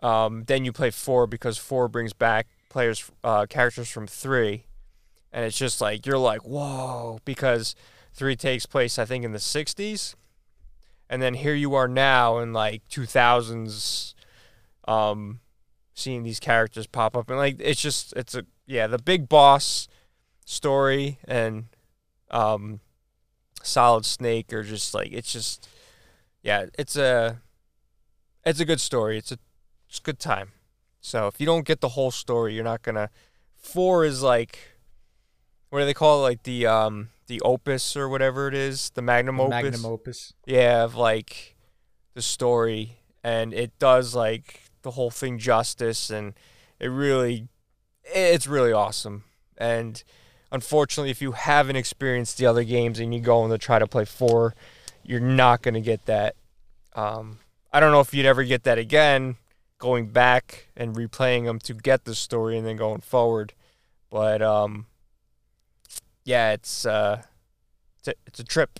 um, 0.01 0.45
then 0.47 0.65
you 0.65 0.71
play 0.71 0.89
four 0.89 1.27
because 1.27 1.59
four 1.59 1.87
brings 1.87 2.13
back 2.13 2.47
players 2.69 3.11
uh, 3.23 3.45
characters 3.45 3.89
from 3.89 4.07
three, 4.07 4.65
and 5.31 5.45
it's 5.45 5.57
just 5.57 5.81
like 5.81 6.05
you're 6.05 6.17
like 6.17 6.41
whoa 6.41 7.19
because 7.25 7.75
three 8.13 8.35
takes 8.35 8.65
place 8.65 8.97
I 8.97 9.05
think 9.05 9.23
in 9.23 9.33
the 9.33 9.37
'60s, 9.37 10.15
and 11.09 11.21
then 11.21 11.35
here 11.35 11.53
you 11.53 11.75
are 11.75 11.87
now 11.87 12.39
in 12.39 12.53
like 12.53 12.81
2000s, 12.89 14.13
um, 14.87 15.39
seeing 15.95 16.23
these 16.23 16.39
characters 16.39 16.85
pop 16.85 17.17
up. 17.17 17.29
And 17.29 17.39
like 17.39 17.55
it's 17.59 17.81
just 17.81 18.13
it's 18.13 18.35
a 18.35 18.45
yeah 18.67 18.85
the 18.85 18.99
big 18.99 19.27
boss 19.27 19.87
story 20.45 21.17
and 21.27 21.65
um 22.29 22.81
solid 23.63 24.05
snake 24.05 24.53
are 24.53 24.61
just 24.61 24.93
like 24.93 25.11
it's 25.11 25.33
just 25.33 25.67
yeah 26.43 26.65
it's 26.77 26.95
a 26.95 27.41
it's 28.45 28.59
a 28.59 28.65
good 28.65 28.81
story. 28.81 29.17
It's 29.17 29.31
a 29.31 29.39
it's 29.89 29.99
a 29.99 30.03
good 30.03 30.19
time. 30.19 30.51
So 30.99 31.27
if 31.27 31.39
you 31.39 31.45
don't 31.45 31.65
get 31.65 31.81
the 31.81 31.89
whole 31.89 32.11
story 32.11 32.53
you're 32.53 32.63
not 32.63 32.83
gonna 32.83 33.09
four 33.55 34.05
is 34.05 34.21
like 34.21 34.59
what 35.69 35.79
do 35.79 35.85
they 35.85 35.93
call 35.93 36.19
it? 36.19 36.23
Like 36.23 36.43
the 36.43 36.67
um 36.67 37.09
the 37.27 37.41
opus 37.41 37.95
or 37.95 38.09
whatever 38.09 38.47
it 38.49 38.53
is? 38.53 38.91
The 38.91 39.01
magnum 39.01 39.39
opus? 39.39 39.63
Magnum 39.63 39.85
opus. 39.85 40.33
yeah 40.45 40.83
of 40.83 40.95
like 40.95 41.55
the 42.13 42.21
story. 42.21 42.97
And 43.23 43.55
it 43.55 43.79
does 43.79 44.13
like 44.13 44.61
the 44.85 44.91
whole 44.91 45.11
thing 45.11 45.37
justice 45.37 46.09
and 46.09 46.33
it 46.79 46.87
really 46.87 47.49
it's 48.05 48.47
really 48.47 48.71
awesome. 48.71 49.25
And 49.57 50.01
unfortunately 50.51 51.11
if 51.11 51.21
you 51.21 51.33
haven't 51.33 51.75
experienced 51.75 52.37
the 52.37 52.45
other 52.45 52.63
games 52.63 52.99
and 52.99 53.13
you 53.13 53.19
go 53.19 53.47
to 53.47 53.57
try 53.57 53.79
to 53.79 53.87
play 53.87 54.05
four 54.05 54.55
you're 55.03 55.19
not 55.19 55.61
going 55.61 55.73
to 55.73 55.81
get 55.81 56.05
that. 56.05 56.35
Um, 56.95 57.39
i 57.73 57.81
don't 57.81 57.91
know 57.91 57.99
if 57.99 58.13
you'd 58.13 58.25
ever 58.25 58.45
get 58.45 58.63
that 58.63 58.77
again 58.77 59.35
going 59.79 60.07
back 60.07 60.69
and 60.77 60.95
replaying 60.95 61.43
them 61.43 61.59
to 61.59 61.73
get 61.73 62.05
the 62.05 62.15
story 62.15 62.57
and 62.57 62.65
then 62.65 62.77
going 62.77 63.01
forward 63.01 63.51
but 64.09 64.41
um, 64.41 64.85
yeah 66.23 66.53
it's 66.53 66.85
uh, 66.85 67.21
it's 67.99 68.07
a, 68.07 68.13
it's 68.27 68.39
a 68.39 68.43
trip. 68.43 68.79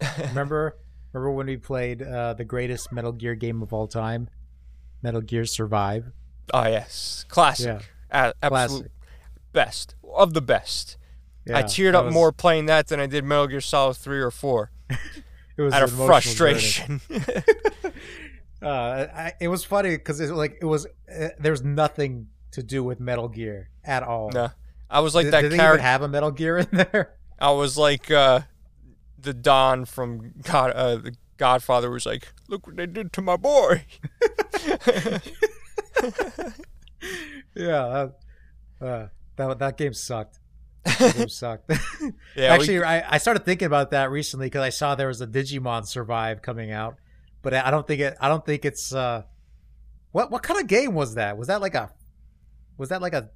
Remember 0.28 0.76
remember 1.12 1.30
when 1.32 1.46
we 1.46 1.56
played 1.56 2.02
uh, 2.02 2.34
the 2.34 2.44
greatest 2.44 2.92
Metal 2.92 3.12
Gear 3.12 3.34
game 3.34 3.62
of 3.62 3.72
all 3.72 3.86
time, 3.86 4.28
Metal 5.06 5.20
Gear 5.20 5.44
Survive. 5.44 6.06
Oh 6.52 6.66
yes, 6.66 7.24
classic. 7.28 7.66
Yeah. 7.66 7.80
A- 8.10 8.34
absolute 8.42 8.90
Classic. 8.90 8.90
best 9.52 9.94
of 10.16 10.34
the 10.34 10.42
best. 10.42 10.96
I 11.48 11.62
teared 11.62 11.94
up 11.94 12.06
was- 12.06 12.14
more 12.14 12.32
playing 12.32 12.66
that 12.66 12.88
than 12.88 12.98
I 12.98 13.06
did 13.06 13.24
Metal 13.24 13.46
Gear 13.46 13.60
Solid 13.60 13.96
three 13.96 14.20
or 14.20 14.32
four 14.32 14.72
It 15.56 15.62
was 15.62 15.72
out 15.72 15.84
of 15.84 15.92
an 15.98 16.04
emotional 16.04 16.34
journey. 16.34 16.58
frustration. 16.60 17.00
Uh, 18.62 19.06
I, 19.14 19.32
it 19.38 19.48
was 19.48 19.64
funny 19.64 19.90
because 19.90 20.18
it 20.18 20.30
like 20.32 20.58
it 20.60 20.64
was 20.64 20.86
uh, 21.14 21.28
there's 21.38 21.62
nothing 21.62 22.28
to 22.52 22.62
do 22.62 22.82
with 22.82 22.98
Metal 22.98 23.28
Gear 23.28 23.68
at 23.84 24.02
all. 24.02 24.30
no, 24.32 24.48
I 24.90 25.00
was 25.00 25.14
like 25.14 25.26
did, 25.26 25.34
that 25.34 25.42
did 25.42 25.52
character. 25.52 25.82
have 25.82 26.00
a 26.02 26.08
Metal 26.08 26.30
Gear 26.30 26.58
in 26.58 26.68
there? 26.72 27.12
I 27.38 27.50
was 27.50 27.76
like 27.76 28.10
uh, 28.10 28.40
the 29.20 29.34
Don 29.34 29.84
from 29.84 30.32
God, 30.42 30.70
uh, 30.72 30.96
the 30.96 31.14
Godfather 31.36 31.90
was 31.90 32.06
like, 32.06 32.32
"Look 32.48 32.66
what 32.66 32.76
they 32.76 32.86
did 32.86 33.12
to 33.14 33.22
my 33.22 33.36
boy." 33.36 33.84
yeah, 34.64 35.20
that, 37.54 38.14
uh, 38.80 39.06
that 39.36 39.58
that 39.58 39.76
game 39.76 39.94
sucked. 39.94 40.38
That 40.84 41.14
game 41.16 41.28
sucked. 41.30 41.70
yeah, 41.70 42.08
we- 42.36 42.44
Actually, 42.46 42.82
I, 42.84 43.14
I 43.14 43.18
started 43.18 43.44
thinking 43.44 43.66
about 43.66 43.90
that 43.90 44.10
recently 44.10 44.46
because 44.46 44.62
I 44.62 44.70
saw 44.70 44.94
there 44.94 45.08
was 45.08 45.20
a 45.20 45.26
Digimon 45.26 45.86
Survive 45.86 46.42
coming 46.42 46.70
out, 46.72 46.96
but 47.42 47.54
I 47.54 47.70
don't 47.70 47.86
think 47.86 48.00
it. 48.00 48.16
I 48.20 48.28
don't 48.28 48.44
think 48.44 48.64
it's. 48.64 48.92
Uh, 48.94 49.22
what 50.12 50.30
what 50.30 50.42
kind 50.42 50.60
of 50.60 50.66
game 50.66 50.94
was 50.94 51.14
that? 51.14 51.36
Was 51.36 51.48
that 51.48 51.60
like 51.60 51.74
a, 51.74 51.90
was 52.78 52.88
that 52.88 53.02
like 53.02 53.12
a 53.12 53.30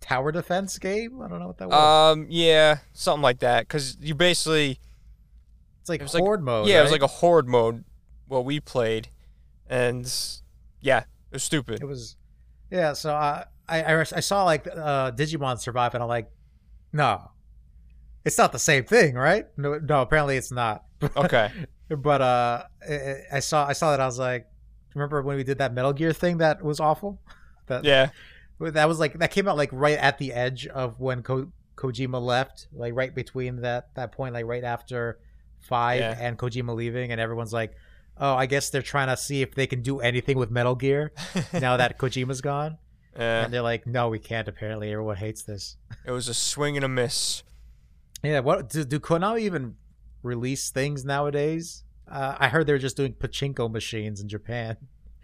tower 0.00 0.32
defense 0.32 0.78
game? 0.78 1.20
I 1.22 1.28
don't 1.28 1.38
know 1.40 1.46
what 1.46 1.58
that 1.58 1.68
was. 1.68 2.12
um, 2.16 2.26
yeah, 2.28 2.78
something 2.92 3.22
like 3.22 3.38
that. 3.40 3.68
Cause 3.68 3.96
you 4.00 4.14
basically, 4.14 4.80
it's 5.84 5.90
like 5.90 6.00
it 6.00 6.04
was 6.04 6.14
like- 6.14 6.22
horde 6.22 6.42
mode. 6.42 6.66
yeah, 6.66 6.80
it 6.80 6.82
was 6.82 6.92
like 6.92 7.02
a 7.02 7.06
horde 7.06 7.46
mode. 7.46 7.84
What 8.26 8.46
we 8.46 8.58
played, 8.58 9.08
and 9.68 10.10
yeah, 10.80 11.00
it 11.00 11.06
was 11.34 11.42
stupid. 11.44 11.82
It 11.82 11.84
was, 11.84 12.16
yeah. 12.70 12.94
So 12.94 13.14
uh, 13.14 13.44
I, 13.68 13.82
I 13.82 14.00
I 14.00 14.04
saw 14.20 14.44
like 14.44 14.66
uh, 14.66 15.12
Digimon 15.12 15.58
Survive, 15.60 15.92
and 15.92 16.02
I'm 16.02 16.08
like, 16.08 16.30
no, 16.90 17.30
it's 18.24 18.38
not 18.38 18.52
the 18.52 18.58
same 18.58 18.84
thing, 18.84 19.14
right? 19.14 19.44
No, 19.58 19.78
no. 19.78 20.00
Apparently, 20.00 20.36
it's 20.38 20.50
not. 20.50 20.84
Okay, 21.16 21.50
but 21.90 22.22
uh, 22.22 22.62
I, 22.88 23.16
I 23.34 23.40
saw 23.40 23.66
I 23.66 23.74
saw 23.74 23.90
that 23.90 24.00
I 24.00 24.06
was 24.06 24.18
like, 24.18 24.46
remember 24.94 25.20
when 25.20 25.36
we 25.36 25.44
did 25.44 25.58
that 25.58 25.74
Metal 25.74 25.92
Gear 25.92 26.14
thing 26.14 26.38
that 26.38 26.62
was 26.64 26.80
awful? 26.80 27.20
That 27.66 27.84
yeah, 27.84 28.08
that 28.60 28.88
was 28.88 28.98
like 28.98 29.18
that 29.18 29.30
came 29.32 29.46
out 29.48 29.58
like 29.58 29.68
right 29.72 29.98
at 29.98 30.16
the 30.16 30.32
edge 30.32 30.66
of 30.66 30.98
when 30.98 31.22
Ko- 31.22 31.52
Kojima 31.76 32.20
left, 32.22 32.68
like 32.72 32.94
right 32.94 33.14
between 33.14 33.60
that 33.62 33.94
that 33.96 34.12
point, 34.12 34.32
like 34.32 34.46
right 34.46 34.64
after 34.64 35.18
five 35.64 36.00
Yeah. 36.00 36.16
and 36.20 36.38
Kojima 36.38 36.74
leaving, 36.74 37.12
and 37.12 37.20
everyone's 37.20 37.52
like. 37.52 37.72
Oh, 38.16 38.34
I 38.36 38.46
guess 38.46 38.70
they're 38.70 38.80
trying 38.80 39.08
to 39.08 39.16
see 39.16 39.42
if 39.42 39.56
they 39.56 39.66
can 39.66 39.82
do 39.82 39.98
anything 39.98 40.38
with 40.38 40.48
Metal 40.48 40.76
Gear 40.76 41.10
now 41.52 41.76
that 41.78 41.98
Kojima's 41.98 42.40
gone. 42.40 42.78
yeah. 43.18 43.42
and 43.44 43.52
they're 43.52 43.60
like, 43.60 43.88
"No, 43.88 44.08
we 44.08 44.20
can't." 44.20 44.46
Apparently, 44.46 44.92
everyone 44.92 45.16
hates 45.16 45.42
this. 45.42 45.76
It 46.06 46.12
was 46.12 46.28
a 46.28 46.34
swing 46.34 46.76
and 46.76 46.84
a 46.84 46.88
miss. 46.88 47.42
Yeah, 48.22 48.38
what 48.38 48.68
do, 48.68 48.84
do 48.84 49.00
Konami 49.00 49.40
even 49.40 49.74
release 50.22 50.70
things 50.70 51.04
nowadays? 51.04 51.82
Uh, 52.08 52.36
I 52.38 52.46
heard 52.50 52.68
they're 52.68 52.78
just 52.78 52.96
doing 52.96 53.14
pachinko 53.14 53.68
machines 53.68 54.20
in 54.20 54.28
Japan. 54.28 54.76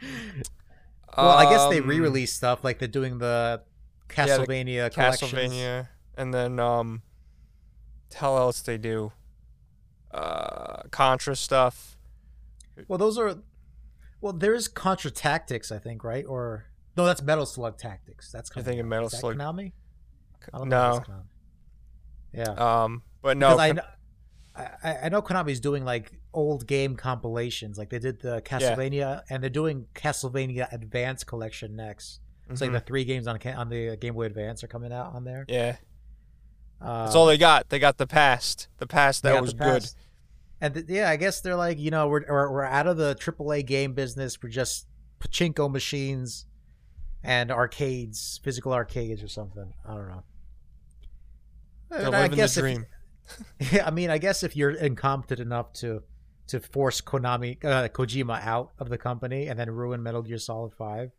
well, 1.17 1.29
I 1.31 1.45
guess 1.49 1.69
they 1.69 1.79
Um, 1.79 1.87
re-release 1.87 2.33
stuff 2.33 2.65
like 2.65 2.81
they're 2.81 2.89
doing 2.89 3.19
the 3.19 3.63
Castlevania 4.09 4.93
collections. 4.93 5.33
Castlevania, 5.33 5.89
and 6.17 6.35
then 6.35 6.59
um, 6.59 7.03
hell 8.15 8.37
else 8.37 8.61
they 8.63 8.79
do, 8.79 9.13
uh, 10.13 10.83
Contra 10.91 11.37
stuff. 11.37 11.97
Well, 12.89 12.99
those 12.99 13.19
are. 13.19 13.37
Well, 14.21 14.33
there's 14.33 14.69
Contra 14.69 15.11
Tactics, 15.11 15.73
I 15.73 15.79
think, 15.79 16.05
right? 16.05 16.25
Or 16.27 16.67
no, 16.97 17.05
that's 17.07 17.23
Metal 17.23 17.47
Slug 17.47 17.79
Tactics. 17.79 18.31
That's 18.31 18.51
Konami. 18.51 18.65
thinking 18.65 18.89
Metal 18.89 19.07
Is 19.07 19.13
that 19.13 19.21
Slug? 19.21 19.37
Konami. 19.37 19.73
I 20.53 20.65
No. 20.65 21.03
Konami. 21.07 21.23
Yeah. 22.33 22.83
Um, 22.85 23.03
but 23.23 23.37
no, 23.37 23.57
because 23.57 23.85
I, 24.57 24.63
I 24.85 24.99
I 25.05 25.09
know 25.09 25.23
Konami's 25.23 25.61
doing 25.61 25.85
like 25.85 26.13
old 26.33 26.67
game 26.67 26.97
compilations, 26.97 27.79
like 27.79 27.91
they 27.91 27.99
did 27.99 28.21
the 28.21 28.41
Castlevania, 28.43 29.23
and 29.31 29.43
they're 29.43 29.51
doing 29.51 29.87
Castlevania 29.95 30.73
Advance 30.73 31.25
Collection 31.25 31.77
next. 31.77 32.21
It's 32.49 32.61
like 32.61 32.71
mhm, 32.71 32.75
the 32.75 32.81
three 32.81 33.05
games 33.05 33.27
on 33.27 33.39
on 33.47 33.69
the 33.69 33.97
Game 34.01 34.15
Boy 34.15 34.25
Advance 34.25 34.65
are 34.65 34.69
coming 34.69 34.93
out 34.93 35.15
on 35.15 35.25
there. 35.25 35.45
yeah, 35.49 35.77
Uh, 36.81 37.05
that's 37.05 37.15
all 37.15 37.27
they 37.27 37.39
got. 37.39 37.69
They 37.69 37.79
got 37.79 37.99
the 37.99 38.07
past. 38.07 38.69
The 38.79 38.87
past 38.87 39.23
that 39.23 39.41
was 39.41 39.53
good. 39.53 39.87
And 40.63 40.75
th- 40.75 40.87
yeah, 40.89 41.09
I 41.11 41.17
guess 41.17 41.41
they're 41.41 41.57
like, 41.57 41.79
you 41.79 41.91
know, 41.91 42.09
we're 42.09 42.25
we're, 42.29 42.51
we're 42.53 42.65
out 42.65 42.87
of 42.87 42.97
the 42.97 43.15
AAA 43.15 43.67
game 43.67 43.93
business. 43.95 44.43
We're 44.43 44.51
just 44.51 44.87
pachinko 45.21 45.71
machines 45.71 46.47
and 47.23 47.51
arcades, 47.51 48.41
physical 48.43 48.73
arcades 48.73 49.23
or 49.23 49.29
something. 49.29 49.73
I 49.87 49.95
don't 49.95 50.09
know. 50.09 50.23
They're 51.91 52.15
I 52.15 52.29
guess 52.29 52.55
the 52.55 52.67
if- 53.61 53.73
Yeah, 53.73 53.87
I 53.87 53.91
mean, 53.91 54.11
I 54.11 54.19
guess 54.19 54.43
if 54.43 54.57
you're 54.57 54.71
incompetent 54.71 55.41
enough 55.41 55.73
to 55.75 56.03
to 56.49 56.61
force 56.61 57.01
Konami 57.01 57.65
uh, 57.65 57.89
Kojima 57.89 58.45
out 58.45 58.73
of 58.79 58.89
the 58.89 58.99
company 58.99 59.47
and 59.47 59.59
then 59.59 59.71
ruin 59.71 60.03
Metal 60.03 60.23
Gear 60.23 60.39
Solid 60.39 60.73
Five, 60.75 61.11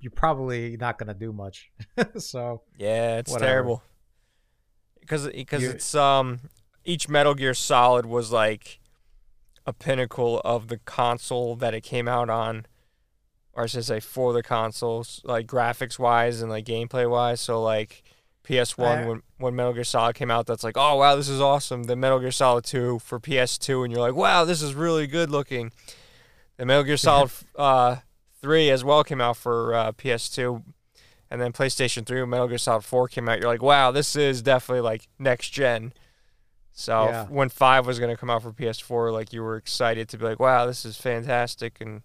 you're 0.00 0.10
probably 0.10 0.76
not 0.76 0.98
gonna 0.98 1.14
do 1.14 1.32
much. 1.32 1.70
so 2.18 2.62
Yeah, 2.78 3.18
it's 3.18 3.30
Whatever. 3.30 3.48
terrible. 3.50 3.82
Because 5.04 5.26
because 5.28 5.62
it's 5.62 5.94
um 5.94 6.40
each 6.84 7.08
Metal 7.08 7.34
Gear 7.34 7.54
Solid 7.54 8.06
was 8.06 8.32
like 8.32 8.80
a 9.66 9.72
pinnacle 9.72 10.40
of 10.44 10.68
the 10.68 10.78
console 10.78 11.56
that 11.56 11.74
it 11.74 11.82
came 11.82 12.08
out 12.08 12.28
on, 12.28 12.66
or 13.52 13.64
I 13.64 13.66
should 13.66 13.84
say 13.84 14.00
for 14.00 14.32
the 14.32 14.42
consoles, 14.42 15.20
like 15.24 15.46
graphics 15.46 15.98
wise 15.98 16.42
and 16.42 16.50
like 16.50 16.64
gameplay 16.66 17.08
wise. 17.08 17.40
So 17.40 17.62
like 17.62 18.02
PS 18.44 18.76
One 18.76 19.06
when 19.08 19.22
when 19.38 19.56
Metal 19.56 19.72
Gear 19.72 19.84
Solid 19.84 20.16
came 20.16 20.30
out 20.30 20.46
that's 20.46 20.64
like, 20.64 20.76
oh 20.76 20.96
wow, 20.96 21.16
this 21.16 21.28
is 21.28 21.40
awesome. 21.40 21.84
The 21.84 21.96
Metal 21.96 22.18
Gear 22.20 22.30
Solid 22.30 22.64
2 22.64 22.98
for 22.98 23.18
PS2, 23.18 23.84
and 23.84 23.92
you're 23.92 24.02
like, 24.02 24.14
wow, 24.14 24.44
this 24.44 24.62
is 24.62 24.74
really 24.74 25.06
good 25.06 25.30
looking. 25.30 25.72
The 26.56 26.66
Metal 26.66 26.84
Gear 26.84 26.96
Solid 26.96 27.30
uh, 27.56 27.96
3 28.42 28.70
as 28.70 28.84
well 28.84 29.02
came 29.02 29.20
out 29.20 29.36
for 29.38 29.74
uh, 29.74 29.92
PS2, 29.92 30.62
and 31.34 31.42
then 31.42 31.52
PlayStation 31.52 32.06
3 32.06 32.20
when 32.20 32.30
Metal 32.30 32.46
Gear 32.46 32.58
Solid 32.58 32.84
4 32.84 33.08
came 33.08 33.28
out. 33.28 33.40
You're 33.40 33.48
like, 33.48 33.60
wow, 33.60 33.90
this 33.90 34.14
is 34.14 34.40
definitely 34.40 34.82
like 34.82 35.08
next 35.18 35.50
gen. 35.50 35.92
So 36.72 37.08
Yeah. 37.08 37.26
when 37.26 37.48
5 37.48 37.88
was 37.88 37.98
gonna 37.98 38.16
come 38.16 38.30
out 38.30 38.44
for 38.44 38.52
PS4, 38.52 39.10
like 39.12 39.32
you 39.32 39.42
were 39.42 39.56
excited 39.56 40.08
to 40.10 40.16
be 40.16 40.24
like, 40.26 40.38
wow, 40.38 40.64
this 40.64 40.84
is 40.84 40.96
fantastic, 40.96 41.80
and 41.80 42.02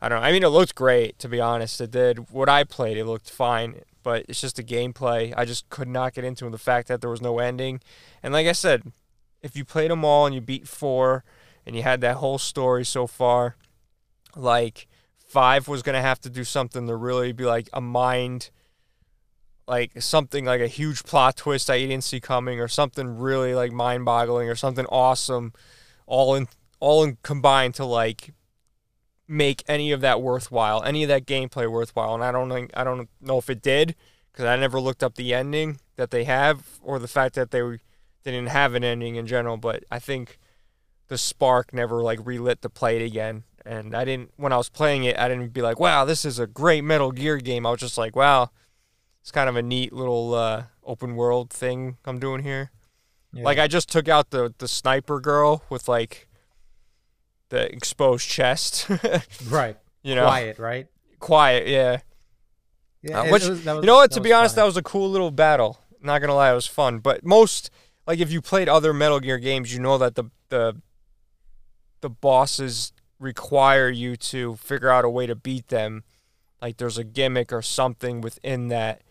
I 0.00 0.08
don't 0.08 0.22
know. 0.22 0.26
I 0.26 0.32
mean, 0.32 0.42
it 0.42 0.48
looked 0.48 0.74
great, 0.74 1.18
to 1.18 1.28
be 1.28 1.42
honest. 1.42 1.78
It 1.78 1.90
did. 1.90 2.30
What 2.30 2.48
I 2.48 2.64
played, 2.64 2.96
it 2.96 3.04
looked 3.04 3.28
fine, 3.28 3.82
but 4.02 4.24
it's 4.30 4.40
just 4.40 4.56
the 4.56 4.64
gameplay. 4.64 5.34
I 5.36 5.44
just 5.44 5.68
could 5.68 5.88
not 5.88 6.14
get 6.14 6.24
into 6.24 6.46
it. 6.46 6.50
The 6.50 6.56
fact 6.58 6.88
that 6.88 7.02
there 7.02 7.10
was 7.10 7.20
no 7.20 7.38
ending. 7.40 7.82
And 8.22 8.32
like 8.32 8.46
I 8.46 8.52
said, 8.52 8.92
if 9.42 9.54
you 9.56 9.64
played 9.66 9.90
them 9.90 10.06
all 10.06 10.24
and 10.24 10.34
you 10.34 10.40
beat 10.40 10.66
four 10.66 11.22
and 11.66 11.76
you 11.76 11.82
had 11.82 12.00
that 12.00 12.16
whole 12.16 12.38
story 12.38 12.84
so 12.84 13.06
far, 13.06 13.56
like 14.34 14.86
five 15.34 15.66
was 15.66 15.82
going 15.82 15.96
to 15.96 16.00
have 16.00 16.20
to 16.20 16.30
do 16.30 16.44
something 16.44 16.86
to 16.86 16.94
really 16.94 17.32
be 17.32 17.44
like 17.44 17.68
a 17.72 17.80
mind, 17.80 18.50
like 19.66 20.00
something 20.00 20.44
like 20.44 20.60
a 20.60 20.68
huge 20.68 21.02
plot 21.02 21.36
twist 21.36 21.68
you 21.68 21.88
didn't 21.88 22.04
see 22.04 22.20
coming 22.20 22.60
or 22.60 22.68
something 22.68 23.18
really 23.18 23.52
like 23.52 23.72
mind 23.72 24.04
boggling 24.04 24.48
or 24.48 24.54
something 24.54 24.86
awesome, 24.86 25.52
all 26.06 26.36
in, 26.36 26.46
all 26.78 27.02
in 27.02 27.18
combined 27.24 27.74
to 27.74 27.84
like 27.84 28.32
make 29.26 29.64
any 29.66 29.90
of 29.90 30.00
that 30.02 30.22
worthwhile, 30.22 30.84
any 30.84 31.02
of 31.02 31.08
that 31.08 31.26
gameplay 31.26 31.68
worthwhile. 31.68 32.14
And 32.14 32.22
I 32.22 32.30
don't 32.30 32.48
think 32.48 32.70
I 32.74 32.84
don't 32.84 33.08
know 33.20 33.38
if 33.38 33.50
it 33.50 33.60
did 33.60 33.96
because 34.30 34.44
I 34.44 34.54
never 34.54 34.78
looked 34.78 35.02
up 35.02 35.16
the 35.16 35.34
ending 35.34 35.80
that 35.96 36.12
they 36.12 36.22
have 36.24 36.78
or 36.80 37.00
the 37.00 37.08
fact 37.08 37.34
that 37.34 37.50
they 37.50 37.60
they 37.60 38.30
didn't 38.30 38.50
have 38.50 38.74
an 38.74 38.84
ending 38.84 39.16
in 39.16 39.26
general. 39.26 39.56
But 39.56 39.82
I 39.90 39.98
think 39.98 40.38
the 41.08 41.18
spark 41.18 41.72
never 41.72 42.04
like 42.04 42.24
relit 42.24 42.60
play 42.68 42.96
it 42.96 43.04
again. 43.04 43.42
And 43.66 43.94
I 43.96 44.04
didn't 44.04 44.32
when 44.36 44.52
I 44.52 44.56
was 44.58 44.68
playing 44.68 45.04
it, 45.04 45.18
I 45.18 45.28
didn't 45.28 45.52
be 45.52 45.62
like, 45.62 45.80
"Wow, 45.80 46.04
this 46.04 46.24
is 46.24 46.38
a 46.38 46.46
great 46.46 46.84
Metal 46.84 47.12
Gear 47.12 47.38
game." 47.38 47.64
I 47.66 47.70
was 47.70 47.80
just 47.80 47.96
like, 47.96 48.14
"Wow, 48.14 48.50
it's 49.22 49.30
kind 49.30 49.48
of 49.48 49.56
a 49.56 49.62
neat 49.62 49.92
little 49.92 50.34
uh, 50.34 50.64
open 50.84 51.16
world 51.16 51.50
thing 51.50 51.96
I'm 52.04 52.18
doing 52.18 52.42
here." 52.42 52.70
Yeah. 53.32 53.44
Like 53.44 53.58
I 53.58 53.66
just 53.66 53.88
took 53.90 54.06
out 54.08 54.30
the 54.30 54.54
the 54.58 54.68
sniper 54.68 55.18
girl 55.18 55.62
with 55.70 55.88
like 55.88 56.28
the 57.48 57.72
exposed 57.72 58.28
chest. 58.28 58.86
right, 59.48 59.76
you 60.02 60.14
know, 60.14 60.24
quiet, 60.26 60.58
right? 60.58 60.86
quiet, 61.20 61.66
yeah. 61.66 61.98
Yeah, 63.02 63.20
Uh, 63.20 63.30
which- 63.32 63.46
was- 63.46 63.64
that 63.64 63.76
You 63.76 63.82
know 63.82 63.96
what? 63.96 64.10
To 64.12 64.20
be 64.20 64.32
honest, 64.32 64.54
funny. 64.56 64.62
that 64.62 64.66
was 64.66 64.76
a 64.76 64.82
cool 64.82 65.10
little 65.10 65.30
battle. 65.30 65.78
Not 66.02 66.20
gonna 66.20 66.34
lie, 66.34 66.50
it 66.50 66.54
was 66.54 66.66
fun. 66.66 66.98
But 66.98 67.24
most, 67.24 67.70
like, 68.06 68.18
if 68.18 68.30
you 68.30 68.42
played 68.42 68.68
other 68.68 68.92
Metal 68.92 69.20
Gear 69.20 69.38
games, 69.38 69.72
you 69.72 69.80
know 69.80 69.96
that 69.98 70.14
the 70.16 70.24
the 70.50 70.80
the 72.02 72.10
bosses 72.10 72.92
require 73.24 73.88
you 73.88 74.16
to 74.16 74.56
figure 74.56 74.90
out 74.90 75.04
a 75.04 75.10
way 75.10 75.26
to 75.26 75.34
beat 75.34 75.68
them. 75.68 76.04
Like, 76.62 76.76
there's 76.76 76.98
a 76.98 77.04
gimmick 77.04 77.52
or 77.52 77.62
something 77.62 78.20
within 78.20 78.68
that. 78.68 79.02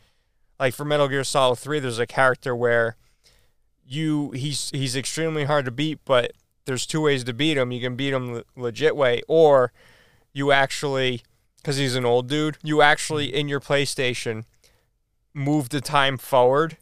Like 0.59 0.73
for 0.73 0.85
Metal 0.85 1.07
Gear 1.07 1.23
Solid 1.23 1.57
Three, 1.57 1.79
there's 1.79 1.99
a 1.99 2.07
character 2.07 2.55
where 2.55 2.95
you 3.85 4.31
he's 4.31 4.69
he's 4.69 4.95
extremely 4.95 5.43
hard 5.43 5.65
to 5.65 5.71
beat, 5.71 5.99
but 6.05 6.33
there's 6.65 6.85
two 6.85 7.01
ways 7.01 7.23
to 7.25 7.33
beat 7.33 7.57
him. 7.57 7.71
You 7.71 7.81
can 7.81 7.95
beat 7.95 8.13
him 8.13 8.33
the 8.33 8.45
legit 8.55 8.95
way, 8.95 9.23
or 9.27 9.73
you 10.31 10.51
actually 10.51 11.23
because 11.57 11.77
he's 11.77 11.95
an 11.95 12.05
old 12.05 12.27
dude, 12.27 12.57
you 12.61 12.81
actually 12.81 13.33
in 13.33 13.47
your 13.47 13.59
PlayStation 13.59 14.43
move 15.33 15.69
the 15.69 15.81
time 15.81 16.17
forward, 16.17 16.77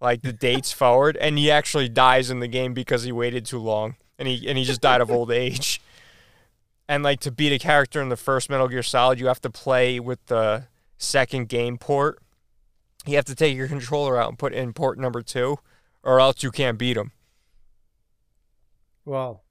like 0.00 0.22
the 0.22 0.32
dates 0.32 0.72
forward, 0.82 1.16
and 1.16 1.38
he 1.38 1.50
actually 1.50 1.88
dies 1.88 2.30
in 2.30 2.40
the 2.40 2.48
game 2.48 2.74
because 2.74 3.02
he 3.04 3.12
waited 3.12 3.44
too 3.44 3.58
long, 3.58 3.96
and 4.18 4.28
he 4.28 4.48
and 4.48 4.56
he 4.58 4.64
just 4.64 4.80
died 4.80 5.00
of 5.00 5.10
old 5.10 5.30
age. 5.30 5.80
And 6.88 7.02
like 7.02 7.20
to 7.20 7.32
beat 7.32 7.52
a 7.52 7.58
character 7.58 8.00
in 8.00 8.10
the 8.10 8.16
first 8.16 8.48
Metal 8.48 8.68
Gear 8.68 8.82
Solid, 8.82 9.18
you 9.18 9.26
have 9.26 9.40
to 9.40 9.50
play 9.50 9.98
with 9.98 10.24
the 10.26 10.68
second 10.98 11.48
game 11.48 11.78
port. 11.78 12.20
You 13.06 13.16
have 13.16 13.24
to 13.26 13.34
take 13.34 13.56
your 13.56 13.68
controller 13.68 14.20
out 14.20 14.28
and 14.28 14.38
put 14.38 14.52
in 14.52 14.72
port 14.72 14.98
number 14.98 15.20
two, 15.22 15.58
or 16.02 16.20
else 16.20 16.42
you 16.42 16.50
can't 16.50 16.78
beat 16.78 16.96
him. 16.96 17.12
well, 19.04 19.42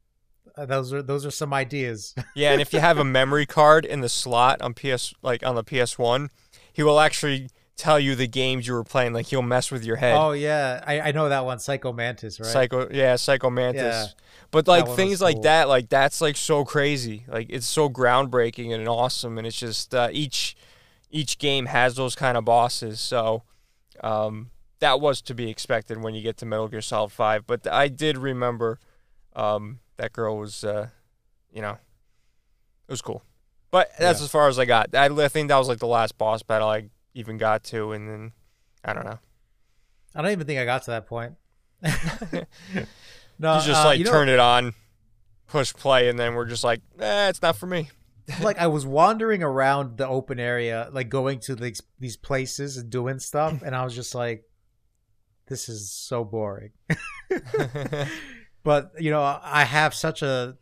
uh, 0.58 0.66
those 0.66 0.94
are 0.94 1.02
those 1.02 1.26
are 1.26 1.32
some 1.32 1.54
ideas. 1.54 2.16
Yeah, 2.36 2.52
and 2.52 2.62
if 2.62 2.72
you 2.74 2.80
have 2.80 2.98
a 2.98 3.04
memory 3.04 3.46
card 3.46 3.86
in 3.86 4.02
the 4.02 4.10
slot 4.10 4.62
on 4.62 4.74
PS 4.74 5.14
like 5.22 5.46
on 5.46 5.56
the 5.56 5.64
PS1, 5.64 6.30
he 6.72 6.84
will 6.84 7.00
actually 7.00 7.50
tell 7.78 8.00
you 8.00 8.16
the 8.16 8.28
games 8.28 8.68
you 8.68 8.74
were 8.74 8.84
playing. 8.84 9.14
Like 9.14 9.28
he'll 9.28 9.42
mess 9.42 9.72
with 9.72 9.84
your 9.84 9.96
head. 9.98 10.16
oh 10.16 10.32
yeah, 10.32 10.84
I, 10.86 11.02
I 11.02 11.12
know 11.12 11.30
that 11.30 11.46
one, 11.46 11.60
Psycho 11.60 11.92
Mantis, 11.94 12.40
right? 12.40 12.48
Psycho 12.50 12.90
yeah, 12.92 13.16
Psycho 13.16 13.50
Mantis. 13.50 13.82
Yeah. 13.82 14.06
But 14.52 14.68
like 14.68 14.88
things 14.96 15.12
was 15.12 15.22
like 15.22 15.42
that, 15.42 15.68
like 15.68 15.90
that's 15.90 16.22
like 16.22 16.38
so 16.38 16.64
crazy. 16.64 17.26
Like 17.28 17.48
it's 17.50 17.66
so 17.66 17.90
groundbreaking 17.90 18.74
and 18.74 18.88
awesome 18.88 19.38
and 19.38 19.46
it's 19.46 19.60
just 19.60 19.94
uh, 19.94 20.10
each 20.12 20.56
each 21.12 21.38
game 21.38 21.66
has 21.68 21.96
those 21.96 22.16
kind 22.16 22.38
of 22.38 22.46
bosses. 22.46 23.00
So 23.02 23.44
um 24.02 24.52
that 24.80 25.00
was 25.00 25.22
to 25.24 25.34
be 25.34 25.50
expected 25.50 26.02
when 26.02 26.14
you 26.14 26.22
get 26.22 26.38
to 26.38 26.46
Metal 26.46 26.68
Gear 26.68 26.82
Solid 26.82 27.12
5, 27.12 27.48
but 27.48 27.66
I 27.68 27.88
did 27.88 28.18
remember 28.18 28.80
um 29.36 29.80
that 29.98 30.14
girl 30.14 30.38
was 30.38 30.64
uh 30.64 30.90
you 31.52 31.62
know 31.62 31.72
it 32.88 32.92
was 32.92 33.02
cool. 33.02 33.24
But 33.72 33.90
that's 34.00 34.20
Yeah. 34.22 34.26
as 34.26 34.32
far 34.32 34.48
as 34.48 34.58
I 34.60 34.66
got. 34.66 34.96
I, 34.96 35.06
I 35.08 35.28
think 35.28 35.50
that 35.50 35.58
was 35.58 35.68
like 35.68 35.80
the 35.80 35.88
last 35.88 36.18
boss 36.18 36.44
battle 36.44 36.70
I 36.70 36.90
even 37.16 37.38
got 37.38 37.64
to 37.64 37.94
and 37.94 38.08
then 38.08 38.32
I 38.84 38.94
don't 38.94 39.06
know. 39.06 39.20
I 40.14 40.22
don't 40.22 40.32
even 40.32 40.46
think 40.46 40.60
I 40.60 40.66
got 40.66 40.84
to 40.84 40.92
that 40.92 41.08
point. 41.08 41.34
no, 41.82 43.56
you 43.56 43.62
just 43.62 43.70
uh, 43.70 43.86
like 43.86 44.00
you 44.00 44.06
know, 44.06 44.12
turn 44.12 44.30
it 44.30 44.40
on, 44.40 44.74
push 45.48 45.74
play, 45.74 46.08
and 46.10 46.18
then 46.18 46.36
we're 46.36 46.46
just 46.46 46.64
like, 46.64 46.82
eh, 47.00 47.30
it's 47.30 47.42
not 47.42 47.58
for 47.58 47.68
me. 47.68 47.90
like 48.42 48.58
I 48.58 48.68
was 48.68 48.86
wandering 48.86 49.44
around 49.44 49.98
the 49.98 50.08
open 50.08 50.40
area, 50.40 50.90
like 50.92 51.10
going 51.10 51.40
to 51.42 51.56
these 51.56 51.82
these 52.00 52.18
places 52.18 52.78
and 52.78 52.90
doing 52.90 53.20
stuff, 53.20 53.62
and 53.62 53.76
I 53.76 53.84
was 53.84 53.94
just 53.94 54.16
like, 54.16 54.46
"This 55.48 55.70
is 55.70 55.92
so 55.92 56.24
boring." 56.24 56.72
but 58.64 58.92
you 59.00 59.12
know, 59.12 59.22
I 59.22 59.64
have 59.64 59.94
such 59.94 60.22
a, 60.22 60.58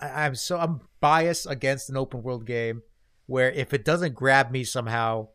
I, 0.00 0.26
I'm 0.26 0.34
so 0.34 0.58
I'm 0.58 0.82
biased 1.00 1.48
against 1.48 1.90
an 1.90 1.96
open 1.96 2.22
world 2.22 2.46
game 2.46 2.82
where 3.26 3.50
if 3.50 3.72
it 3.72 3.84
doesn't 3.84 4.14
grab 4.14 4.50
me 4.50 4.64
somehow, 4.64 5.28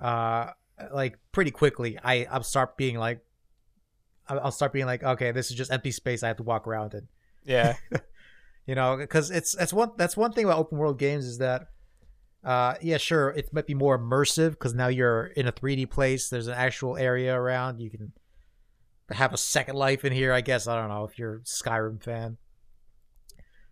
uh, 0.00 0.50
like 0.92 1.18
pretty 1.32 1.50
quickly, 1.50 1.98
I 2.02 2.26
I'll 2.30 2.42
start 2.42 2.76
being 2.76 2.98
like, 2.98 3.20
I'll 4.28 4.40
I'll 4.40 4.52
start 4.52 4.72
being 4.72 4.86
like, 4.86 5.02
okay, 5.02 5.32
this 5.32 5.50
is 5.50 5.56
just 5.56 5.72
empty 5.72 5.90
space 5.90 6.22
I 6.22 6.28
have 6.28 6.36
to 6.38 6.42
walk 6.42 6.66
around 6.66 6.94
in. 6.94 7.08
Yeah, 7.44 7.74
you 8.66 8.74
know 8.74 8.96
because 8.96 9.30
it's 9.30 9.54
that's 9.54 9.72
one 9.72 9.92
that's 9.96 10.16
one 10.16 10.32
thing 10.32 10.44
about 10.44 10.58
open 10.58 10.78
world 10.78 10.98
games 10.98 11.24
is 11.24 11.38
that 11.38 11.68
uh 12.44 12.74
yeah 12.82 12.96
sure 12.96 13.30
it 13.30 13.52
might 13.52 13.66
be 13.66 13.74
more 13.74 13.98
immersive 13.98 14.50
because 14.50 14.74
now 14.74 14.88
you're 14.88 15.26
in 15.28 15.46
a 15.46 15.52
3d 15.52 15.88
place 15.90 16.28
there's 16.28 16.48
an 16.48 16.54
actual 16.54 16.96
area 16.96 17.34
around 17.34 17.80
you 17.80 17.90
can 17.90 18.12
have 19.10 19.32
a 19.32 19.36
second 19.38 19.76
life 19.76 20.04
in 20.04 20.12
here 20.12 20.32
i 20.32 20.40
guess 20.40 20.66
i 20.66 20.78
don't 20.78 20.88
know 20.88 21.04
if 21.04 21.18
you're 21.18 21.36
a 21.36 21.40
skyrim 21.40 22.02
fan. 22.02 22.36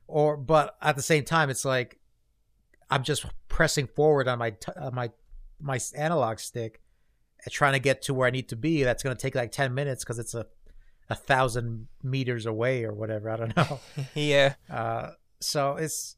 Or 0.07 0.37
but 0.37 0.77
at 0.81 0.97
the 0.97 1.03
same 1.03 1.25
time 1.25 1.51
it's 1.51 1.65
like 1.65 1.99
i'm 2.91 3.03
just 3.03 3.27
pressing 3.49 3.87
forward 3.87 4.29
on 4.29 4.39
my 4.39 4.51
t- 4.51 4.73
on 4.77 4.95
my 4.95 5.11
my 5.65 5.79
analog 5.97 6.39
stick 6.39 6.81
and 7.45 7.53
trying 7.53 7.73
to 7.73 7.79
get 7.79 8.03
to 8.03 8.15
where 8.15 8.29
i 8.29 8.31
need 8.31 8.49
to 8.49 8.57
be 8.57 8.83
that's 8.85 9.03
going 9.03 9.17
to 9.17 9.21
take 9.21 9.35
like 9.35 9.51
10 9.51 9.75
minutes 9.75 10.05
because 10.05 10.19
it's 10.19 10.35
a 10.35 10.47
a 11.11 11.15
thousand 11.15 11.89
meters 12.03 12.47
away 12.47 12.85
or 12.85 12.93
whatever 12.93 13.29
i 13.31 13.37
don't 13.37 13.57
know 13.57 13.81
yeah, 14.15 14.55
uh, 14.71 15.11
so 15.41 15.77
it's 15.77 16.17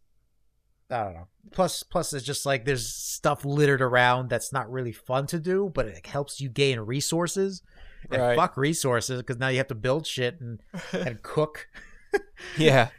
I 0.88 1.02
don't 1.02 1.14
know. 1.14 1.26
Plus, 1.50 1.82
plus 1.82 2.12
it's 2.12 2.24
just 2.24 2.46
like 2.46 2.64
there's 2.64 2.94
stuff 2.94 3.44
littered 3.44 3.82
around 3.82 4.30
that's 4.30 4.52
not 4.52 4.70
really 4.70 4.92
fun 4.92 5.26
to 5.28 5.40
do, 5.40 5.68
but 5.74 5.86
it 5.86 6.06
helps 6.06 6.40
you 6.40 6.48
gain 6.48 6.78
resources. 6.78 7.62
And 8.08 8.22
Right. 8.22 8.36
fuck 8.36 8.56
resources 8.56 9.20
because 9.20 9.38
now 9.38 9.48
you 9.48 9.56
have 9.58 9.66
to 9.66 9.74
build 9.74 10.06
shit 10.06 10.40
and 10.40 10.60
and 10.92 11.20
cook 11.22 11.66
yeah, 12.56 12.90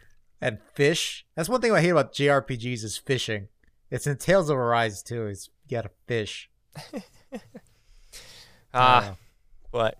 and 0.41 0.59
fish. 0.73 1.25
That's 1.35 1.47
one 1.47 1.61
thing 1.61 1.71
I 1.71 1.79
hate 1.79 1.91
about 1.91 2.13
JRPGs 2.13 2.83
is 2.83 2.97
fishing. 2.97 3.47
It's 3.89 4.05
in 4.05 4.17
Tales 4.17 4.49
of 4.49 4.57
Arise 4.57 5.01
too. 5.01 5.27
Is 5.27 5.49
you 5.67 5.77
gotta 5.77 5.91
fish. 6.07 6.49
ah, 8.73 9.11
Uh, 9.11 9.15
but 9.71 9.97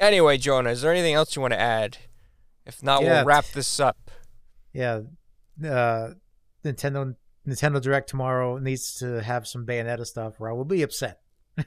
anyway, 0.00 0.36
Jonah, 0.38 0.70
is 0.70 0.82
there 0.82 0.92
anything 0.92 1.14
else 1.14 1.34
you 1.36 1.42
want 1.42 1.52
to 1.54 1.60
add? 1.60 1.98
If 2.66 2.82
not, 2.82 3.02
Yeah. 3.02 3.16
we'll 3.18 3.24
wrap 3.26 3.46
this 3.46 3.80
up. 3.80 4.10
yeah. 4.72 5.00
Uh, 5.62 6.10
Nintendo 6.64 7.14
Nintendo 7.46 7.80
Direct 7.80 8.08
tomorrow 8.08 8.58
needs 8.58 8.94
to 8.96 9.22
have 9.22 9.46
some 9.46 9.66
Bayonetta 9.66 10.06
stuff, 10.06 10.40
or 10.40 10.48
I 10.48 10.52
will 10.52 10.64
be 10.64 10.82
upset. 10.82 11.20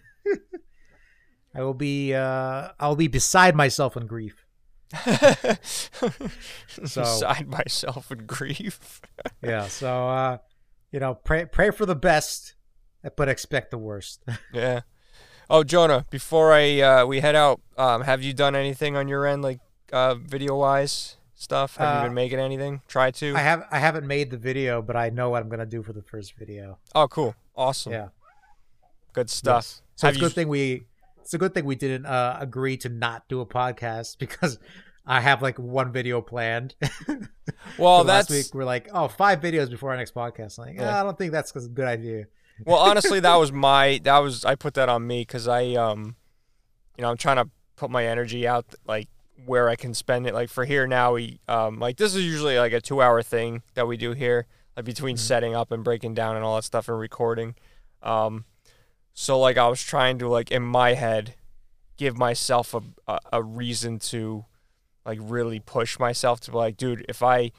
I 1.56 1.62
will 1.62 1.74
be 1.76 2.14
uh 2.16 2.70
I'll 2.80 2.96
be 2.96 3.08
beside 3.08 3.56
myself 3.56 3.96
in 3.98 4.08
grief. 4.08 4.46
So- 6.86 7.02
Beside 7.02 7.48
myself 7.48 8.12
in 8.12 8.26
grief. 8.26 9.02
Yeah, 9.44 9.68
so 9.68 10.08
uh 10.10 10.38
you 10.92 11.00
know, 11.00 11.16
pray 11.16 11.46
pray 11.46 11.72
for 11.72 11.86
the 11.86 11.96
best, 11.96 12.56
but 13.16 13.30
expect 13.30 13.72
the 13.72 13.78
worst. 13.78 14.22
yeah. 14.54 14.82
Oh, 15.50 15.64
Jonah, 15.64 16.06
before 16.10 16.54
I 16.54 16.80
uh, 16.82 17.06
we 17.06 17.20
head 17.20 17.36
out, 17.36 17.62
um, 17.78 18.02
have 18.04 18.24
you 18.24 18.34
done 18.34 18.56
anything 18.56 18.96
on 18.96 19.08
your 19.08 19.26
end, 19.28 19.42
like 19.44 19.60
uh, 19.92 20.16
video 20.16 20.56
wise 20.58 21.18
stuff? 21.36 21.76
Have 21.78 21.88
Uh, 21.98 22.00
you 22.00 22.06
been 22.08 22.14
making 22.16 22.40
anything? 22.40 22.82
Try 22.88 23.12
to. 23.12 23.36
I 23.36 23.40
have 23.40 23.66
I 23.70 23.80
haven't 23.80 24.08
made 24.08 24.32
the 24.32 24.38
video, 24.38 24.82
but 24.82 24.96
I 24.96 25.10
know 25.10 25.30
what 25.30 25.42
I'm 25.44 25.50
gonna 25.50 25.66
do 25.66 25.84
for 25.84 25.94
the 25.94 26.02
first 26.02 26.34
video. 26.38 26.80
oh, 26.96 27.08
cool, 27.08 27.36
awesome, 27.56 27.92
Yeah. 27.94 28.08
good 29.14 29.30
stuff. 29.30 29.64
Yes. 29.66 29.82
So 29.96 30.08
Have 30.08 30.14
it's 30.16 30.18
a 30.18 30.20
you- 30.24 30.30
good 30.30 30.36
thing 30.36 30.48
we 30.48 30.84
it's 31.22 31.34
a 31.34 31.38
good 31.38 31.54
thing 31.54 31.66
we 31.66 31.76
didn't 31.76 32.06
uh, 32.06 32.38
agree 32.40 32.76
to 32.78 32.90
not 32.90 33.28
do 33.30 33.40
a 33.42 33.46
podcast 33.46 34.18
because 34.24 34.60
I 35.06 35.20
have 35.22 35.42
like 35.42 35.60
one 35.60 35.92
video 35.92 36.22
planned. 36.22 36.76
Well, 37.78 38.02
So 38.02 38.08
last 38.08 38.30
that's 38.30 38.30
week 38.30 38.54
we're 38.54 38.66
like, 38.66 38.90
oh, 38.94 39.08
five 39.08 39.40
videos 39.40 39.70
before 39.70 39.92
our 39.92 39.98
next 39.98 40.14
podcast. 40.14 40.58
Like, 40.58 40.76
Yeah. 40.76 40.96
"Ah, 40.98 41.00
I 41.00 41.04
don't 41.04 41.18
think 41.18 41.32
that's 41.32 41.56
a 41.56 41.62
good 41.62 41.88
idea. 41.88 42.26
Well, 42.66 42.78
honestly, 42.78 43.20
that 43.20 43.36
was 43.36 43.52
my 43.52 44.00
that 44.04 44.20
was 44.20 44.46
I 44.46 44.56
put 44.56 44.74
that 44.76 44.90
on 44.90 45.06
me 45.08 45.22
because 45.22 45.48
I 45.48 45.74
um, 45.74 46.16
you 46.98 47.02
know, 47.02 47.10
I'm 47.10 47.18
trying 47.18 47.38
to 47.38 47.50
put 47.76 47.90
my 47.90 48.06
energy 48.06 48.48
out 48.48 48.66
like 48.86 49.08
where 49.46 49.68
I 49.70 49.76
can 49.76 49.94
spend 49.94 50.28
it. 50.28 50.34
Like 50.34 50.50
for 50.50 50.66
here 50.66 50.88
now, 50.88 51.14
we 51.14 51.40
um, 51.48 51.80
like 51.80 51.98
this 51.98 52.16
is 52.16 52.24
usually 52.24 52.58
like 52.58 52.74
a 52.74 52.82
two 52.82 53.02
hour 53.02 53.22
thing 53.22 53.64
that 53.74 53.88
we 53.88 53.98
do 53.98 54.12
here, 54.14 54.46
like 54.76 54.86
between 54.86 55.16
Mhm. 55.16 55.20
setting 55.20 55.56
up 55.56 55.72
and 55.72 55.84
breaking 55.84 56.14
down 56.14 56.36
and 56.36 56.46
all 56.46 56.56
that 56.56 56.64
stuff 56.64 56.88
and 56.88 57.00
recording. 57.00 57.56
Um, 58.02 58.46
so 59.14 59.40
like 59.40 59.58
I 59.58 59.68
was 59.68 59.82
trying 59.84 60.18
to 60.20 60.28
like 60.28 60.52
in 60.52 60.64
my 60.64 60.94
head 60.94 61.36
give 61.98 62.18
myself 62.18 62.74
a 62.74 62.82
a, 63.08 63.20
a 63.34 63.44
reason 63.44 64.00
to 64.00 64.46
like 65.06 65.20
really 65.22 65.60
push 65.60 66.00
myself 66.00 66.40
to 66.42 66.52
be 66.52 66.58
like, 66.58 66.78
dude, 66.78 67.06
if 67.10 67.22
I, 67.22 67.52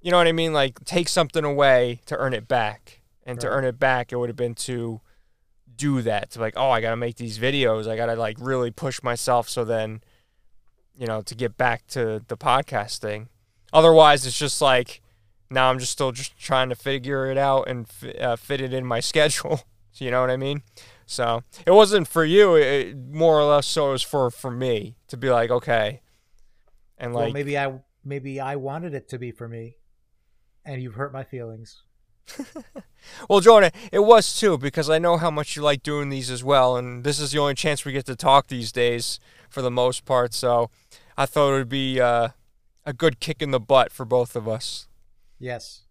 you 0.00 0.12
know 0.12 0.16
what 0.18 0.28
I 0.28 0.32
mean, 0.32 0.52
like 0.52 0.84
take 0.84 1.08
something 1.08 1.44
away 1.44 2.00
to 2.06 2.16
earn 2.16 2.32
it 2.34 2.46
back, 2.46 2.97
and 3.28 3.38
to 3.40 3.46
earn 3.46 3.64
it 3.64 3.78
back, 3.78 4.10
it 4.10 4.16
would 4.16 4.30
have 4.30 4.36
been 4.36 4.54
to 4.54 5.02
do 5.76 6.00
that 6.02 6.30
to 6.30 6.40
like, 6.40 6.54
oh, 6.56 6.70
I 6.70 6.80
gotta 6.80 6.96
make 6.96 7.16
these 7.16 7.38
videos, 7.38 7.86
I 7.86 7.94
gotta 7.94 8.16
like 8.16 8.38
really 8.40 8.70
push 8.70 9.02
myself, 9.02 9.48
so 9.48 9.64
then, 9.64 10.02
you 10.96 11.06
know, 11.06 11.20
to 11.20 11.34
get 11.34 11.58
back 11.58 11.86
to 11.88 12.22
the 12.26 12.36
podcast 12.36 12.98
thing. 12.98 13.28
Otherwise, 13.72 14.26
it's 14.26 14.38
just 14.38 14.62
like 14.62 15.02
now 15.50 15.70
I'm 15.70 15.78
just 15.78 15.92
still 15.92 16.10
just 16.10 16.38
trying 16.38 16.70
to 16.70 16.74
figure 16.74 17.30
it 17.30 17.36
out 17.36 17.68
and 17.68 17.86
uh, 18.18 18.36
fit 18.36 18.62
it 18.62 18.72
in 18.72 18.86
my 18.86 19.00
schedule. 19.10 19.60
you 19.94 20.10
know 20.10 20.22
what 20.22 20.30
I 20.30 20.36
mean? 20.36 20.62
So 21.04 21.42
it 21.66 21.72
wasn't 21.72 22.08
for 22.08 22.24
you. 22.24 22.54
It, 22.54 22.96
more 22.96 23.38
or 23.38 23.44
less, 23.44 23.66
so 23.66 23.90
it 23.90 23.92
was 23.92 24.02
for 24.02 24.30
for 24.30 24.50
me 24.50 24.96
to 25.08 25.16
be 25.16 25.30
like, 25.30 25.50
okay, 25.50 26.00
and 26.96 27.14
like 27.14 27.24
well, 27.24 27.32
maybe 27.32 27.58
I 27.58 27.78
maybe 28.04 28.40
I 28.40 28.56
wanted 28.56 28.94
it 28.94 29.08
to 29.08 29.18
be 29.18 29.32
for 29.32 29.48
me, 29.48 29.76
and 30.64 30.82
you've 30.82 30.94
hurt 30.94 31.12
my 31.12 31.24
feelings. 31.24 31.82
Well, 33.28 33.40
Jonah, 33.40 33.70
it 33.90 34.00
was 34.00 34.38
too 34.38 34.58
because 34.58 34.90
I 34.90 34.98
know 34.98 35.16
how 35.16 35.30
much 35.30 35.56
you 35.56 35.62
like 35.62 35.82
doing 35.82 36.10
these 36.10 36.30
as 36.30 36.44
well, 36.44 36.76
and 36.76 37.04
this 37.04 37.18
is 37.18 37.32
the 37.32 37.38
only 37.38 37.54
chance 37.54 37.84
we 37.84 37.92
get 37.92 38.04
to 38.06 38.14
talk 38.16 38.48
these 38.48 38.70
days 38.70 39.18
for 39.48 39.62
the 39.62 39.70
most 39.70 40.04
part. 40.04 40.34
So, 40.34 40.70
I 41.16 41.24
thought 41.26 41.54
it 41.54 41.58
would 41.58 41.68
be 41.68 42.00
uh, 42.00 42.28
a 42.84 42.92
good 42.92 43.18
kick 43.18 43.40
in 43.42 43.50
the 43.50 43.58
butt 43.60 43.90
for 43.92 44.04
both 44.04 44.36
of 44.36 44.46
us. 44.46 44.88
Yes. 45.38 45.82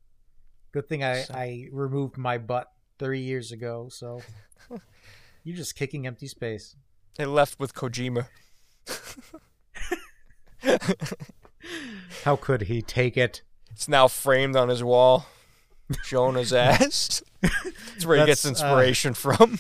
Good 0.71 0.87
thing 0.87 1.03
I 1.03 1.21
So- 1.23 1.33
I 1.33 1.67
removed 1.71 2.17
my 2.17 2.37
butt 2.37 2.71
three 2.99 3.19
years 3.21 3.51
ago. 3.51 3.87
So 3.89 4.21
you're 5.43 5.55
just 5.57 5.75
kicking 5.75 6.05
empty 6.07 6.27
space. 6.27 6.75
It 7.19 7.27
left 7.27 7.59
with 7.59 7.73
Kojima. 7.73 8.27
How 12.23 12.35
could 12.35 12.63
he 12.63 12.81
take 12.81 13.17
it? 13.17 13.41
It's 13.71 13.87
now 13.87 14.07
framed 14.07 14.55
on 14.55 14.69
his 14.69 14.83
wall. 14.83 15.25
Jonah's 16.05 16.53
ass. 16.53 17.21
That's 17.41 18.05
where 18.05 18.19
he 18.19 18.25
gets 18.25 18.43
That's, 18.43 18.61
uh, 18.61 18.65
inspiration 18.65 19.13
from. 19.13 19.59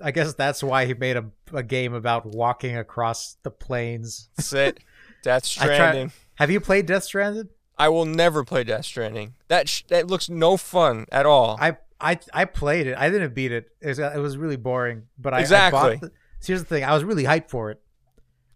I 0.00 0.10
guess 0.12 0.34
that's 0.34 0.62
why 0.62 0.86
he 0.86 0.94
made 0.94 1.16
a, 1.16 1.24
a 1.52 1.62
game 1.62 1.92
about 1.94 2.24
walking 2.26 2.76
across 2.76 3.36
the 3.42 3.50
plains. 3.50 4.28
That's 4.36 4.52
it. 4.52 4.78
Death 5.22 5.44
Stranding. 5.44 6.12
Have 6.36 6.50
you 6.50 6.60
played 6.60 6.86
Death 6.86 7.04
Stranded? 7.04 7.48
I 7.76 7.88
will 7.88 8.04
never 8.04 8.44
play 8.44 8.62
Death 8.64 8.84
Stranding. 8.84 9.34
That 9.48 9.68
sh- 9.68 9.82
that 9.88 10.06
looks 10.06 10.28
no 10.28 10.56
fun 10.56 11.06
at 11.10 11.26
all. 11.26 11.56
I 11.60 11.76
I 12.00 12.18
I 12.32 12.44
played 12.44 12.86
it. 12.86 12.96
I 12.96 13.10
didn't 13.10 13.34
beat 13.34 13.50
it. 13.52 13.70
It 13.80 13.88
was, 13.88 13.98
it 13.98 14.18
was 14.20 14.36
really 14.36 14.56
boring. 14.56 15.04
But 15.18 15.34
I, 15.34 15.40
Exactly. 15.40 15.80
I 15.80 15.96
the, 15.96 16.12
here's 16.44 16.60
the 16.60 16.66
thing. 16.68 16.84
I 16.84 16.94
was 16.94 17.02
really 17.04 17.24
hyped 17.24 17.50
for 17.50 17.70
it. 17.72 17.80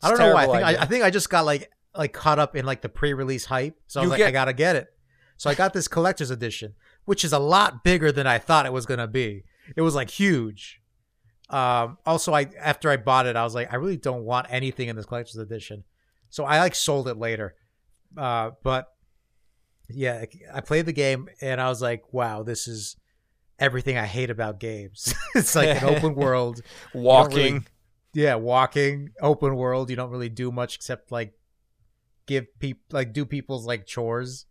I 0.03 0.11
don't 0.11 0.19
know 0.19 0.35
why. 0.35 0.45
I 0.45 0.47
think 0.47 0.65
I. 0.65 0.83
I 0.83 0.87
think 0.87 1.05
I 1.05 1.11
just 1.11 1.29
got 1.29 1.45
like 1.45 1.71
like 1.97 2.13
caught 2.13 2.39
up 2.39 2.55
in 2.57 2.65
like 2.65 2.81
the 2.83 2.89
pre-release 2.89 3.45
hype. 3.45 3.77
So 3.89 4.01
I 4.01 4.03
was 4.03 4.07
You 4.07 4.11
like, 4.11 4.19
get- 4.19 4.29
I 4.29 4.31
gotta 4.31 4.53
get 4.53 4.77
it. 4.77 4.89
So 5.37 5.51
I 5.51 5.55
got 5.55 5.73
this 5.73 5.89
collector's 5.89 6.31
edition, 6.31 6.75
which 7.05 7.25
is 7.25 7.33
a 7.33 7.39
lot 7.39 7.83
bigger 7.85 8.13
than 8.13 8.27
I 8.27 8.39
thought 8.39 8.67
it 8.67 8.73
was 8.73 8.87
gonna 8.87 9.07
be. 9.09 9.45
It 9.77 9.83
was 9.83 9.95
like 9.95 10.11
huge. 10.11 10.81
Um, 11.51 11.99
also, 12.07 12.33
I 12.33 12.47
after 12.59 12.91
I 12.91 12.97
bought 12.97 13.27
it, 13.27 13.37
I 13.37 13.45
was 13.45 13.55
like, 13.55 13.73
I 13.73 13.77
really 13.77 13.97
don't 13.99 14.25
want 14.25 14.47
anything 14.51 14.89
in 14.89 14.97
this 14.97 15.05
collector's 15.07 15.37
edition. 15.37 15.85
So 16.31 16.45
I 16.45 16.61
like 16.61 16.75
sold 16.75 17.09
it 17.09 17.17
later. 17.19 17.55
Uh, 18.17 18.53
but 18.63 18.89
yeah, 19.89 20.25
I 20.53 20.61
played 20.63 20.87
the 20.87 20.93
game 20.93 21.29
and 21.41 21.61
I 21.61 21.69
was 21.69 21.83
like, 21.83 22.05
wow, 22.13 22.43
this 22.43 22.67
is 22.67 22.97
everything 23.59 23.99
I 23.99 24.07
hate 24.07 24.31
about 24.31 24.59
games. 24.61 25.15
it's 25.35 25.55
like 25.55 25.69
an 25.83 25.85
open 25.85 26.15
world. 26.25 26.63
Walking. 26.95 27.53
really- 27.55 27.65
Yeah, 28.15 28.37
walking, 28.37 29.11
open 29.21 29.57
world. 29.57 29.91
You 29.91 29.97
don't 29.97 30.11
really 30.11 30.29
do 30.31 30.51
much 30.51 30.77
except 30.77 31.13
like 31.13 31.35
give 32.27 32.47
people 32.59 32.83
like 32.91 33.13
do 33.13 33.27
people's 33.27 33.67
like 33.67 33.85
chores, 33.87 34.47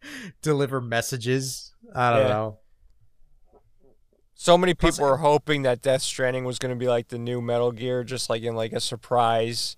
deliver 0.42 0.80
messages. 0.80 1.72
I 1.94 2.10
don't 2.12 2.22
Yeah. 2.22 2.28
know. 2.28 2.58
So 4.34 4.56
many 4.56 4.72
Plus, 4.74 4.96
people 4.96 5.10
were 5.10 5.16
hoping 5.16 5.62
that 5.62 5.82
Death 5.82 6.02
Stranding 6.02 6.44
was 6.44 6.60
going 6.60 6.70
to 6.70 6.78
be 6.78 6.86
like 6.86 7.08
the 7.08 7.18
new 7.18 7.40
Metal 7.42 7.72
Gear, 7.72 8.04
just 8.04 8.30
like 8.30 8.42
in 8.42 8.54
like 8.54 8.72
a 8.72 8.80
surprise. 8.80 9.74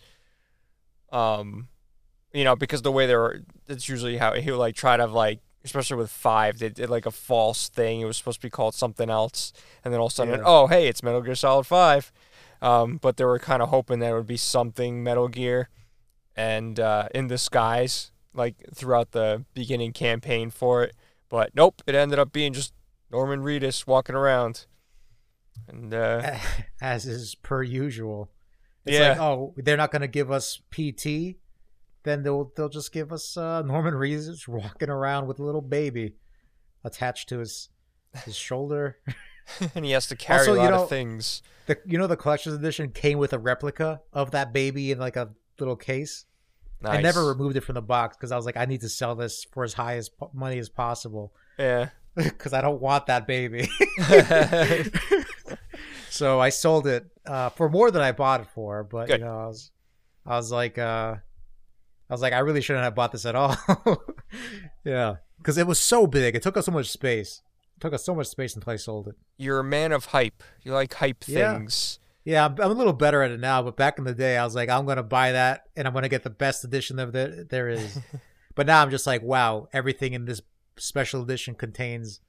Um, 1.13 1.69
you 2.33 2.45
know, 2.45 2.55
because 2.55 2.83
the 2.83 2.93
way 2.93 3.07
they're, 3.07 3.41
it's 3.69 3.89
usually 3.89 4.19
how 4.19 4.35
he 4.35 4.51
would 4.51 4.59
like 4.59 4.75
try 4.77 4.97
to 4.97 5.03
have 5.03 5.13
like, 5.13 5.41
especially 5.65 5.97
with 5.97 6.11
five, 6.11 6.59
they 6.59 6.69
did 6.69 6.91
like 6.91 7.07
a 7.07 7.11
false 7.11 7.69
thing. 7.71 8.01
It 8.01 8.05
was 8.05 8.17
supposed 8.19 8.41
to 8.41 8.47
be 8.47 8.51
called 8.51 8.75
something 8.75 9.09
else, 9.11 9.53
and 9.85 9.93
then 9.93 9.99
all 10.01 10.07
of 10.07 10.13
a 10.13 10.15
sudden, 10.15 10.35
Yeah. 10.35 10.45
oh 10.45 10.67
hey, 10.67 10.89
it's 10.89 11.03
Metal 11.03 11.23
Gear 11.23 11.35
Solid 11.35 11.67
Five. 11.67 12.13
Um, 12.63 12.99
but 12.99 13.17
they 13.17 13.25
were 13.25 13.39
kind 13.39 13.63
of 13.63 13.71
hoping 13.71 14.01
that 14.01 14.11
it 14.11 14.15
would 14.15 14.27
be 14.27 14.37
something 14.37 15.03
Metal 15.03 15.29
Gear, 15.29 15.71
and 16.37 16.79
uh, 16.79 17.09
in 17.15 17.27
disguise, 17.29 18.13
like 18.35 18.57
throughout 18.74 19.12
the 19.12 19.44
beginning 19.55 19.93
campaign 19.93 20.51
for 20.51 20.82
it. 20.82 20.94
But 21.28 21.51
nope, 21.55 21.82
it 21.86 21.94
ended 21.94 22.19
up 22.19 22.32
being 22.32 22.52
just 22.52 22.73
Norman 23.11 23.40
Reedus 23.40 23.86
walking 23.86 24.15
around. 24.16 24.66
And 25.69 25.93
uh, 25.94 26.36
As 26.81 27.07
is 27.07 27.35
per 27.35 27.62
usual. 27.62 28.31
It's 28.85 28.98
Yeah. 28.98 29.11
like, 29.11 29.19
oh, 29.20 29.55
they're 29.57 29.77
not 29.77 29.90
going 29.93 30.02
to 30.02 30.09
give 30.09 30.31
us 30.31 30.61
PT. 30.70 31.36
Then 32.02 32.23
they'll 32.23 32.51
they'll 32.57 32.69
just 32.70 32.93
give 32.93 33.12
us 33.12 33.36
uh, 33.36 33.62
Norman 33.62 33.94
Reedus 33.94 34.48
walking 34.48 34.89
around 34.89 35.27
with 35.27 35.39
a 35.39 35.43
little 35.43 35.61
baby 35.61 36.15
attached 36.82 37.28
to 37.28 37.39
his 37.40 37.69
his 38.24 38.35
shoulder. 38.36 38.98
and 39.74 39.85
he 39.85 39.90
has 39.90 40.07
to 40.07 40.16
carry 40.16 40.40
Also, 40.40 40.52
a 40.52 40.57
you 40.57 40.61
lot 40.62 40.70
know- 40.70 40.82
of 40.85 40.89
things. 40.89 41.43
The 41.66 41.78
you 41.85 41.98
know 41.98 42.07
the 42.07 42.16
collector's 42.16 42.55
edition 42.55 42.90
came 42.90 43.19
with 43.19 43.32
a 43.35 43.39
replica 43.39 44.01
of 44.12 44.31
that 44.32 44.52
baby 44.52 44.90
in 44.93 44.98
like 44.98 45.16
a 45.16 45.31
little 45.59 45.77
case. 45.77 46.24
Nice. 46.82 46.98
I 46.98 47.02
never 47.02 47.27
removed 47.27 47.57
it 47.57 47.61
from 47.62 47.74
the 47.74 47.82
box 47.82 48.16
because 48.16 48.32
I 48.32 48.36
was 48.36 48.47
like, 48.47 48.57
I 48.57 48.65
need 48.65 48.81
to 48.82 48.89
sell 48.89 49.15
this 49.15 49.44
for 49.52 49.65
as 49.65 49.74
high 49.74 49.97
as 49.97 50.09
po- 50.09 50.31
money 50.32 50.59
as 50.59 50.69
possible 50.70 51.35
Yeah. 51.59 51.90
because 52.16 52.55
I 52.55 52.62
don't 52.62 52.81
want 52.81 53.07
that 53.07 53.27
baby. 53.27 53.69
so 56.11 56.40
I 56.40 56.48
sold 56.48 56.86
it 56.86 57.07
uh, 57.27 57.51
for 57.51 57.69
more 57.69 57.90
than 57.90 58.02
I 58.02 58.12
bought 58.12 58.40
it 58.40 58.48
for. 58.55 58.85
But 58.85 59.09
Good. 59.09 59.20
you 59.20 59.27
know, 59.27 59.39
I 59.40 59.47
was, 59.47 59.70
I 60.27 60.36
was 60.36 60.51
like, 60.52 60.78
uh, 60.78 61.16
I 61.16 62.12
was 62.12 62.23
like, 62.23 62.32
I 62.32 62.40
really 62.40 62.61
shouldn't 62.61 62.85
have 62.85 62.94
bought 62.94 63.12
this 63.12 63.27
at 63.27 63.35
all. 63.36 63.57
yeah, 64.85 65.16
because 65.39 65.59
it 65.59 65.66
was 65.66 65.78
so 65.78 66.07
big. 66.07 66.35
It 66.35 66.43
took 66.43 66.57
us 66.57 66.66
so 66.66 66.73
much 66.73 66.90
space. 66.90 67.43
It 67.77 67.81
took 67.81 67.94
us 67.94 68.05
so 68.05 68.15
much 68.15 68.27
space 68.27 68.55
until 68.57 68.73
I 68.73 68.77
sold 68.77 69.09
it. 69.09 69.15
You're 69.39 69.61
a 69.61 69.65
man 69.65 69.93
of 69.93 70.07
hype. 70.07 70.43
You 70.62 70.73
like 70.73 70.94
hype 70.94 71.24
Yeah. 71.27 71.57
things. 71.59 71.98
Yeah, 72.31 72.44
I'm, 72.44 72.52
I'm 72.61 72.70
a 72.70 72.74
little 72.74 72.93
better 72.93 73.24
at 73.24 73.32
it 73.32 73.40
now, 73.40 73.61
but 73.61 73.77
back 73.77 73.98
in 73.98 74.05
the 74.05 74.15
day, 74.15 74.36
I 74.36 74.44
was 74.44 74.55
like, 74.55 74.69
I'm 74.69 74.86
gonna 74.86 75.02
buy 75.02 75.32
that, 75.32 75.65
and 75.74 75.89
I'm 75.89 75.93
gonna 75.93 76.09
get 76.09 76.23
the 76.23 76.31
best 76.31 76.62
edition 76.62 77.01
of 77.01 77.12
it 77.16 77.48
there 77.48 77.69
is. 77.69 77.98
but 78.55 78.69
now 78.69 78.81
I'm 78.82 78.90
just 78.90 79.05
like, 79.05 79.20
wow, 79.23 79.66
everything 79.73 80.12
in 80.12 80.27
this 80.27 80.40
special 80.77 81.23
edition 81.23 81.57
contains 81.57 82.20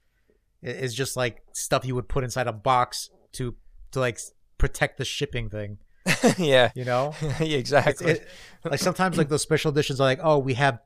is 0.60 0.92
just 0.92 1.16
like 1.16 1.44
stuff 1.52 1.84
you 1.86 1.94
would 1.94 2.08
put 2.08 2.24
inside 2.24 2.48
a 2.48 2.52
box 2.52 3.10
to 3.34 3.54
to 3.92 4.00
like 4.00 4.18
protect 4.58 4.98
the 4.98 5.04
shipping 5.04 5.48
thing. 5.48 5.78
yeah. 6.36 6.72
You 6.74 6.84
know, 6.84 7.14
yeah. 7.38 7.58
Exactly. 7.58 8.10
it- 8.12 8.28
like 8.64 8.80
sometimes 8.80 9.16
like 9.16 9.28
those 9.28 9.42
special 9.42 9.70
editions 9.70 10.00
are 10.00 10.04
like, 10.04 10.18
oh, 10.20 10.38
we 10.38 10.54
have 10.54 10.80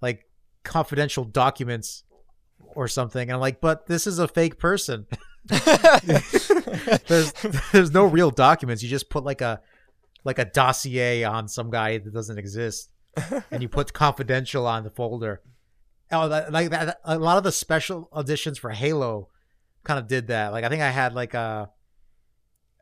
like 0.00 0.24
confidential 0.64 1.22
documents 1.22 2.02
or 2.74 2.88
something, 2.88 3.22
and 3.22 3.32
I'm 3.32 3.40
like, 3.40 3.60
but 3.60 3.86
this 3.86 4.08
is 4.08 4.18
a 4.18 4.26
fake 4.26 4.58
person. 4.58 5.06
there's 7.08 7.32
there's 7.72 7.90
no 7.92 8.04
real 8.04 8.30
documents. 8.30 8.82
You 8.82 8.88
just 8.88 9.10
put 9.10 9.24
like 9.24 9.40
a 9.40 9.60
like 10.24 10.38
a 10.38 10.44
dossier 10.44 11.24
on 11.24 11.48
some 11.48 11.70
guy 11.70 11.98
that 11.98 12.12
doesn't 12.12 12.38
exist, 12.38 12.90
and 13.50 13.62
you 13.62 13.68
put 13.68 13.92
confidential 13.92 14.66
on 14.66 14.84
the 14.84 14.90
folder. 14.90 15.40
Oh, 16.12 16.28
that, 16.28 16.52
like 16.52 16.70
that. 16.70 16.98
A 17.04 17.18
lot 17.18 17.38
of 17.38 17.44
the 17.44 17.52
special 17.52 18.08
editions 18.16 18.58
for 18.58 18.70
Halo 18.70 19.28
kind 19.84 19.98
of 19.98 20.08
did 20.08 20.26
that. 20.28 20.52
Like 20.52 20.64
I 20.64 20.68
think 20.68 20.82
I 20.82 20.90
had 20.90 21.14
like 21.14 21.34
a 21.34 21.70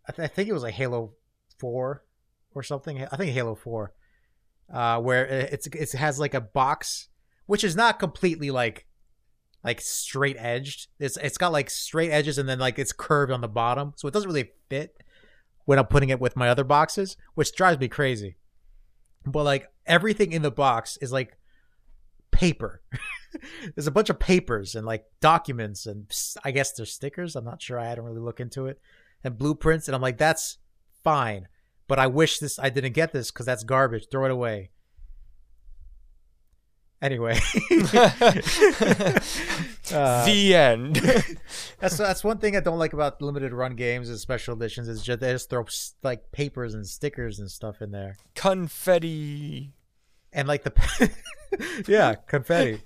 I, 0.09 0.13
th- 0.13 0.25
I 0.25 0.33
think 0.33 0.49
it 0.49 0.53
was 0.53 0.63
like 0.63 0.75
Halo 0.75 1.13
Four 1.59 2.05
or 2.55 2.63
something. 2.63 3.05
I 3.11 3.17
think 3.17 3.33
Halo 3.33 3.55
Four, 3.55 3.93
uh, 4.73 5.01
where 5.01 5.27
it- 5.27 5.53
it's 5.53 5.67
it 5.69 5.93
has 5.99 6.19
like 6.19 6.35
a 6.35 6.41
box, 6.41 7.09
which 7.47 7.63
is 7.63 7.77
not 7.77 7.99
completely 8.01 8.51
like 8.51 8.87
like 9.65 9.81
straight 9.81 10.37
edged. 10.39 10.89
It's 10.99 11.17
it's 11.17 11.39
got 11.39 11.53
like 11.53 11.71
straight 11.71 12.11
edges 12.11 12.39
and 12.39 12.49
then 12.49 12.59
like 12.59 12.79
it's 12.79 12.93
curved 12.93 13.33
on 13.33 13.41
the 13.41 13.49
bottom, 13.49 13.93
so 13.97 14.09
it 14.09 14.15
doesn't 14.15 14.29
really 14.29 14.51
fit 14.69 15.03
when 15.65 15.79
I'm 15.79 15.87
putting 15.87 16.09
it 16.09 16.21
with 16.21 16.37
my 16.37 16.49
other 16.49 16.65
boxes, 16.65 17.17
which 17.35 17.55
drives 17.55 17.79
me 17.79 17.89
crazy. 17.89 18.37
But 19.27 19.45
like 19.45 19.69
everything 19.87 20.33
in 20.33 20.43
the 20.43 20.51
box 20.51 20.97
is 20.99 21.13
like 21.13 21.37
paper. 22.31 22.83
There's 23.75 23.87
a 23.87 23.93
bunch 23.93 24.09
of 24.09 24.19
papers 24.19 24.75
and 24.75 24.87
like 24.87 25.05
documents 25.21 25.87
and 25.87 26.11
I 26.45 26.51
guess 26.51 26.73
there's 26.73 26.93
stickers. 26.93 27.37
I'm 27.37 27.45
not 27.45 27.61
sure. 27.61 27.79
I 27.79 27.87
hadn't 27.87 28.05
really 28.05 28.21
look 28.21 28.41
into 28.41 28.67
it 28.67 28.81
and 29.23 29.37
blueprints. 29.37 29.87
And 29.87 29.95
I'm 29.95 30.01
like, 30.01 30.17
that's 30.17 30.57
fine, 31.05 31.49
but 31.87 31.99
I 31.99 32.07
wish 32.07 32.39
this 32.39 32.59
I 32.59 32.71
didn't 32.71 32.93
get 32.93 33.13
this 33.13 33.31
because 33.31 33.45
that's 33.45 33.65
garbage. 33.65 34.07
Throw 34.11 34.25
it 34.25 34.31
away. 34.31 34.71
Anyway, 37.01 37.39
Uh, 39.91 40.27
the 40.27 40.55
end. 40.55 40.97
that's 41.79 41.97
that's 41.97 42.23
one 42.23 42.37
thing 42.39 42.55
I 42.57 42.61
don't 42.61 42.79
like 42.79 42.93
about 42.93 43.23
limited 43.23 43.55
run 43.55 43.75
games 43.75 44.11
and 44.11 44.19
special 44.19 44.55
editions 44.55 44.87
is 44.89 45.03
just 45.03 45.21
they 45.21 45.33
just 45.33 45.49
throw 45.49 45.65
like 46.03 46.31
papers 46.31 46.75
and 46.75 46.87
stickers 46.87 47.39
and 47.39 47.51
stuff 47.51 47.81
in 47.81 47.91
there 47.91 48.17
Confetti. 48.35 49.73
and 50.33 50.47
like 50.47 50.65
the 50.65 51.11
yeah 51.89 52.17
confetti 52.17 52.83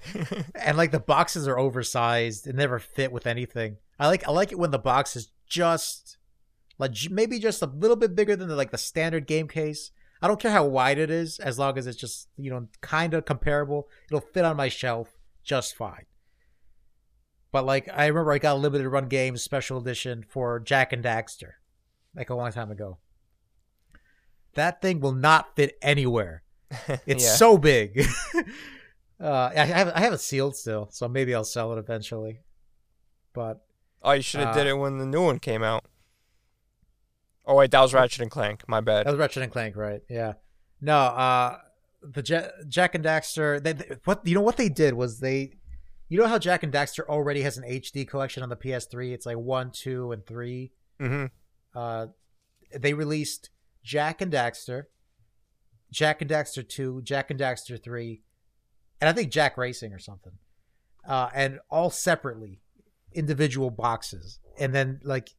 and 0.55 0.77
like 0.77 0.93
the 0.93 1.01
boxes 1.01 1.49
are 1.49 1.59
oversized 1.59 2.47
and 2.47 2.57
never 2.57 2.79
fit 2.79 3.11
with 3.11 3.27
anything. 3.27 3.79
I 3.99 4.07
like 4.07 4.29
I 4.29 4.31
like 4.31 4.53
it 4.53 4.59
when 4.59 4.71
the 4.71 4.79
box 4.79 5.17
is 5.17 5.33
just 5.49 6.19
like 6.79 6.93
maybe 7.11 7.41
just 7.41 7.63
a 7.63 7.67
little 7.67 7.97
bit 7.97 8.15
bigger 8.15 8.37
than 8.37 8.49
the, 8.49 8.57
like 8.57 8.71
the 8.71 8.79
standard 8.79 9.27
game 9.27 9.49
case. 9.49 9.91
I 10.23 10.29
don't 10.29 10.39
care 10.41 10.53
how 10.53 10.65
wide 10.65 10.99
it 10.99 11.11
is 11.11 11.39
as 11.41 11.59
long 11.59 11.77
as 11.77 11.87
it's 11.87 11.99
just 11.99 12.29
you 12.37 12.51
know 12.51 12.69
kind 12.81 13.13
of 13.13 13.25
comparable. 13.25 13.89
It'll 14.07 14.21
fit 14.21 14.45
on 14.45 14.57
my 14.57 14.69
shelf 14.69 15.11
just 15.43 15.75
fine. 15.77 16.07
But 17.51 17.67
like 17.67 17.89
I 17.93 18.07
remember 18.07 18.33
I 18.33 18.39
got 18.39 18.55
a 18.55 18.59
limited 18.59 18.89
run 18.89 19.09
game 19.09 19.37
special 19.37 19.79
edition 19.79 20.25
for 20.29 20.59
Jak 20.61 20.93
and 20.93 21.05
Daxter 21.05 21.53
like 22.15 22.31
a 22.31 22.35
long 22.35 22.53
time 22.53 22.71
ago. 22.71 22.99
That 24.55 24.81
thing 24.83 25.01
will 25.01 25.13
not 25.13 25.57
fit 25.57 25.77
anywhere. 25.83 26.43
It's 27.07 27.25
Yeah. 27.25 27.35
so 27.35 27.59
big. 27.59 28.01
uh, 29.21 29.51
I 29.55 29.65
have 29.65 29.89
I 29.89 30.01
have 30.01 30.13
it 30.13 30.21
sealed 30.21 30.57
still, 30.57 30.89
so 30.91 31.09
maybe 31.09 31.35
I'll 31.35 31.45
sell 31.45 31.73
it 31.73 31.79
eventually. 31.79 32.41
But 33.35 33.65
Oh, 34.03 34.13
you 34.13 34.23
should 34.23 34.41
have 34.41 34.55
did 34.55 34.67
uh, 34.67 34.71
it 34.71 34.79
when 34.79 34.99
the 34.99 35.07
new 35.07 35.23
one 35.23 35.39
came 35.39 35.63
out. 35.63 35.85
Oh 37.47 37.57
wait, 37.57 37.71
that 37.73 37.81
was 37.81 37.93
Ratchet 37.95 38.21
and 38.21 38.31
Clank. 38.31 38.63
My 38.69 38.81
bad. 38.81 39.07
that 39.07 39.11
was 39.11 39.19
Ratchet 39.19 39.43
and 39.43 39.53
Clank, 39.53 39.77
right? 39.77 40.01
Yeah. 40.09 40.35
No, 40.81 40.97
uh, 40.97 41.59
the 42.03 42.23
Ja- 42.25 42.65
Jak 42.69 42.95
and 42.95 43.05
Daxter. 43.05 43.63
They, 43.63 43.73
they- 43.73 43.97
what 44.05 44.27
you 44.27 44.35
know 44.35 44.41
what 44.43 44.57
they 44.57 44.69
did 44.69 44.95
was 44.95 45.21
they, 45.21 45.53
you 46.09 46.19
know 46.19 46.27
how 46.27 46.39
Jak 46.39 46.63
and 46.63 46.73
Daxter 46.73 47.05
already 47.09 47.43
has 47.43 47.57
an 47.59 47.65
HD 47.65 48.07
collection 48.07 48.43
on 48.43 48.49
the 48.49 48.57
PS3. 48.57 49.13
It's 49.13 49.27
like 49.27 49.39
one, 49.39 49.71
two, 49.73 50.13
and 50.13 50.25
three. 50.27 50.73
hmm 51.01 51.27
Uh, 51.75 52.07
they 52.77 52.95
released 52.95 53.51
Jak 53.83 54.21
and 54.21 54.33
Daxter, 54.33 54.85
Jak 55.91 56.21
and 56.23 56.31
Daxter 56.31 56.67
two, 56.69 57.03
Jak 57.03 57.31
and 57.31 57.39
Daxter 57.41 57.83
three, 57.83 58.23
and 59.01 59.09
I 59.09 59.13
think 59.13 59.31
Jack 59.33 59.57
Racing 59.59 59.93
or 59.93 59.99
something, 59.99 60.33
uh, 61.07 61.29
and 61.35 61.59
all 61.71 61.91
separately, 61.91 62.61
individual 63.13 63.71
boxes, 63.71 64.39
and 64.59 64.75
then 64.75 65.01
like, 65.03 65.31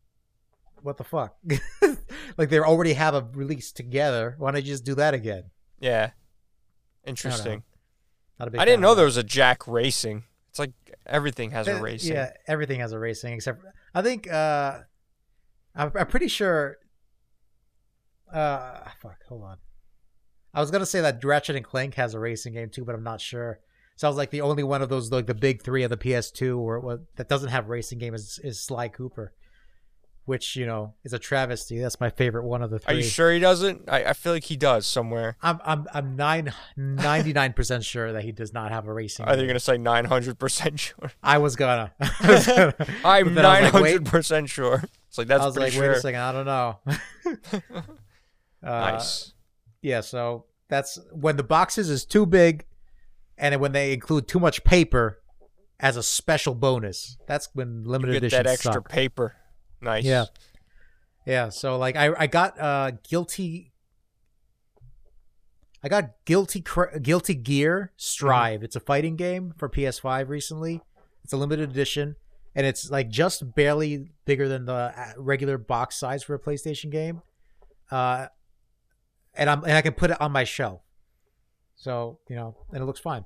what 0.84 0.98
the 0.98 1.04
fuck? 1.04 1.36
like 2.38 2.50
they 2.50 2.60
already 2.60 2.94
have 2.94 3.16
a 3.16 3.28
release 3.34 3.72
together. 3.72 4.36
Why 4.38 4.52
don't 4.52 4.62
you 4.64 4.72
just 4.72 4.86
do 4.86 4.96
that 4.96 5.14
again? 5.14 5.46
Yeah. 5.80 6.12
Interesting. 7.06 7.64
Not 8.40 8.48
a 8.48 8.52
big 8.52 8.62
I 8.62 8.66
didn't 8.66 8.82
know 8.82 8.96
there 8.96 9.06
was 9.06 9.18
a 9.18 9.24
Jack 9.24 9.68
Racing. 9.68 10.24
It's 10.50 10.60
like 10.60 10.72
everything 11.06 11.52
has 11.52 11.68
a 11.68 11.78
Uh, 11.78 11.82
racing. 11.82 12.14
Yeah, 12.14 12.32
everything 12.48 12.80
has 12.80 12.92
a 12.92 13.00
racing 13.00 13.34
except 13.34 13.64
I 13.94 14.02
think 14.02 14.32
uh 14.32 14.80
I'm, 15.76 15.92
I'm 15.96 16.08
pretty 16.08 16.28
sure 16.28 16.78
uh 18.32 18.80
fuck, 19.02 19.18
hold 19.28 19.44
on. 19.44 19.58
I 20.54 20.60
was 20.62 20.70
gonna 20.72 20.86
say 20.86 21.02
that 21.02 21.24
Ratchet 21.24 21.56
and 21.56 21.66
Clank 21.66 21.96
has 21.96 22.14
a 22.14 22.20
racing 22.20 22.54
game 22.54 22.70
too, 22.70 22.86
but 22.86 22.96
I'm 22.96 23.04
not 23.04 23.22
sure. 23.22 23.60
So 23.96 24.08
I 24.08 24.10
was 24.10 24.18
like 24.18 24.32
the 24.32 24.42
only 24.42 24.64
one 24.64 24.82
of 24.82 24.90
those 24.90 25.12
like 25.12 25.28
the 25.28 25.34
big 25.36 25.62
three 25.64 25.84
of 25.84 25.90
the 25.90 25.98
PS2 25.98 26.64
where 26.64 26.78
it 26.78 26.84
was, 26.84 27.00
that 27.16 27.30
doesn't 27.30 27.50
have 27.50 27.70
racing 27.70 28.00
game 28.00 28.14
is, 28.16 28.40
is 28.44 28.60
Sly 28.60 28.88
Cooper, 28.88 29.34
which 30.26 30.56
you 30.56 30.66
know 30.66 30.94
is 31.04 31.14
a 31.14 31.20
travesty. 31.20 31.80
That's 31.80 32.00
my 32.00 32.10
favorite 32.10 32.46
one 32.46 32.62
of 32.62 32.70
the 32.70 32.80
three. 32.80 32.94
Are 32.94 32.98
you 32.98 33.04
sure 33.04 33.32
he 33.32 33.40
doesn't? 33.40 33.90
I, 33.90 34.06
I 34.06 34.14
feel 34.14 34.34
like 34.34 34.44
he 34.46 34.56
does 34.56 34.86
somewhere. 34.86 35.38
I'm 35.42 35.60
I'm 35.66 35.88
I'm 35.94 36.16
nine 36.16 36.54
ninety 36.78 37.34
nine 37.34 37.54
percent 37.54 37.84
sure 37.84 38.14
that 38.14 38.24
he 38.24 38.32
does 38.32 38.54
not 38.54 38.72
have 38.72 38.88
a 38.88 38.94
racing. 38.94 39.26
Are 39.26 39.36
you 39.38 39.46
gonna 39.48 39.60
say 39.60 39.78
nine 39.78 40.06
hundred 40.06 40.40
percent 40.40 40.80
sure? 40.80 41.12
I 41.22 41.38
was 41.40 41.56
gonna. 41.56 41.92
I 42.00 42.12
was 42.28 42.48
gonna. 42.48 42.76
I'm 43.04 43.26
But 43.26 43.36
then 43.36 43.46
I 43.46 43.54
nine 43.62 43.64
was 43.64 43.74
like, 43.74 43.84
wait. 43.84 43.92
hundred 43.94 44.06
percent 44.12 44.50
sure. 44.50 44.84
It's 45.10 45.18
like 45.18 45.28
that's 45.28 45.44
I 45.44 45.46
was 45.46 45.58
like, 45.58 45.74
sure. 45.74 45.90
wait 45.90 45.98
a 45.98 46.02
second, 46.02 46.20
I 46.22 46.32
don't 46.32 46.46
know. 46.46 46.80
uh, 48.64 48.70
nice. 48.92 49.34
Yeah, 49.82 50.02
so 50.02 50.46
that's 50.70 50.98
when 51.12 51.36
the 51.38 51.44
boxes 51.44 51.90
is 51.90 52.06
too 52.06 52.26
big, 52.26 52.66
and 53.38 53.60
when 53.60 53.74
they 53.74 53.94
include 53.94 54.28
too 54.28 54.40
much 54.40 54.64
paper 54.64 55.20
as 55.80 55.98
a 55.98 56.04
special 56.04 56.56
bonus. 56.56 57.18
That's 57.28 57.50
when 57.54 57.84
You 57.84 57.90
limited 57.92 58.14
get 58.14 58.18
editions 58.24 58.44
that 58.46 58.48
extra 58.54 58.74
suck. 58.74 58.90
paper. 58.90 59.36
Nice. 59.84 60.06
Yeah. 60.06 60.26
Yeah, 61.26 61.50
so 61.50 61.78
like 61.78 61.96
I 61.96 62.14
I 62.18 62.28
got 62.28 62.60
uh 62.60 62.92
guilty. 63.08 63.72
I 65.84 65.90
got 65.90 66.12
guilty 66.26 66.62
Cr- 66.62 66.98
guilty 67.02 67.36
gear 67.36 67.92
Strive. 67.98 68.64
It's 68.64 68.76
a 68.76 68.80
fighting 68.80 69.16
game 69.16 69.54
for 69.58 69.70
PS5 69.70 70.30
recently. 70.30 70.82
It's 71.24 71.34
a 71.34 71.38
limited 71.38 71.70
edition, 71.70 72.16
and 72.56 72.66
it's 72.66 72.90
like 72.90 73.10
just 73.10 73.56
barely 73.56 74.12
bigger 74.26 74.50
than 74.50 74.66
the 74.66 74.74
uh, 74.74 75.14
regular 75.18 75.58
box 75.58 75.96
size 75.96 76.24
for 76.24 76.34
a 76.36 76.40
PlayStation 76.40 76.90
game. 76.90 77.22
Uh, 77.90 78.28
and 79.34 79.50
I'm 79.50 79.64
and 79.64 79.74
I 79.74 79.82
can 79.82 79.94
put 79.94 80.12
it 80.12 80.20
on 80.22 80.32
my 80.32 80.44
shelf, 80.44 80.82
so 81.76 82.20
you 82.30 82.36
know, 82.36 82.58
and 82.72 82.82
it 82.82 82.86
looks 82.86 83.00
fine. 83.00 83.24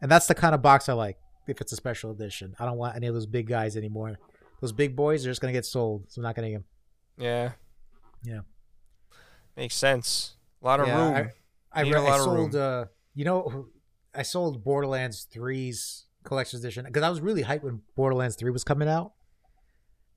And 0.00 0.10
that's 0.10 0.26
the 0.26 0.34
kind 0.34 0.54
of 0.54 0.62
box 0.62 0.88
I 0.88 0.94
like. 0.94 1.18
If 1.46 1.60
it's 1.60 1.72
a 1.72 1.76
special 1.76 2.10
edition, 2.10 2.54
I 2.58 2.64
don't 2.64 2.76
want 2.78 2.96
any 2.96 3.06
of 3.06 3.14
those 3.14 3.26
big 3.26 3.46
guys 3.46 3.76
anymore. 3.76 4.18
Those 4.60 4.72
big 4.72 4.96
boys 4.96 5.24
are 5.26 5.30
just 5.30 5.40
gonna 5.40 5.52
get 5.52 5.64
sold, 5.66 6.04
so 6.08 6.18
I'm 6.20 6.22
not 6.22 6.34
gonna 6.34 6.48
get 6.50 6.54
them. 6.56 6.64
Yeah. 7.18 7.52
Yeah. 8.24 8.40
Makes 9.56 9.74
sense. 9.76 10.34
A 10.62 10.66
lot 10.66 10.80
of 10.80 10.86
Yeah, 10.88 11.18
room. 11.20 11.30
I, 11.72 11.82
Need 11.82 11.92
re- 11.94 11.98
a 12.00 12.02
lot 12.02 12.12
I 12.12 12.16
of 12.18 12.24
sold, 12.24 12.56
uh, 12.56 12.84
you 13.14 13.24
know, 13.24 13.66
I 14.14 14.22
sold 14.22 14.64
Borderlands 14.64 15.26
3's 15.32 16.06
collector's 16.24 16.60
edition 16.60 16.84
because 16.86 17.02
I 17.02 17.10
was 17.10 17.20
really 17.20 17.44
hyped 17.44 17.62
when 17.62 17.82
Borderlands 17.94 18.36
3 18.36 18.50
was 18.50 18.64
coming 18.64 18.88
out. 18.88 19.12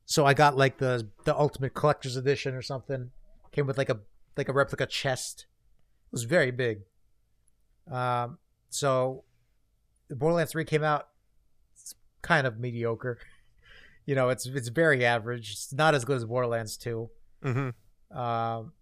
So 0.05 0.25
I 0.25 0.33
got 0.33 0.57
like 0.57 0.77
the 0.79 1.07
the 1.25 1.37
ultimate 1.37 1.73
collector's 1.75 2.15
edition 2.15 2.55
or 2.55 2.61
something. 2.61 3.11
Came 3.51 3.67
with 3.67 3.77
like 3.77 3.89
a 3.89 3.99
like 4.37 4.49
a 4.49 4.53
replica 4.53 4.85
chest. 4.87 5.45
It 6.07 6.11
was 6.11 6.23
very 6.23 6.49
big. 6.51 6.79
Um, 7.91 8.39
so 8.69 9.23
Borderlands 10.09 10.51
3 10.53 10.65
came 10.65 10.83
out. 10.83 11.09
It's 11.73 11.93
kind 12.21 12.47
of 12.47 12.59
mediocre. 12.59 13.19
You 14.10 14.15
know, 14.15 14.30
it's 14.30 14.48
it's 14.48 14.69
very 14.69 15.06
average. 15.06 15.52
It's 15.52 15.72
not 15.72 15.94
as 15.94 16.03
good 16.03 16.18
as 16.18 16.26
Borderlands 16.26 16.77
2. 16.77 17.10
mm-hmm. 17.45 18.18
Um, 18.19 18.73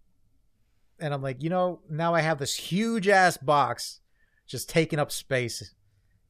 and 0.98 1.12
I'm 1.12 1.20
like, 1.20 1.42
you 1.42 1.50
know, 1.50 1.80
now 1.90 2.14
I 2.14 2.22
have 2.22 2.38
this 2.38 2.54
huge 2.54 3.08
ass 3.08 3.36
box 3.36 4.00
just 4.46 4.70
taking 4.70 4.98
up 4.98 5.12
space 5.12 5.74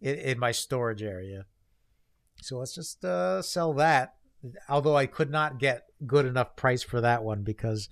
in, 0.01 0.17
in 0.17 0.39
my 0.41 0.51
storage 0.51 1.05
area. 1.05 1.45
So 2.43 2.59
let's 2.59 2.75
just 2.75 3.05
uh, 3.05 3.41
sell 3.41 3.73
that. 3.75 4.17
Although 4.69 4.97
I 4.97 5.07
could 5.07 5.31
not 5.31 5.61
get 5.61 5.85
good 6.05 6.27
enough 6.27 6.57
price 6.57 6.83
for 6.83 7.01
that 7.01 7.23
one 7.23 7.45
because, 7.45 7.89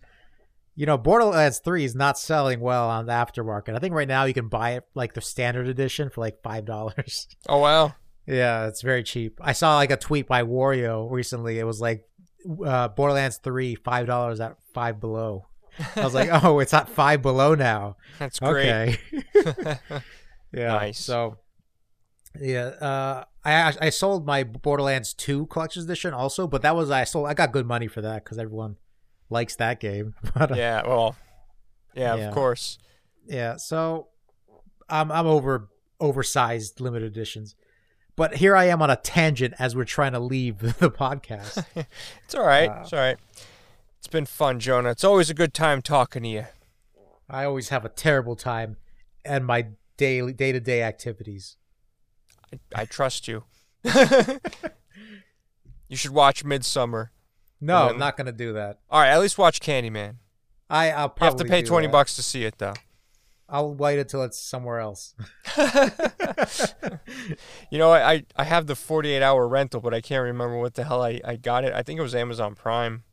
you 0.75 0.87
know, 0.87 0.99
Borderlands 0.99 1.61
3 1.61 1.85
is 1.85 1.95
not 1.95 2.19
selling 2.19 2.59
well 2.59 2.91
on 2.91 3.07
the 3.07 3.13
aftermarket. 3.13 3.77
I 3.77 3.79
think 3.79 3.95
right 3.95 4.09
now 4.09 4.25
you 4.25 4.35
can 4.35 4.49
buy 4.49 4.73
it 4.73 4.83
like 4.97 5.15
the 5.15 5.21
standard 5.21 5.69
edition 5.69 6.11
for 6.11 6.21
like 6.21 6.43
$5. 6.43 7.37
Oh 7.49 7.59
wow. 7.59 7.95
Yeah, 8.27 8.67
it's 8.67 8.83
very 8.83 9.03
cheap. 9.03 9.39
I 9.41 9.53
saw 9.53 9.77
like 9.77 9.91
a 9.91 9.97
tweet 9.97 10.27
by 10.27 10.43
Wario 10.43 11.11
recently. 11.11 11.59
It 11.59 11.65
was 11.65 11.81
like 11.81 12.05
uh, 12.65 12.89
Borderlands 12.89 13.39
3, 13.39 13.77
$5 13.77 14.41
at 14.45 14.57
5 14.75 15.01
below. 15.01 15.47
I 15.95 16.05
was 16.05 16.15
like, 16.15 16.29
oh, 16.45 16.59
it's 16.59 16.75
at 16.75 16.89
5 16.89 17.23
below 17.23 17.55
now. 17.55 17.97
That's 18.19 18.39
great. 18.41 18.99
Okay. 19.13 19.79
yeah. 20.53 20.69
Nice. 20.69 20.99
So, 20.99 21.39
yeah, 22.41 22.67
uh, 22.81 23.25
I 23.45 23.75
I 23.81 23.91
sold 23.91 24.27
my 24.27 24.45
Borderlands 24.45 25.15
2 25.15 25.47
collector's 25.47 25.85
edition 25.85 26.13
also, 26.13 26.47
but 26.47 26.63
that 26.63 26.77
was 26.77 26.91
I 26.91 27.05
sold 27.05 27.29
I 27.29 27.35
got 27.35 27.53
good 27.53 27.67
money 27.67 27.87
for 27.87 28.03
that 28.03 28.25
cuz 28.25 28.39
everyone 28.39 28.77
likes 29.31 29.57
that 29.57 29.81
game. 29.81 30.15
But 30.35 30.53
uh, 30.53 30.55
yeah. 30.57 30.83
Well. 30.87 31.17
Yeah, 31.95 32.17
Yeah. 32.17 32.29
Of 32.29 32.35
course. 32.35 32.79
Yeah, 33.27 33.57
so 33.57 34.09
I'm 34.89 35.11
I'm 35.11 35.27
over 35.27 35.71
oversized 35.99 36.81
limited 36.81 37.07
editions. 37.07 37.55
But 38.17 38.37
here 38.37 38.57
I 38.57 38.65
am 38.65 38.81
on 38.83 38.89
a 38.91 38.97
tangent 38.97 39.55
as 39.59 39.77
we're 39.77 39.85
trying 39.85 40.13
to 40.13 40.19
leave 40.19 40.59
the 40.79 40.91
podcast. 40.91 41.65
It's 42.25 42.35
all 42.35 42.47
right. 42.47 42.69
Uh, 42.71 42.81
it's 42.83 42.93
all 42.93 42.99
right. 42.99 43.19
It's 43.99 44.09
been 44.09 44.27
fun, 44.27 44.59
Jonah. 44.59 44.91
It's 44.91 45.05
always 45.05 45.31
a 45.31 45.35
good 45.35 45.53
time 45.55 45.83
talking 45.83 46.23
to 46.25 46.29
you. 46.29 46.47
I 47.29 47.45
always 47.45 47.69
have 47.69 47.85
a 47.85 47.89
terrible 47.89 48.37
time 48.37 48.77
and 49.25 49.45
my 49.45 49.67
daily 49.97 50.33
day 50.33 50.53
to 50.53 50.61
day 50.61 50.83
activities. 50.83 51.57
I, 52.53 52.83
I 52.83 52.85
trust 52.85 53.27
you. 53.29 53.45
you 55.89 55.97
should 55.97 56.13
watch 56.13 56.45
Midsommar. 56.45 57.09
No, 57.61 57.83
And 57.85 57.91
I'm 57.95 57.99
not 57.99 58.17
gonna 58.17 58.33
do 58.33 58.53
that. 58.55 58.81
All 58.91 59.01
right, 59.01 59.09
at 59.11 59.21
least 59.21 59.39
watch 59.39 59.61
Candyman. 59.61 60.17
I 60.69 60.91
I'll 60.91 61.05
You 61.05 61.09
probably 61.11 61.27
have 61.27 61.37
to 61.39 61.45
pay 61.45 61.63
twenty 61.63 61.87
that. 61.87 61.93
bucks 61.93 62.17
to 62.17 62.23
see 62.23 62.45
it, 62.45 62.59
though. 62.59 62.75
I'll 63.49 63.75
wait 63.75 63.99
until 63.99 64.23
it's 64.25 64.39
somewhere 64.39 64.81
else. 64.81 65.15
You 67.71 67.79
know, 67.79 67.93
I, 67.93 68.25
I 68.37 68.45
have 68.45 68.67
the 68.67 68.77
forty-eight 68.77 69.23
hour 69.23 69.47
rental, 69.49 69.81
but 69.81 69.93
I 69.95 70.01
can't 70.01 70.23
remember 70.23 70.59
what 70.59 70.75
the 70.75 70.85
hell 70.85 71.03
I, 71.03 71.21
I 71.25 71.37
got 71.37 71.65
it. 71.65 71.73
I 71.73 71.83
think 71.83 71.99
it 71.99 72.03
was 72.03 72.15
Amazon 72.15 72.55
Prime. 72.55 73.05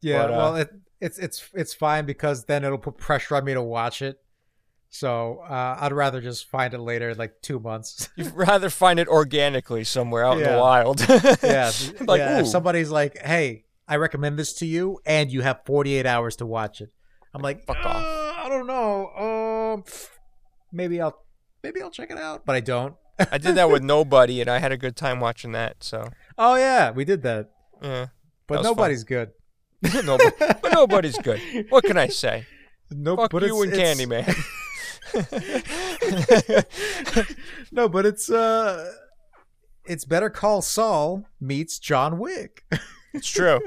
Yeah, 0.00 0.22
But, 0.22 0.30
uh, 0.30 0.36
well, 0.36 0.56
it, 0.56 0.70
it's 1.00 1.18
it's 1.18 1.48
it's 1.54 1.74
fine 1.74 2.06
because 2.06 2.44
then 2.46 2.64
it'll 2.64 2.78
put 2.78 2.96
pressure 2.96 3.36
on 3.36 3.44
me 3.44 3.54
to 3.54 3.62
watch 3.62 4.02
it. 4.02 4.18
So 4.88 5.38
uh, 5.48 5.78
I'd 5.80 5.92
rather 5.92 6.20
just 6.20 6.48
find 6.50 6.74
it 6.74 6.78
later, 6.78 7.14
like 7.14 7.40
two 7.40 7.58
months. 7.58 8.10
You'd 8.16 8.34
rather 8.34 8.68
find 8.68 8.98
it 8.98 9.08
organically 9.08 9.84
somewhere 9.84 10.24
out 10.24 10.38
in 10.38 10.44
the 10.44 10.58
wild. 10.58 11.00
yeah, 11.42 11.70
Like, 12.00 12.18
yeah. 12.18 12.40
If 12.40 12.46
somebody's 12.48 12.90
like, 12.90 13.18
"Hey, 13.18 13.64
I 13.88 13.96
recommend 13.96 14.38
this 14.38 14.52
to 14.54 14.66
you," 14.66 14.98
and 15.06 15.30
you 15.30 15.40
have 15.42 15.60
48 15.64 16.04
hours 16.06 16.36
to 16.36 16.46
watch 16.46 16.80
it, 16.80 16.90
I'm 17.34 17.42
like, 17.42 17.64
Fuck 17.64 17.78
"Uh, 17.84 17.88
off. 17.88 18.21
I 18.52 18.56
don't 18.58 18.66
know. 18.66 19.74
Um, 19.74 19.84
maybe 20.72 21.00
I'll 21.00 21.18
maybe 21.62 21.80
I'll 21.80 21.90
check 21.90 22.10
it 22.10 22.18
out, 22.18 22.44
but 22.44 22.54
I 22.56 22.60
don't. 22.60 22.94
I 23.30 23.38
did 23.38 23.54
that 23.54 23.70
with 23.70 23.82
Nobody, 23.94 24.40
and 24.40 24.50
I 24.50 24.58
had 24.58 24.72
a 24.72 24.76
good 24.76 24.96
time 24.96 25.20
watching 25.20 25.52
that. 25.52 25.82
So, 25.82 26.08
Oh 26.36 26.56
yeah, 26.56 26.90
we 26.90 27.04
did 27.04 27.22
that, 27.22 27.50
yeah. 27.82 28.06
but 28.46 28.56
fun. 28.56 28.64
nobody's 28.64 29.04
good. 29.04 29.30
Nobody, 30.04 30.30
but 30.38 30.72
nobody's 30.72 31.18
good. 31.18 31.40
What 31.70 31.84
can 31.84 31.96
I 31.96 32.06
say? 32.24 32.46
No, 32.90 33.16
Fuck 33.16 33.30
but 33.30 33.42
you 33.42 33.62
it's- 33.64 33.98
and 33.98 34.10
Candyman. 34.10 34.34
no, 37.72 37.88
but 37.88 38.04
it's 38.06 38.30
uh, 38.30 38.92
it's 39.86 40.04
Better 40.04 40.30
Call 40.30 40.62
Saul 40.62 41.24
meets 41.40 41.78
John 41.78 42.18
Wick. 42.18 42.64
it's 43.14 43.28
true. 43.28 43.60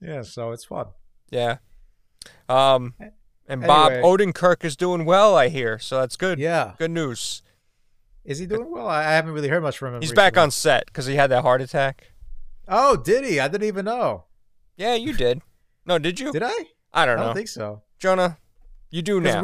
yeah, 0.00 0.22
so 0.22 0.52
it's 0.52 0.64
fun. 0.64 0.86
Yeah. 1.30 1.56
Um, 2.48 2.94
and 3.52 3.62
Bob 3.62 3.92
Anyway. 3.92 4.08
Odenkirk 4.08 4.64
is 4.64 4.76
doing 4.76 5.04
well, 5.04 5.36
I 5.36 5.48
hear. 5.48 5.78
So 5.78 6.00
that's 6.00 6.16
good. 6.16 6.38
Yeah, 6.38 6.72
Good 6.78 6.90
news. 6.90 7.42
is 8.24 8.38
he 8.38 8.46
doing 8.46 8.70
well? 8.70 8.88
I, 8.88 9.00
I 9.00 9.12
haven't 9.12 9.32
really 9.32 9.48
heard 9.48 9.62
much 9.62 9.78
from 9.78 9.94
him. 9.94 10.00
He's 10.00 10.12
back 10.12 10.36
on 10.36 10.50
set 10.50 10.86
because 10.86 11.06
he 11.06 11.14
had 11.16 11.30
that 11.30 11.42
heart 11.42 11.60
attack. 11.60 12.12
Oh, 12.68 12.96
did 12.96 13.24
he? 13.24 13.40
I 13.40 13.48
didn't 13.48 13.66
even 13.66 13.84
know. 13.84 14.24
Yeah, 14.76 14.94
you 14.94 15.12
did. 15.12 15.42
No, 15.84 15.98
did 15.98 16.18
you? 16.20 16.32
Did 16.32 16.42
I? 16.42 16.48
I 16.48 17.02
I 17.02 17.06
don't 17.06 17.16
don't 17.18 17.28
know. 17.28 17.34
think 17.34 17.48
so. 17.48 17.82
Jonah, 17.98 18.38
you 18.90 19.02
do 19.02 19.20
now. 19.20 19.42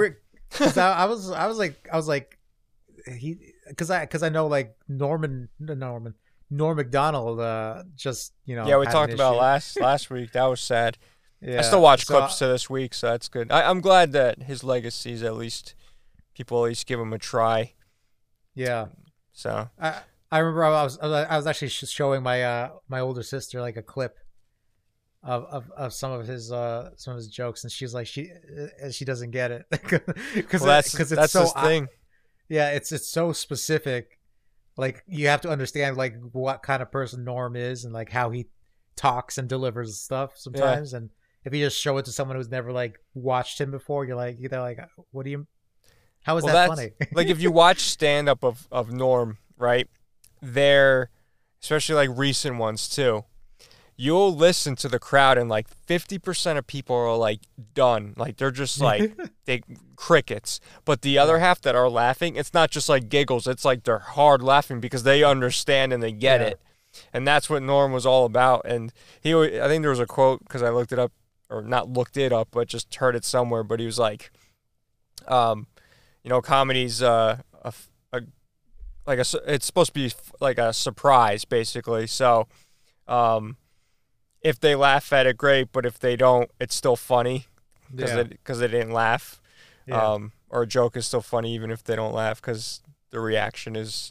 'cause 0.51 0.79
I, 0.79 0.93
I 0.93 1.05
was, 1.07 1.31
I 1.31 1.47
was 1.47 1.59
like, 1.59 1.89
I 1.93 1.97
was 1.97 2.09
like, 2.09 2.39
he, 3.07 3.39
because 3.69 3.91
I, 3.91 4.01
because 4.01 4.23
I 4.23 4.29
know 4.29 4.47
like 4.47 4.77
Norman, 4.89 5.49
no, 5.59 5.75
Norman, 5.75 6.15
Norm 6.51 6.77
Macdonald, 6.77 7.41
uh, 7.41 7.83
just 7.97 8.33
you 8.47 8.57
know. 8.57 8.67
Yeah, 8.67 8.79
we 8.79 8.87
talked 8.87 9.13
about 9.13 9.37
last 9.37 9.79
last 9.81 10.11
week. 10.11 10.33
That 10.33 10.45
was 10.45 10.61
sad. 10.61 10.97
Yeah, 11.40 11.59
I 11.59 11.62
still 11.62 11.82
watch 11.82 12.05
so- 12.05 12.19
clips 12.19 12.39
to 12.39 12.47
this 12.47 12.69
week, 12.69 12.94
so 12.94 13.09
that's 13.09 13.28
good. 13.28 13.51
I, 13.52 13.69
I'm 13.69 13.81
glad 13.81 14.12
that 14.12 14.43
his 14.43 14.65
legacy 14.65 15.12
is 15.12 15.23
at 15.23 15.36
least 15.36 15.74
people 16.35 16.65
at 16.65 16.69
least 16.69 16.86
give 16.86 16.98
him 17.01 17.12
a 17.12 17.19
try. 17.19 17.74
Yeah, 18.55 18.86
So 19.32 19.69
I, 19.81 20.01
I 20.32 20.39
remember 20.39 20.65
I 20.65 20.82
was, 20.82 20.98
I 20.98 21.36
was 21.36 21.47
actually 21.47 21.69
sh- 21.69 21.86
showing 21.89 22.24
my, 22.24 22.43
uh, 22.43 22.70
my 22.89 22.98
older 23.01 23.23
sister 23.23 23.60
like 23.60 23.77
a 23.77 23.82
clip. 23.82 24.19
Of, 25.20 25.44
of, 25.47 25.70
of 25.77 25.93
some 25.93 26.12
of 26.12 26.28
his 26.28 26.52
uh 26.52 26.90
some 26.97 27.10
of 27.10 27.16
his 27.16 27.27
jokes 27.27 27.65
and 27.65 27.73
she's 27.73 27.93
like 27.93 28.06
she 28.06 28.31
uh, 28.81 28.89
she 28.93 29.05
doesn't 29.05 29.32
get 29.32 29.51
it 29.51 29.66
because 29.70 30.60
well, 30.60 30.69
that's 30.69 30.93
because 30.93 31.10
it's 31.10 31.20
that's 31.20 31.32
so 31.32 31.40
his 31.43 31.52
thing. 31.55 31.89
Yeah, 32.48 32.70
it's 32.70 32.93
it's 32.93 33.09
so 33.09 33.32
specific. 33.32 34.20
Like 34.77 35.02
you 35.09 35.27
have 35.27 35.40
to 35.40 35.48
understand 35.48 35.97
like 35.97 36.15
what 36.31 36.62
kind 36.62 36.81
of 36.82 36.93
person 36.93 37.24
Norm 37.24 37.56
is 37.56 37.85
and 37.85 37.93
like 37.93 38.10
how 38.10 38.31
he 38.31 38.47
talks 38.94 39.39
and 39.39 39.48
delivers 39.48 39.98
stuff 40.01 40.35
sometimes. 40.36 40.93
And 40.94 41.10
if 41.49 41.55
you 41.55 41.65
just 41.65 41.81
show 41.81 41.97
it 41.99 42.05
to 42.05 42.12
someone 42.12 42.37
who's 42.37 42.51
never 42.51 42.73
like 42.73 42.99
watched 43.15 43.61
him 43.61 43.70
before, 43.70 44.05
you're 44.05 44.16
like 44.16 44.39
they're 44.39 44.61
like, 44.61 44.79
what 45.11 45.25
do 45.25 45.31
you? 45.31 45.47
How 46.23 46.37
is 46.37 46.45
Well, 46.45 46.53
that 46.55 46.69
funny? 46.69 46.91
like 47.12 47.29
if 47.29 47.41
you 47.41 47.51
watch 47.51 47.81
stand 47.81 48.29
up 48.29 48.45
of, 48.45 48.69
of 48.70 48.93
Norm, 48.93 49.39
right? 49.57 49.89
They're 50.43 51.11
especially 51.62 51.95
like 51.95 52.11
recent 52.16 52.59
ones 52.59 52.89
too. 52.89 53.25
You'll 53.97 54.33
listen 54.35 54.77
to 54.77 54.89
the 54.89 55.01
crowd 55.01 55.39
and 55.39 55.49
like 55.49 55.66
50% 55.87 56.57
of 56.57 56.66
people 56.69 56.95
are 56.95 57.16
like 57.16 57.41
done. 57.75 58.15
Like 58.16 58.37
they're 58.37 58.51
just 58.53 58.81
like 58.91 59.16
they 59.47 59.62
crickets. 59.97 60.61
But 60.85 61.03
the 61.03 61.19
other 61.19 61.39
half 61.39 61.61
that 61.62 61.75
are 61.75 61.89
laughing, 61.89 62.37
it's 62.37 62.55
not 62.55 62.70
just 62.70 62.89
like 62.89 63.09
giggles. 63.09 63.47
It's 63.47 63.65
like 63.65 63.85
they're 63.85 63.99
hard 63.99 64.43
laughing 64.43 64.81
because 64.81 65.03
they 65.03 65.25
understand 65.25 65.93
and 65.93 66.03
they 66.03 66.12
get 66.12 66.41
Yeah. 66.41 66.47
it. 66.49 66.61
And 67.12 67.27
that's 67.27 67.51
what 67.51 67.62
Norm 67.62 67.93
was 67.93 68.07
all 68.07 68.25
about. 68.25 68.62
And 68.65 68.93
he, 69.20 69.35
I 69.35 69.66
think 69.69 69.83
there 69.83 69.91
was 69.91 70.01
a 70.01 70.07
quote 70.07 70.41
because 70.41 70.62
I 70.62 70.70
looked 70.70 70.93
it 70.93 70.99
up, 70.99 71.12
or 71.51 71.62
not 71.62 71.89
looked 71.89 72.16
it 72.16 72.33
up, 72.33 72.49
but 72.51 72.69
just 72.69 72.95
heard 72.97 73.16
it 73.16 73.25
somewhere. 73.25 73.62
But 73.62 73.81
he 73.81 73.87
was 73.87 73.99
like, 73.99 74.31
um, 75.27 75.66
you 76.23 76.31
know, 76.31 76.41
comedy's 76.41 77.03
uh, 77.03 77.39
a, 77.62 77.73
a- 78.12 78.23
like 79.07 79.19
a, 79.19 79.25
it's 79.47 79.66
supposed 79.66 79.95
to 79.95 80.01
be 80.01 80.12
like 80.41 80.59
a 80.59 80.73
surprise, 80.73 81.45
basically. 81.45 82.07
So, 82.07 82.47
um, 83.07 83.57
if 84.43 84.61
they 84.61 84.75
laugh 84.75 85.12
at 85.12 85.27
it, 85.27 85.37
great. 85.37 85.73
But 85.73 85.87
if 85.87 85.99
they 85.99 86.16
don't, 86.16 86.51
it's 86.61 86.75
still 86.75 86.97
funny 86.97 87.47
because 87.95 88.11
yeah. 88.11 88.23
they, 88.25 88.37
cause 88.45 88.59
they 88.59 88.69
didn't 88.69 88.93
laugh. 88.93 89.41
yeah. 89.87 90.12
Um, 90.12 90.33
or 90.51 90.62
a 90.62 90.66
joke 90.66 90.97
is 90.97 91.07
still 91.07 91.20
funny 91.20 91.55
even 91.55 91.70
if 91.70 91.85
they 91.85 91.95
don't 91.97 92.15
laugh 92.15 92.41
because 92.41 92.81
the 93.11 93.20
reaction 93.20 93.77
is, 93.77 94.11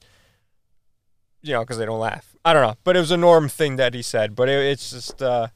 you 1.42 1.54
know, 1.54 1.62
because 1.62 1.78
they 1.78 1.86
don't 1.86 2.00
laugh. 2.00 2.36
I 2.46 2.54
don't 2.54 2.62
know, 2.62 2.76
but 2.84 2.96
it 2.96 3.00
was 3.00 3.12
a 3.12 3.18
norm 3.18 3.50
thing 3.50 3.76
that 3.78 3.94
he 3.94 4.02
said. 4.02 4.36
But 4.36 4.50
it, 4.50 4.66
it's 4.66 4.92
just, 4.92 5.22
uh, 5.22 5.48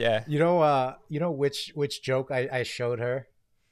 yeah, 0.00 0.24
you 0.26 0.38
know 0.38 0.60
uh 0.60 0.94
you 1.08 1.20
know 1.20 1.30
which 1.42 1.70
which 1.74 2.02
joke 2.02 2.30
I, 2.30 2.48
I 2.60 2.62
showed 2.64 2.98
her? 3.00 3.26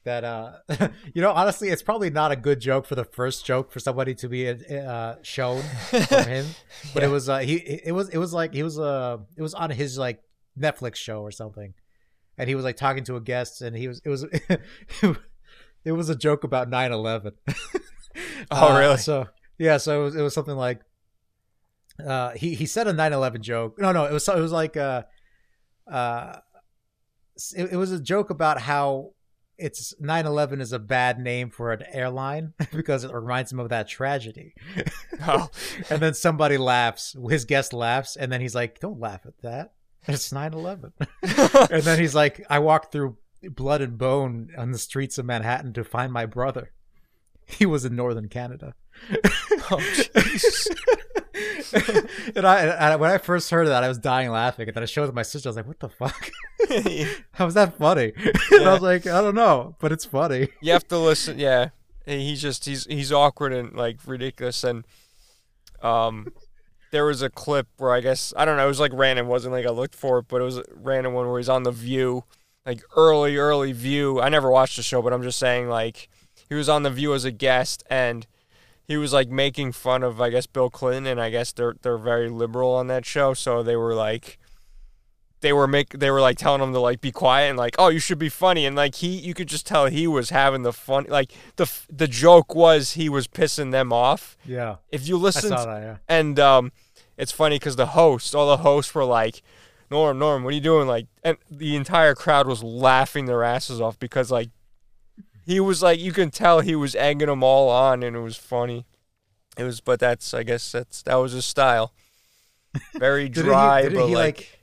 That 0.05 0.23
uh 0.23 0.51
you 1.13 1.21
know 1.21 1.31
honestly 1.31 1.67
it's 1.69 1.83
probably 1.83 2.09
not 2.09 2.31
a 2.31 2.35
good 2.47 2.59
joke 2.61 2.85
for 2.85 2.95
the 2.95 3.03
first 3.03 3.45
joke 3.45 3.71
for 3.73 3.79
somebody 3.87 4.13
to 4.21 4.27
be 4.29 4.47
uh 4.47 5.15
shown 5.21 5.61
from 5.89 6.23
him. 6.35 6.45
But 6.93 7.03
it 7.03 7.09
was 7.09 7.27
uh 7.27 7.39
he 7.39 7.55
it 7.89 7.93
was 7.93 8.07
it 8.09 8.17
was 8.17 8.31
like 8.33 8.53
he 8.53 8.63
was 8.63 8.79
uh 8.79 9.17
it 9.37 9.41
was 9.41 9.53
on 9.53 9.69
his 9.71 9.97
like 9.97 10.19
netflix 10.57 10.95
show 10.95 11.21
or 11.21 11.31
something. 11.31 11.73
And 12.37 12.47
he 12.47 12.55
was 12.55 12.63
like 12.63 12.77
talking 12.77 13.03
to 13.09 13.17
a 13.17 13.21
guest 13.21 13.61
and 13.61 13.75
he 13.75 13.87
was 13.89 14.01
it 14.05 14.09
was 14.09 14.23
it 15.83 15.91
was 15.91 16.09
a 16.09 16.15
joke 16.15 16.43
about 16.43 16.69
9-11 16.69 17.33
Oh, 18.51 18.75
Uh, 18.75 18.79
really? 18.79 18.97
so 18.97 19.27
yeah 19.57 19.77
so 19.77 20.01
it 20.01 20.03
was, 20.05 20.15
it 20.15 20.21
was 20.21 20.33
something 20.33 20.55
like 20.55 20.79
uh 22.05 22.31
he 22.31 22.55
he 22.55 22.65
said 22.65 22.87
a 22.87 22.93
9-11 22.93 23.41
joke. 23.41 23.77
No 23.79 23.91
no 23.91 24.05
it 24.05 24.13
was 24.13 24.27
it 24.27 24.39
was 24.39 24.53
like 24.53 24.77
uh 24.77 25.03
uh 25.89 26.39
it, 27.55 27.73
it 27.73 27.77
was 27.77 27.91
a 27.91 27.99
joke 27.99 28.29
about 28.29 28.61
how 28.61 29.11
it's 29.57 29.93
9-11 30.01 30.61
is 30.61 30.71
a 30.71 30.79
bad 30.79 31.19
name 31.19 31.49
for 31.49 31.73
an 31.73 31.83
airline 31.91 32.53
because 32.73 33.03
it 33.03 33.13
reminds 33.13 33.51
him 33.51 33.59
of 33.59 33.69
that 33.69 33.87
tragedy. 33.87 34.53
Oh. 35.21 35.49
and 35.89 36.01
then 36.01 36.13
somebody 36.13 36.57
laughs 36.57 37.13
his 37.29 37.43
guest 37.43 37.73
laughs 37.73 38.15
and 38.15 38.31
then 38.31 38.39
he's 38.39 38.55
like 38.55 38.79
don't 38.79 39.01
laugh 39.01 39.25
at 39.25 39.37
that. 39.41 39.73
It's 40.07 40.31
9-11 40.31 40.93
and 41.71 41.83
then 41.83 41.99
he's 41.99 42.15
like 42.15 42.45
i 42.49 42.57
walked 42.59 42.93
through 42.93 43.17
blood 43.43 43.81
and 43.81 43.97
bone 43.97 44.51
on 44.57 44.71
the 44.71 44.77
streets 44.77 45.17
of 45.17 45.25
manhattan 45.25 45.73
to 45.73 45.83
find 45.83 46.13
my 46.13 46.25
brother. 46.25 46.71
He 47.45 47.65
was 47.65 47.83
in 47.83 47.97
northern 47.97 48.29
canada 48.29 48.75
Oh, 49.71 49.77
and 52.35 52.45
I, 52.45 52.61
and 52.61 52.71
I 52.71 52.95
when 52.95 53.11
i 53.11 53.17
first 53.17 53.51
heard 53.51 53.67
that 53.67 53.83
i 53.83 53.87
was 53.87 53.97
dying 53.97 54.31
laughing 54.31 54.67
and 54.67 54.75
then 54.75 54.83
i 54.83 54.85
showed 54.85 55.03
it 55.03 55.07
to 55.07 55.13
my 55.13 55.21
sister 55.21 55.47
i 55.47 55.51
was 55.51 55.57
like 55.57 55.67
what 55.67 55.79
the 55.79 55.89
fuck 55.89 56.29
how 57.33 57.45
was 57.45 57.53
that 57.53 57.77
funny 57.77 58.13
and 58.51 58.67
i 58.67 58.73
was 58.73 58.81
like 58.81 59.07
i 59.07 59.21
don't 59.21 59.35
know 59.35 59.75
but 59.79 59.91
it's 59.91 60.05
funny 60.05 60.49
you 60.61 60.73
have 60.73 60.87
to 60.87 60.97
listen. 60.97 61.39
Yeah, 61.39 61.69
he's 62.05 62.41
just 62.41 62.65
he's 62.65 62.85
he's 62.85 63.11
awkward 63.11 63.53
and 63.53 63.73
like 63.73 63.99
ridiculous. 64.05 64.63
And 64.63 64.85
um, 65.81 66.27
there 66.91 67.05
was 67.05 67.21
a 67.21 67.29
clip 67.29 67.67
where 67.77 67.91
I 67.91 68.01
guess 68.01 68.33
I 68.35 68.45
don't 68.45 68.57
know. 68.57 68.65
It 68.65 68.67
was 68.67 68.79
like 68.79 68.91
random. 68.93 69.27
It 69.27 69.29
wasn't 69.29 69.53
like 69.53 69.65
I 69.65 69.71
looked 69.71 69.95
for 69.95 70.19
it, 70.19 70.27
but 70.27 70.41
it 70.41 70.45
was 70.45 70.57
a 70.57 70.63
random 70.73 71.13
one 71.13 71.27
where 71.27 71.39
he's 71.39 71.49
on 71.49 71.63
the 71.63 71.71
View, 71.71 72.23
like 72.65 72.81
early 72.95 73.37
early 73.37 73.71
View. 73.71 74.19
I 74.19 74.29
never 74.29 74.49
watched 74.49 74.77
the 74.77 74.83
show, 74.83 75.01
but 75.01 75.13
I'm 75.13 75.23
just 75.23 75.39
saying 75.39 75.69
like 75.69 76.09
he 76.47 76.55
was 76.55 76.69
on 76.69 76.83
the 76.83 76.91
View 76.91 77.13
as 77.13 77.25
a 77.25 77.31
guest 77.31 77.83
and. 77.89 78.27
He 78.89 78.97
was 78.97 79.13
like 79.13 79.29
making 79.29 79.73
fun 79.73 80.01
of, 80.01 80.19
I 80.19 80.31
guess, 80.31 80.47
Bill 80.47 80.71
Clinton, 80.71 81.05
and 81.05 81.21
I 81.21 81.29
guess 81.29 81.51
they're 81.51 81.75
they're 81.81 81.99
very 81.99 82.27
liberal 82.27 82.71
on 82.71 82.87
that 82.87 83.05
show, 83.05 83.35
so 83.35 83.61
they 83.61 83.75
were 83.75 83.93
like, 83.93 84.39
they 85.41 85.53
were 85.53 85.67
make 85.67 85.89
they 85.91 86.09
were 86.09 86.21
like 86.21 86.39
telling 86.39 86.59
him 86.59 86.73
to 86.73 86.79
like 86.79 86.99
be 86.99 87.11
quiet 87.11 87.49
and 87.49 87.57
like 87.57 87.75
oh 87.77 87.89
you 87.89 87.99
should 87.99 88.19
be 88.19 88.29
funny 88.29 88.65
and 88.65 88.75
like 88.75 88.95
he 88.95 89.07
you 89.07 89.33
could 89.33 89.47
just 89.47 89.65
tell 89.65 89.85
he 89.85 90.07
was 90.07 90.31
having 90.31 90.63
the 90.63 90.73
fun 90.73 91.05
like 91.07 91.31
the 91.55 91.71
the 91.89 92.07
joke 92.07 92.55
was 92.55 92.93
he 92.93 93.07
was 93.09 93.27
pissing 93.27 93.71
them 93.71 93.93
off. 93.93 94.35
Yeah. 94.43 94.77
If 94.91 95.07
you 95.07 95.17
listen 95.17 95.51
yeah. 95.51 95.97
and 96.07 96.39
um 96.39 96.71
it's 97.15 97.31
funny 97.31 97.55
because 97.55 97.75
the 97.75 97.87
host 97.87 98.35
all 98.35 98.49
the 98.49 98.63
hosts 98.63 98.93
were 98.93 99.05
like 99.05 99.43
Norm, 99.91 100.19
Norm, 100.19 100.43
what 100.43 100.51
are 100.51 100.55
you 100.55 100.61
doing? 100.61 100.87
Like, 100.87 101.07
and 101.23 101.37
the 101.49 101.75
entire 101.75 102.13
crowd 102.13 102.47
was 102.47 102.63
laughing 102.63 103.25
their 103.25 103.43
asses 103.43 103.81
off 103.81 103.97
because 103.97 104.29
like 104.29 104.49
he 105.49 105.59
was 105.59 105.81
like 105.81 105.99
you 105.99 106.11
can 106.11 106.29
tell 106.29 106.59
he 106.59 106.75
was 106.75 106.93
egging 106.95 107.27
them 107.27 107.43
all 107.43 107.69
on, 107.69 108.03
and 108.03 108.15
it 108.15 108.19
was 108.19 108.37
funny. 108.37 108.85
It 109.57 109.63
was, 109.63 109.81
but 109.81 109.99
that's 109.99 110.33
I 110.33 110.43
guess 110.43 110.71
that's 110.71 111.01
that 111.03 111.15
was 111.15 111.31
his 111.33 111.45
style. 111.45 111.91
Very 112.95 113.27
Didn't 113.29 113.45
dry, 113.49 113.81
he, 113.81 113.89
didn't 113.89 113.99
but 114.01 114.07
he 114.09 114.15
like, 114.15 114.37
like, 114.37 114.59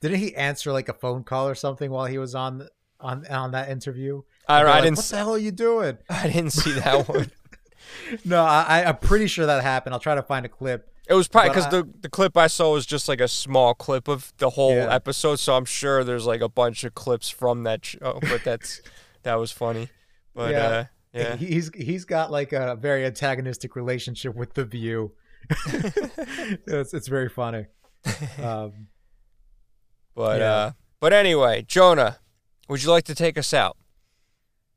didn't 0.00 0.18
he 0.18 0.34
answer 0.34 0.72
like 0.72 0.88
a 0.88 0.92
phone 0.92 1.22
call 1.22 1.48
or 1.48 1.54
something 1.54 1.90
while 1.90 2.06
he 2.06 2.18
was 2.18 2.34
on 2.34 2.68
on 3.00 3.24
on 3.28 3.52
that 3.52 3.68
interview? 3.68 4.22
I 4.48 4.60
I 4.60 4.62
like, 4.64 4.82
didn't. 4.82 4.96
What 4.98 5.04
the 5.06 5.16
hell 5.16 5.34
are 5.34 5.38
you 5.38 5.52
doing? 5.52 5.98
I 6.10 6.28
didn't 6.28 6.50
see 6.50 6.72
that 6.72 7.08
one. 7.08 7.30
No, 8.24 8.42
I, 8.44 8.64
I- 8.80 8.84
I'm 8.88 8.96
pretty 8.96 9.28
sure 9.28 9.46
that 9.46 9.62
happened. 9.62 9.94
I'll 9.94 10.00
try 10.00 10.16
to 10.16 10.22
find 10.22 10.44
a 10.44 10.48
clip. 10.48 10.90
It 11.06 11.14
was 11.14 11.28
probably 11.28 11.50
because 11.50 11.68
the 11.68 11.88
the 12.00 12.08
clip 12.08 12.36
I 12.36 12.48
saw 12.48 12.72
was 12.72 12.86
just 12.86 13.08
like 13.08 13.20
a 13.20 13.28
small 13.28 13.72
clip 13.74 14.08
of 14.08 14.32
the 14.38 14.50
whole 14.50 14.74
Yeah. 14.74 14.92
episode, 14.92 15.38
so 15.38 15.54
I'm 15.54 15.66
sure 15.66 16.02
there's 16.02 16.26
like 16.26 16.40
a 16.40 16.48
bunch 16.48 16.82
of 16.82 16.94
clips 16.94 17.28
from 17.30 17.62
that 17.64 17.84
show. 17.84 17.98
Oh, 18.02 18.18
but 18.20 18.42
that's 18.42 18.80
that 19.22 19.34
was 19.36 19.52
funny. 19.52 19.90
But 20.34 20.50
Yeah. 20.52 20.66
uh, 20.66 20.84
yeah, 21.12 21.36
He's 21.36 21.70
he's 21.74 22.04
got 22.04 22.30
like 22.32 22.52
a 22.52 22.74
very 22.76 23.04
antagonistic 23.06 23.76
relationship 23.76 24.34
with 24.34 24.54
the 24.54 24.64
View. 24.64 25.12
it's 25.66 26.92
it's 26.94 27.08
very 27.08 27.28
funny. 27.28 27.66
Um, 28.42 28.88
but 30.14 30.40
yeah. 30.40 30.52
uh, 30.52 30.72
but 31.00 31.12
anyway, 31.12 31.62
Jonah, 31.66 32.18
would 32.68 32.82
you 32.82 32.90
like 32.90 33.04
to 33.04 33.14
take 33.14 33.38
us 33.38 33.52
out? 33.54 33.76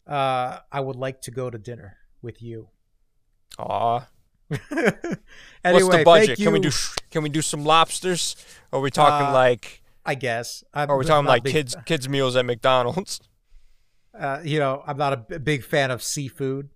uh, 0.07 0.59
I 0.71 0.79
would 0.79 0.95
like 0.95 1.21
to 1.23 1.31
go 1.31 1.49
to 1.49 1.57
dinner 1.57 1.97
with 2.21 2.41
you. 2.41 2.69
Aw, 3.59 4.07
anyway, 4.51 4.61
what's 5.63 5.89
the 5.89 6.03
budget? 6.05 6.37
Can 6.37 6.53
we 6.53 6.59
do 6.59 6.71
can 7.09 7.23
we 7.23 7.29
do 7.29 7.41
some 7.41 7.65
lobsters? 7.65 8.35
Or 8.71 8.79
are 8.79 8.81
we 8.81 8.91
talking 8.91 9.27
Uh, 9.27 9.33
like 9.33 9.81
I 10.05 10.15
guess. 10.15 10.63
I'm 10.73 10.89
are 10.89 10.97
we 10.97 11.05
talking 11.05 11.25
like 11.27 11.43
big- 11.43 11.53
kids 11.53 11.75
kids 11.85 12.07
meals 12.07 12.35
at 12.35 12.45
McDonald's? 12.45 13.19
Uh, 14.17 14.41
you 14.43 14.59
know, 14.59 14.83
I'm 14.85 14.97
not 14.97 15.13
a 15.13 15.39
big 15.39 15.63
fan 15.63 15.91
of 15.91 16.01
seafood, 16.01 16.69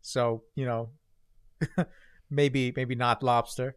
so 0.00 0.44
you 0.54 0.64
know, 0.64 0.90
maybe 2.30 2.72
maybe 2.76 2.94
not 2.94 3.22
lobster. 3.22 3.76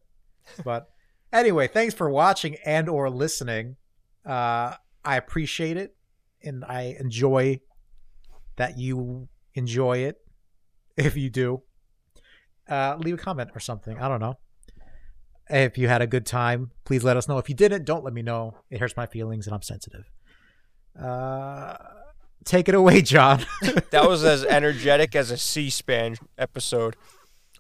But 0.64 0.90
anyway, 1.34 1.68
thanks 1.68 1.94
for 1.94 2.10
watching 2.10 2.58
and 2.66 2.88
or 2.88 3.10
listening. 3.10 3.78
Uh, 4.26 4.76
I 5.04 5.18
appreciate 5.18 5.78
it, 5.78 5.96
and 6.44 6.64
I 6.66 6.96
enjoy 7.00 7.62
that 8.58 8.78
you 8.78 9.28
enjoy 9.54 10.00
it. 10.00 10.18
If 10.98 11.18
you 11.18 11.30
do, 11.30 11.64
uh, 12.70 12.96
leave 12.98 13.16
a 13.16 13.18
comment 13.18 13.52
or 13.54 13.60
something. 13.60 13.98
I 14.00 14.08
don't 14.08 14.22
know. 14.22 14.38
If 15.50 15.78
you 15.78 15.88
had 15.88 16.02
a 16.02 16.08
good 16.08 16.26
time, 16.26 16.72
please 16.86 17.04
let 17.04 17.18
us 17.18 17.28
know. 17.28 17.38
If 17.38 17.50
you 17.50 17.56
didn't, 17.56 17.86
don't 17.86 18.04
let 18.04 18.14
me 18.14 18.22
know. 18.22 18.56
It 18.70 18.80
hurts 18.80 18.96
my 18.96 19.06
feelings, 19.06 19.46
and 19.46 19.54
I'm 19.54 19.62
sensitive. 19.62 20.10
Uh, 21.00 21.76
take 22.46 22.70
it 22.70 22.76
away, 22.76 23.02
John. 23.02 23.46
That 23.92 24.08
was 24.08 24.24
as 24.24 24.44
energetic 24.44 25.16
as 25.16 25.32
a 25.32 25.38
C-SPAN 25.38 26.18
episode 26.38 26.96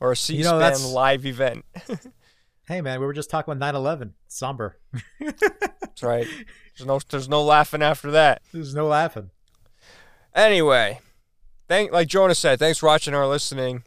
or 0.01 0.11
a 0.11 0.15
C-SPAN 0.15 0.51
know, 0.51 0.59
that's- 0.59 0.85
live 0.85 1.25
event. 1.25 1.65
hey, 2.67 2.81
man, 2.81 2.99
we 2.99 3.05
were 3.05 3.13
just 3.13 3.29
talking 3.29 3.53
about 3.53 3.73
9/11. 3.75 4.11
Somber. 4.27 4.77
That's 5.19 6.03
right. 6.03 6.27
There's 6.77 6.85
no 6.85 6.99
there's 7.09 7.29
no 7.29 7.41
laughing 7.43 7.81
after 7.81 8.11
that. 8.11 8.41
There's 8.51 8.75
no 8.75 8.87
laughing. 8.87 9.29
Anyway, 10.33 10.99
thank 11.69 11.93
like 11.93 12.09
Jonah 12.09 12.35
said, 12.35 12.59
thanks 12.59 12.79
for 12.79 12.87
watching 12.87 13.13
or 13.13 13.25
listening. 13.27 13.83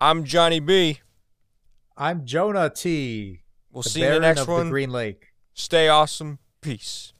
I'm 0.00 0.24
Johnny 0.24 0.60
B. 0.60 1.00
I'm 1.96 2.24
Jonah 2.24 2.70
T. 2.70 3.40
We'll 3.72 3.82
see 3.82 4.02
you 4.02 4.06
in 4.06 4.14
the 4.14 4.20
next 4.20 4.46
one. 4.46 4.66
The 4.66 4.70
Green 4.70 4.90
Lake. 4.90 5.32
Stay 5.54 5.88
awesome. 5.88 6.38
Peace. 6.60 7.12